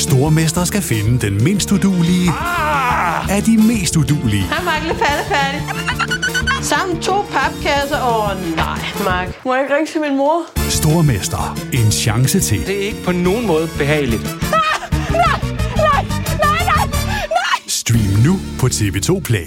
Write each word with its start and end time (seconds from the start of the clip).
Stormester 0.00 0.64
skal 0.64 0.82
finde 0.82 1.26
den 1.26 1.44
mindst 1.44 1.72
udulige 1.72 2.30
Ah! 2.30 3.36
af 3.36 3.42
de 3.42 3.56
mest 3.56 3.96
udulige. 3.96 4.42
Hej, 4.42 4.64
Mark. 4.64 4.82
Lidt 4.82 4.98
færdig. 4.98 5.60
Sammen 6.64 7.02
to 7.02 7.22
papkasser. 7.22 8.00
Åh, 8.02 8.30
oh, 8.30 8.56
nej, 8.56 8.78
Mark. 9.04 9.44
Må 9.44 9.54
jeg 9.54 9.62
ikke 9.64 9.74
ringe 9.76 9.92
til 9.92 10.00
min 10.00 10.16
mor? 10.16 10.42
Stormester. 10.70 11.58
En 11.72 11.92
chance 11.92 12.40
til. 12.40 12.66
Det 12.66 12.76
er 12.76 12.86
ikke 12.86 13.02
på 13.04 13.12
nogen 13.12 13.46
måde 13.46 13.68
behageligt. 13.78 14.22
Stream 17.68 18.10
nu 18.26 18.38
på 18.60 18.66
TV2 18.66 19.20
Play. 19.20 19.46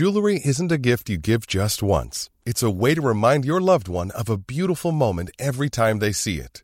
Jewelry 0.00 0.36
isn't 0.44 0.72
a 0.72 0.76
gift 0.76 1.08
you 1.08 1.16
give 1.22 1.40
just 1.54 1.82
once. 1.82 2.30
It's 2.48 2.62
a 2.62 2.70
way 2.70 2.94
to 2.94 3.08
remind 3.08 3.44
your 3.44 3.60
loved 3.60 3.88
one 3.88 4.10
of 4.14 4.28
a 4.30 4.36
beautiful 4.48 4.92
moment 4.92 5.30
every 5.38 5.68
time 5.70 6.00
they 6.00 6.12
see 6.12 6.34
it. 6.34 6.63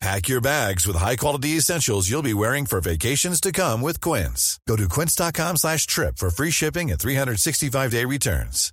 Pack 0.00 0.28
your 0.28 0.42
bags 0.42 0.86
with 0.86 0.94
high-quality 0.96 1.56
essentials 1.56 2.08
you'll 2.10 2.22
be 2.22 2.34
wearing 2.34 2.66
for 2.66 2.80
vacations 2.80 3.40
to 3.40 3.50
come 3.50 3.80
with 3.80 3.98
Quince. 4.00 4.60
Go 4.68 4.76
to 4.76 4.88
quince.com 4.88 5.56
slash 5.56 5.86
trip 5.86 6.18
for 6.18 6.28
free 6.30 6.50
shipping 6.50 6.90
and 6.90 7.00
365-day 7.00 8.04
returns. 8.04 8.72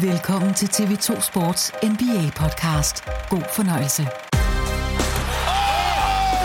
Velkommen 0.00 0.54
til 0.54 0.66
TV2 0.66 1.20
Sports 1.20 1.72
NBA-podcast. 1.82 3.04
God 3.30 3.42
fornøjelse. 3.52 4.02
Ja, 4.02 4.08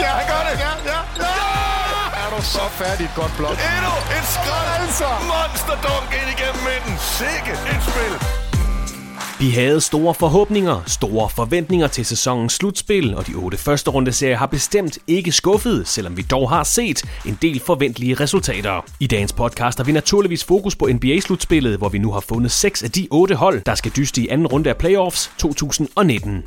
han 0.08 0.28
gør 0.28 0.50
det! 0.50 0.59
Ja, 0.59 0.72
ja, 0.86 1.00
ja! 1.17 2.26
Er 2.26 2.38
du 2.38 2.44
så 2.44 2.70
færdig 2.72 3.05
et 3.05 3.11
godt 3.16 3.33
blok? 3.38 3.52
Endnu 3.52 3.94
et 4.17 4.26
skræt! 4.36 4.81
Altså! 4.81 5.05
Monster 5.31 5.77
dunk 5.87 6.10
ind 6.21 6.30
igennem 6.39 6.64
midten. 6.70 6.93
Sikke 7.17 7.52
et 7.52 7.82
spil! 7.89 8.41
Vi 9.42 9.50
havde 9.50 9.82
store 9.82 10.14
forhåbninger, 10.14 10.82
store 10.88 11.30
forventninger 11.30 11.88
til 11.88 12.06
sæsonens 12.06 12.54
slutspil, 12.54 13.16
og 13.16 13.28
de 13.28 13.34
otte 13.34 13.58
første 13.58 13.90
runde 13.92 14.12
serier 14.12 14.38
har 14.38 14.46
bestemt 14.46 14.98
ikke 15.08 15.32
skuffet, 15.32 15.88
selvom 15.88 16.18
vi 16.18 16.22
dog 16.22 16.50
har 16.50 16.64
set 16.64 17.04
en 17.26 17.38
del 17.42 17.60
forventelige 17.60 18.14
resultater. 18.14 18.86
I 19.00 19.08
dagens 19.08 19.34
podcast 19.34 19.78
har 19.78 19.86
vi 19.86 19.92
naturligvis 19.92 20.44
fokus 20.44 20.76
på 20.76 20.90
NBA-slutspillet, 20.94 21.78
hvor 21.78 21.90
vi 21.90 21.98
nu 21.98 22.12
har 22.12 22.20
fundet 22.20 22.52
seks 22.52 22.84
af 22.84 22.92
de 22.92 23.08
otte 23.12 23.36
hold, 23.36 23.62
der 23.66 23.76
skal 23.76 23.92
dyste 23.96 24.22
i 24.22 24.28
anden 24.28 24.48
runde 24.48 24.70
af 24.70 24.78
playoffs 24.78 25.32
2019. 25.38 26.44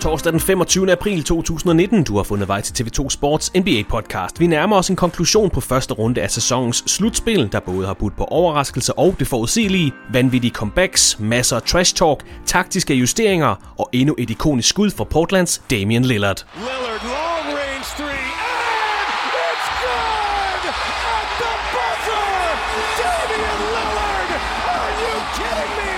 Torsdag 0.00 0.32
den 0.32 0.40
25. 0.40 0.92
april 0.92 1.24
2019. 1.24 2.04
Du 2.04 2.16
har 2.16 2.22
fundet 2.22 2.48
vej 2.48 2.60
til 2.60 2.84
TV2 2.84 3.08
Sports 3.08 3.50
NBA-podcast. 3.56 4.38
Vi 4.38 4.46
nærmer 4.46 4.76
os 4.76 4.88
en 4.88 4.96
konklusion 4.96 5.50
på 5.50 5.60
første 5.60 5.94
runde 5.94 6.22
af 6.22 6.30
sæsonens 6.30 6.84
slutspil, 6.86 7.52
der 7.52 7.60
både 7.60 7.86
har 7.86 7.94
budt 7.94 8.16
på 8.16 8.24
overraskelser 8.24 8.92
og 8.92 9.14
det 9.18 9.26
forudsigelige, 9.26 9.92
vanvittige 10.12 10.54
comebacks, 10.54 11.16
masser 11.20 11.56
af 11.56 11.62
trash 11.62 11.94
talk, 11.94 12.24
taktiske 12.46 12.94
justeringer 12.94 13.74
og 13.78 13.88
endnu 13.92 14.14
et 14.18 14.30
ikonisk 14.30 14.68
skud 14.68 14.90
fra 14.90 15.04
Portlands 15.04 15.62
Damian 15.70 16.04
Lillard. 16.04 16.44
Lillard, 16.56 17.02
long 17.02 17.58
range 17.58 17.88
three, 17.96 18.28
and 18.54 19.32
it's 19.48 19.68
good! 19.82 20.62
At 21.18 21.28
the 21.40 21.52
buzzer! 21.74 22.26
Damian 23.00 23.60
Lillard! 23.74 24.30
Are 24.74 24.90
you 25.02 25.14
kidding 25.38 25.72
me? 25.78 25.92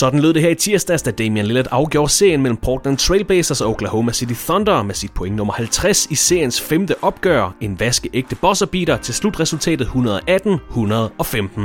Sådan 0.00 0.20
lød 0.20 0.34
det 0.34 0.42
her 0.42 0.50
i 0.50 0.54
tirsdags, 0.54 1.02
da 1.02 1.10
Damian 1.10 1.46
Lillard 1.46 1.66
afgjorde 1.70 2.12
serien 2.12 2.42
mellem 2.42 2.56
Portland 2.56 2.96
Trailblazers 2.96 3.60
og 3.60 3.68
Oklahoma 3.68 4.12
City 4.12 4.32
Thunder 4.32 4.82
med 4.82 4.94
sit 4.94 5.14
point 5.14 5.36
nummer 5.36 5.52
50 5.52 6.06
i 6.10 6.14
seriens 6.14 6.60
femte 6.60 6.94
opgør. 7.02 7.56
En 7.60 7.80
vaskeægte 7.80 8.36
bosserbeater 8.36 8.96
til 8.96 9.14
slutresultatet 9.14 9.86
118-115. 9.86 11.60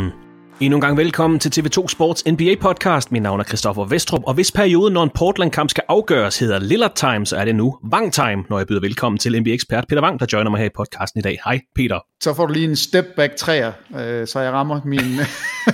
Endnu 0.62 0.78
en 0.78 0.82
gang 0.82 0.98
velkommen 0.98 1.40
til 1.40 1.62
TV2 1.62 1.88
Sports 1.88 2.24
NBA-podcast. 2.28 3.08
Mit 3.12 3.22
navn 3.22 3.40
er 3.40 3.44
Christoffer 3.44 3.86
Vestrup, 3.86 4.22
og 4.28 4.34
hvis 4.34 4.52
perioden, 4.52 4.94
når 4.94 5.04
en 5.04 5.12
Portland-kamp 5.16 5.70
skal 5.70 5.84
afgøres, 5.88 6.40
hedder 6.40 6.60
Lillard 6.60 6.96
Time, 6.96 7.26
så 7.26 7.36
er 7.36 7.46
det 7.46 7.56
nu 7.56 7.78
Vang 7.92 8.14
Time, 8.14 8.44
når 8.50 8.58
jeg 8.58 8.68
byder 8.68 8.82
velkommen 8.82 9.20
til 9.20 9.42
NBA-ekspert 9.42 9.86
Peter 9.90 10.02
Wang, 10.02 10.20
der 10.20 10.26
joiner 10.34 10.52
mig 10.52 10.60
her 10.60 10.66
i 10.66 10.76
podcasten 10.76 11.20
i 11.20 11.22
dag. 11.22 11.40
Hej 11.46 11.60
Peter. 11.76 12.00
Så 12.24 12.34
får 12.34 12.46
du 12.46 12.54
lige 12.54 12.70
en 12.70 12.76
step 12.76 13.06
back 13.16 13.36
træer, 13.36 13.72
øh, 14.00 14.28
så 14.28 14.40
jeg 14.40 14.52
rammer 14.52 14.82
min, 14.86 15.20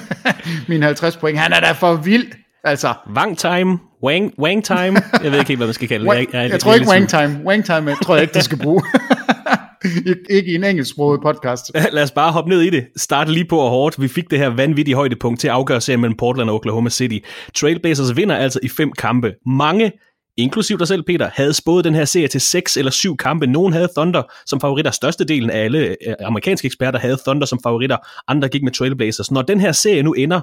min 0.70 0.84
50 0.84 1.18
point. 1.18 1.40
Han 1.40 1.54
er 1.54 1.60
da 1.60 1.72
for 1.72 1.96
vild. 1.96 2.32
Altså, 2.64 2.94
Vang 3.16 3.38
Time, 3.38 3.80
Wang, 4.04 4.34
Wang 4.40 4.64
Time, 4.64 5.02
jeg 5.24 5.32
ved 5.32 5.40
ikke 5.40 5.48
helt, 5.48 5.60
hvad 5.60 5.68
man 5.68 5.74
skal 5.74 5.88
kalde 5.88 6.06
det. 6.06 6.10
Wang, 6.10 6.34
jeg, 6.34 6.44
jeg, 6.44 6.52
jeg 6.52 6.60
tror 6.60 6.74
ikke 6.74 6.90
wang 6.90 7.10
time. 7.10 7.42
Wang 7.46 7.66
time 7.66 7.96
tror 8.04 8.16
jeg 8.16 8.22
ikke, 8.22 8.34
de 8.34 8.42
skal 8.42 8.58
bruge. 8.58 8.84
ikke 10.30 10.52
i 10.52 10.56
en 10.56 10.64
engelsksproget 10.64 11.22
podcast. 11.22 11.72
Lad 11.92 12.04
os 12.04 12.12
bare 12.12 12.32
hoppe 12.32 12.50
ned 12.50 12.62
i 12.62 12.70
det. 12.70 12.88
Start 12.98 13.30
lige 13.30 13.46
på 13.46 13.58
og 13.58 13.70
hårdt. 13.70 14.02
Vi 14.02 14.08
fik 14.08 14.32
det 14.32 14.40
her 14.40 14.50
vanvittige 14.50 14.96
højdepunkt 14.96 15.40
til 15.40 15.48
at 15.48 15.54
afgøre 15.54 15.82
serien 15.82 16.02
mellem 16.02 16.18
Portland 16.18 16.50
og 16.50 16.56
Oklahoma 16.56 16.90
City. 16.90 17.18
Trailblazers 17.56 18.16
vinder 18.18 18.36
altså 18.36 18.60
i 18.64 18.70
fem 18.70 18.92
kampe. 18.92 19.34
Mange 19.46 19.92
inklusiv 20.38 20.80
dig 20.80 20.88
selv, 20.88 21.04
Peter, 21.04 21.30
havde 21.34 21.54
spået 21.54 21.86
den 21.86 21.96
her 21.96 22.06
serie 22.06 22.28
til 22.28 22.42
6 22.42 22.78
eller 22.78 22.92
7 22.92 23.18
kampe. 23.18 23.48
Nogen 23.48 23.74
havde 23.74 23.90
Thunder 23.98 24.24
som 24.46 24.62
favoritter. 24.62 24.92
Størstedelen 24.92 25.50
af 25.50 25.64
alle 25.64 25.88
øh, 26.08 26.16
amerikanske 26.20 26.66
eksperter 26.66 27.00
havde 27.00 27.18
Thunder 27.26 27.46
som 27.46 27.60
favoritter. 27.64 27.98
Andre 28.28 28.50
gik 28.50 28.64
med 28.64 28.72
Trailblazers. 28.72 29.32
Når 29.32 29.42
den 29.42 29.60
her 29.60 29.72
serie 29.72 30.04
nu 30.04 30.14
ender 30.14 30.42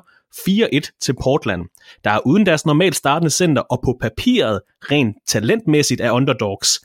4-1 0.48 0.98
til 1.00 1.14
Portland, 1.22 1.62
der 2.04 2.10
er 2.10 2.26
uden 2.26 2.46
deres 2.46 2.66
normalt 2.66 2.96
startende 2.96 3.30
center, 3.30 3.62
og 3.62 3.80
på 3.84 3.98
papiret 4.00 4.60
rent 4.90 5.16
talentmæssigt 5.26 6.00
er 6.00 6.10
underdogs, 6.10 6.80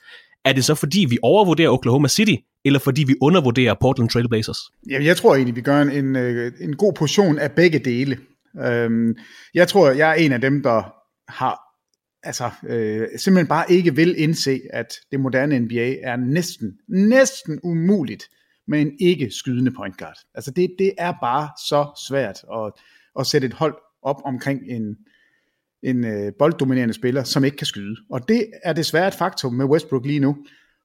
er 0.46 0.54
det 0.54 0.66
så 0.66 0.76
fordi, 0.76 1.06
vi 1.10 1.18
overvurderer 1.22 1.70
Oklahoma 1.70 2.08
City, 2.08 2.36
eller 2.66 2.80
fordi 2.80 3.04
vi 3.04 3.16
undervurderer 3.22 3.74
Portland 3.82 4.10
Trailblazers? 4.10 4.58
Ja, 4.90 5.04
jeg 5.04 5.18
tror 5.18 5.36
egentlig, 5.36 5.56
vi 5.56 5.62
gør 5.62 5.82
en, 5.82 5.92
en, 5.92 6.16
øh, 6.16 6.52
en 6.62 6.76
god 6.76 6.94
portion 6.94 7.40
af 7.40 7.52
begge 7.52 7.80
dele. 7.80 8.18
Øhm, 8.66 9.16
jeg 9.54 9.68
tror, 9.68 9.92
jeg 9.92 10.10
er 10.10 10.14
en 10.14 10.32
af 10.32 10.42
dem, 10.42 10.64
der 10.64 10.94
har 11.32 11.63
altså, 12.24 12.50
øh, 12.68 13.08
simpelthen 13.18 13.48
bare 13.48 13.72
ikke 13.72 13.96
vil 13.96 14.16
indse, 14.18 14.62
at 14.74 14.94
det 15.12 15.20
moderne 15.20 15.60
NBA 15.60 15.96
er 16.04 16.16
næsten, 16.16 16.78
næsten 16.88 17.60
umuligt 17.64 18.24
med 18.68 18.82
en 18.82 18.92
ikke 19.00 19.32
skydende 19.32 19.72
point 19.72 19.98
guard. 19.98 20.18
Altså 20.36 20.52
det, 20.52 20.76
det 20.80 20.94
er 20.98 21.14
bare 21.22 21.50
så 21.68 22.06
svært 22.08 22.40
at, 22.54 22.72
at 23.20 23.28
sætte 23.28 23.48
et 23.48 23.54
hold 23.54 23.76
op 24.02 24.22
omkring 24.26 24.62
en, 24.68 24.98
en 25.84 26.06
øh, 26.06 26.32
bolddominerende 26.40 26.94
spiller, 26.94 27.24
som 27.24 27.44
ikke 27.44 27.58
kan 27.58 27.68
skyde. 27.68 27.96
Og 28.10 28.28
det 28.28 28.48
er 28.64 28.74
desværre 28.74 29.08
et 29.08 29.14
faktum 29.14 29.54
med 29.54 29.66
Westbrook 29.66 30.06
lige 30.06 30.20
nu. 30.20 30.38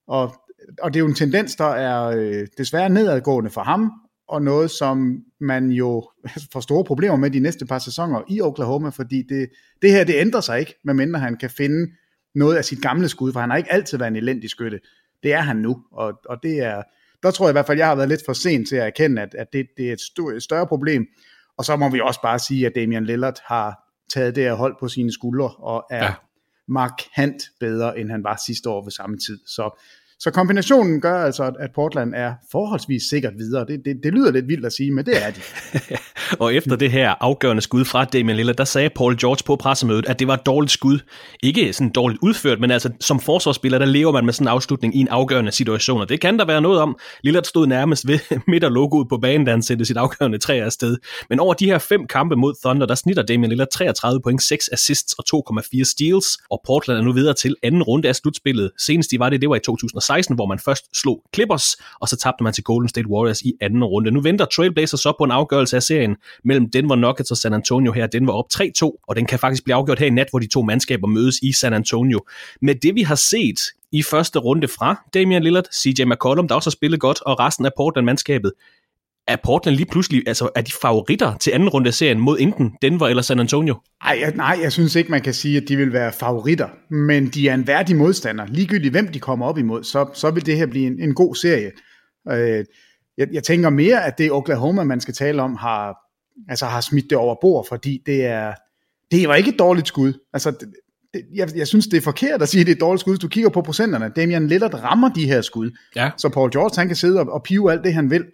Og, 0.07 0.35
og 0.83 0.95
det 0.95 0.99
er 0.99 1.01
jo 1.01 1.09
en 1.09 1.15
tendens, 1.15 1.57
der 1.57 1.65
er 1.65 2.07
øh, 2.07 2.47
desværre 2.59 2.89
nedadgående 2.89 3.51
for 3.51 3.63
ham, 3.63 3.93
og 4.29 4.43
noget, 4.43 4.71
som 4.71 5.25
man 5.41 5.71
jo 5.71 6.11
får 6.53 6.61
store 6.61 6.85
problemer 6.85 7.17
med 7.17 7.31
de 7.31 7.41
næste 7.41 7.67
par 7.67 7.79
sæsoner 7.79 8.23
i 8.29 8.41
Oklahoma, 8.41 8.89
fordi 8.89 9.23
det, 9.23 9.49
det 9.83 9.91
her, 9.91 10.05
det 10.05 10.15
ændrer 10.17 10.41
sig 10.41 10.61
ikke, 10.61 10.75
medmindre 10.85 11.21
han 11.21 11.37
kan 11.37 11.51
finde 11.51 11.93
noget 12.35 12.57
af 12.57 12.65
sit 12.65 12.83
gamle 12.83 13.09
skud, 13.09 13.33
for 13.33 13.41
han 13.41 13.51
har 13.51 13.57
ikke 13.57 13.73
altid 13.73 13.99
været 13.99 14.11
en 14.11 14.17
elendig 14.17 14.51
skytte. 14.51 14.81
Det 15.23 15.33
er 15.33 15.41
han 15.41 15.57
nu, 15.57 15.83
og, 15.93 16.13
og 16.29 16.43
det 16.43 16.59
er, 16.61 16.83
der 17.23 17.31
tror 17.31 17.47
jeg 17.47 17.51
i 17.51 17.53
hvert 17.53 17.67
fald, 17.67 17.79
jeg 17.79 17.87
har 17.87 17.95
været 17.95 18.09
lidt 18.09 18.21
for 18.27 18.33
sent 18.33 18.69
til 18.69 18.77
at 18.77 18.87
erkende, 18.87 19.23
at, 19.23 19.35
at 19.35 19.47
det, 19.53 19.67
det 19.77 19.89
er 19.89 19.93
et, 19.93 20.43
større 20.43 20.67
problem. 20.67 21.07
Og 21.59 21.65
så 21.65 21.77
må 21.77 21.89
vi 21.89 22.01
også 22.01 22.23
bare 22.23 22.39
sige, 22.39 22.67
at 22.67 22.73
Damian 22.75 23.05
Lillard 23.05 23.39
har 23.47 23.89
taget 24.15 24.37
det 24.37 24.45
her 24.45 24.55
hold 24.55 24.77
på 24.81 24.89
sine 24.89 25.13
skuldre, 25.13 25.49
og 25.49 25.87
er 25.91 26.05
ja. 26.05 26.15
markant 26.69 27.43
bedre, 27.61 27.99
end 27.99 28.11
han 28.11 28.25
var 28.25 28.41
sidste 28.47 28.71
år 28.71 28.85
ved 28.85 28.91
samme 28.91 29.19
tid. 29.19 29.39
Så 29.47 29.83
så 30.21 30.31
kombinationen 30.31 31.01
gør 31.01 31.25
altså, 31.25 31.53
at 31.61 31.71
Portland 31.75 32.15
er 32.17 32.35
forholdsvis 32.53 33.03
sikkert 33.11 33.33
videre. 33.39 33.67
Det, 33.67 33.81
det, 33.85 33.97
det 34.03 34.13
lyder 34.13 34.33
lidt 34.33 34.49
vildt 34.49 34.67
at 34.67 34.73
sige, 34.73 34.91
men 34.91 35.07
det 35.07 35.27
er 35.27 35.31
de. 35.31 35.41
og 36.45 36.55
efter 36.55 36.77
det 36.77 36.91
her 36.91 37.15
afgørende 37.21 37.63
skud 37.63 37.85
fra 37.85 38.05
Damian 38.05 38.37
Lillard, 38.37 38.57
der 38.57 38.65
sagde 38.65 38.91
Paul 38.91 39.17
George 39.17 39.43
på 39.47 39.57
pressemødet, 39.57 40.07
at 40.07 40.19
det 40.19 40.29
var 40.29 40.35
et 40.35 40.47
dårligt 40.47 40.73
skud. 40.73 40.99
Ikke 41.43 41.73
sådan 41.73 41.91
dårligt 41.91 42.19
udført, 42.23 42.61
men 42.61 42.71
altså 42.71 42.91
som 43.01 43.21
forsvarsspiller, 43.21 43.79
der 43.79 43.87
lever 43.87 44.13
man 44.13 44.25
med 44.25 44.33
sådan 44.33 44.45
en 44.45 44.49
afslutning 44.49 44.97
i 44.97 45.01
en 45.01 45.09
afgørende 45.09 45.53
situation, 45.53 46.01
og 46.01 46.09
det 46.09 46.21
kan 46.21 46.39
der 46.39 46.45
være 46.45 46.61
noget 46.61 46.81
om. 46.81 46.99
Lillard 47.23 47.45
stod 47.45 47.67
nærmest 47.67 48.09
ved 48.09 48.19
midt 48.53 48.65
af 48.65 48.73
logoet 48.75 49.09
på 49.09 49.19
banen, 49.19 49.47
da 49.47 49.51
han 49.51 49.63
sendte 49.63 49.85
sit 49.85 49.97
afgørende 49.97 50.39
træ 50.39 50.61
afsted. 50.61 50.97
Men 51.31 51.41
over 51.41 51.55
de 51.55 51.67
her 51.67 51.79
fem 51.79 52.07
kampe 52.07 52.37
mod 52.37 52.55
Thunder, 52.65 52.87
der 52.87 52.95
snitter 52.95 53.23
Damian 53.23 53.49
Lillard 53.49 53.69
33 53.73 54.21
point, 54.23 54.43
6 54.43 54.69
assists 54.73 55.13
og 55.13 55.25
2,4 55.55 55.85
steals, 55.85 56.39
og 56.51 56.61
Portland 56.67 56.99
er 56.99 57.03
nu 57.03 57.13
videre 57.13 57.35
til 57.35 57.57
anden 57.63 57.83
runde 57.83 58.09
af 58.09 58.17
slutspillet. 58.17 58.71
Senest 58.79 59.11
de 59.11 59.19
var 59.19 59.31
det, 59.31 59.41
det 59.41 59.49
var 59.49 59.57
i 59.57 59.61
2016, 60.09 60.35
hvor 60.35 60.47
man 60.47 60.59
først 60.59 61.01
slog 61.01 61.23
Clippers, 61.35 61.77
og 62.01 62.09
så 62.09 62.17
tabte 62.17 62.45
man 62.45 62.53
til 62.53 62.65
Golden 62.65 62.89
State 62.89 63.09
Warriors 63.09 63.43
i 63.43 63.53
anden 63.61 63.85
runde. 63.85 64.11
Nu 64.11 64.21
venter 64.21 64.45
Trailblazers 64.45 65.07
op 65.07 65.15
på 65.19 65.25
en 65.25 65.31
afgørelse 65.31 65.77
af 65.77 65.83
serien 65.83 66.17
mellem 66.45 66.71
Denver 66.71 66.97
Nuggets 66.97 67.31
og 67.31 67.37
San 67.37 67.55
Antonio 67.55 67.93
her. 67.93 68.07
Denver 68.07 68.33
op 68.33 68.47
3-2, 68.55 69.05
og 69.09 69.17
den 69.17 69.27
kan 69.27 69.39
faktisk 69.39 69.65
blive 69.65 69.75
afgjort 69.75 69.99
her 69.99 70.07
i 70.07 70.11
nat, 70.11 70.27
hvor 70.31 70.39
de 70.39 70.47
to 70.47 70.63
mandskaber 70.63 71.07
mødes 71.07 71.39
i 71.43 71.53
San 71.53 71.73
Antonio. 71.73 72.21
Med 72.63 72.75
det 72.75 72.95
vi 72.95 73.03
har 73.03 73.15
set 73.15 73.61
i 73.93 74.03
første 74.03 74.39
runde 74.39 74.69
fra 74.69 75.07
Damian 75.15 75.43
Lillard, 75.43 75.65
CJ 75.75 76.05
McCollum, 76.05 76.49
der 76.49 76.55
også 76.55 76.71
har 76.71 76.73
spillet 76.73 77.01
godt, 77.01 77.23
og 77.23 77.41
resten 77.41 77.67
af 77.67 77.71
Portland-mandskabet, 77.77 78.53
er 79.29 79.37
Portland 79.45 79.77
lige 79.77 79.87
pludselig, 79.87 80.23
altså 80.27 80.49
er 80.55 80.61
de 80.61 80.73
favoritter 80.83 81.37
til 81.37 81.51
anden 81.51 81.69
runde 81.69 81.89
af 81.89 81.95
serien 81.95 82.21
mod 82.21 82.37
enten 82.41 82.73
Denver 82.83 83.09
eller 83.09 83.23
San 83.23 83.41
Antonio? 83.41 83.77
Ej, 84.05 84.19
jeg, 84.21 84.33
nej, 84.37 84.59
jeg 84.63 84.73
synes 84.73 84.95
ikke, 84.95 85.11
man 85.11 85.21
kan 85.21 85.35
sige, 85.35 85.57
at 85.57 85.65
de 85.69 85.77
vil 85.77 85.93
være 85.93 86.13
favoritter, 86.13 86.69
men 86.91 87.27
de 87.27 87.49
er 87.49 87.55
en 87.55 87.67
værdig 87.67 87.97
modstander. 87.97 88.47
Ligegyldigt 88.47 88.93
hvem 88.93 89.09
de 89.09 89.21
kommer 89.21 89.47
op 89.47 89.59
imod, 89.59 89.85
så, 89.85 90.11
så 90.15 90.31
vil 90.31 90.47
det 90.47 90.57
her 90.57 90.67
blive 90.67 90.87
en, 90.87 91.01
en 91.01 91.15
god 91.15 91.35
serie. 91.35 91.71
Øh, 92.31 92.65
jeg, 93.19 93.29
jeg 93.33 93.43
tænker 93.45 93.71
mere, 93.71 94.05
at 94.05 94.19
det 94.19 94.33
Oklahoma, 94.33 94.85
man 94.85 95.01
skal 95.01 95.15
tale 95.15 95.43
om, 95.43 95.57
har, 95.57 95.97
altså 96.49 96.67
har 96.67 96.81
smidt 96.81 97.11
det 97.11 97.19
over 97.19 97.37
bord, 97.41 97.67
fordi 97.69 98.03
det 98.07 98.27
er, 98.27 98.53
det 99.11 99.29
var 99.29 99.35
ikke 99.35 99.51
et 99.51 99.59
dårligt 99.59 99.89
skud. 99.89 100.13
Altså, 100.33 100.51
det, 100.51 100.69
jeg, 101.35 101.49
jeg 101.57 101.67
synes, 101.67 101.87
det 101.87 101.97
er 101.97 102.01
forkert 102.01 102.43
at 102.43 102.49
sige, 102.49 102.61
at 102.61 102.67
det 102.67 102.73
er 102.73 102.77
et 102.77 102.81
dårligt 102.81 103.01
skud. 103.01 103.17
Du 103.17 103.29
kigger 103.29 103.51
på 103.51 103.63
procenterne, 103.63 104.13
Damian 104.17 104.49
Lillard 104.49 104.75
rammer 104.75 105.09
de 105.09 105.27
her 105.27 105.41
skud, 105.41 105.71
ja. 105.97 106.11
så 106.19 106.29
Paul 106.29 106.51
George 106.53 106.73
han 106.79 106.87
kan 106.87 106.97
sidde 106.97 107.21
og, 107.21 107.33
og 107.33 107.43
pive 107.43 107.73
alt 107.73 107.85
det, 107.85 107.95
han 107.95 108.11
vil. 108.11 108.25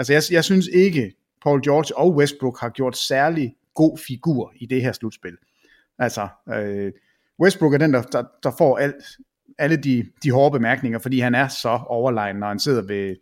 Altså, 0.00 0.12
jeg, 0.12 0.22
jeg 0.30 0.44
synes 0.44 0.66
ikke, 0.66 1.12
Paul 1.42 1.64
George 1.64 1.96
og 1.96 2.14
Westbrook 2.16 2.60
har 2.60 2.68
gjort 2.68 2.96
særlig 2.96 3.54
god 3.74 3.98
figur 3.98 4.52
i 4.56 4.66
det 4.66 4.82
her 4.82 4.92
slutspil. 4.92 5.36
Altså, 5.98 6.28
øh, 6.54 6.92
Westbrook 7.40 7.74
er 7.74 7.78
den, 7.78 7.94
der, 7.94 8.02
der, 8.02 8.24
der 8.42 8.50
får 8.58 8.78
alt, 8.78 8.94
alle 9.58 9.76
de, 9.76 10.06
de 10.22 10.30
hårde 10.30 10.52
bemærkninger, 10.52 10.98
fordi 10.98 11.20
han 11.20 11.34
er 11.34 11.48
så 11.48 11.80
overlegen, 11.86 12.36
når 12.36 12.48
han 12.48 12.58
sidder 12.58 12.82
ved, 12.82 13.16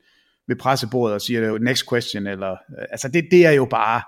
ved 0.48 0.56
pressebordet 0.56 1.14
og 1.14 1.20
siger, 1.20 1.58
next 1.58 1.88
question, 1.90 2.26
eller, 2.26 2.50
øh, 2.50 2.84
altså 2.90 3.08
det, 3.08 3.28
det 3.30 3.46
er 3.46 3.52
jo 3.52 3.64
bare, 3.64 4.02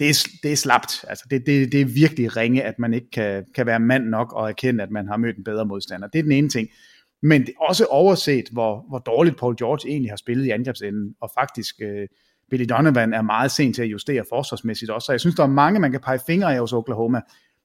det 0.00 0.08
er, 0.08 0.28
det 0.42 0.52
er 0.52 0.56
slapt. 0.56 1.04
Altså 1.08 1.24
det, 1.30 1.46
det, 1.46 1.72
det 1.72 1.80
er 1.80 1.84
virkelig 1.84 2.36
ringe, 2.36 2.62
at 2.62 2.78
man 2.78 2.94
ikke 2.94 3.10
kan, 3.10 3.44
kan 3.54 3.66
være 3.66 3.80
mand 3.80 4.04
nok 4.04 4.32
og 4.32 4.48
erkende, 4.48 4.82
at 4.82 4.90
man 4.90 5.08
har 5.08 5.16
mødt 5.16 5.36
en 5.36 5.44
bedre 5.44 5.66
modstander. 5.66 6.08
Det 6.08 6.18
er 6.18 6.22
den 6.22 6.32
ene 6.32 6.48
ting. 6.48 6.68
Men 7.22 7.40
det 7.40 7.48
er 7.48 7.64
også 7.68 7.84
overset, 7.84 8.44
hvor, 8.52 8.84
hvor 8.88 8.98
dårligt 8.98 9.38
Paul 9.38 9.56
George 9.56 9.88
egentlig 9.88 10.10
har 10.10 10.16
spillet 10.16 10.46
i 10.46 10.50
angrebsenden, 10.50 11.14
og 11.20 11.30
faktisk 11.38 11.74
øh, 11.82 12.08
Billy 12.50 12.64
Donovan 12.68 13.12
er 13.12 13.22
meget 13.22 13.50
sent 13.50 13.74
til 13.74 13.82
at 13.82 13.88
justere 13.88 14.24
forsvarsmæssigt 14.28 14.90
også. 14.90 15.06
Så 15.06 15.12
jeg 15.12 15.20
synes, 15.20 15.36
der 15.36 15.42
er 15.42 15.46
mange, 15.46 15.80
man 15.80 15.90
kan 15.90 16.00
pege 16.00 16.18
fingre 16.26 16.54
af 16.54 16.60
hos 16.60 16.72
Oklahoma. 16.72 17.20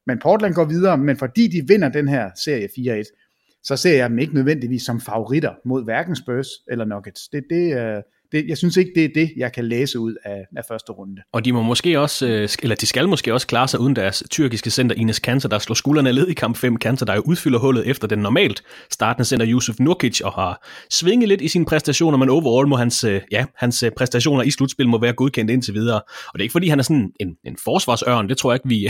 Men 0.07 0.19
Portland 0.19 0.53
går 0.53 0.65
videre, 0.65 0.97
men 0.97 1.17
fordi 1.17 1.47
de 1.47 1.67
vinder 1.67 1.89
den 1.89 2.07
her 2.07 2.31
serie 2.35 3.01
4-1, 3.01 3.59
så 3.63 3.77
ser 3.77 3.97
jeg 3.97 4.09
dem 4.09 4.19
ikke 4.19 4.33
nødvendigvis 4.33 4.83
som 4.83 5.01
favoritter 5.01 5.53
mod 5.65 5.83
hverken 5.83 6.15
Spurs 6.15 6.47
eller 6.67 6.85
Nuggets. 6.85 7.29
Det, 7.29 7.43
det, 7.49 7.77
øh, 7.77 8.01
det, 8.31 8.45
jeg 8.47 8.57
synes 8.57 8.77
ikke, 8.77 8.91
det 8.95 9.05
er 9.05 9.09
det, 9.15 9.31
jeg 9.37 9.53
kan 9.53 9.65
læse 9.65 9.99
ud 9.99 10.15
af, 10.25 10.45
af 10.57 10.63
første 10.67 10.91
runde. 10.91 11.21
Og 11.33 11.45
de 11.45 11.53
må 11.53 11.61
måske 11.61 11.99
også, 11.99 12.27
øh, 12.27 12.49
eller 12.63 12.75
de 12.75 12.85
skal 12.85 13.09
måske 13.09 13.33
også 13.33 13.47
klare 13.47 13.67
sig 13.67 13.79
uden 13.79 13.95
deres 13.95 14.23
tyrkiske 14.29 14.69
center 14.69 14.95
Ines 14.95 15.19
Kanter, 15.19 15.49
der 15.49 15.59
slår 15.59 15.73
skuldrene 15.73 16.11
led 16.11 16.27
i 16.27 16.33
kamp 16.33 16.57
5. 16.57 16.77
Kanter, 16.77 17.05
der 17.05 17.15
jo 17.15 17.21
udfylder 17.21 17.59
hullet 17.59 17.87
efter 17.87 18.07
den 18.07 18.19
normalt 18.19 18.63
startende 18.91 19.25
center 19.25 19.47
Yusuf 19.49 19.75
Nurkic, 19.79 20.21
og 20.21 20.31
har 20.31 20.67
svinget 20.89 21.29
lidt 21.29 21.41
i 21.41 21.47
sine 21.47 21.65
præstationer, 21.65 22.17
men 22.17 22.29
overall 22.29 22.67
må 22.67 22.75
hans, 22.75 23.03
øh, 23.03 23.21
ja, 23.31 23.45
hans 23.55 23.83
øh, 23.83 23.91
præstationer 23.97 24.43
i 24.43 24.51
slutspil 24.51 24.87
må 24.87 24.99
være 24.99 25.13
godkendt 25.13 25.51
indtil 25.51 25.73
videre. 25.73 26.01
Og 26.01 26.33
det 26.33 26.39
er 26.39 26.43
ikke 26.43 26.51
fordi, 26.51 26.67
han 26.67 26.79
er 26.79 26.83
sådan 26.83 27.11
en, 27.19 27.35
en 27.45 27.57
forsvarsørn, 27.63 28.29
det 28.29 28.37
tror 28.37 28.51
jeg 28.51 28.59
ikke, 28.65 28.69
vi, 28.69 28.89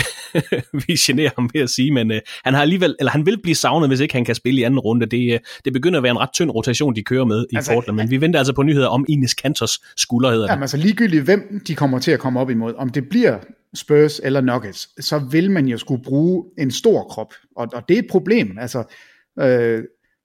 vi 0.88 0.94
generer 0.94 1.30
ham 1.36 1.50
ved 1.54 1.62
at 1.62 1.70
sige, 1.70 1.92
men 1.92 2.12
øh, 2.12 2.22
han 2.44 2.54
har 2.54 2.62
alligevel, 2.62 2.96
eller 3.00 3.12
han 3.12 3.26
vil 3.26 3.42
blive 3.42 3.56
savnet, 3.56 3.90
hvis 3.90 4.00
ikke 4.00 4.14
han 4.14 4.26
kan 4.26 4.36
spille 4.36 4.62
i 4.62 4.64
anden 4.64 4.80
runde. 4.80 5.06
Det, 5.06 5.40
det 5.66 5.74
begynder 5.74 6.00
at 6.00 6.04
være 6.04 6.12
en 6.12 6.20
ret 6.20 6.34
tynd 6.34 6.52
rotation, 6.52 6.96
de 6.96 7.04
kører 7.04 7.26
med 7.26 7.46
i 7.52 7.56
altså, 7.56 7.74
Portland, 7.74 7.98
men 7.98 8.10
vi 8.10 8.22
venter 8.22 8.40
altså 8.40 8.54
på 8.54 8.64
nyheder 8.64 8.88
om 8.88 9.06
Ines 9.10 9.31
Ines 9.32 9.42
Kantors 9.42 9.80
skulder, 9.98 10.30
hedder 10.30 10.44
det. 10.44 10.52
Jamen 10.52 10.64
altså 10.64 10.78
ligegyldigt, 10.78 11.24
hvem 11.24 11.62
de 11.68 11.76
kommer 11.76 12.00
til 12.00 12.12
at 12.12 12.20
komme 12.20 12.40
op 12.40 12.50
imod, 12.50 12.74
om 12.76 12.90
det 12.90 13.10
bliver 13.10 13.40
Spurs 13.74 14.20
eller 14.24 14.42
Nuggets, 14.42 15.06
så 15.06 15.20
vil 15.20 15.52
man 15.52 15.68
jo 15.68 15.78
skulle 15.78 16.04
bruge 16.04 16.46
en 16.58 16.72
stor 16.72 17.04
krop, 17.04 17.34
og, 17.56 17.68
og 17.74 17.84
det 17.88 17.96
er 17.96 18.00
et 18.00 18.08
problem. 18.10 18.58
Altså, 18.60 18.84
øh, 19.40 19.84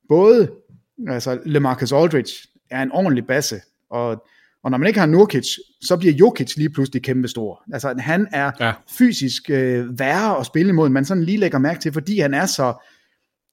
både 0.09 0.51
altså, 1.09 1.39
LeMarcus 1.45 1.93
Aldridge 1.93 2.33
er 2.71 2.83
en 2.83 2.93
ordentlig 2.93 3.27
basse, 3.27 3.61
og, 3.91 4.25
og 4.65 4.71
når 4.71 4.79
man 4.79 4.87
ikke 4.87 5.01
har 5.01 5.07
Nurkic, 5.07 5.47
så 5.83 5.97
bliver 5.97 6.15
Jokic 6.15 6.57
lige 6.57 6.71
pludselig 6.71 7.03
kæmpe 7.03 7.29
stor. 7.29 7.63
Altså 7.73 7.95
han 7.99 8.29
er 8.33 8.51
ja. 8.61 8.73
fysisk 8.99 9.51
øh, 9.51 9.99
værre 9.99 10.39
at 10.41 10.47
spille 10.47 10.69
imod, 10.69 10.89
man 10.89 11.05
sådan 11.05 11.23
lige 11.23 11.39
lægger 11.39 11.59
mærke 11.59 11.81
til, 11.81 11.93
fordi 11.93 12.19
han 12.21 12.35
er 12.35 12.47
så, 12.47 12.75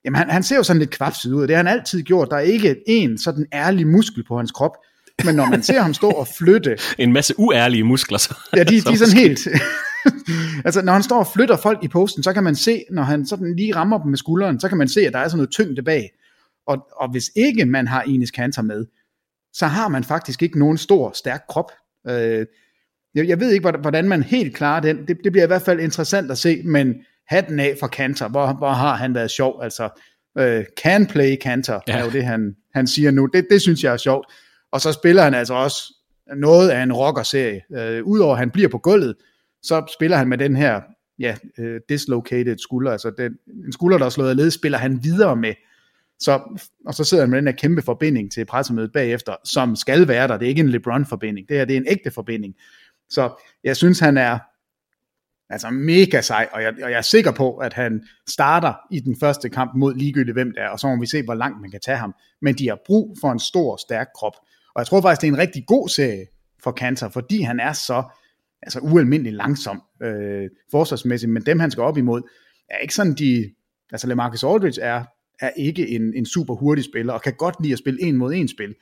jamen 0.05 0.15
han, 0.15 0.29
han 0.29 0.43
ser 0.43 0.55
jo 0.55 0.63
sådan 0.63 0.79
lidt 0.79 0.89
kvapset 0.89 1.31
ud, 1.33 1.41
og 1.41 1.47
det 1.47 1.55
har 1.55 1.63
han 1.63 1.79
altid 1.79 2.01
gjort. 2.01 2.29
Der 2.31 2.35
er 2.35 2.41
ikke 2.41 2.75
en 2.87 3.17
sådan 3.17 3.45
ærlig 3.53 3.87
muskel 3.87 4.23
på 4.23 4.37
hans 4.37 4.51
krop, 4.51 4.77
men 5.25 5.35
når 5.35 5.49
man 5.49 5.63
ser 5.63 5.81
ham 5.81 5.93
stå 5.93 6.09
og 6.09 6.27
flytte... 6.27 6.77
en 6.97 7.13
masse 7.13 7.33
uærlige 7.37 7.83
muskler. 7.83 8.17
Så. 8.17 8.35
ja, 8.55 8.63
de, 8.63 8.81
de 8.81 8.93
er 8.93 8.97
sådan 8.97 9.17
helt... 9.17 9.47
altså, 10.65 10.81
når 10.81 10.93
han 10.93 11.03
står 11.03 11.19
og 11.19 11.27
flytter 11.27 11.57
folk 11.57 11.83
i 11.83 11.87
posten, 11.87 12.23
så 12.23 12.33
kan 12.33 12.43
man 12.43 12.55
se, 12.55 12.83
når 12.91 13.03
han 13.03 13.25
sådan 13.25 13.55
lige 13.55 13.75
rammer 13.75 13.97
dem 13.97 14.09
med 14.09 14.17
skulderen, 14.17 14.59
så 14.59 14.69
kan 14.69 14.77
man 14.77 14.87
se, 14.87 15.01
at 15.01 15.13
der 15.13 15.19
er 15.19 15.27
sådan 15.27 15.37
noget 15.37 15.51
tyngde 15.51 15.83
bag. 15.83 16.09
Og, 16.67 16.87
og 16.95 17.11
hvis 17.11 17.31
ikke 17.35 17.65
man 17.65 17.87
har 17.87 18.01
Enes 18.01 18.31
Kanter 18.31 18.61
med, 18.61 18.85
så 19.53 19.67
har 19.67 19.87
man 19.87 20.03
faktisk 20.03 20.41
ikke 20.43 20.59
nogen 20.59 20.77
stor, 20.77 21.11
stærk 21.15 21.41
krop. 21.49 21.71
Øh, 22.07 22.45
jeg, 23.15 23.27
jeg 23.27 23.39
ved 23.39 23.51
ikke, 23.51 23.71
hvordan 23.71 24.07
man 24.07 24.23
helt 24.23 24.55
klarer 24.55 24.79
den. 24.79 25.07
Det, 25.07 25.17
det 25.23 25.31
bliver 25.31 25.43
i 25.43 25.47
hvert 25.47 25.61
fald 25.61 25.79
interessant 25.79 26.31
at 26.31 26.37
se, 26.37 26.61
men 26.65 26.95
hatten 27.27 27.59
af 27.59 27.75
for 27.79 27.87
Kanter, 27.87 28.29
hvor, 28.29 28.53
hvor 28.53 28.71
har 28.71 28.95
han 28.95 29.15
været 29.15 29.31
sjov. 29.31 29.59
Altså, 29.63 29.89
øh, 30.37 30.65
can 30.83 31.05
play 31.05 31.35
Kanter, 31.35 31.79
ja. 31.87 31.97
er 31.97 32.03
jo 32.03 32.11
det, 32.11 32.25
han, 32.25 32.55
han 32.75 32.87
siger 32.87 33.11
nu. 33.11 33.25
Det, 33.25 33.47
det 33.49 33.61
synes 33.61 33.83
jeg 33.83 33.93
er 33.93 33.97
sjovt. 33.97 34.25
Og 34.73 34.81
så 34.81 34.91
spiller 34.91 35.23
han 35.23 35.33
altså 35.33 35.53
også 35.53 35.93
noget 36.35 36.69
af 36.69 36.83
en 36.83 36.93
rocker-serie. 36.93 37.61
Øh, 37.75 38.03
Udover 38.03 38.33
at 38.33 38.39
han 38.39 38.51
bliver 38.51 38.69
på 38.69 38.77
gulvet, 38.77 39.15
så 39.63 39.85
spiller 39.93 40.17
han 40.17 40.27
med 40.27 40.37
den 40.37 40.55
her 40.55 40.81
ja, 41.19 41.35
øh, 41.57 41.81
dislocated 41.89 42.57
skulder, 42.57 42.91
altså 42.91 43.11
den, 43.17 43.37
en 43.65 43.71
skulder, 43.71 43.97
der 43.97 44.05
er 44.05 44.09
slået 44.09 44.29
af 44.29 44.35
led, 44.35 44.51
spiller 44.51 44.77
han 44.77 45.03
videre 45.03 45.35
med. 45.35 45.53
Så, 46.19 46.59
og 46.85 46.93
så 46.93 47.03
sidder 47.03 47.23
han 47.23 47.29
med 47.29 47.37
den 47.37 47.47
her 47.47 47.55
kæmpe 47.55 47.81
forbinding 47.81 48.31
til 48.31 48.45
pressemødet 48.45 48.91
bagefter, 48.91 49.35
som 49.43 49.75
skal 49.75 50.07
være 50.07 50.27
der. 50.27 50.37
Det 50.37 50.45
er 50.45 50.49
ikke 50.49 50.61
en 50.61 50.69
LeBron-forbinding, 50.69 51.49
det 51.49 51.57
her 51.57 51.65
det 51.65 51.73
er 51.73 51.79
en 51.79 51.87
ægte 51.87 52.11
forbinding. 52.11 52.55
Så 53.09 53.43
jeg 53.63 53.77
synes, 53.77 53.99
han 53.99 54.17
er 54.17 54.39
altså 55.49 55.69
mega 55.69 56.21
sej, 56.21 56.49
og 56.51 56.63
jeg, 56.63 56.73
og 56.83 56.91
jeg 56.91 56.97
er 56.97 57.01
sikker 57.01 57.31
på, 57.31 57.57
at 57.57 57.73
han 57.73 58.03
starter 58.29 58.73
i 58.91 58.99
den 58.99 59.15
første 59.19 59.49
kamp 59.49 59.71
mod 59.75 59.95
ligegyldigt 59.95 60.35
hvem 60.35 60.51
det 60.51 60.63
er, 60.63 60.69
og 60.69 60.79
så 60.79 60.87
må 60.87 60.99
vi 60.99 61.05
se, 61.05 61.23
hvor 61.23 61.33
langt 61.33 61.61
man 61.61 61.71
kan 61.71 61.79
tage 61.79 61.97
ham. 61.97 62.15
Men 62.41 62.55
de 62.55 62.67
har 62.67 62.79
brug 62.85 63.17
for 63.21 63.31
en 63.31 63.39
stor, 63.39 63.77
stærk 63.77 64.07
krop. 64.15 64.33
Og 64.75 64.79
jeg 64.79 64.87
tror 64.87 65.01
faktisk, 65.01 65.21
det 65.21 65.27
er 65.27 65.31
en 65.31 65.37
rigtig 65.37 65.63
god 65.67 65.89
serie 65.89 66.25
for 66.63 66.71
Kanter, 66.71 67.09
fordi 67.09 67.41
han 67.41 67.59
er 67.59 67.73
så 67.73 68.03
altså 68.61 68.79
ualmindelig 68.79 69.33
langsom 69.33 69.81
øh, 70.03 70.49
forsvarsmæssigt, 70.71 71.31
men 71.31 71.45
dem 71.45 71.59
han 71.59 71.71
skal 71.71 71.83
op 71.83 71.97
imod, 71.97 72.21
er 72.69 72.77
ikke 72.77 72.93
sådan 72.93 73.13
de, 73.13 73.53
altså 73.91 74.07
LeMarcus 74.07 74.43
Aldridge 74.43 74.81
er, 74.81 75.03
er 75.39 75.49
ikke 75.57 75.87
en, 75.87 76.13
en 76.15 76.25
super 76.25 76.55
hurtig 76.55 76.83
spiller, 76.83 77.13
og 77.13 77.21
kan 77.21 77.33
godt 77.33 77.55
lide 77.61 77.73
at 77.73 77.79
spille 77.79 78.01
en 78.01 78.15
mod 78.15 78.33
en 78.33 78.47
spil. 78.47 78.75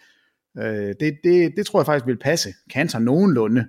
Øh, 0.57 0.93
det, 0.99 1.17
det, 1.23 1.53
det 1.57 1.65
tror 1.65 1.79
jeg 1.79 1.85
faktisk 1.85 2.07
vil 2.07 2.17
passe 2.17 2.49
Kanter 2.73 2.99
nogenlunde. 2.99 3.67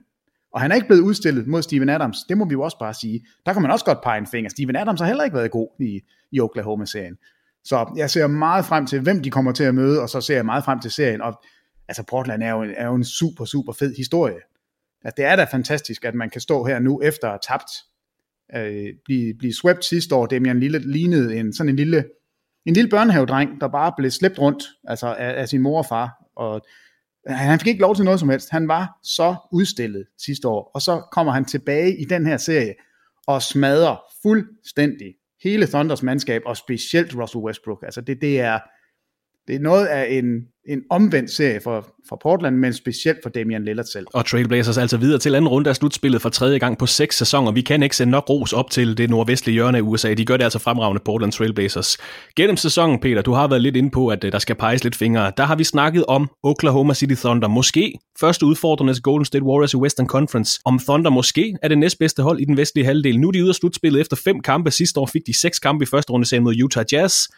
Og 0.52 0.60
han 0.60 0.70
er 0.70 0.74
ikke 0.74 0.86
blevet 0.86 1.02
udstillet 1.02 1.46
mod 1.46 1.62
Steven 1.62 1.88
Adams, 1.88 2.18
det 2.28 2.38
må 2.38 2.44
vi 2.44 2.52
jo 2.52 2.62
også 2.62 2.78
bare 2.78 2.94
sige. 2.94 3.26
Der 3.46 3.52
kan 3.52 3.62
man 3.62 3.70
også 3.70 3.84
godt 3.84 3.98
pege 4.02 4.18
en 4.18 4.26
finger. 4.26 4.50
Steven 4.50 4.76
Adams 4.76 5.00
har 5.00 5.06
heller 5.06 5.24
ikke 5.24 5.36
været 5.36 5.50
god 5.50 5.68
i, 5.80 6.00
i 6.32 6.40
Oklahoma-serien. 6.40 7.16
Så 7.64 7.92
jeg 7.96 8.10
ser 8.10 8.26
meget 8.26 8.64
frem 8.64 8.86
til, 8.86 9.00
hvem 9.00 9.22
de 9.22 9.30
kommer 9.30 9.52
til 9.52 9.64
at 9.64 9.74
møde, 9.74 10.02
og 10.02 10.08
så 10.08 10.20
ser 10.20 10.34
jeg 10.34 10.44
meget 10.44 10.64
frem 10.64 10.80
til 10.80 10.90
serien. 10.90 11.20
Og 11.20 11.42
altså 11.92 12.02
Portland 12.10 12.42
er 12.42 12.50
jo, 12.50 12.62
er 12.76 12.86
jo 12.86 12.94
en 12.94 13.04
super, 13.04 13.44
super 13.44 13.72
fed 13.72 13.96
historie. 13.96 14.40
Altså, 15.04 15.14
det 15.16 15.24
er 15.24 15.36
da 15.36 15.44
fantastisk, 15.44 16.04
at 16.04 16.14
man 16.14 16.30
kan 16.30 16.40
stå 16.40 16.64
her 16.64 16.78
nu 16.78 17.02
efter 17.02 17.28
at 17.28 17.32
have 17.32 17.58
tabt, 17.58 17.70
øh, 18.56 18.94
blive, 19.04 19.34
blive 19.38 19.54
swept 19.54 19.84
sidste 19.84 20.14
år. 20.14 20.26
Damian 20.26 20.60
Lille 20.60 20.78
lignede 20.78 21.36
en, 21.36 21.52
sådan 21.52 21.68
en 21.68 21.76
lille, 21.76 22.04
en 22.66 22.74
lille 22.74 22.90
børnehavedreng, 22.90 23.60
der 23.60 23.68
bare 23.68 23.92
blev 23.96 24.10
slæbt 24.10 24.38
rundt 24.38 24.64
altså 24.84 25.06
af, 25.06 25.40
af 25.40 25.48
sin 25.48 25.60
mor 25.60 25.78
og 25.78 25.86
far. 25.86 26.10
Og 26.36 26.60
han 27.26 27.58
fik 27.58 27.66
ikke 27.66 27.80
lov 27.80 27.96
til 27.96 28.04
noget 28.04 28.20
som 28.20 28.28
helst. 28.28 28.50
Han 28.50 28.68
var 28.68 28.98
så 29.02 29.36
udstillet 29.52 30.06
sidste 30.18 30.48
år, 30.48 30.70
og 30.74 30.82
så 30.82 31.02
kommer 31.12 31.32
han 31.32 31.44
tilbage 31.44 32.00
i 32.00 32.04
den 32.04 32.26
her 32.26 32.36
serie 32.36 32.74
og 33.26 33.42
smadrer 33.42 33.96
fuldstændig 34.22 35.14
hele 35.42 35.66
Thunders 35.66 36.02
mandskab, 36.02 36.42
og 36.46 36.56
specielt 36.56 37.16
Russell 37.16 37.44
Westbrook. 37.44 37.82
Altså 37.82 38.00
det, 38.00 38.20
det 38.20 38.40
er, 38.40 38.58
det 39.46 39.56
er 39.56 39.60
noget 39.60 39.86
af 39.86 40.06
en, 40.10 40.46
en 40.68 40.82
omvendt 40.90 41.30
serie 41.30 41.60
for, 41.64 41.86
for 42.08 42.18
Portland, 42.22 42.56
men 42.56 42.72
specielt 42.72 43.18
for 43.22 43.30
Damian 43.30 43.64
Lillard 43.64 43.86
selv. 43.86 44.06
Og 44.14 44.26
Trailblazers 44.26 44.78
altså 44.78 44.96
videre 44.96 45.18
til 45.18 45.34
anden 45.34 45.48
runde 45.48 45.70
af 45.70 45.76
slutspillet 45.76 46.22
for 46.22 46.28
tredje 46.28 46.58
gang 46.58 46.78
på 46.78 46.86
seks 46.86 47.16
sæsoner. 47.16 47.52
Vi 47.52 47.60
kan 47.60 47.82
ikke 47.82 47.96
sende 47.96 48.10
nok 48.10 48.30
ros 48.30 48.52
op 48.52 48.70
til 48.70 48.98
det 48.98 49.10
nordvestlige 49.10 49.54
hjørne 49.54 49.78
af 49.78 49.82
USA. 49.82 50.14
De 50.14 50.24
gør 50.24 50.36
det 50.36 50.44
altså 50.44 50.58
fremragende 50.58 51.02
Portland 51.04 51.32
Trailblazers. 51.32 51.98
Gennem 52.36 52.56
sæsonen, 52.56 53.00
Peter, 53.00 53.22
du 53.22 53.32
har 53.32 53.48
været 53.48 53.62
lidt 53.62 53.76
inde 53.76 53.90
på, 53.90 54.08
at 54.08 54.24
øh, 54.24 54.32
der 54.32 54.38
skal 54.38 54.56
peges 54.56 54.84
lidt 54.84 54.96
fingre. 54.96 55.32
Der 55.36 55.44
har 55.44 55.56
vi 55.56 55.64
snakket 55.64 56.04
om 56.06 56.30
Oklahoma 56.42 56.94
City 56.94 57.14
Thunder. 57.14 57.48
Måske 57.48 57.98
første 58.20 58.46
udfordrende 58.46 58.94
til 58.94 59.02
Golden 59.02 59.24
State 59.24 59.44
Warriors 59.44 59.74
i 59.74 59.76
Western 59.76 60.06
Conference. 60.06 60.60
Om 60.64 60.78
Thunder 60.78 61.10
måske 61.10 61.56
er 61.62 61.68
det 61.68 61.78
næstbedste 61.78 62.22
hold 62.22 62.40
i 62.40 62.44
den 62.44 62.56
vestlige 62.56 62.84
halvdel. 62.84 63.20
Nu 63.20 63.28
er 63.28 63.32
de 63.32 63.42
ude 63.42 63.48
af 63.48 63.54
slutspillet 63.54 64.00
efter 64.00 64.16
fem 64.16 64.40
kampe. 64.40 64.70
Sidste 64.70 65.00
år 65.00 65.06
fik 65.06 65.26
de 65.26 65.38
seks 65.38 65.58
kampe 65.58 65.82
i 65.82 65.86
første 65.86 66.12
runde 66.12 66.40
mod 66.40 66.62
Utah 66.62 66.84
Jazz. 66.92 67.28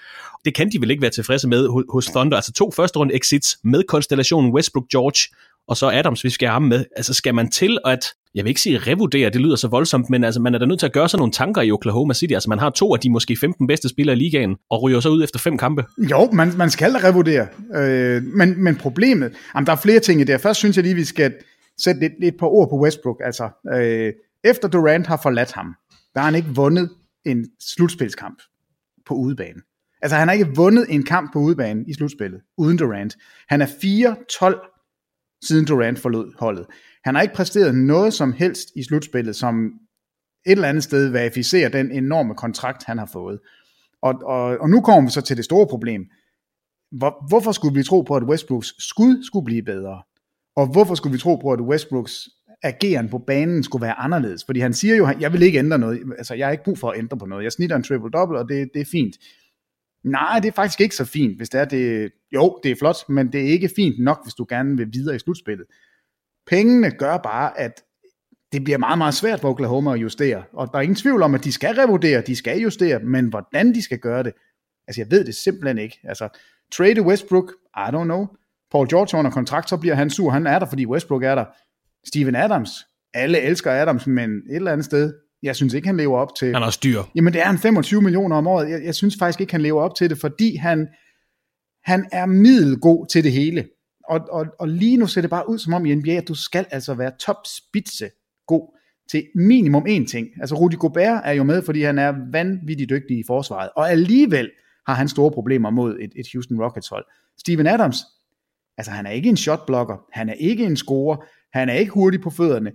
Det 0.44 0.54
kan 0.54 0.70
de 0.72 0.80
vel 0.80 0.90
ikke 0.90 1.02
være 1.02 1.10
tilfredse 1.10 1.48
med 1.48 1.84
hos 1.92 2.06
Thunder. 2.06 2.36
Altså 2.36 2.52
to 2.52 2.70
første 2.70 2.98
runde 2.98 3.13
exits 3.14 3.58
med 3.64 3.82
konstellationen 3.88 4.52
Westbrook 4.52 4.84
George 4.92 5.36
og 5.68 5.76
så 5.76 5.90
Adams, 5.90 6.20
hvis 6.20 6.30
vi 6.30 6.34
skal 6.34 6.48
have 6.48 6.52
ham 6.52 6.62
med. 6.62 6.84
Altså 6.96 7.14
skal 7.14 7.34
man 7.34 7.50
til 7.50 7.78
at, 7.84 8.04
jeg 8.34 8.44
vil 8.44 8.48
ikke 8.48 8.60
sige 8.60 8.78
revurdere, 8.78 9.30
det 9.30 9.40
lyder 9.40 9.56
så 9.56 9.68
voldsomt, 9.68 10.10
men 10.10 10.24
altså 10.24 10.40
man 10.40 10.54
er 10.54 10.58
da 10.58 10.66
nødt 10.66 10.78
til 10.78 10.86
at 10.86 10.92
gøre 10.92 11.08
sig 11.08 11.18
nogle 11.18 11.32
tanker 11.32 11.62
i 11.62 11.70
Oklahoma 11.70 12.14
City. 12.14 12.32
Altså 12.32 12.48
man 12.48 12.58
har 12.58 12.70
to 12.70 12.94
af 12.94 13.00
de 13.00 13.10
måske 13.10 13.36
15 13.36 13.66
bedste 13.66 13.88
spillere 13.88 14.16
i 14.16 14.18
ligaen, 14.18 14.56
og 14.70 14.82
ryger 14.82 15.00
så 15.00 15.08
ud 15.08 15.24
efter 15.24 15.38
fem 15.38 15.58
kampe. 15.58 15.84
Jo, 16.10 16.30
man, 16.32 16.52
man 16.56 16.70
skal 16.70 16.94
da 16.94 16.98
revurdere. 17.08 17.46
Øh, 17.74 18.22
men, 18.22 18.64
men 18.64 18.76
problemet, 18.76 19.32
jamen, 19.54 19.66
der 19.66 19.72
er 19.72 19.76
flere 19.76 20.00
ting 20.00 20.20
i 20.20 20.24
det. 20.24 20.40
Først 20.40 20.58
synes 20.58 20.76
jeg 20.76 20.82
lige, 20.82 20.94
vi 20.94 21.04
skal 21.04 21.34
sætte 21.78 22.00
lidt, 22.00 22.12
lidt 22.20 22.34
på 22.38 22.50
ord 22.50 22.68
på 22.70 22.80
Westbrook. 22.80 23.20
Altså, 23.24 23.48
øh, 23.74 24.12
efter 24.44 24.68
Durant 24.68 25.06
har 25.06 25.20
forladt 25.22 25.52
ham, 25.52 25.74
der 26.14 26.20
har 26.20 26.24
han 26.24 26.34
ikke 26.34 26.48
vundet 26.54 26.90
en 27.26 27.46
slutspilskamp 27.60 28.38
på 29.06 29.14
udebane. 29.14 29.60
Altså 30.04 30.16
han 30.16 30.28
har 30.28 30.32
ikke 30.32 30.56
vundet 30.56 30.86
en 30.88 31.02
kamp 31.02 31.32
på 31.32 31.38
udebane 31.38 31.84
i 31.88 31.92
slutspillet, 31.94 32.40
uden 32.58 32.78
Durant. 32.78 33.16
Han 33.48 33.62
er 33.62 33.66
4-12, 33.66 35.38
siden 35.46 35.64
Durant 35.64 35.98
forlod 35.98 36.32
holdet. 36.38 36.66
Han 37.04 37.14
har 37.14 37.22
ikke 37.22 37.34
præsteret 37.34 37.74
noget 37.74 38.14
som 38.14 38.32
helst 38.32 38.68
i 38.76 38.82
slutspillet, 38.82 39.36
som 39.36 39.66
et 40.46 40.52
eller 40.52 40.68
andet 40.68 40.84
sted 40.84 41.08
verificerer 41.08 41.68
den 41.68 41.92
enorme 41.92 42.34
kontrakt, 42.34 42.84
han 42.84 42.98
har 42.98 43.06
fået. 43.12 43.38
Og, 44.02 44.14
og, 44.24 44.58
og 44.60 44.70
nu 44.70 44.80
kommer 44.80 45.08
vi 45.08 45.12
så 45.12 45.20
til 45.20 45.36
det 45.36 45.44
store 45.44 45.66
problem. 45.66 46.06
Hvor, 46.92 47.28
hvorfor 47.28 47.52
skulle 47.52 47.74
vi 47.74 47.82
tro 47.82 48.02
på, 48.02 48.16
at 48.16 48.22
Westbrooks 48.22 48.74
skud 48.78 49.24
skulle 49.24 49.44
blive 49.44 49.62
bedre? 49.62 50.02
Og 50.56 50.66
hvorfor 50.66 50.94
skulle 50.94 51.12
vi 51.12 51.18
tro 51.18 51.36
på, 51.36 51.52
at 51.52 51.60
Westbrooks 51.60 52.28
ageren 52.62 53.08
på 53.08 53.18
banen 53.18 53.62
skulle 53.62 53.82
være 53.82 53.98
anderledes? 53.98 54.44
Fordi 54.44 54.60
han 54.60 54.74
siger 54.74 54.96
jo, 54.96 55.08
jeg 55.20 55.32
vil 55.32 55.42
ikke 55.42 55.58
ændre 55.58 55.78
noget. 55.78 56.02
Altså, 56.18 56.34
jeg 56.34 56.46
har 56.46 56.52
ikke 56.52 56.64
brug 56.64 56.78
for 56.78 56.90
at 56.90 56.98
ændre 56.98 57.18
på 57.18 57.26
noget. 57.26 57.44
Jeg 57.44 57.52
snitter 57.52 57.76
en 57.76 57.84
triple-double, 57.84 58.38
og 58.38 58.48
det, 58.48 58.70
det 58.74 58.80
er 58.80 58.90
fint. 58.92 59.16
Nej, 60.04 60.40
det 60.40 60.48
er 60.48 60.52
faktisk 60.52 60.80
ikke 60.80 60.96
så 60.96 61.04
fint, 61.04 61.36
hvis 61.36 61.48
det 61.48 61.60
er 61.60 61.64
det. 61.64 62.12
Jo, 62.34 62.60
det 62.62 62.70
er 62.70 62.76
flot, 62.76 62.96
men 63.08 63.32
det 63.32 63.40
er 63.40 63.48
ikke 63.48 63.70
fint 63.76 64.04
nok, 64.04 64.20
hvis 64.24 64.34
du 64.34 64.46
gerne 64.48 64.76
vil 64.76 64.88
videre 64.92 65.16
i 65.16 65.18
slutspillet. 65.18 65.66
Pengene 66.46 66.90
gør 66.90 67.16
bare, 67.16 67.58
at 67.58 67.82
det 68.52 68.64
bliver 68.64 68.78
meget, 68.78 68.98
meget 68.98 69.14
svært 69.14 69.40
for 69.40 69.50
Oklahoma 69.50 69.94
at 69.94 70.02
justere. 70.02 70.42
Og 70.52 70.68
der 70.72 70.78
er 70.78 70.82
ingen 70.82 70.96
tvivl 70.96 71.22
om, 71.22 71.34
at 71.34 71.44
de 71.44 71.52
skal 71.52 71.74
revurdere, 71.74 72.20
de 72.20 72.36
skal 72.36 72.58
justere, 72.58 72.98
men 72.98 73.26
hvordan 73.28 73.74
de 73.74 73.82
skal 73.82 73.98
gøre 73.98 74.22
det, 74.22 74.32
altså 74.88 75.00
jeg 75.00 75.10
ved 75.10 75.24
det 75.24 75.34
simpelthen 75.34 75.78
ikke. 75.78 76.00
Altså, 76.04 76.28
trade 76.72 77.02
Westbrook, 77.02 77.52
I 77.76 77.88
don't 77.88 78.04
know. 78.04 78.26
Paul 78.70 78.88
George 78.88 79.18
under 79.18 79.30
kontrakt, 79.30 79.68
så 79.68 79.76
bliver 79.76 79.94
han 79.94 80.10
sur. 80.10 80.30
Han 80.30 80.46
er 80.46 80.58
der, 80.58 80.66
fordi 80.66 80.86
Westbrook 80.86 81.22
er 81.22 81.34
der. 81.34 81.44
Steven 82.06 82.34
Adams, 82.34 82.70
alle 83.14 83.40
elsker 83.40 83.70
Adams, 83.70 84.06
men 84.06 84.30
et 84.30 84.56
eller 84.56 84.72
andet 84.72 84.84
sted, 84.84 85.14
jeg 85.44 85.56
synes 85.56 85.74
ikke, 85.74 85.88
han 85.88 85.96
lever 85.96 86.18
op 86.18 86.34
til... 86.38 86.54
Han 86.54 86.62
er 86.62 86.70
styr. 86.70 87.02
Jamen, 87.14 87.32
det 87.32 87.40
er 87.40 87.46
han 87.46 87.58
25 87.58 88.02
millioner 88.02 88.36
om 88.36 88.46
året. 88.46 88.70
Jeg, 88.70 88.84
jeg 88.84 88.94
synes 88.94 89.16
faktisk 89.18 89.40
ikke, 89.40 89.52
han 89.52 89.60
lever 89.60 89.82
op 89.82 89.94
til 89.94 90.10
det, 90.10 90.18
fordi 90.18 90.56
han, 90.56 90.88
han 91.84 92.06
er 92.12 92.26
middelgod 92.26 93.06
til 93.06 93.24
det 93.24 93.32
hele. 93.32 93.64
Og, 94.08 94.20
og, 94.30 94.46
og 94.58 94.68
lige 94.68 94.96
nu 94.96 95.06
ser 95.06 95.20
det 95.20 95.30
bare 95.30 95.48
ud 95.48 95.58
som 95.58 95.74
om 95.74 95.86
i 95.86 95.94
NBA, 95.94 96.10
at 96.10 96.28
du 96.28 96.34
skal 96.34 96.66
altså 96.70 96.94
være 96.94 97.12
topspidse 97.20 98.10
god 98.46 98.78
til 99.10 99.24
minimum 99.34 99.86
én 99.88 100.06
ting. 100.06 100.28
Altså 100.40 100.54
Rudy 100.54 100.74
Gobert 100.78 101.20
er 101.24 101.32
jo 101.32 101.42
med, 101.42 101.62
fordi 101.62 101.82
han 101.82 101.98
er 101.98 102.14
vanvittigt 102.32 102.90
dygtig 102.90 103.18
i 103.18 103.22
forsvaret, 103.26 103.70
og 103.76 103.90
alligevel 103.90 104.50
har 104.86 104.94
han 104.94 105.08
store 105.08 105.30
problemer 105.30 105.70
mod 105.70 105.96
et, 106.00 106.12
et 106.16 106.26
Houston 106.32 106.62
Rockets 106.62 106.88
hold. 106.88 107.04
Steven 107.38 107.66
Adams, 107.66 108.04
altså 108.78 108.92
han 108.92 109.06
er 109.06 109.10
ikke 109.10 109.28
en 109.28 109.36
shotblocker, 109.36 109.96
han 110.12 110.28
er 110.28 110.32
ikke 110.32 110.64
en 110.64 110.76
scorer, 110.76 111.16
han 111.52 111.68
er 111.68 111.74
ikke 111.74 111.92
hurtig 111.92 112.20
på 112.20 112.30
fødderne, 112.30 112.72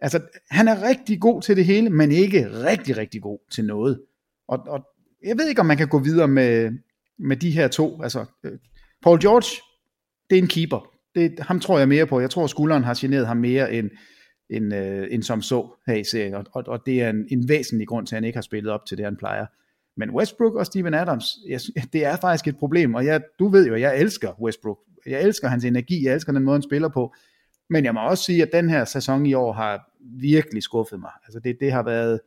Altså, 0.00 0.20
han 0.50 0.68
er 0.68 0.88
rigtig 0.88 1.20
god 1.20 1.42
til 1.42 1.56
det 1.56 1.64
hele, 1.64 1.90
men 1.90 2.12
ikke 2.12 2.48
rigtig, 2.52 2.96
rigtig 2.96 3.22
god 3.22 3.38
til 3.50 3.64
noget. 3.64 4.00
Og, 4.48 4.58
og 4.66 4.86
jeg 5.24 5.38
ved 5.38 5.48
ikke, 5.48 5.60
om 5.60 5.66
man 5.66 5.76
kan 5.76 5.88
gå 5.88 5.98
videre 5.98 6.28
med, 6.28 6.70
med 7.18 7.36
de 7.36 7.50
her 7.50 7.68
to. 7.68 8.02
Altså, 8.02 8.24
øh, 8.44 8.52
Paul 9.02 9.20
George, 9.20 9.62
det 10.30 10.38
er 10.38 10.42
en 10.42 10.48
keeper. 10.48 10.90
Det, 11.14 11.40
ham 11.40 11.60
tror 11.60 11.78
jeg 11.78 11.88
mere 11.88 12.06
på. 12.06 12.20
Jeg 12.20 12.30
tror, 12.30 12.46
skulderen 12.46 12.84
har 12.84 12.98
generet 13.00 13.26
ham 13.26 13.36
mere 13.36 13.72
end, 13.72 13.90
end, 14.50 14.74
øh, 14.74 15.06
end 15.10 15.22
som 15.22 15.42
så 15.42 15.68
her 15.86 15.94
i 15.94 16.04
serien. 16.04 16.34
Og, 16.34 16.44
og, 16.52 16.64
og 16.66 16.80
det 16.86 17.02
er 17.02 17.10
en, 17.10 17.26
en 17.30 17.48
væsentlig 17.48 17.88
grund 17.88 18.06
til, 18.06 18.14
at 18.14 18.16
han 18.16 18.24
ikke 18.24 18.36
har 18.36 18.42
spillet 18.42 18.72
op 18.72 18.86
til 18.86 18.96
det, 18.96 19.04
han 19.04 19.16
plejer. 19.16 19.46
Men 19.96 20.10
Westbrook 20.10 20.54
og 20.54 20.66
Steven 20.66 20.94
Adams, 20.94 21.24
jeg, 21.48 21.60
det 21.92 22.04
er 22.04 22.16
faktisk 22.16 22.48
et 22.48 22.58
problem. 22.58 22.94
Og 22.94 23.04
jeg, 23.04 23.22
du 23.38 23.48
ved 23.48 23.66
jo, 23.66 23.76
jeg 23.76 23.98
elsker 23.98 24.42
Westbrook. 24.42 24.78
Jeg 25.06 25.22
elsker 25.22 25.48
hans 25.48 25.64
energi, 25.64 26.04
jeg 26.04 26.14
elsker 26.14 26.32
den 26.32 26.42
måde, 26.42 26.54
han 26.54 26.62
spiller 26.62 26.88
på. 26.88 27.14
Men 27.70 27.84
jeg 27.84 27.94
må 27.94 28.00
også 28.00 28.24
sige, 28.24 28.42
at 28.42 28.50
den 28.52 28.70
her 28.70 28.84
sæson 28.84 29.26
i 29.26 29.34
år 29.34 29.52
har 29.52 29.90
virkelig 30.00 30.62
skuffet 30.62 31.00
mig. 31.00 31.10
Altså 31.24 31.40
det, 31.40 31.56
det 31.60 31.72
har 31.72 31.82
været 31.82 32.20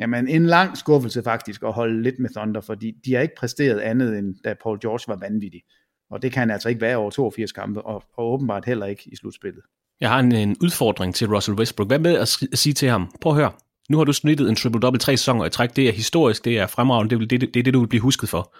jamen, 0.00 0.28
en 0.28 0.46
lang 0.46 0.76
skuffelse 0.76 1.22
faktisk 1.22 1.62
at 1.62 1.72
holde 1.72 2.02
lidt 2.02 2.18
med 2.18 2.30
Thunder, 2.36 2.60
fordi 2.60 2.92
de 3.04 3.14
har 3.14 3.20
ikke 3.20 3.34
præsteret 3.38 3.80
andet 3.80 4.18
end 4.18 4.34
da 4.44 4.54
Paul 4.62 4.80
George 4.80 5.04
var 5.08 5.16
vanvittig. 5.16 5.62
Og 6.10 6.22
det 6.22 6.32
kan 6.32 6.40
han 6.40 6.50
altså 6.50 6.68
ikke 6.68 6.80
være 6.80 6.96
over 6.96 7.10
82 7.10 7.52
kampe, 7.52 7.82
og, 7.82 8.02
og 8.16 8.32
åbenbart 8.32 8.64
heller 8.64 8.86
ikke 8.86 9.02
i 9.06 9.16
slutspillet. 9.16 9.62
Jeg 10.00 10.10
har 10.10 10.18
en, 10.18 10.32
en 10.32 10.56
udfordring 10.62 11.14
til 11.14 11.28
Russell 11.28 11.58
Westbrook. 11.58 11.88
Hvad 11.88 11.98
med 11.98 12.18
at 12.18 12.28
sige 12.54 12.72
til 12.72 12.88
ham? 12.88 13.14
Prøv 13.20 13.32
at 13.32 13.36
høre. 13.36 13.52
Nu 13.90 13.96
har 13.96 14.04
du 14.04 14.12
snittet 14.12 14.48
en 14.48 14.56
triple-double 14.56 14.98
tre 14.98 15.16
sæsoner 15.16 15.44
i 15.44 15.50
træk. 15.50 15.76
Det 15.76 15.88
er 15.88 15.92
historisk, 15.92 16.44
det 16.44 16.58
er 16.58 16.66
fremragende, 16.66 17.16
det 17.16 17.22
er 17.22 17.26
det, 17.38 17.54
det, 17.54 17.64
det, 17.64 17.74
du 17.74 17.80
vil 17.80 17.88
blive 17.88 18.00
husket 18.00 18.28
for. 18.28 18.54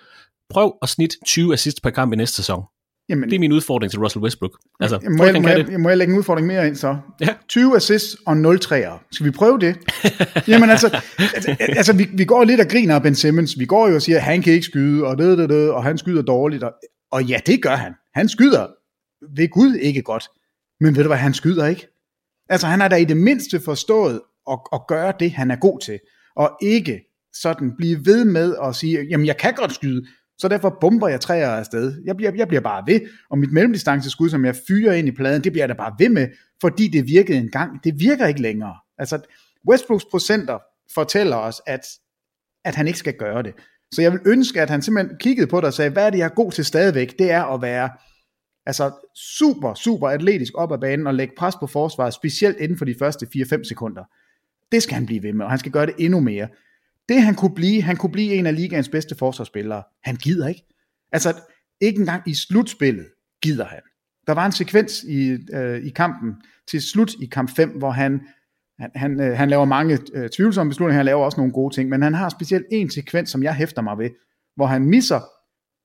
Prøv 0.50 0.78
at 0.82 0.88
snit 0.88 1.14
20 1.26 1.52
assists 1.52 1.80
per 1.80 1.90
kamp 1.90 2.12
i 2.12 2.16
næste 2.16 2.36
sæson. 2.36 2.62
Jamen, 3.08 3.30
det 3.30 3.36
er 3.36 3.40
min 3.40 3.52
udfordring 3.52 3.90
til 3.90 4.00
Russell 4.00 4.22
Westbrook. 4.22 4.58
Altså, 4.80 5.00
må, 5.10 5.24
jeg, 5.24 5.42
må, 5.42 5.48
jeg, 5.48 5.80
må 5.80 5.88
jeg 5.88 5.98
lægge 5.98 6.12
en 6.12 6.18
udfordring 6.18 6.46
mere 6.46 6.66
ind 6.66 6.76
så? 6.76 6.96
Ja. 7.20 7.34
20 7.48 7.76
assists 7.76 8.16
og 8.26 8.36
0 8.36 8.60
træer. 8.60 9.04
Skal 9.12 9.26
vi 9.26 9.30
prøve 9.30 9.58
det? 9.58 9.76
Jamen 10.48 10.70
altså, 10.70 11.00
altså, 11.34 11.56
altså 11.58 11.92
vi, 11.92 12.08
vi 12.12 12.24
går 12.24 12.44
lidt 12.44 12.60
og 12.60 12.68
griner 12.68 12.94
af 12.94 13.02
Ben 13.02 13.14
Simmons. 13.14 13.58
Vi 13.58 13.66
går 13.66 13.88
jo 13.88 13.94
og 13.94 14.02
siger, 14.02 14.18
at 14.18 14.24
han 14.24 14.42
kan 14.42 14.52
ikke 14.52 14.66
skyde, 14.66 15.04
og, 15.04 15.18
det, 15.18 15.38
det, 15.38 15.48
det, 15.48 15.70
og 15.70 15.84
han 15.84 15.98
skyder 15.98 16.22
dårligt. 16.22 16.62
Og, 16.62 16.72
og 17.10 17.24
ja, 17.24 17.40
det 17.46 17.62
gør 17.62 17.76
han. 17.76 17.92
Han 18.14 18.28
skyder 18.28 18.66
ved 19.36 19.48
Gud 19.48 19.74
ikke 19.74 20.02
godt. 20.02 20.28
Men 20.80 20.96
ved 20.96 21.02
du 21.02 21.08
hvad, 21.08 21.18
han 21.18 21.34
skyder 21.34 21.66
ikke. 21.66 21.86
Altså 22.48 22.66
han 22.66 22.80
har 22.80 22.88
da 22.88 22.96
i 22.96 23.04
det 23.04 23.16
mindste 23.16 23.60
forstået 23.60 24.20
at, 24.50 24.58
at 24.72 24.80
gøre 24.88 25.12
det, 25.20 25.32
han 25.32 25.50
er 25.50 25.56
god 25.56 25.80
til. 25.80 25.98
Og 26.36 26.50
ikke 26.62 27.00
sådan 27.32 27.72
blive 27.76 28.06
ved 28.06 28.24
med 28.24 28.54
at 28.64 28.76
sige, 28.76 29.06
jamen 29.10 29.26
jeg 29.26 29.36
kan 29.36 29.54
godt 29.54 29.74
skyde, 29.74 30.06
så 30.38 30.48
derfor 30.48 30.76
bomber 30.80 31.08
jeg 31.08 31.20
træer 31.20 31.48
afsted. 31.48 32.02
Jeg 32.04 32.16
bliver, 32.16 32.32
jeg 32.36 32.48
bliver 32.48 32.60
bare 32.60 32.84
ved, 32.86 33.00
og 33.30 33.38
mit 33.38 33.52
mellemdistanceskud, 33.52 34.30
som 34.30 34.44
jeg 34.44 34.56
fyrer 34.68 34.94
ind 34.94 35.08
i 35.08 35.12
pladen, 35.12 35.44
det 35.44 35.52
bliver 35.52 35.62
jeg 35.62 35.68
da 35.68 35.74
bare 35.74 35.94
ved 35.98 36.08
med, 36.08 36.28
fordi 36.60 36.88
det 36.88 37.06
virkede 37.06 37.38
en 37.38 37.50
gang. 37.50 37.84
Det 37.84 38.00
virker 38.00 38.26
ikke 38.26 38.42
længere. 38.42 38.74
Altså, 38.98 39.18
Westbrooks 39.68 40.04
procenter 40.04 40.58
fortæller 40.94 41.36
os, 41.36 41.62
at, 41.66 41.80
at 42.64 42.74
han 42.74 42.86
ikke 42.86 42.98
skal 42.98 43.14
gøre 43.14 43.42
det. 43.42 43.54
Så 43.92 44.02
jeg 44.02 44.12
vil 44.12 44.20
ønske, 44.26 44.62
at 44.62 44.70
han 44.70 44.82
simpelthen 44.82 45.18
kiggede 45.18 45.46
på 45.46 45.56
det 45.56 45.64
og 45.64 45.74
sagde, 45.74 45.90
hvad 45.90 46.06
er 46.06 46.10
det, 46.10 46.18
jeg 46.18 46.24
er 46.24 46.34
god 46.34 46.52
til 46.52 46.64
stadigvæk? 46.64 47.18
Det 47.18 47.30
er 47.30 47.42
at 47.42 47.62
være 47.62 47.90
altså 48.66 48.90
super, 49.14 49.74
super 49.74 50.08
atletisk 50.08 50.52
op 50.56 50.72
ad 50.72 50.78
banen 50.78 51.06
og 51.06 51.14
lægge 51.14 51.34
pres 51.38 51.54
på 51.60 51.66
forsvaret, 51.66 52.14
specielt 52.14 52.56
inden 52.56 52.78
for 52.78 52.84
de 52.84 52.94
første 52.98 53.26
4-5 53.36 53.64
sekunder. 53.64 54.04
Det 54.72 54.82
skal 54.82 54.94
han 54.94 55.06
blive 55.06 55.22
ved 55.22 55.32
med, 55.32 55.44
og 55.44 55.50
han 55.50 55.58
skal 55.58 55.72
gøre 55.72 55.86
det 55.86 55.94
endnu 55.98 56.20
mere 56.20 56.48
det 57.08 57.22
han 57.22 57.34
kunne 57.34 57.54
blive, 57.54 57.82
han 57.82 57.96
kunne 57.96 58.12
blive 58.12 58.34
en 58.34 58.46
af 58.46 58.54
ligaens 58.54 58.88
bedste 58.88 59.14
forsvarsspillere. 59.14 59.82
Han 60.04 60.16
gider 60.16 60.48
ikke. 60.48 60.66
Altså, 61.12 61.34
ikke 61.80 62.00
engang 62.00 62.22
i 62.28 62.34
slutspillet 62.34 63.06
gider 63.42 63.64
han. 63.64 63.80
Der 64.26 64.32
var 64.32 64.46
en 64.46 64.52
sekvens 64.52 65.02
i, 65.02 65.38
øh, 65.54 65.84
i 65.84 65.90
kampen 65.90 66.34
til 66.68 66.82
slut 66.82 67.14
i 67.22 67.26
kamp 67.26 67.50
5, 67.56 67.70
hvor 67.70 67.90
han, 67.90 68.20
han, 68.78 68.90
han, 68.94 69.20
øh, 69.20 69.36
han 69.36 69.50
laver 69.50 69.64
mange 69.64 69.98
øh, 70.14 70.30
tvivlsomme 70.30 70.70
beslutninger, 70.70 70.96
han 70.96 71.06
laver 71.06 71.24
også 71.24 71.36
nogle 71.36 71.52
gode 71.52 71.74
ting, 71.74 71.88
men 71.88 72.02
han 72.02 72.14
har 72.14 72.28
specielt 72.28 72.66
en 72.72 72.90
sekvens, 72.90 73.30
som 73.30 73.42
jeg 73.42 73.54
hæfter 73.54 73.82
mig 73.82 73.98
ved, 73.98 74.10
hvor 74.56 74.66
han 74.66 74.84
misser, 74.84 75.20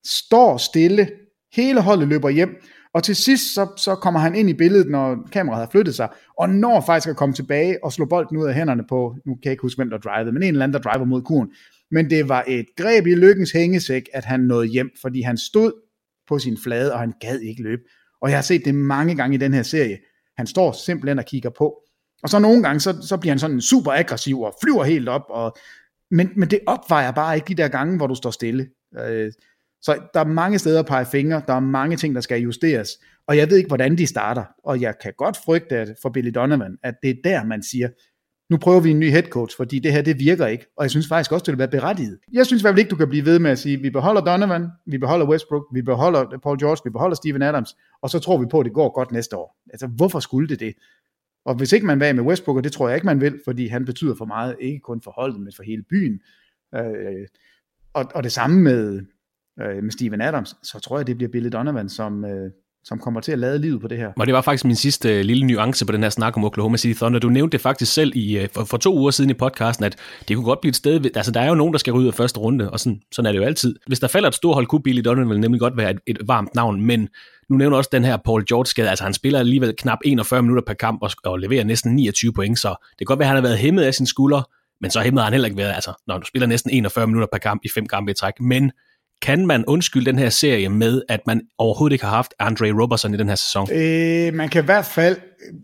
står 0.06 0.58
stille, 0.58 1.10
hele 1.54 1.82
holdet 1.82 2.08
løber 2.08 2.30
hjem, 2.30 2.62
og 2.94 3.04
til 3.04 3.16
sidst, 3.16 3.54
så, 3.54 3.68
så 3.78 3.96
kommer 3.96 4.20
han 4.20 4.36
ind 4.36 4.50
i 4.50 4.54
billedet, 4.54 4.90
når 4.90 5.28
kameraet 5.32 5.66
har 5.66 5.72
flyttet 5.72 5.96
sig, 5.96 6.10
og 6.40 6.50
når 6.50 6.84
faktisk 6.86 7.10
at 7.10 7.16
komme 7.16 7.36
tilbage 7.36 7.84
og 7.84 7.94
slå 7.94 8.06
bolden 8.06 8.38
ud 8.38 8.48
af 8.48 8.54
hænderne 8.54 8.84
på, 8.90 9.16
nu 9.26 9.36
kan 9.36 9.42
jeg 9.44 9.52
ikke 9.52 9.62
huske, 9.62 9.78
hvem 9.78 9.90
der 9.90 9.98
drivede, 9.98 10.32
men 10.32 10.44
en 10.44 10.50
eller 10.50 10.64
anden, 10.64 10.74
der 10.84 10.92
driver 10.92 11.06
mod 11.06 11.22
kuren. 11.22 11.52
Men 11.92 12.10
det 12.10 12.30
var 12.30 12.44
et 12.48 12.66
greb 12.78 13.08
i 13.08 13.16
lykkens 13.16 13.52
hængesæk, 13.52 14.04
at 14.14 14.26
han 14.26 14.40
nåede 14.40 14.68
hjem, 14.68 14.90
fordi 15.02 15.22
han 15.22 15.38
stod 15.38 15.72
på 16.28 16.40
sin 16.40 16.58
flade, 16.64 16.94
og 16.94 17.00
han 17.00 17.14
gad 17.22 17.40
ikke 17.40 17.64
løbe. 17.64 17.82
Og 18.22 18.30
jeg 18.30 18.38
har 18.38 18.44
set 18.44 18.66
det 18.66 18.76
mange 18.76 19.16
gange 19.16 19.36
i 19.36 19.38
den 19.38 19.54
her 19.54 19.64
serie. 19.64 19.98
Han 20.38 20.48
står 20.48 20.72
simpelthen 20.72 21.20
og 21.20 21.26
kigger 21.26 21.50
på. 21.50 21.76
Og 22.24 22.30
så 22.30 22.40
nogle 22.40 22.64
gange, 22.64 22.80
så, 22.80 23.02
så 23.02 23.18
bliver 23.18 23.32
han 23.32 23.40
sådan 23.40 23.62
super 23.62 23.92
aggressiv 23.92 24.42
og 24.42 24.56
flyver 24.64 24.84
helt 24.84 25.10
op, 25.10 25.24
og 25.30 25.58
men, 26.12 26.30
men 26.36 26.50
det 26.50 26.60
opvejer 26.68 27.12
bare 27.12 27.36
ikke 27.36 27.48
de 27.48 27.56
der 27.56 27.68
gange, 27.68 27.98
hvor 27.98 28.08
du 28.08 28.16
står 28.16 28.32
stille. 28.32 28.68
Øh, 29.00 29.32
så 29.82 30.00
der 30.14 30.20
er 30.20 30.26
mange 30.26 30.60
steder 30.60 30.80
at 30.80 30.86
pege 30.86 31.06
fingre, 31.06 31.42
der 31.48 31.54
er 31.54 31.60
mange 31.60 31.98
ting, 31.98 32.16
der 32.16 32.22
skal 32.22 32.42
justeres, 32.42 32.90
og 33.28 33.38
jeg 33.38 33.50
ved 33.50 33.58
ikke, 33.58 33.68
hvordan 33.68 33.98
de 33.98 34.08
starter, 34.08 34.44
og 34.64 34.82
jeg 34.82 34.94
kan 35.04 35.14
godt 35.18 35.38
frygte 35.46 35.78
at 35.78 35.96
for 36.02 36.10
Billy 36.10 36.32
Donovan, 36.36 36.78
at 36.84 36.96
det 37.04 37.10
er 37.10 37.16
der, 37.24 37.44
man 37.44 37.64
siger, 37.64 37.90
nu 38.50 38.58
prøver 38.58 38.80
vi 38.80 38.92
en 38.92 39.00
ny 39.00 39.10
head 39.12 39.24
coach, 39.24 39.58
fordi 39.58 39.80
det 39.80 39.92
her, 39.92 40.02
det 40.02 40.20
virker 40.20 40.48
ikke, 40.48 40.66
og 40.78 40.84
jeg 40.84 40.92
synes 40.92 41.08
faktisk 41.08 41.32
også, 41.32 41.44
det 41.44 41.52
vil 41.52 41.60
være 41.60 41.68
berettiget. 41.68 42.20
Jeg 42.34 42.46
synes 42.46 42.62
i 42.62 42.64
hvert 42.64 42.72
fald 42.72 42.80
ikke, 42.80 42.90
du 42.90 42.96
kan 42.96 43.10
blive 43.10 43.26
ved 43.26 43.40
med 43.40 43.52
at 43.52 43.60
sige, 43.60 43.82
vi 43.82 43.90
beholder 43.90 44.22
Donovan, 44.22 44.68
vi 44.86 44.98
beholder 44.98 45.30
Westbrook, 45.30 45.64
vi 45.74 45.82
beholder 45.82 46.38
Paul 46.44 46.60
George, 46.60 46.82
vi 46.84 46.90
beholder 46.90 47.16
Steven 47.16 47.42
Adams, 47.42 47.76
og 48.02 48.10
så 48.10 48.20
tror 48.20 48.38
vi 48.38 48.46
på, 48.52 48.60
at 48.60 48.66
det 48.66 48.74
går 48.74 48.94
godt 48.94 49.12
næste 49.12 49.38
år. 49.38 49.58
Altså, 49.70 49.88
hvorfor 49.88 50.20
skulle 50.20 50.48
det 50.48 50.60
det? 50.60 50.74
Og 51.46 51.56
hvis 51.56 51.72
ikke 51.72 51.86
man 51.86 52.00
vil 52.00 52.16
med 52.16 52.24
Westbrook, 52.24 52.58
og 52.58 52.64
det 52.64 52.72
tror 52.72 52.88
jeg 52.88 52.96
ikke, 52.96 53.06
man 53.06 53.22
vil, 53.22 53.40
fordi 53.46 53.68
han 53.68 53.86
betyder 53.86 54.16
for 54.16 54.26
meget, 54.26 54.56
ikke 54.60 54.80
kun 54.80 55.02
for 55.02 55.12
holdet, 55.12 55.40
men 55.40 55.54
for 55.56 55.64
hele 55.64 55.84
byen. 55.90 56.20
Øh, 56.76 57.28
og, 57.94 58.06
og 58.16 58.24
det 58.24 58.32
samme 58.32 58.62
med, 58.62 59.02
øh, 59.62 59.84
med 59.84 59.92
Steven 59.92 60.22
Adams, 60.22 60.56
så 60.64 60.80
tror 60.80 60.98
jeg, 60.98 61.08
det 61.08 61.18
bliver 61.18 61.32
Billy 61.32 61.50
Donovan, 61.50 61.90
som, 61.90 62.26
øh, 62.26 62.52
som 62.84 63.00
kommer 63.00 63.22
til 63.22 63.32
at 63.32 63.40
lade 63.40 63.60
livet 63.60 63.82
på 63.82 63.88
det 63.88 63.98
her. 63.98 64.12
Og 64.18 64.26
det 64.26 64.36
var 64.36 64.42
faktisk 64.42 64.66
min 64.66 64.76
sidste 64.76 65.20
øh, 65.20 65.26
lille 65.26 65.48
nuance 65.48 65.86
på 65.86 65.92
den 65.92 66.04
her 66.04 66.10
snak 66.10 66.38
om 66.38 66.44
Oklahoma 66.44 66.78
City 66.78 67.00
Thunder. 67.00 67.20
Du 67.20 67.30
nævnte 67.30 67.52
det 67.58 67.62
faktisk 67.62 67.94
selv 67.94 68.12
i, 68.16 68.38
øh, 68.38 68.50
for, 68.54 68.64
for 68.64 68.78
to 68.78 68.98
uger 68.98 69.12
siden 69.12 69.30
i 69.30 69.34
podcasten, 69.34 69.86
at 69.86 69.96
det 70.28 70.36
kunne 70.36 70.46
godt 70.46 70.62
blive 70.62 70.70
et 70.70 70.76
sted, 70.76 71.06
altså 71.16 71.32
der 71.32 71.42
er 71.42 71.48
jo 71.48 71.56
nogen, 71.56 71.74
der 71.74 71.80
skal 71.80 71.94
ryge 71.94 72.02
ud 72.04 72.08
af 72.08 72.14
første 72.14 72.40
runde, 72.40 72.72
og 72.72 72.80
sådan, 72.80 73.02
sådan 73.12 73.28
er 73.28 73.32
det 73.32 73.40
jo 73.40 73.44
altid. 73.44 73.76
Hvis 73.88 74.00
der 74.00 74.08
falder 74.08 74.30
et 74.30 74.36
stort 74.36 74.54
hold, 74.54 74.68
kunne 74.68 74.84
Billy 74.84 75.02
Donovan 75.06 75.30
vil 75.30 75.40
nemlig 75.40 75.60
godt 75.60 75.78
være 75.78 75.92
et, 75.92 76.00
et 76.08 76.18
varmt 76.28 76.56
navn, 76.56 76.82
men 76.82 77.10
nu 77.50 77.58
nævner 77.58 77.78
også 77.78 77.90
den 77.94 78.06
her 78.06 78.18
Paul 78.18 78.46
George 78.46 78.66
skade, 78.66 78.90
altså 78.90 79.04
han 79.04 79.14
spiller 79.14 79.40
alligevel 79.40 79.76
knap 79.78 80.00
41 80.06 80.42
minutter 80.42 80.64
per 80.68 80.74
kamp 80.74 81.02
og, 81.02 81.12
og 81.24 81.40
leverer 81.40 81.64
næsten 81.64 81.96
29 81.96 82.34
point, 82.34 82.60
så 82.60 82.70
det 82.70 82.98
kan 82.98 83.06
godt 83.06 83.20
være, 83.20 83.26
at 83.26 83.30
han 83.30 83.38
har 83.38 83.50
været 83.50 83.58
hæmmet 83.58 83.84
af 83.84 83.94
sin 83.94 84.06
skulder, 84.06 84.42
men 84.82 84.92
så 84.92 85.00
hæmmet 85.00 85.22
har 85.22 85.26
han 85.26 85.34
heller 85.34 85.48
ikke 85.48 85.58
været, 85.58 85.74
altså 85.74 85.94
når 86.08 86.18
du 86.18 86.26
spiller 86.26 86.48
næsten 86.48 86.72
41 86.72 87.08
minutter 87.08 87.28
per 87.32 87.40
kamp 87.40 87.62
i 87.66 87.70
fem 87.70 87.86
kampe 87.86 88.12
i 88.12 88.14
træk, 88.14 88.34
men 88.40 88.72
kan 89.22 89.46
man 89.46 89.66
undskylde 89.66 90.06
den 90.06 90.20
her 90.20 90.30
serie 90.30 90.70
med, 90.70 91.02
at 91.10 91.20
man 91.28 91.42
overhovedet 91.58 91.94
ikke 91.94 92.06
har 92.06 92.16
haft 92.16 92.34
Andre 92.40 92.72
Robertson 92.82 93.14
i 93.14 93.18
den 93.18 93.28
her 93.28 93.36
sæson? 93.36 93.72
Øh, 93.72 94.34
man 94.34 94.50
kan 94.50 94.64
i 94.64 94.66
hvert 94.66 94.86
fald 94.86 95.18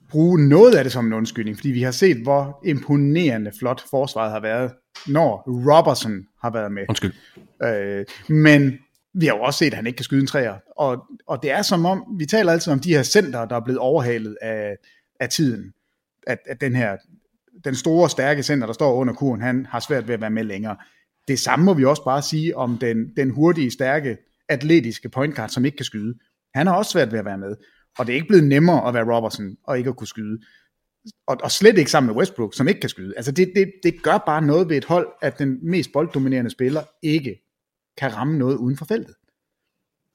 bruge 0.09 0.49
noget 0.49 0.75
af 0.75 0.83
det 0.83 0.93
som 0.93 1.05
en 1.05 1.13
undskyldning, 1.13 1.57
fordi 1.57 1.69
vi 1.69 1.81
har 1.81 1.91
set, 1.91 2.17
hvor 2.17 2.61
imponerende 2.65 3.51
flot 3.59 3.83
forsvaret 3.89 4.31
har 4.31 4.39
været, 4.39 4.71
når 5.07 5.43
Robertson 5.47 6.25
har 6.41 6.49
været 6.49 6.71
med. 6.71 6.83
Undskyld. 6.89 7.13
Øh, 7.63 8.05
men 8.29 8.79
vi 9.13 9.25
har 9.25 9.35
jo 9.35 9.41
også 9.41 9.57
set, 9.57 9.67
at 9.67 9.73
han 9.73 9.87
ikke 9.87 9.97
kan 9.97 10.03
skyde 10.03 10.21
en 10.21 10.27
træer. 10.27 10.55
Og, 10.77 11.05
og 11.27 11.43
det 11.43 11.51
er 11.51 11.61
som 11.61 11.85
om, 11.85 12.03
vi 12.17 12.25
taler 12.25 12.51
altid 12.51 12.73
om 12.73 12.79
de 12.79 12.93
her 12.93 13.03
center, 13.03 13.45
der 13.45 13.55
er 13.55 13.63
blevet 13.63 13.79
overhalet 13.79 14.37
af, 14.41 14.75
af 15.19 15.29
tiden. 15.29 15.73
At, 16.27 16.39
at 16.45 16.61
den 16.61 16.75
her, 16.75 16.97
den 17.65 17.75
store, 17.75 18.09
stærke 18.09 18.43
center, 18.43 18.65
der 18.65 18.73
står 18.73 18.93
under 18.93 19.13
kurven, 19.13 19.41
han 19.41 19.67
har 19.69 19.79
svært 19.79 20.07
ved 20.07 20.13
at 20.13 20.21
være 20.21 20.29
med 20.29 20.43
længere. 20.43 20.75
Det 21.27 21.39
samme 21.39 21.65
må 21.65 21.73
vi 21.73 21.85
også 21.85 22.03
bare 22.03 22.21
sige 22.21 22.57
om 22.57 22.77
den, 22.77 23.15
den 23.17 23.29
hurtige, 23.29 23.71
stærke, 23.71 24.17
atletiske 24.49 25.09
point 25.09 25.35
guard, 25.35 25.49
som 25.49 25.65
ikke 25.65 25.77
kan 25.77 25.85
skyde. 25.85 26.13
Han 26.55 26.67
har 26.67 26.75
også 26.75 26.91
svært 26.91 27.11
ved 27.11 27.19
at 27.19 27.25
være 27.25 27.37
med. 27.37 27.55
Og 27.97 28.07
det 28.07 28.13
er 28.13 28.15
ikke 28.15 28.27
blevet 28.27 28.47
nemmere 28.47 28.87
at 28.87 28.93
være 28.93 29.15
Robertson 29.15 29.57
og 29.63 29.77
ikke 29.77 29.89
at 29.89 29.95
kunne 29.95 30.07
skyde. 30.07 30.39
Og, 31.27 31.37
og 31.43 31.51
slet 31.51 31.77
ikke 31.77 31.91
sammen 31.91 32.07
med 32.07 32.15
Westbrook, 32.15 32.55
som 32.55 32.67
ikke 32.67 32.79
kan 32.79 32.89
skyde. 32.89 33.13
Altså 33.15 33.31
det, 33.31 33.51
det, 33.55 33.71
det 33.83 34.03
gør 34.03 34.17
bare 34.17 34.41
noget 34.41 34.69
ved 34.69 34.77
et 34.77 34.85
hold, 34.85 35.07
at 35.21 35.39
den 35.39 35.59
mest 35.61 35.91
bolddominerende 35.93 36.51
spiller 36.51 36.81
ikke 37.03 37.41
kan 37.97 38.15
ramme 38.15 38.37
noget 38.37 38.57
uden 38.57 38.77
for 38.77 38.85
feltet. 38.85 39.15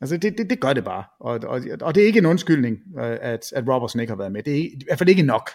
Altså 0.00 0.16
det, 0.16 0.38
det, 0.38 0.50
det 0.50 0.60
gør 0.60 0.72
det 0.72 0.84
bare. 0.84 1.04
Og, 1.20 1.40
og, 1.46 1.60
og 1.80 1.94
det 1.94 2.02
er 2.02 2.06
ikke 2.06 2.18
en 2.18 2.26
undskyldning, 2.26 2.78
øh, 2.98 3.18
at, 3.20 3.52
at 3.52 3.68
Robertson 3.68 4.00
ikke 4.00 4.10
har 4.10 4.18
været 4.18 4.32
med. 4.32 4.42
Det 4.42 4.52
er 4.52 4.64
i 4.64 4.82
hvert 4.86 4.98
fald 4.98 5.08
ikke 5.08 5.22
nok. 5.22 5.50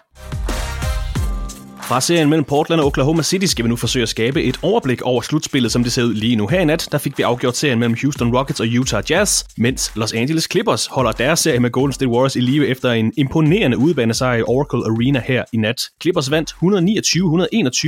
Fra 1.88 2.02
serien 2.02 2.30
mellem 2.30 2.44
Portland 2.44 2.82
og 2.82 2.88
Oklahoma 2.88 3.24
City 3.24 3.46
skal 3.46 3.66
vi 3.66 3.70
nu 3.70 3.76
forsøge 3.76 4.04
at 4.04 4.10
skabe 4.10 4.44
et 4.44 4.60
overblik 4.62 5.02
over 5.02 5.22
slutspillet, 5.22 5.72
som 5.72 5.84
det 5.84 5.92
ser 5.92 6.04
ud 6.04 6.14
lige 6.14 6.36
nu. 6.36 6.48
Her 6.48 6.60
i 6.60 6.66
nat, 6.66 6.88
der 6.92 6.98
fik 6.98 7.18
vi 7.18 7.24
afgjort 7.24 7.58
serien 7.58 7.80
mellem 7.80 7.98
Houston 8.02 8.36
Rockets 8.36 8.60
og 8.60 8.68
Utah 8.80 9.04
Jazz, 9.10 9.44
mens 9.58 9.92
Los 9.96 10.14
Angeles 10.14 10.48
Clippers 10.52 10.88
holder 10.88 11.12
deres 11.12 11.40
serie 11.40 11.60
med 11.60 11.70
Golden 11.72 11.94
State 11.94 12.10
Warriors 12.10 12.36
i 12.36 12.40
live 12.40 12.68
efter 12.68 12.92
en 12.92 13.14
imponerende 13.18 13.78
udbanesejr 13.78 14.38
i 14.38 14.42
Oracle 14.42 14.80
Arena 14.80 15.22
her 15.28 15.44
i 15.54 15.58
nat. 15.58 15.82
Clippers 16.02 16.32
vandt 16.32 16.52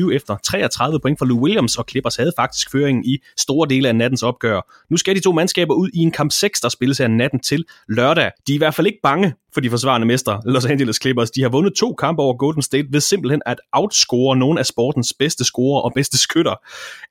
129-121 0.10 0.16
efter 0.16 0.38
33 0.44 1.00
point 1.00 1.20
fra 1.20 1.26
Lou 1.26 1.44
Williams, 1.44 1.76
og 1.78 1.86
Clippers 1.90 2.16
havde 2.16 2.32
faktisk 2.36 2.72
føringen 2.72 3.06
i 3.06 3.18
store 3.38 3.70
dele 3.70 3.88
af 3.88 3.96
nattens 3.96 4.24
opgør. 4.24 4.86
Nu 4.90 4.98
skal 4.98 5.16
de 5.16 5.20
to 5.20 5.32
mandskaber 5.32 5.74
ud 5.74 5.90
i 5.94 6.00
en 6.00 6.12
kamp 6.12 6.32
6, 6.32 6.62
der 6.62 6.70
spilles 6.70 6.98
her 6.98 7.08
natten 7.08 7.40
til 7.40 7.66
lørdag. 7.90 8.32
De 8.48 8.52
er 8.52 8.56
i 8.56 8.58
hvert 8.58 8.76
fald 8.76 8.88
ikke 8.88 9.00
bange 9.04 9.34
for 9.58 9.62
de 9.62 9.70
forsvarende 9.70 10.08
mestre, 10.08 10.42
Los 10.46 10.66
Angeles 10.66 10.98
Clippers. 11.02 11.32
De 11.32 11.42
har 11.42 11.50
vundet 11.50 11.74
to 11.74 11.94
kampe 11.94 12.22
over 12.22 12.38
Golden 12.38 12.62
State 12.62 12.88
ved 12.92 13.02
simpelthen 13.02 13.42
at 13.46 13.60
outscore 13.72 14.38
nogle 14.38 14.60
af 14.60 14.66
sportens 14.66 15.14
bedste 15.20 15.44
scorer 15.44 15.82
og 15.82 15.92
bedste 15.96 16.18
skytter. 16.18 16.56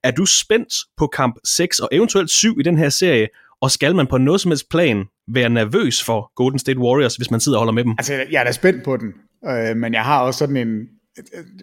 Er 0.02 0.10
du 0.10 0.26
spændt 0.26 0.74
på 0.96 1.06
kamp 1.06 1.36
6 1.44 1.78
og 1.78 1.88
eventuelt 1.92 2.30
7 2.30 2.60
i 2.60 2.62
den 2.62 2.78
her 2.78 2.88
serie, 2.88 3.28
og 3.60 3.70
skal 3.70 3.94
man 3.94 4.06
på 4.06 4.18
noget 4.18 4.40
som 4.40 4.50
helst 4.50 4.70
plan 4.70 5.04
være 5.28 5.48
nervøs 5.48 6.04
for 6.04 6.32
Golden 6.34 6.58
State 6.58 6.78
Warriors, 6.78 7.16
hvis 7.16 7.30
man 7.30 7.40
sidder 7.40 7.58
og 7.58 7.60
holder 7.60 7.72
med 7.72 7.84
dem? 7.84 7.94
Altså, 7.98 8.24
jeg 8.30 8.40
er 8.40 8.44
da 8.44 8.52
spændt 8.52 8.84
på 8.84 8.96
den, 8.96 9.12
øh, 9.48 9.76
men 9.76 9.94
jeg 9.94 10.02
har 10.02 10.20
også 10.20 10.38
sådan 10.38 10.56
en, 10.56 10.88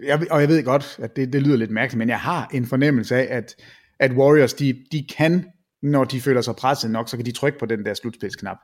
jeg, 0.05 0.31
og 0.31 0.41
jeg 0.41 0.49
ved 0.49 0.63
godt, 0.63 0.99
at 0.99 1.15
det, 1.15 1.33
det 1.33 1.41
lyder 1.41 1.57
lidt 1.57 1.71
mærkeligt, 1.71 1.97
men 1.97 2.09
jeg 2.09 2.19
har 2.19 2.49
en 2.53 2.65
fornemmelse 2.65 3.15
af, 3.15 3.37
at, 3.37 3.55
at 3.99 4.11
Warriors, 4.11 4.53
de, 4.53 4.75
de 4.91 5.05
kan, 5.17 5.45
når 5.83 6.03
de 6.03 6.21
føler 6.21 6.41
sig 6.41 6.55
presset 6.55 6.91
nok, 6.91 7.09
så 7.09 7.17
kan 7.17 7.25
de 7.25 7.31
trykke 7.31 7.59
på 7.59 7.65
den 7.65 7.85
der 7.85 7.93
slutspilsknap. 7.93 8.57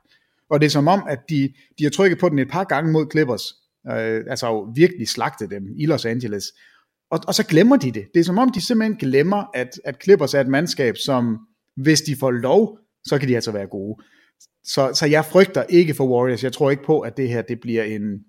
Og 0.49 0.59
det 0.59 0.65
er 0.65 0.69
som 0.69 0.88
om, 0.88 1.03
at 1.09 1.19
de, 1.29 1.53
de 1.79 1.83
har 1.83 1.89
trykket 1.89 2.19
på 2.19 2.29
den 2.29 2.39
et 2.39 2.49
par 2.49 2.63
gange 2.63 2.91
mod 2.91 3.05
Clippers, 3.12 3.53
øh, 3.88 4.23
altså 4.29 4.71
virkelig 4.75 5.07
slagtet 5.07 5.49
dem 5.49 5.63
i 5.77 5.85
Los 5.85 6.05
Angeles. 6.05 6.45
Og, 7.12 7.19
og 7.27 7.35
så 7.35 7.43
glemmer 7.43 7.77
de 7.77 7.91
det. 7.91 8.05
Det 8.13 8.19
er 8.19 8.23
som 8.23 8.38
om, 8.38 8.51
de 8.51 8.62
simpelthen 8.62 8.97
glemmer, 8.97 9.43
at, 9.53 9.69
at 9.85 10.03
Clippers 10.03 10.33
er 10.33 10.41
et 10.41 10.47
mandskab, 10.47 10.97
som 10.97 11.39
hvis 11.75 12.01
de 12.01 12.15
får 12.15 12.31
lov, 12.31 12.79
så 13.05 13.17
kan 13.19 13.27
de 13.29 13.35
altså 13.35 13.51
være 13.51 13.67
gode. 13.67 14.03
Så, 14.63 14.91
så 14.93 15.05
jeg 15.05 15.25
frygter 15.25 15.63
ikke 15.63 15.93
for 15.93 16.07
Warriors. 16.07 16.43
Jeg 16.43 16.53
tror 16.53 16.71
ikke 16.71 16.83
på, 16.83 16.99
at 16.99 17.17
det 17.17 17.29
her 17.29 17.41
det 17.41 17.59
bliver 17.62 17.83
en... 17.83 18.19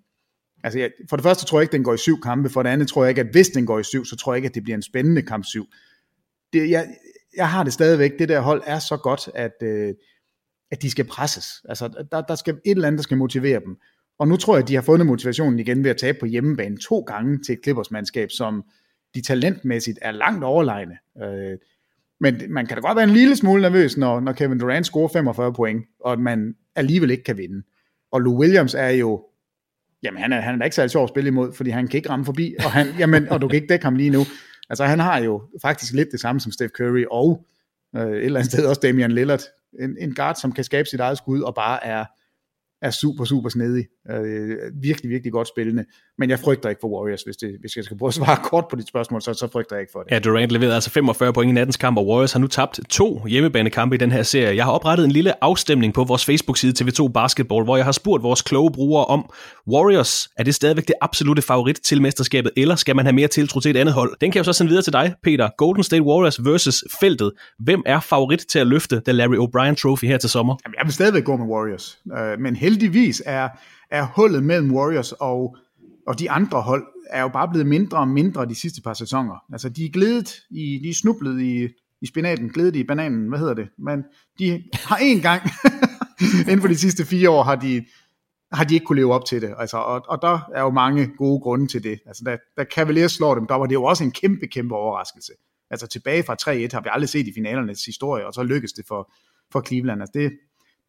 Altså 0.64 0.78
jeg, 0.78 0.90
for 1.10 1.16
det 1.16 1.22
første 1.22 1.46
tror 1.46 1.58
jeg 1.58 1.62
ikke, 1.62 1.72
den 1.72 1.84
går 1.84 1.94
i 1.94 1.98
syv 1.98 2.20
kampe. 2.20 2.48
For 2.48 2.62
det 2.62 2.70
andet 2.70 2.88
tror 2.88 3.04
jeg 3.04 3.08
ikke, 3.08 3.20
at 3.20 3.30
hvis 3.32 3.48
den 3.48 3.66
går 3.66 3.78
i 3.78 3.84
syv, 3.84 4.04
så 4.04 4.16
tror 4.16 4.32
jeg 4.32 4.36
ikke, 4.36 4.48
at 4.48 4.54
det 4.54 4.62
bliver 4.62 4.76
en 4.76 4.82
spændende 4.82 5.22
kamp 5.22 5.44
syv. 5.44 5.66
Det, 6.52 6.70
jeg, 6.70 6.88
jeg 7.36 7.50
har 7.50 7.64
det 7.64 7.72
stadigvæk. 7.72 8.12
Det 8.18 8.28
der 8.28 8.40
hold 8.40 8.62
er 8.66 8.78
så 8.78 8.96
godt, 8.96 9.28
at, 9.34 9.52
øh, 9.62 9.94
at 10.70 10.82
de 10.82 10.90
skal 10.90 11.04
presses. 11.04 11.46
Altså, 11.68 12.04
der, 12.12 12.20
der 12.20 12.34
skal 12.34 12.54
et 12.54 12.70
eller 12.70 12.86
andet, 12.86 12.98
der 12.98 13.02
skal 13.02 13.16
motivere 13.16 13.60
dem. 13.60 13.76
Og 14.18 14.28
nu 14.28 14.36
tror 14.36 14.54
jeg, 14.54 14.62
at 14.62 14.68
de 14.68 14.74
har 14.74 14.82
fundet 14.82 15.06
motivationen 15.06 15.58
igen 15.58 15.84
ved 15.84 15.90
at 15.90 15.96
tabe 15.96 16.18
på 16.20 16.26
hjemmebane 16.26 16.78
to 16.78 17.00
gange 17.00 17.38
til 17.38 17.52
et 17.52 17.60
Clippers-mandskab, 17.64 18.30
som 18.30 18.64
de 19.14 19.20
talentmæssigt 19.20 19.98
er 20.02 20.10
langt 20.10 20.44
overlegne. 20.44 20.98
Øh, 21.22 21.58
men 22.20 22.42
man 22.48 22.66
kan 22.66 22.76
da 22.76 22.80
godt 22.80 22.96
være 22.96 23.04
en 23.04 23.10
lille 23.10 23.36
smule 23.36 23.62
nervøs, 23.62 23.96
når, 23.96 24.20
når 24.20 24.32
Kevin 24.32 24.58
Durant 24.58 24.86
scorer 24.86 25.08
45 25.08 25.52
point, 25.52 25.84
og 26.00 26.20
man 26.20 26.54
alligevel 26.76 27.10
ikke 27.10 27.24
kan 27.24 27.38
vinde. 27.38 27.62
Og 28.12 28.20
Lou 28.20 28.40
Williams 28.40 28.74
er 28.74 28.88
jo, 28.88 29.24
jamen 30.02 30.22
han 30.22 30.32
er, 30.32 30.40
han 30.40 30.54
er 30.54 30.58
da 30.58 30.64
ikke 30.64 30.76
særlig 30.76 30.90
sjov 30.90 31.02
at 31.02 31.08
spille 31.08 31.28
imod, 31.28 31.52
fordi 31.52 31.70
han 31.70 31.88
kan 31.88 31.96
ikke 31.96 32.10
ramme 32.10 32.24
forbi, 32.24 32.54
og, 32.64 32.70
han, 32.70 32.86
jamen, 32.98 33.28
og 33.28 33.40
du 33.40 33.48
kan 33.48 33.56
ikke 33.56 33.68
dække 33.68 33.84
ham 33.84 33.96
lige 33.96 34.10
nu. 34.10 34.20
Altså 34.70 34.84
han 34.84 34.98
har 34.98 35.18
jo 35.18 35.42
faktisk 35.62 35.92
lidt 35.92 36.08
det 36.12 36.20
samme 36.20 36.40
som 36.40 36.52
Steph 36.52 36.70
Curry, 36.70 37.04
og 37.10 37.46
øh, 37.96 38.02
et 38.02 38.24
eller 38.24 38.40
andet 38.40 38.52
sted 38.52 38.66
også 38.66 38.80
Damian 38.80 39.12
Lillard, 39.12 39.42
en, 39.80 39.96
en 39.98 40.14
guard, 40.14 40.36
som 40.36 40.52
kan 40.52 40.64
skabe 40.64 40.88
sit 40.88 41.00
eget 41.00 41.18
skud, 41.18 41.40
og 41.40 41.54
bare 41.54 41.84
er, 41.84 42.04
er 42.82 42.90
super, 42.90 43.24
super 43.24 43.48
snedig. 43.48 43.86
Øh, 44.10 44.56
virkelig, 44.82 45.10
virkelig 45.10 45.32
godt 45.32 45.48
spillende. 45.48 45.84
Men 46.18 46.30
jeg 46.30 46.38
frygter 46.38 46.68
ikke 46.68 46.80
for 46.80 46.88
Warriors, 46.88 47.22
hvis, 47.22 47.36
det, 47.36 47.56
hvis 47.60 47.76
jeg 47.76 47.84
skal 47.84 47.98
prøve 47.98 48.08
at 48.08 48.14
svare 48.14 48.36
kort 48.50 48.64
på 48.70 48.76
dit 48.76 48.88
spørgsmål, 48.88 49.22
så, 49.22 49.34
så 49.34 49.48
frygter 49.52 49.76
jeg 49.76 49.80
ikke 49.80 49.92
for 49.92 50.02
det. 50.02 50.10
Ja, 50.10 50.18
Durant 50.18 50.52
leverede 50.52 50.74
altså 50.74 50.90
45 50.90 51.32
point 51.32 51.50
i 51.50 51.52
nattens 51.52 51.76
kamp, 51.76 51.98
og 51.98 52.06
Warriors 52.06 52.32
har 52.32 52.40
nu 52.40 52.46
tabt 52.46 52.80
to 52.88 53.26
hjemmebanekampe 53.26 53.96
i 53.96 53.98
den 53.98 54.12
her 54.12 54.22
serie. 54.22 54.56
Jeg 54.56 54.64
har 54.64 54.72
oprettet 54.72 55.04
en 55.04 55.10
lille 55.12 55.44
afstemning 55.44 55.94
på 55.94 56.04
vores 56.04 56.24
Facebook-side 56.24 56.84
TV2 56.84 57.08
Basketball, 57.12 57.64
hvor 57.64 57.76
jeg 57.76 57.84
har 57.84 57.92
spurgt 57.92 58.22
vores 58.22 58.42
kloge 58.42 58.72
brugere 58.72 59.04
om, 59.04 59.30
Warriors, 59.72 60.28
er 60.36 60.42
det 60.42 60.54
stadigvæk 60.54 60.86
det 60.86 60.94
absolute 61.00 61.42
favorit 61.42 61.80
til 61.84 62.02
mesterskabet, 62.02 62.52
eller 62.56 62.76
skal 62.76 62.96
man 62.96 63.04
have 63.04 63.14
mere 63.14 63.28
tiltro 63.28 63.60
til 63.60 63.70
et 63.70 63.76
andet 63.76 63.94
hold? 63.94 64.16
Den 64.20 64.30
kan 64.30 64.38
jeg 64.38 64.44
så 64.44 64.52
sende 64.52 64.68
videre 64.68 64.82
til 64.82 64.92
dig, 64.92 65.14
Peter. 65.22 65.48
Golden 65.58 65.84
State 65.84 66.02
Warriors 66.02 66.44
versus 66.44 66.84
feltet. 67.00 67.32
Hvem 67.58 67.82
er 67.86 68.00
favorit 68.00 68.44
til 68.48 68.58
at 68.58 68.66
løfte 68.66 69.00
The 69.04 69.12
Larry 69.12 69.36
O'Brien 69.36 69.74
Trophy 69.74 70.04
her 70.04 70.18
til 70.18 70.30
sommer? 70.30 70.56
Jamen, 70.64 70.74
jeg 70.78 70.86
vil 70.86 70.92
stadigvæk 70.92 71.24
gå 71.24 71.36
med 71.36 71.46
Warriors, 71.46 71.98
øh, 72.18 72.40
men 72.40 72.56
heldigvis 72.56 73.22
er, 73.26 73.48
er 73.90 74.06
hullet 74.16 74.44
mellem 74.44 74.74
Warriors 74.74 75.12
og, 75.12 75.56
og 76.06 76.18
de 76.18 76.30
andre 76.30 76.62
hold 76.62 76.86
er 77.10 77.22
jo 77.22 77.28
bare 77.28 77.48
blevet 77.48 77.66
mindre 77.66 77.98
og 77.98 78.08
mindre 78.08 78.46
de 78.46 78.54
sidste 78.54 78.82
par 78.82 78.94
sæsoner. 78.94 79.44
Altså, 79.52 79.68
de 79.68 79.84
er 79.84 79.90
glædet 79.90 80.34
i, 80.50 80.80
de 80.82 80.90
er 80.90 80.94
snublet 80.94 81.40
i, 81.40 81.68
i 82.00 82.06
spinaten, 82.06 82.48
glædet 82.48 82.76
i 82.76 82.84
bananen, 82.84 83.28
hvad 83.28 83.38
hedder 83.38 83.54
det? 83.54 83.68
Men 83.78 84.04
de 84.38 84.62
har 84.74 84.96
en 84.96 85.20
gang, 85.20 85.42
inden 86.48 86.60
for 86.60 86.68
de 86.68 86.76
sidste 86.76 87.04
fire 87.04 87.30
år, 87.30 87.42
har 87.42 87.56
de, 87.56 87.84
har 88.52 88.64
de 88.64 88.74
ikke 88.74 88.86
kunne 88.86 89.00
leve 89.00 89.14
op 89.14 89.24
til 89.24 89.42
det. 89.42 89.54
Altså, 89.58 89.76
og, 89.76 90.04
og 90.08 90.18
der 90.22 90.50
er 90.54 90.62
jo 90.62 90.70
mange 90.70 91.10
gode 91.18 91.40
grunde 91.40 91.66
til 91.66 91.82
det. 91.82 92.00
Altså, 92.06 92.22
da, 92.26 92.38
da 92.56 92.64
Cavaliers 92.64 93.12
slår 93.12 93.34
dem, 93.34 93.46
der 93.46 93.54
var 93.54 93.66
det 93.66 93.74
jo 93.74 93.84
også 93.84 94.04
en 94.04 94.12
kæmpe, 94.12 94.46
kæmpe 94.46 94.74
overraskelse. 94.74 95.32
Altså 95.70 95.86
tilbage 95.86 96.22
fra 96.22 96.36
3-1 96.42 96.46
har 96.72 96.80
vi 96.80 96.88
aldrig 96.92 97.08
set 97.08 97.26
i 97.26 97.32
finalernes 97.34 97.84
historie, 97.84 98.26
og 98.26 98.34
så 98.34 98.42
lykkedes 98.42 98.72
det 98.72 98.84
for, 98.88 99.12
for 99.52 99.62
Cleveland. 99.66 100.02
Altså, 100.02 100.12
det, 100.14 100.32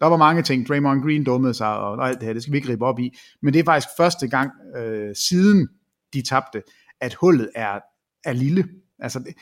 der 0.02 0.08
var 0.08 0.18
mange 0.18 0.42
ting. 0.42 0.68
Draymond 0.68 1.04
Green 1.04 1.24
dummede 1.24 1.54
sig, 1.54 1.78
og 1.78 2.08
alt 2.08 2.20
det 2.20 2.26
her, 2.26 2.34
det 2.34 2.42
skal 2.42 2.52
vi 2.54 2.58
ikke 2.58 2.70
ribe 2.70 2.86
op 2.86 3.00
i. 3.00 3.18
Men 3.42 3.54
det 3.54 3.60
er 3.60 3.64
faktisk 3.64 3.88
første 3.98 4.28
gang 4.28 4.52
øh, 4.78 5.16
siden 5.16 5.70
de 6.14 6.22
tabte, 6.22 6.64
at 7.02 7.14
hullet 7.14 7.50
er, 7.56 7.80
er 8.26 8.34
lille. 8.34 8.68
Altså, 9.00 9.20
det, 9.20 9.34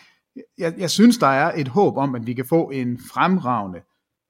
jeg, 0.58 0.74
jeg 0.78 0.90
synes, 0.90 1.18
der 1.18 1.28
er 1.28 1.52
et 1.56 1.68
håb 1.68 1.98
om, 1.98 2.16
at 2.16 2.28
vi 2.28 2.34
kan 2.34 2.46
få 2.46 2.70
en 2.70 3.00
fremragende, 3.14 3.80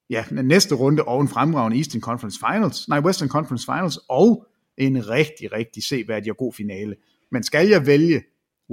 ja, 0.10 0.26
næste 0.32 0.76
runde 0.76 1.04
og 1.04 1.22
en 1.22 1.28
fremragende 1.28 1.78
Eastern 1.78 2.02
Conference 2.02 2.40
Finals, 2.40 2.88
nej, 2.88 3.00
Western 3.00 3.30
Conference 3.30 3.66
Finals, 3.66 4.00
og 4.10 4.46
en 4.78 5.10
rigtig, 5.10 5.54
rigtig 5.54 5.84
seværdig 5.84 6.32
og 6.32 6.38
god 6.38 6.54
finale. 6.54 6.96
Men 7.32 7.44
skal 7.44 7.68
jeg 7.68 7.86
vælge 7.86 8.24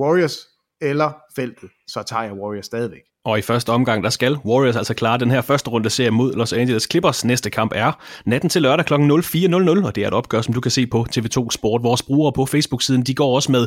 Warriors 0.00 0.38
eller 0.80 1.12
feltet, 1.36 1.70
så 1.86 2.02
tager 2.02 2.22
jeg 2.22 2.34
Warriors 2.34 2.66
stadigvæk. 2.66 3.02
Og 3.26 3.38
i 3.38 3.42
første 3.42 3.70
omgang, 3.70 4.04
der 4.04 4.10
skal 4.10 4.36
Warriors 4.44 4.76
altså 4.76 4.94
klare 4.94 5.18
den 5.18 5.30
her 5.30 5.40
første 5.40 5.70
runde 5.70 5.90
serie 5.90 6.10
mod 6.10 6.32
Los 6.34 6.52
Angeles 6.52 6.86
Clippers. 6.90 7.24
Næste 7.24 7.50
kamp 7.50 7.72
er 7.74 7.92
natten 8.24 8.50
til 8.50 8.62
lørdag 8.62 8.86
kl. 8.86 8.94
04.00, 8.94 9.86
og 9.86 9.94
det 9.94 10.02
er 10.04 10.08
et 10.08 10.14
opgør, 10.14 10.40
som 10.40 10.54
du 10.54 10.60
kan 10.60 10.70
se 10.70 10.86
på 10.86 11.06
TV2 11.16 11.50
Sport. 11.50 11.82
Vores 11.82 12.02
brugere 12.02 12.32
på 12.32 12.46
Facebook-siden, 12.46 13.02
de 13.02 13.14
går 13.14 13.34
også 13.34 13.52
med 13.52 13.66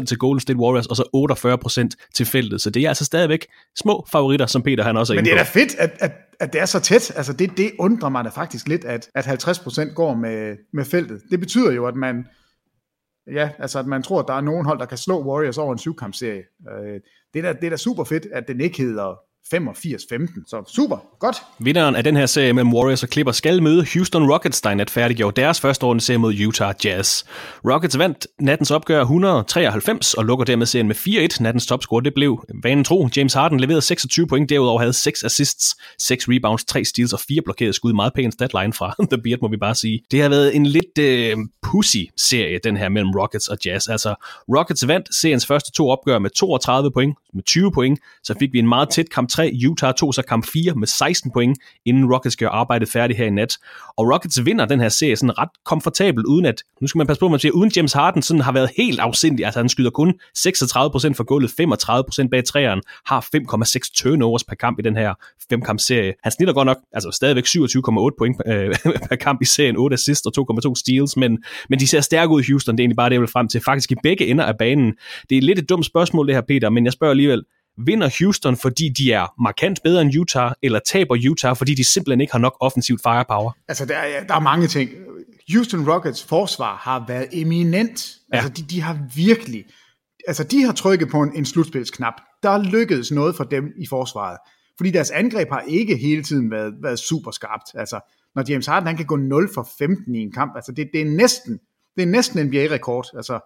52% 0.00 0.04
til 0.04 0.18
Golden 0.18 0.40
State 0.40 0.58
Warriors, 0.58 0.86
og 0.86 0.96
så 0.96 1.02
48% 1.96 2.10
til 2.14 2.26
feltet. 2.26 2.60
Så 2.60 2.70
det 2.70 2.82
er 2.82 2.88
altså 2.88 3.04
stadigvæk 3.04 3.46
små 3.78 4.06
favoritter, 4.12 4.46
som 4.46 4.62
Peter 4.62 4.84
han 4.84 4.96
også 4.96 5.12
er 5.12 5.14
Men 5.14 5.24
det 5.24 5.32
er 5.32 5.36
da 5.36 5.42
fedt, 5.42 5.74
at, 5.78 5.90
at, 6.00 6.12
at 6.40 6.52
det 6.52 6.60
er 6.60 6.66
så 6.66 6.80
tæt. 6.80 7.12
Altså 7.16 7.32
det, 7.32 7.56
det 7.56 7.70
undrer 7.78 8.08
mig 8.08 8.24
da 8.24 8.30
faktisk 8.30 8.68
lidt, 8.68 8.84
at, 8.84 9.08
at 9.14 9.26
50% 9.26 9.94
går 9.94 10.14
med, 10.14 10.56
med 10.72 10.84
feltet. 10.84 11.20
Det 11.30 11.40
betyder 11.40 11.72
jo, 11.72 11.86
at 11.86 11.96
man 11.96 12.24
ja, 13.32 13.50
altså 13.58 13.78
at 13.78 13.86
man 13.86 14.02
tror, 14.02 14.20
at 14.20 14.28
der 14.28 14.34
er 14.34 14.40
nogen 14.40 14.66
hold, 14.66 14.78
der 14.78 14.86
kan 14.86 14.98
slå 14.98 15.24
Warriors 15.24 15.58
over 15.58 15.72
en 15.72 15.78
syvkampserie. 15.78 16.44
Øh, 16.70 17.00
det, 17.34 17.44
er 17.44 17.52
da, 17.52 17.52
det 17.52 17.64
er 17.64 17.70
da 17.70 17.76
super 17.76 18.04
fedt, 18.04 18.26
at 18.32 18.48
den 18.48 18.60
ikke 18.60 18.82
hedder 18.82 19.20
85-15. 19.54 20.44
Så 20.46 20.72
super, 20.74 20.96
godt. 21.18 21.36
Vinderen 21.58 21.96
af 21.96 22.04
den 22.04 22.16
her 22.16 22.26
serie 22.26 22.52
mellem 22.52 22.74
Warriors 22.74 23.02
og 23.02 23.08
Clippers 23.12 23.36
skal 23.36 23.62
møde 23.62 23.86
Houston 23.94 24.30
Rockets, 24.30 24.60
der 24.60 24.74
net 24.74 24.90
færdiggjorde 24.90 25.40
deres 25.40 25.60
første 25.60 25.86
runde 25.86 26.00
serie 26.00 26.18
mod 26.18 26.34
Utah 26.46 26.74
Jazz. 26.84 27.24
Rockets 27.64 27.98
vandt 27.98 28.26
nattens 28.40 28.70
opgør 28.70 29.00
193 29.00 30.14
og 30.14 30.24
lukker 30.24 30.44
dermed 30.44 30.66
serien 30.66 30.88
med 30.88 30.96
4-1. 30.96 31.42
Nattens 31.42 31.66
topscore 31.66 32.02
det 32.02 32.14
blev 32.14 32.44
vanen 32.62 32.84
tro. 32.84 33.08
James 33.16 33.34
Harden 33.34 33.60
leverede 33.60 33.82
26 33.82 34.26
point, 34.26 34.50
derudover 34.50 34.80
havde 34.80 34.92
6 34.92 35.24
assists, 35.24 35.76
6 35.98 36.28
rebounds, 36.28 36.64
3 36.64 36.84
steals 36.84 37.12
og 37.12 37.20
4 37.28 37.42
blokerede 37.44 37.72
skud. 37.72 37.92
Meget 37.92 38.12
pæn 38.14 38.32
statline 38.32 38.72
fra 38.72 38.94
The 39.12 39.22
Beard, 39.22 39.38
må 39.42 39.48
vi 39.48 39.56
bare 39.56 39.74
sige. 39.74 40.02
Det 40.10 40.22
har 40.22 40.28
været 40.28 40.56
en 40.56 40.66
lidt 40.66 40.98
øh, 40.98 41.36
pussy 41.62 42.04
serie, 42.16 42.60
den 42.64 42.76
her 42.76 42.88
mellem 42.88 43.10
Rockets 43.10 43.48
og 43.48 43.58
Jazz. 43.64 43.88
Altså, 43.88 44.14
Rockets 44.56 44.88
vandt 44.88 45.14
seriens 45.14 45.46
første 45.46 45.72
to 45.72 45.88
opgør 45.88 46.18
med 46.18 46.30
32 46.30 46.90
point, 46.90 47.16
med 47.34 47.42
20 47.42 47.72
point, 47.72 47.98
så 48.24 48.34
fik 48.38 48.52
vi 48.52 48.58
en 48.58 48.68
meget 48.68 48.88
tæt 48.90 49.10
kamp 49.10 49.28
3. 49.36 49.52
Utah 49.68 49.94
tog 49.94 50.14
så 50.14 50.22
kamp 50.22 50.46
4 50.52 50.74
med 50.74 50.86
16 50.86 51.30
point, 51.30 51.58
inden 51.84 52.12
Rockets 52.12 52.36
gør 52.36 52.48
arbejdet 52.48 52.88
færdigt 52.88 53.18
her 53.18 53.26
i 53.26 53.30
nat. 53.30 53.58
Og 53.96 54.12
Rockets 54.12 54.44
vinder 54.44 54.64
den 54.64 54.80
her 54.80 54.88
serie 54.88 55.16
sådan 55.16 55.38
ret 55.38 55.48
komfortabelt, 55.64 56.26
uden 56.26 56.46
at, 56.46 56.62
nu 56.80 56.86
skal 56.86 56.98
man 56.98 57.06
passe 57.06 57.20
på, 57.20 57.28
man 57.28 57.40
siger, 57.40 57.52
uden 57.52 57.72
James 57.76 57.92
Harden 57.92 58.22
sådan 58.22 58.40
har 58.40 58.52
været 58.52 58.70
helt 58.76 59.00
afsindig. 59.00 59.44
Altså 59.44 59.60
han 59.60 59.68
skyder 59.68 59.90
kun 59.90 60.14
36% 60.38 60.48
for 61.14 61.24
gulvet, 61.24 61.50
35% 62.24 62.28
bag 62.30 62.44
træeren, 62.44 62.82
har 63.06 63.20
5,6 63.20 63.90
turnovers 63.94 64.44
per 64.44 64.54
kamp 64.54 64.78
i 64.78 64.82
den 64.82 64.96
her 64.96 65.14
femkampserie. 65.50 66.14
Han 66.22 66.32
snitter 66.32 66.54
godt 66.54 66.66
nok, 66.66 66.76
altså 66.92 67.10
stadigvæk 67.10 67.46
27,8 67.46 68.16
point 68.18 68.36
øh, 68.46 68.74
per 69.08 69.16
kamp 69.16 69.42
i 69.42 69.44
serien, 69.44 69.76
8 69.76 69.94
assists 69.94 70.26
og 70.26 70.32
2,2 70.66 70.72
steals, 70.76 71.16
men, 71.16 71.38
men 71.68 71.78
de 71.78 71.86
ser 71.86 72.00
stærke 72.00 72.32
ud 72.32 72.42
i 72.42 72.44
Houston, 72.50 72.76
det 72.76 72.80
er 72.80 72.84
egentlig 72.84 72.96
bare 72.96 73.08
det, 73.08 73.14
jeg 73.14 73.20
vil 73.20 73.28
frem 73.28 73.48
til. 73.48 73.60
Faktisk 73.64 73.92
i 73.92 73.94
begge 74.02 74.26
ender 74.26 74.44
af 74.44 74.58
banen. 74.58 74.92
Det 75.30 75.38
er 75.38 75.42
lidt 75.42 75.58
et 75.58 75.68
dumt 75.68 75.86
spørgsmål 75.86 76.26
det 76.26 76.34
her, 76.34 76.42
Peter, 76.48 76.70
men 76.70 76.84
jeg 76.84 76.92
spørger 76.92 77.10
alligevel, 77.10 77.42
Vinder 77.78 78.10
Houston, 78.18 78.56
fordi 78.56 78.88
de 78.88 79.12
er 79.12 79.42
markant 79.42 79.82
bedre 79.84 80.02
end 80.02 80.16
Utah, 80.16 80.52
eller 80.62 80.78
taber 80.78 81.30
Utah, 81.30 81.56
fordi 81.56 81.74
de 81.74 81.84
simpelthen 81.84 82.20
ikke 82.20 82.32
har 82.32 82.38
nok 82.38 82.56
offensivt 82.60 83.02
firepower? 83.02 83.52
Altså, 83.68 83.84
der 83.84 83.96
er, 83.96 84.26
der 84.26 84.34
er 84.34 84.40
mange 84.40 84.66
ting. 84.66 84.90
Houston 85.52 85.90
Rockets 85.90 86.24
forsvar 86.24 86.76
har 86.76 87.04
været 87.08 87.28
eminent. 87.32 88.16
Ja. 88.32 88.36
Altså, 88.36 88.52
de, 88.52 88.62
de 88.62 88.80
har 88.80 88.98
virkelig... 89.16 89.64
Altså, 90.28 90.44
de 90.44 90.62
har 90.62 90.72
trykket 90.72 91.08
på 91.08 91.22
en, 91.22 91.36
en 91.36 91.44
slutspilsknap. 91.44 92.14
Der 92.42 92.50
er 92.50 92.62
lykkedes 92.62 93.12
noget 93.12 93.36
for 93.36 93.44
dem 93.44 93.64
i 93.78 93.86
forsvaret. 93.86 94.38
Fordi 94.76 94.90
deres 94.90 95.10
angreb 95.10 95.48
har 95.48 95.64
ikke 95.68 95.96
hele 95.96 96.22
tiden 96.22 96.50
været, 96.50 96.74
været 96.82 96.98
super 96.98 97.30
skarpt. 97.30 97.64
Altså, 97.74 98.00
når 98.34 98.44
James 98.48 98.66
Harden 98.66 98.86
han 98.86 98.96
kan 98.96 99.06
gå 99.06 99.16
0 99.16 99.48
for 99.54 99.68
15 99.78 100.14
i 100.14 100.18
en 100.18 100.32
kamp, 100.32 100.52
altså 100.56 100.72
det, 100.72 100.90
det 100.92 101.00
er 101.00 101.04
næsten 101.04 101.60
det 101.96 102.02
er 102.02 102.06
næsten 102.06 102.38
en 102.38 102.46
NBA-rekord. 102.46 103.06
Altså, 103.16 103.40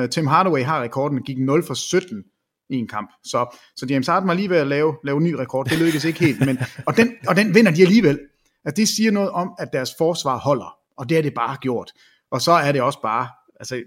uh, 0.00 0.08
Tim 0.08 0.26
Hardaway 0.26 0.62
har 0.62 0.82
rekorden, 0.82 1.22
gik 1.22 1.38
0 1.38 1.66
for 1.66 1.74
17 1.74 2.24
i 2.70 2.76
en 2.76 2.88
kamp. 2.88 3.10
Så, 3.24 3.56
så 3.76 3.86
James 3.90 4.06
Harden 4.06 4.28
var 4.28 4.34
lige 4.34 4.50
ved 4.50 4.56
at 4.56 4.66
lave, 4.66 4.96
lave 5.04 5.16
en 5.18 5.24
ny 5.24 5.32
rekord. 5.32 5.66
Det 5.68 5.78
lykkedes 5.78 6.04
ikke 6.04 6.20
helt, 6.20 6.46
men, 6.46 6.58
og, 6.86 6.96
den, 6.96 7.12
og 7.28 7.36
den 7.36 7.54
vinder 7.54 7.70
de 7.70 7.82
alligevel. 7.82 8.20
Altså, 8.64 8.80
det 8.80 8.88
siger 8.88 9.10
noget 9.10 9.30
om, 9.30 9.54
at 9.58 9.68
deres 9.72 9.90
forsvar 9.98 10.38
holder, 10.38 10.76
og 10.96 11.08
det 11.08 11.18
er 11.18 11.22
det 11.22 11.34
bare 11.34 11.56
gjort. 11.60 11.92
Og 12.30 12.40
så 12.40 12.52
er 12.52 12.72
det 12.72 12.82
også 12.82 13.02
bare, 13.02 13.28
altså, 13.60 13.82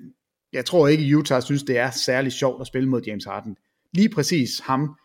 jeg 0.54 0.65
tror 0.65 0.88
ikke, 0.88 1.17
Utah 1.17 1.41
synes, 1.41 1.63
det 1.63 1.78
er 1.78 1.91
særlig 1.91 2.32
sjovt 2.32 2.62
at 2.62 2.67
spille 2.67 2.89
mod 2.89 3.02
James 3.02 3.26
Harden. 3.26 3.56
Lige 3.93 4.10
præcis 4.10 4.60
ham, 4.60 4.96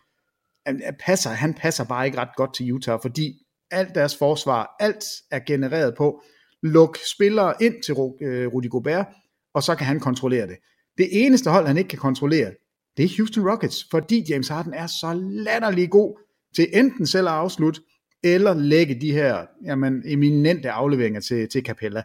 han 0.65 0.95
passer, 0.99 1.29
han 1.29 1.53
passer 1.53 1.83
bare 1.83 2.05
ikke 2.05 2.17
ret 2.17 2.35
godt 2.35 2.55
til 2.55 2.73
Utah, 2.73 2.99
fordi 3.01 3.33
alt 3.71 3.95
deres 3.95 4.17
forsvar, 4.17 4.75
alt 4.79 5.03
er 5.31 5.39
genereret 5.39 5.95
på, 5.97 6.23
luk 6.63 6.97
spillere 7.15 7.53
ind 7.61 7.83
til 7.83 7.91
øh, 8.27 8.47
Rudy 8.47 8.69
Gobert, 8.69 9.05
og 9.53 9.63
så 9.63 9.75
kan 9.75 9.87
han 9.87 9.99
kontrollere 9.99 10.47
det. 10.47 10.57
Det 10.97 11.07
eneste 11.11 11.49
hold, 11.49 11.67
han 11.67 11.77
ikke 11.77 11.87
kan 11.87 11.99
kontrollere, 11.99 12.51
det 12.99 13.05
er 13.05 13.17
Houston 13.17 13.49
Rockets, 13.49 13.87
fordi 13.91 14.25
James 14.29 14.47
Harden 14.47 14.73
er 14.73 14.87
så 14.87 15.13
latterlig 15.29 15.89
god 15.89 16.19
til 16.55 16.67
enten 16.73 17.07
selv 17.07 17.27
at 17.27 17.33
afslutte, 17.33 17.81
eller 18.23 18.53
lægge 18.53 19.01
de 19.01 19.11
her 19.11 19.45
jamen, 19.65 20.03
eminente 20.05 20.71
afleveringer 20.71 21.19
til, 21.19 21.49
til 21.49 21.65
Capella. 21.65 22.03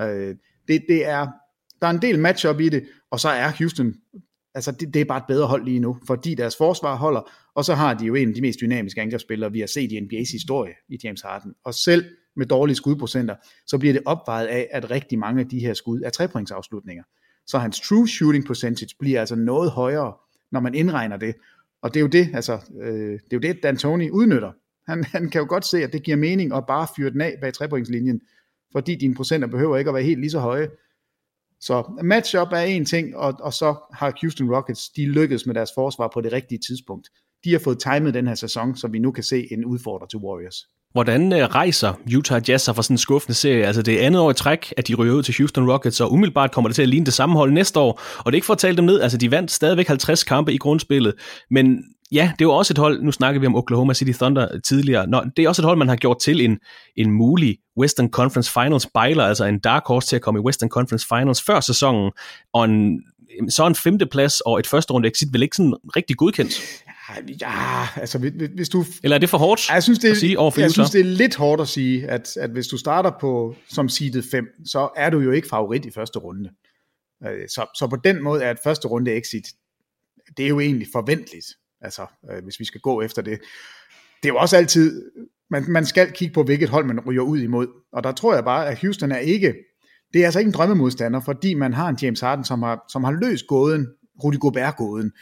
Øh, 0.00 0.36
det, 0.68 0.84
det 0.88 1.06
er, 1.06 1.26
der 1.80 1.86
er 1.86 1.90
en 1.90 2.02
del 2.02 2.18
matchup 2.18 2.60
i 2.60 2.68
det, 2.68 2.86
og 3.10 3.20
så 3.20 3.28
er 3.28 3.50
Houston, 3.58 3.94
altså 4.54 4.72
det, 4.72 4.94
det 4.94 5.00
er 5.00 5.04
bare 5.04 5.18
et 5.18 5.24
bedre 5.28 5.46
hold 5.46 5.64
lige 5.64 5.80
nu, 5.80 5.98
fordi 6.06 6.34
deres 6.34 6.56
forsvar 6.56 6.96
holder, 6.96 7.30
og 7.54 7.64
så 7.64 7.74
har 7.74 7.94
de 7.94 8.04
jo 8.04 8.14
en 8.14 8.28
af 8.28 8.34
de 8.34 8.40
mest 8.40 8.60
dynamiske 8.60 9.00
angrebsspillere, 9.00 9.52
vi 9.52 9.60
har 9.60 9.66
set 9.66 9.92
i 9.92 9.98
NBA's 9.98 10.32
historie 10.32 10.72
i 10.88 10.98
James 11.04 11.22
Harden. 11.22 11.54
Og 11.64 11.74
selv 11.74 12.04
med 12.36 12.46
dårlige 12.46 12.76
skudprocenter, 12.76 13.36
så 13.66 13.78
bliver 13.78 13.92
det 13.92 14.02
opvejet 14.06 14.46
af, 14.46 14.68
at 14.70 14.90
rigtig 14.90 15.18
mange 15.18 15.40
af 15.40 15.48
de 15.48 15.60
her 15.60 15.74
skud 15.74 16.00
er 16.00 16.10
trepointsafslutninger. 16.10 17.02
Så 17.46 17.58
hans 17.58 17.80
true 17.80 18.08
shooting 18.08 18.46
percentage 18.46 18.94
bliver 18.98 19.20
altså 19.20 19.36
noget 19.36 19.70
højere, 19.70 20.12
når 20.52 20.60
man 20.60 20.74
indregner 20.74 21.16
det. 21.16 21.34
Og 21.82 21.94
det 21.94 22.00
er 22.00 22.02
jo 22.02 22.06
det, 22.06 22.30
altså, 22.34 22.60
øh, 22.82 23.12
det 23.12 23.32
er 23.32 23.36
jo 23.36 23.38
det, 23.38 23.62
Dan 23.62 23.76
Tony 23.76 24.10
udnytter. 24.10 24.52
Han, 24.88 25.04
han 25.04 25.30
kan 25.30 25.40
jo 25.40 25.46
godt 25.48 25.66
se, 25.66 25.84
at 25.84 25.92
det 25.92 26.02
giver 26.02 26.16
mening 26.16 26.54
at 26.54 26.66
bare 26.66 26.86
fyre 26.96 27.10
den 27.10 27.20
af 27.20 27.38
bag 27.40 27.54
trepointslinjen, 27.54 28.20
fordi 28.72 28.94
dine 28.94 29.14
procenter 29.14 29.48
behøver 29.48 29.76
ikke 29.76 29.88
at 29.88 29.94
være 29.94 30.02
helt 30.02 30.20
lige 30.20 30.30
så 30.30 30.40
høje. 30.40 30.68
Så 31.60 32.00
matchup 32.02 32.52
er 32.52 32.60
en 32.60 32.84
ting, 32.84 33.16
og, 33.16 33.34
og 33.40 33.52
så 33.52 33.74
har 33.92 34.12
Houston 34.20 34.54
Rockets, 34.54 34.90
de 34.90 35.06
lykkedes 35.06 35.46
med 35.46 35.54
deres 35.54 35.70
forsvar 35.74 36.10
på 36.14 36.20
det 36.20 36.32
rigtige 36.32 36.58
tidspunkt. 36.58 37.08
De 37.44 37.52
har 37.52 37.58
fået 37.58 37.78
timet 37.78 38.14
den 38.14 38.26
her 38.26 38.34
sæson, 38.34 38.76
så 38.76 38.88
vi 38.88 38.98
nu 38.98 39.12
kan 39.12 39.24
se 39.24 39.52
en 39.52 39.64
udfordrer 39.64 40.06
til 40.06 40.18
Warriors. 40.18 40.68
Hvordan 40.94 41.32
øh, 41.32 41.44
rejser 41.44 41.92
Utah 42.16 42.42
Jazz 42.48 42.64
sig 42.64 42.74
fra 42.74 42.82
sådan 42.82 42.94
en 42.94 42.98
skuffende 42.98 43.34
serie? 43.34 43.66
Altså 43.66 43.82
det 43.82 44.02
er 44.02 44.06
andet 44.06 44.20
år 44.20 44.30
i 44.30 44.34
træk, 44.34 44.74
at 44.76 44.88
de 44.88 44.94
ryger 44.94 45.14
ud 45.14 45.22
til 45.22 45.34
Houston 45.38 45.70
Rockets, 45.70 46.00
og 46.00 46.12
umiddelbart 46.12 46.52
kommer 46.52 46.68
det 46.68 46.74
til 46.74 46.82
at 46.82 46.88
ligne 46.88 47.06
det 47.06 47.14
samme 47.14 47.36
hold 47.36 47.52
næste 47.52 47.80
år. 47.80 48.00
Og 48.18 48.24
det 48.26 48.30
er 48.32 48.34
ikke 48.36 48.46
for 48.46 48.54
at 48.54 48.58
tale 48.58 48.76
dem 48.76 48.84
ned, 48.84 49.00
altså 49.00 49.18
de 49.18 49.30
vandt 49.30 49.50
stadigvæk 49.50 49.86
50 49.86 50.24
kampe 50.24 50.52
i 50.52 50.58
grundspillet, 50.58 51.14
men 51.50 51.84
ja, 52.12 52.22
det 52.22 52.44
er 52.44 52.48
jo 52.48 52.52
også 52.52 52.72
et 52.72 52.78
hold, 52.78 53.02
nu 53.02 53.12
snakker 53.12 53.40
vi 53.40 53.46
om 53.46 53.56
Oklahoma 53.56 53.94
City 53.94 54.12
Thunder 54.12 54.60
tidligere, 54.60 55.06
Nå, 55.06 55.22
det 55.36 55.44
er 55.44 55.48
også 55.48 55.62
et 55.62 55.66
hold, 55.66 55.78
man 55.78 55.88
har 55.88 55.96
gjort 55.96 56.18
til 56.18 56.40
en, 56.40 56.58
en 56.96 57.10
mulig 57.10 57.56
Western 57.78 58.10
Conference 58.10 58.52
Finals 58.52 58.86
bejler, 58.94 59.24
altså 59.24 59.44
en 59.44 59.58
dark 59.58 59.82
horse 59.86 60.08
til 60.08 60.16
at 60.16 60.22
komme 60.22 60.40
i 60.40 60.42
Western 60.42 60.68
Conference 60.68 61.06
Finals 61.06 61.42
før 61.42 61.60
sæsonen, 61.60 62.10
og 62.52 62.64
en, 62.64 63.02
så 63.48 63.66
en 63.66 63.74
femteplads 63.74 64.40
og 64.40 64.58
et 64.58 64.66
første 64.66 64.92
runde 64.92 65.08
exit 65.08 65.28
vel 65.32 65.42
ikke 65.42 65.56
sådan 65.56 65.74
rigtig 65.96 66.16
godkendt. 66.16 66.82
Ja, 67.40 67.88
altså 67.96 68.18
hvis 68.54 68.68
du... 68.68 68.84
Eller 69.02 69.14
er 69.14 69.18
det 69.18 69.28
for 69.28 69.38
hårdt 69.38 69.70
jeg 69.70 69.82
synes, 69.82 69.98
det, 69.98 70.10
at 70.10 70.16
sige 70.16 70.38
overfor 70.38 70.60
Jeg 70.60 70.70
synes, 70.70 70.90
det 70.90 71.00
er 71.00 71.04
lidt 71.04 71.36
hårdt 71.36 71.60
at 71.60 71.68
sige, 71.68 72.08
at, 72.08 72.36
at 72.36 72.50
hvis 72.50 72.66
du 72.66 72.78
starter 72.78 73.10
på 73.20 73.56
som 73.68 73.88
seedet 73.88 74.24
5, 74.30 74.46
så 74.66 74.88
er 74.96 75.10
du 75.10 75.20
jo 75.20 75.30
ikke 75.30 75.48
favorit 75.48 75.84
i 75.84 75.90
første 75.90 76.18
runde. 76.18 76.50
Øh, 77.26 77.48
så, 77.48 77.66
så 77.74 77.86
på 77.86 77.96
den 77.96 78.22
måde 78.22 78.42
er 78.42 78.50
et 78.50 78.58
første 78.64 78.88
runde 78.88 79.12
exit, 79.12 79.46
det 80.36 80.44
er 80.44 80.48
jo 80.48 80.60
egentlig 80.60 80.88
forventeligt, 80.92 81.46
altså 81.80 82.06
øh, 82.30 82.44
hvis 82.44 82.60
vi 82.60 82.64
skal 82.64 82.80
gå 82.80 83.02
efter 83.02 83.22
det. 83.22 83.38
Det 84.22 84.28
er 84.28 84.32
jo 84.32 84.36
også 84.36 84.56
altid, 84.56 85.02
man, 85.50 85.64
man 85.68 85.86
skal 85.86 86.12
kigge 86.12 86.34
på, 86.34 86.42
hvilket 86.42 86.68
hold 86.68 86.84
man 86.84 87.00
ryger 87.00 87.22
ud 87.22 87.38
imod. 87.38 87.66
Og 87.92 88.04
der 88.04 88.12
tror 88.12 88.34
jeg 88.34 88.44
bare, 88.44 88.68
at 88.68 88.78
Houston 88.78 89.12
er 89.12 89.18
ikke, 89.18 89.54
det 90.12 90.20
er 90.20 90.24
altså 90.24 90.38
ikke 90.38 90.48
en 90.48 90.54
drømmemodstander, 90.54 91.20
fordi 91.20 91.54
man 91.54 91.72
har 91.72 91.88
en 91.88 91.98
James 92.02 92.20
Harden, 92.20 92.44
som 92.44 92.62
har, 92.62 92.84
som 92.92 93.04
har 93.04 93.12
løst 93.12 93.46
gåden, 93.46 93.88
Rudy 94.24 94.38
Gobert-gåden. 94.38 95.12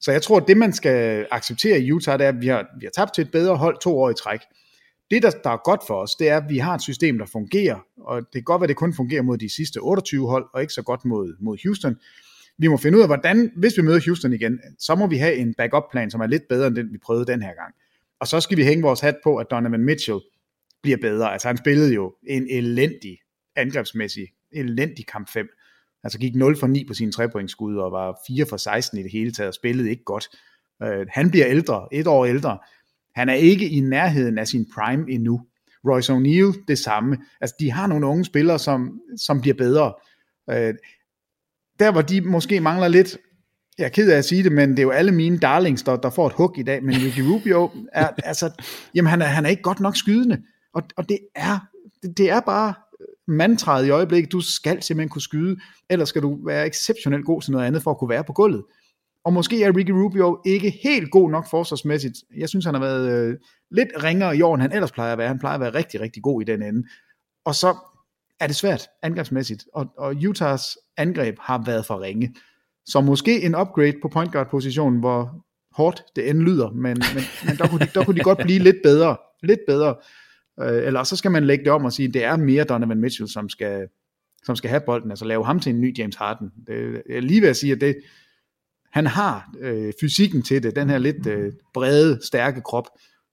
Så 0.00 0.12
jeg 0.12 0.22
tror, 0.22 0.36
at 0.36 0.48
det 0.48 0.56
man 0.56 0.72
skal 0.72 1.26
acceptere 1.30 1.80
i 1.80 1.92
Utah, 1.92 2.18
det 2.18 2.24
er, 2.24 2.28
at 2.28 2.40
vi 2.40 2.46
har, 2.46 2.66
vi 2.80 2.86
har 2.86 2.90
tabt 2.90 3.14
til 3.14 3.22
et 3.22 3.30
bedre 3.30 3.56
hold 3.56 3.78
to 3.82 3.98
år 3.98 4.10
i 4.10 4.14
træk. 4.14 4.40
Det, 5.10 5.22
der, 5.22 5.30
der 5.30 5.50
er 5.50 5.56
godt 5.64 5.80
for 5.86 5.94
os, 5.94 6.14
det 6.14 6.28
er, 6.28 6.36
at 6.36 6.44
vi 6.48 6.58
har 6.58 6.74
et 6.74 6.82
system, 6.82 7.18
der 7.18 7.26
fungerer, 7.26 7.78
og 7.96 8.20
det 8.20 8.32
kan 8.32 8.42
godt 8.42 8.60
være, 8.60 8.64
at 8.64 8.68
det 8.68 8.76
kun 8.76 8.94
fungerer 8.94 9.22
mod 9.22 9.38
de 9.38 9.48
sidste 9.54 9.78
28 9.78 10.28
hold, 10.28 10.46
og 10.54 10.60
ikke 10.60 10.72
så 10.72 10.82
godt 10.82 11.04
mod, 11.04 11.36
mod 11.40 11.58
Houston. 11.64 11.96
Vi 12.58 12.68
må 12.68 12.76
finde 12.76 12.98
ud 12.98 13.02
af, 13.02 13.08
hvordan, 13.08 13.52
hvis 13.56 13.76
vi 13.76 13.82
møder 13.82 14.00
Houston 14.06 14.32
igen, 14.32 14.60
så 14.78 14.94
må 14.94 15.06
vi 15.06 15.16
have 15.16 15.34
en 15.34 15.54
backup-plan, 15.54 16.10
som 16.10 16.20
er 16.20 16.26
lidt 16.26 16.48
bedre 16.48 16.66
end 16.66 16.76
den, 16.76 16.92
vi 16.92 16.98
prøvede 16.98 17.26
den 17.26 17.42
her 17.42 17.54
gang. 17.54 17.74
Og 18.20 18.26
så 18.26 18.40
skal 18.40 18.56
vi 18.56 18.64
hænge 18.64 18.82
vores 18.82 19.00
hat 19.00 19.16
på, 19.24 19.36
at 19.36 19.46
Donovan 19.50 19.84
Mitchell 19.84 20.18
bliver 20.82 20.98
bedre. 21.00 21.32
Altså 21.32 21.48
han 21.48 21.56
spillede 21.56 21.94
jo 21.94 22.14
en 22.26 22.46
elendig 22.50 23.18
angrebsmæssig, 23.56 24.28
elendig 24.52 25.06
kamp 25.06 25.28
5. 25.30 25.48
Altså 26.04 26.18
gik 26.18 26.34
0 26.34 26.56
for 26.56 26.66
9 26.66 26.84
på 26.84 26.94
sine 26.94 27.12
trepointskud 27.12 27.76
og 27.76 27.92
var 27.92 28.18
4 28.26 28.46
for 28.46 28.56
16 28.56 28.98
i 28.98 29.02
det 29.02 29.12
hele 29.12 29.32
taget 29.32 29.48
og 29.48 29.54
spillede 29.54 29.90
ikke 29.90 30.04
godt. 30.04 30.28
Øh, 30.82 31.06
han 31.10 31.30
bliver 31.30 31.46
ældre, 31.48 31.88
et 31.92 32.06
år 32.06 32.24
ældre. 32.24 32.58
Han 33.14 33.28
er 33.28 33.34
ikke 33.34 33.68
i 33.68 33.80
nærheden 33.80 34.38
af 34.38 34.48
sin 34.48 34.66
prime 34.74 35.10
endnu. 35.10 35.40
Royce 35.88 36.12
O'Neal, 36.12 36.64
det 36.68 36.78
samme. 36.78 37.18
Altså, 37.40 37.56
de 37.60 37.70
har 37.70 37.86
nogle 37.86 38.06
unge 38.06 38.24
spillere, 38.24 38.58
som, 38.58 39.00
som 39.16 39.40
bliver 39.40 39.54
bedre. 39.54 39.94
Øh, 40.50 40.74
der, 41.78 41.92
hvor 41.92 42.02
de 42.02 42.20
måske 42.20 42.60
mangler 42.60 42.88
lidt, 42.88 43.18
jeg 43.78 43.84
er 43.84 43.88
ked 43.88 44.10
af 44.10 44.18
at 44.18 44.24
sige 44.24 44.42
det, 44.42 44.52
men 44.52 44.70
det 44.70 44.78
er 44.78 44.82
jo 44.82 44.90
alle 44.90 45.12
mine 45.12 45.38
darlings, 45.38 45.82
der, 45.82 45.96
der 45.96 46.10
får 46.10 46.26
et 46.26 46.32
hug 46.32 46.58
i 46.58 46.62
dag, 46.62 46.84
men 46.84 46.94
Ricky 46.94 47.20
Rubio 47.20 47.70
er, 47.92 48.08
altså, 48.30 48.62
jamen 48.94 49.10
han 49.10 49.22
er, 49.22 49.26
han 49.26 49.44
er 49.44 49.50
ikke 49.50 49.62
godt 49.62 49.80
nok 49.80 49.96
skydende, 49.96 50.42
og, 50.74 50.82
og 50.96 51.08
det 51.08 51.18
er, 51.34 51.58
det, 52.02 52.18
det 52.18 52.30
er 52.30 52.40
bare 52.40 52.74
mantraet 53.28 53.86
i 53.86 53.90
øjeblikket, 53.90 54.32
du 54.32 54.40
skal 54.40 54.82
simpelthen 54.82 55.08
kunne 55.08 55.22
skyde, 55.22 55.56
ellers 55.90 56.08
skal 56.08 56.22
du 56.22 56.46
være 56.46 56.66
exceptionelt 56.66 57.24
god 57.24 57.42
til 57.42 57.52
noget 57.52 57.66
andet, 57.66 57.82
for 57.82 57.90
at 57.90 57.98
kunne 57.98 58.10
være 58.10 58.24
på 58.24 58.32
gulvet. 58.32 58.64
Og 59.24 59.32
måske 59.32 59.62
er 59.62 59.76
Ricky 59.76 59.90
Rubio 59.90 60.40
ikke 60.46 60.70
helt 60.82 61.10
god 61.10 61.30
nok 61.30 61.50
forsvarsmæssigt. 61.50 62.14
Jeg 62.36 62.48
synes, 62.48 62.64
han 62.64 62.74
har 62.74 62.80
været 62.80 63.12
øh, 63.12 63.36
lidt 63.70 63.88
ringere 64.04 64.36
i 64.36 64.42
år, 64.42 64.54
end 64.54 64.62
han 64.62 64.72
ellers 64.72 64.92
plejer 64.92 65.12
at 65.12 65.18
være. 65.18 65.28
Han 65.28 65.38
plejer 65.38 65.54
at 65.54 65.60
være 65.60 65.74
rigtig, 65.74 66.00
rigtig 66.00 66.22
god 66.22 66.42
i 66.42 66.44
den 66.44 66.62
ende. 66.62 66.88
Og 67.44 67.54
så 67.54 67.76
er 68.40 68.46
det 68.46 68.56
svært 68.56 68.88
angrebsmæssigt, 69.02 69.64
og, 69.74 69.86
og 69.98 70.14
Utahs 70.28 70.78
angreb 70.96 71.36
har 71.40 71.62
været 71.66 71.86
for 71.86 72.00
ringe. 72.00 72.34
Så 72.86 73.00
måske 73.00 73.42
en 73.42 73.54
upgrade 73.54 73.94
på 74.02 74.08
point 74.08 74.32
guard 74.32 74.50
positionen, 74.50 75.00
hvor 75.00 75.46
hårdt 75.72 76.02
det 76.16 76.30
end 76.30 76.38
lyder, 76.38 76.70
men, 76.70 76.82
men, 77.14 77.24
men 77.46 77.56
der, 77.56 77.68
kunne 77.68 77.80
de, 77.80 77.90
der 77.94 78.04
kunne 78.04 78.16
de 78.18 78.24
godt 78.24 78.38
blive 78.38 78.58
lidt 78.58 78.76
bedre. 78.82 79.16
Lidt 79.42 79.60
bedre. 79.66 79.94
Øh, 80.62 80.86
eller 80.86 81.02
så 81.02 81.16
skal 81.16 81.30
man 81.30 81.44
lægge 81.44 81.64
det 81.64 81.72
om 81.72 81.84
og 81.84 81.92
sige, 81.92 82.08
at 82.08 82.14
det 82.14 82.24
er 82.24 82.36
mere 82.36 82.64
Donovan 82.64 83.00
Mitchell, 83.00 83.28
som 83.28 83.48
skal, 83.48 83.88
som 84.44 84.56
skal 84.56 84.70
have 84.70 84.80
bolden, 84.86 85.10
altså 85.10 85.24
lave 85.24 85.44
ham 85.44 85.60
til 85.60 85.70
en 85.70 85.80
ny 85.80 85.98
James 85.98 86.16
Harden. 86.16 86.50
Det, 86.66 87.02
jeg 87.08 87.16
er 87.16 87.20
lige 87.20 87.42
ved 87.42 87.48
at 87.48 87.56
sige, 87.56 87.72
at 87.72 87.80
det, 87.80 87.96
han 88.92 89.06
har 89.06 89.50
øh, 89.60 89.92
fysikken 90.00 90.42
til 90.42 90.62
det, 90.62 90.76
den 90.76 90.90
her 90.90 90.98
lidt 90.98 91.26
øh, 91.26 91.52
brede, 91.74 92.20
stærke 92.26 92.60
krop, 92.60 92.86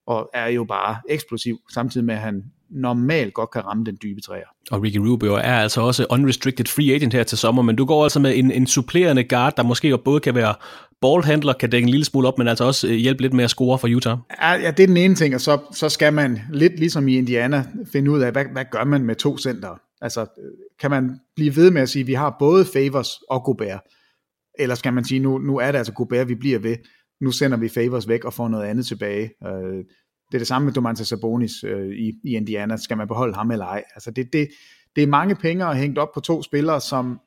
og 0.06 0.30
er 0.34 0.46
jo 0.46 0.64
bare 0.64 1.00
eksplosiv, 1.08 1.58
samtidig 1.74 2.04
med 2.04 2.14
at 2.14 2.20
han 2.20 2.44
normalt 2.70 3.34
godt 3.34 3.50
kan 3.50 3.64
ramme 3.64 3.84
den 3.84 3.98
dybe 4.02 4.20
træer. 4.20 4.46
Og 4.70 4.82
Ricky 4.82 4.96
Rubio 4.96 5.34
er 5.34 5.40
altså 5.40 5.80
også 5.80 6.06
unrestricted 6.10 6.66
free 6.66 6.94
agent 6.94 7.12
her 7.12 7.22
til 7.22 7.38
sommer, 7.38 7.62
men 7.62 7.76
du 7.76 7.84
går 7.84 8.02
altså 8.02 8.20
med 8.20 8.36
en, 8.36 8.50
en 8.50 8.66
supplerende 8.66 9.24
guard, 9.24 9.56
der 9.56 9.62
måske 9.62 9.98
både 10.04 10.20
kan 10.20 10.34
være 10.34 10.54
ballhandler, 11.00 11.52
kan 11.52 11.70
dække 11.70 11.84
en 11.84 11.88
lille 11.88 12.04
smule 12.04 12.28
op, 12.28 12.38
men 12.38 12.48
altså 12.48 12.64
også 12.64 12.88
øh, 12.88 12.94
hjælpe 12.94 13.22
lidt 13.22 13.32
med 13.32 13.44
at 13.44 13.50
score 13.50 13.78
for 13.78 13.88
Utah. 13.96 14.18
Ja, 14.42 14.52
ja 14.52 14.70
det 14.70 14.82
er 14.82 14.86
den 14.86 14.96
ene 14.96 15.14
ting, 15.14 15.34
og 15.34 15.40
så, 15.40 15.58
så 15.72 15.88
skal 15.88 16.12
man 16.12 16.40
lidt 16.52 16.78
ligesom 16.78 17.08
i 17.08 17.16
Indiana 17.16 17.64
finde 17.92 18.10
ud 18.10 18.20
af, 18.20 18.32
hvad, 18.32 18.44
hvad 18.52 18.64
gør 18.70 18.84
man 18.84 19.02
med 19.02 19.14
to 19.14 19.38
center? 19.38 19.80
Altså, 20.00 20.26
kan 20.80 20.90
man 20.90 21.20
blive 21.36 21.56
ved 21.56 21.70
med 21.70 21.82
at 21.82 21.88
sige, 21.88 22.00
at 22.00 22.06
vi 22.06 22.14
har 22.14 22.36
både 22.38 22.64
Favors 22.64 23.10
og 23.30 23.44
Gobert? 23.44 23.80
Eller 24.58 24.74
skal 24.74 24.92
man 24.92 25.04
sige, 25.04 25.20
nu, 25.20 25.38
nu 25.38 25.58
er 25.58 25.72
det 25.72 25.78
altså 25.78 25.92
Gobert, 25.92 26.28
vi 26.28 26.34
bliver 26.34 26.58
ved. 26.58 26.76
Nu 27.20 27.30
sender 27.30 27.56
vi 27.56 27.68
Favors 27.68 28.08
væk 28.08 28.24
og 28.24 28.32
får 28.32 28.48
noget 28.48 28.64
andet 28.64 28.86
tilbage. 28.86 29.30
Øh, 29.46 29.84
det 30.26 30.34
er 30.34 30.38
det 30.38 30.46
samme 30.46 30.66
med 30.66 30.72
Domantas 30.72 31.08
Sabonis 31.08 31.64
øh, 31.64 31.88
i, 31.88 32.12
i 32.24 32.36
Indiana. 32.36 32.76
Skal 32.76 32.96
man 32.96 33.08
beholde 33.08 33.34
ham 33.34 33.50
eller 33.50 33.66
ej? 33.66 33.84
Altså 33.94 34.10
det, 34.10 34.32
det, 34.32 34.48
det 34.96 35.02
er 35.02 35.06
mange 35.06 35.34
penge 35.34 35.66
at 35.66 35.76
hængt 35.76 35.98
op 35.98 36.12
på 36.14 36.20
to 36.20 36.42
spillere, 36.42 36.80
som 36.80 37.20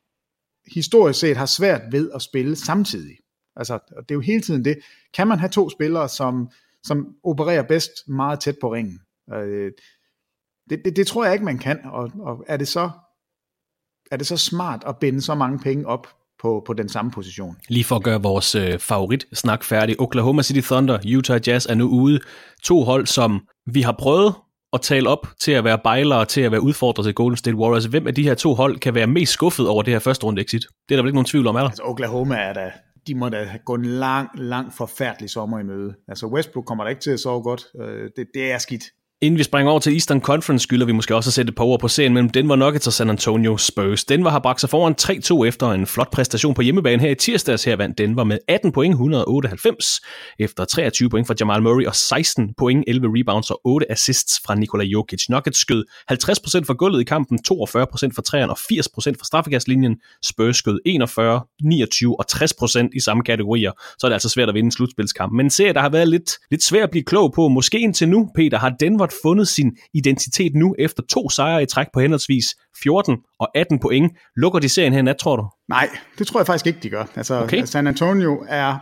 historisk 0.68 1.20
set 1.20 1.38
har 1.38 1.46
svært 1.46 1.82
ved 1.92 2.12
at 2.16 2.22
spille 2.22 2.56
samtidig. 2.56 3.18
Altså, 3.56 3.80
det 4.00 4.12
er 4.12 4.16
jo 4.16 4.20
hele 4.20 4.42
tiden 4.42 4.66
det. 4.66 4.80
Kan 5.14 5.28
man 5.28 5.40
have 5.40 5.50
to 5.50 5.70
spillere, 5.70 6.10
som, 6.10 6.50
som 6.84 7.16
opererer 7.24 7.64
bedst 7.64 7.92
meget 8.08 8.40
tæt 8.40 8.56
på 8.62 8.74
ringen? 8.74 9.00
Øh, 9.34 9.72
det, 10.70 10.82
det, 10.86 10.96
det 10.96 11.08
tror 11.08 11.24
jeg 11.24 11.34
ikke, 11.34 11.46
man 11.46 11.58
kan. 11.58 11.80
Og, 11.86 12.12
og 12.20 12.46
er, 12.48 12.58
det 12.58 12.68
så, 12.68 12.90
er 14.12 14.18
det 14.18 14.28
så 14.28 14.38
smart 14.38 14.84
at 14.88 14.98
binde 15.00 15.22
så 15.22 15.36
mange 15.36 15.60
penge 15.60 15.88
op 15.88 16.08
på, 16.42 16.64
på 16.68 16.74
den 16.74 16.90
samme 16.90 17.12
position. 17.12 17.56
Lige 17.70 17.84
for 17.84 17.96
at 17.96 18.04
gøre 18.04 18.22
vores 18.22 18.56
øh, 18.56 18.80
favorit 18.80 19.26
snak 19.34 19.64
færdig. 19.64 20.02
Oklahoma 20.02 20.42
City 20.42 20.68
Thunder, 20.68 21.18
Utah 21.18 21.42
Jazz 21.48 21.66
er 21.66 21.76
nu 21.76 21.88
ude. 21.88 22.20
To 22.64 22.84
hold, 22.84 23.08
som 23.08 23.48
vi 23.66 23.82
har 23.82 23.96
prøvet 24.00 24.34
at 24.74 24.82
tale 24.82 25.10
op 25.10 25.28
til 25.42 25.52
at 25.52 25.64
være 25.64 25.80
bejlere, 25.84 26.26
til 26.26 26.42
at 26.42 26.52
være 26.52 26.62
udfordret 26.62 27.06
til 27.06 27.14
Golden 27.14 27.38
State 27.38 27.58
Warriors. 27.58 27.86
Hvem 27.86 28.08
af 28.08 28.16
de 28.16 28.24
her 28.24 28.34
to 28.34 28.54
hold 28.54 28.80
kan 28.80 28.96
være 28.96 29.08
mest 29.08 29.32
skuffet 29.32 29.68
over 29.68 29.84
det 29.84 29.94
her 29.94 30.00
første 30.00 30.26
runde 30.26 30.42
exit? 30.42 30.62
Det 30.62 30.96
er 30.96 30.98
der 30.98 31.04
vel 31.04 31.10
ikke 31.10 31.16
nogen 31.16 31.26
tvivl 31.26 31.48
om, 31.48 31.56
er 31.56 31.60
der? 31.60 31.68
Altså 31.68 31.84
Oklahoma 31.84 32.36
er 32.36 32.54
der, 32.54 32.70
de 33.08 33.16
må 33.16 33.30
da 33.30 33.48
gå 33.66 33.76
en 33.76 33.86
lang, 33.86 34.30
lang 34.36 34.74
forfærdelig 34.74 35.30
sommer 35.30 35.60
i 35.60 35.64
møde. 35.64 35.96
Altså 36.08 36.28
Westbrook 36.28 36.66
kommer 36.66 36.84
der 36.84 36.90
ikke 36.90 37.02
til 37.02 37.12
at 37.12 37.20
sove 37.20 37.44
godt. 37.44 37.66
Øh, 37.82 38.10
det, 38.16 38.28
det 38.34 38.52
er 38.52 38.58
skidt. 38.58 38.84
Inden 39.22 39.38
vi 39.38 39.44
springer 39.44 39.72
over 39.72 39.80
til 39.80 39.94
Eastern 39.94 40.22
Conference, 40.22 40.64
skylder 40.64 40.86
vi 40.86 40.92
måske 40.92 41.16
også 41.16 41.30
at 41.30 41.34
sætte 41.34 41.50
et 41.50 41.56
par 41.56 41.64
ord 41.64 41.80
på 41.80 41.88
serien 41.88 42.14
mellem 42.14 42.30
Denver 42.30 42.56
Nuggets 42.56 42.88
og 42.88 42.94
San 42.94 43.10
Antonio 43.10 43.58
Spurs. 43.58 44.06
Denver 44.06 44.30
har 44.30 44.40
bragt 44.40 44.62
sig 44.62 44.70
foran 44.70 44.96
3-2 45.02 45.48
efter 45.48 45.72
en 45.72 45.86
flot 45.86 46.12
præstation 46.12 46.54
på 46.54 46.62
hjemmebane 46.62 47.02
her 47.02 47.10
i 47.10 47.16
tirsdags. 47.16 47.64
Her 47.64 47.76
vandt 47.76 47.98
Denver 47.98 48.24
med 48.24 48.38
18 48.48 48.72
point, 48.72 48.92
198 48.92 50.02
efter 50.40 50.66
23 50.66 51.10
point 51.10 51.28
fra 51.28 51.34
Jamal 51.40 51.62
Murray 51.64 51.86
og 51.86 51.96
16 51.96 52.54
point, 52.58 52.84
11 52.88 53.08
rebounds 53.20 53.52
og 53.52 53.62
8 53.64 53.92
assists 53.92 54.42
fra 54.46 54.56
Nikola 54.56 54.84
Jokic. 54.84 55.30
Nuggets 55.30 55.60
skød 55.60 55.86
50% 56.12 56.16
for 56.66 56.74
gulvet 56.74 57.02
i 57.02 57.04
kampen, 57.04 57.40
42% 57.52 57.52
for 58.16 58.22
træerne 58.22 58.52
og 58.52 58.58
80% 58.58 58.64
fra 58.96 59.26
straffekastlinjen. 59.26 59.96
Spurs 60.24 60.58
skød 60.58 60.80
41, 60.86 61.42
29 61.64 62.20
og 62.20 62.26
60% 62.32 62.90
i 62.96 63.00
samme 63.00 63.24
kategorier. 63.24 63.72
Så 63.98 64.08
er 64.08 64.10
det 64.10 64.16
altså 64.16 64.30
svært 64.30 64.50
at 64.50 64.56
vinde 64.56 64.68
en 64.68 64.72
slutspilskamp. 64.72 65.34
Men 65.34 65.46
en 65.46 65.50
serie, 65.50 65.74
der 65.74 65.82
har 65.82 65.90
været 65.90 66.08
lidt, 66.08 66.32
lidt 66.52 66.64
svært 66.64 66.84
at 66.84 66.92
blive 66.92 67.04
klog 67.04 67.34
på, 67.34 67.48
måske 67.48 67.80
indtil 67.80 68.10
nu, 68.10 68.30
Peter, 68.36 68.58
har 68.58 68.70
Denver 68.70 69.09
godt 69.10 69.22
fundet 69.24 69.48
sin 69.48 69.78
identitet 69.94 70.56
nu 70.56 70.76
efter 70.80 71.04
to 71.10 71.30
sejre 71.30 71.64
i 71.64 71.66
træk 71.66 71.88
på 71.94 72.00
henholdsvis 72.00 72.46
14 72.84 73.18
og 73.40 73.48
18 73.56 73.80
point. 73.80 74.12
Lukker 74.36 74.60
de 74.60 74.70
serien 74.70 74.94
her 74.94 75.02
nat, 75.02 75.18
tror 75.18 75.36
du? 75.36 75.50
Nej, 75.70 75.90
det 76.18 76.28
tror 76.28 76.40
jeg 76.40 76.48
faktisk 76.48 76.68
ikke, 76.68 76.80
de 76.84 76.90
gør. 76.90 77.06
Altså, 77.16 77.44
okay. 77.44 77.66
San 77.66 77.88
Antonio 77.88 78.46
er 78.48 78.78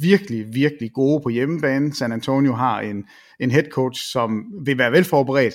virkelig, 0.00 0.54
virkelig 0.54 0.92
gode 0.92 1.20
på 1.22 1.28
hjemmebane. 1.28 1.94
San 1.94 2.12
Antonio 2.12 2.54
har 2.54 2.80
en, 2.80 3.04
en 3.40 3.50
head 3.50 3.64
coach, 3.72 4.12
som 4.12 4.44
vil 4.64 4.78
være 4.78 4.92
velforberedt. 4.92 5.54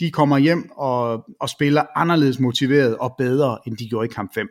De 0.00 0.10
kommer 0.10 0.38
hjem 0.38 0.70
og, 0.76 1.24
og 1.40 1.48
spiller 1.48 1.82
anderledes 1.96 2.40
motiveret 2.40 2.96
og 2.96 3.14
bedre, 3.18 3.58
end 3.66 3.76
de 3.76 3.88
gjorde 3.88 4.06
i 4.06 4.12
kamp 4.14 4.34
5. 4.34 4.48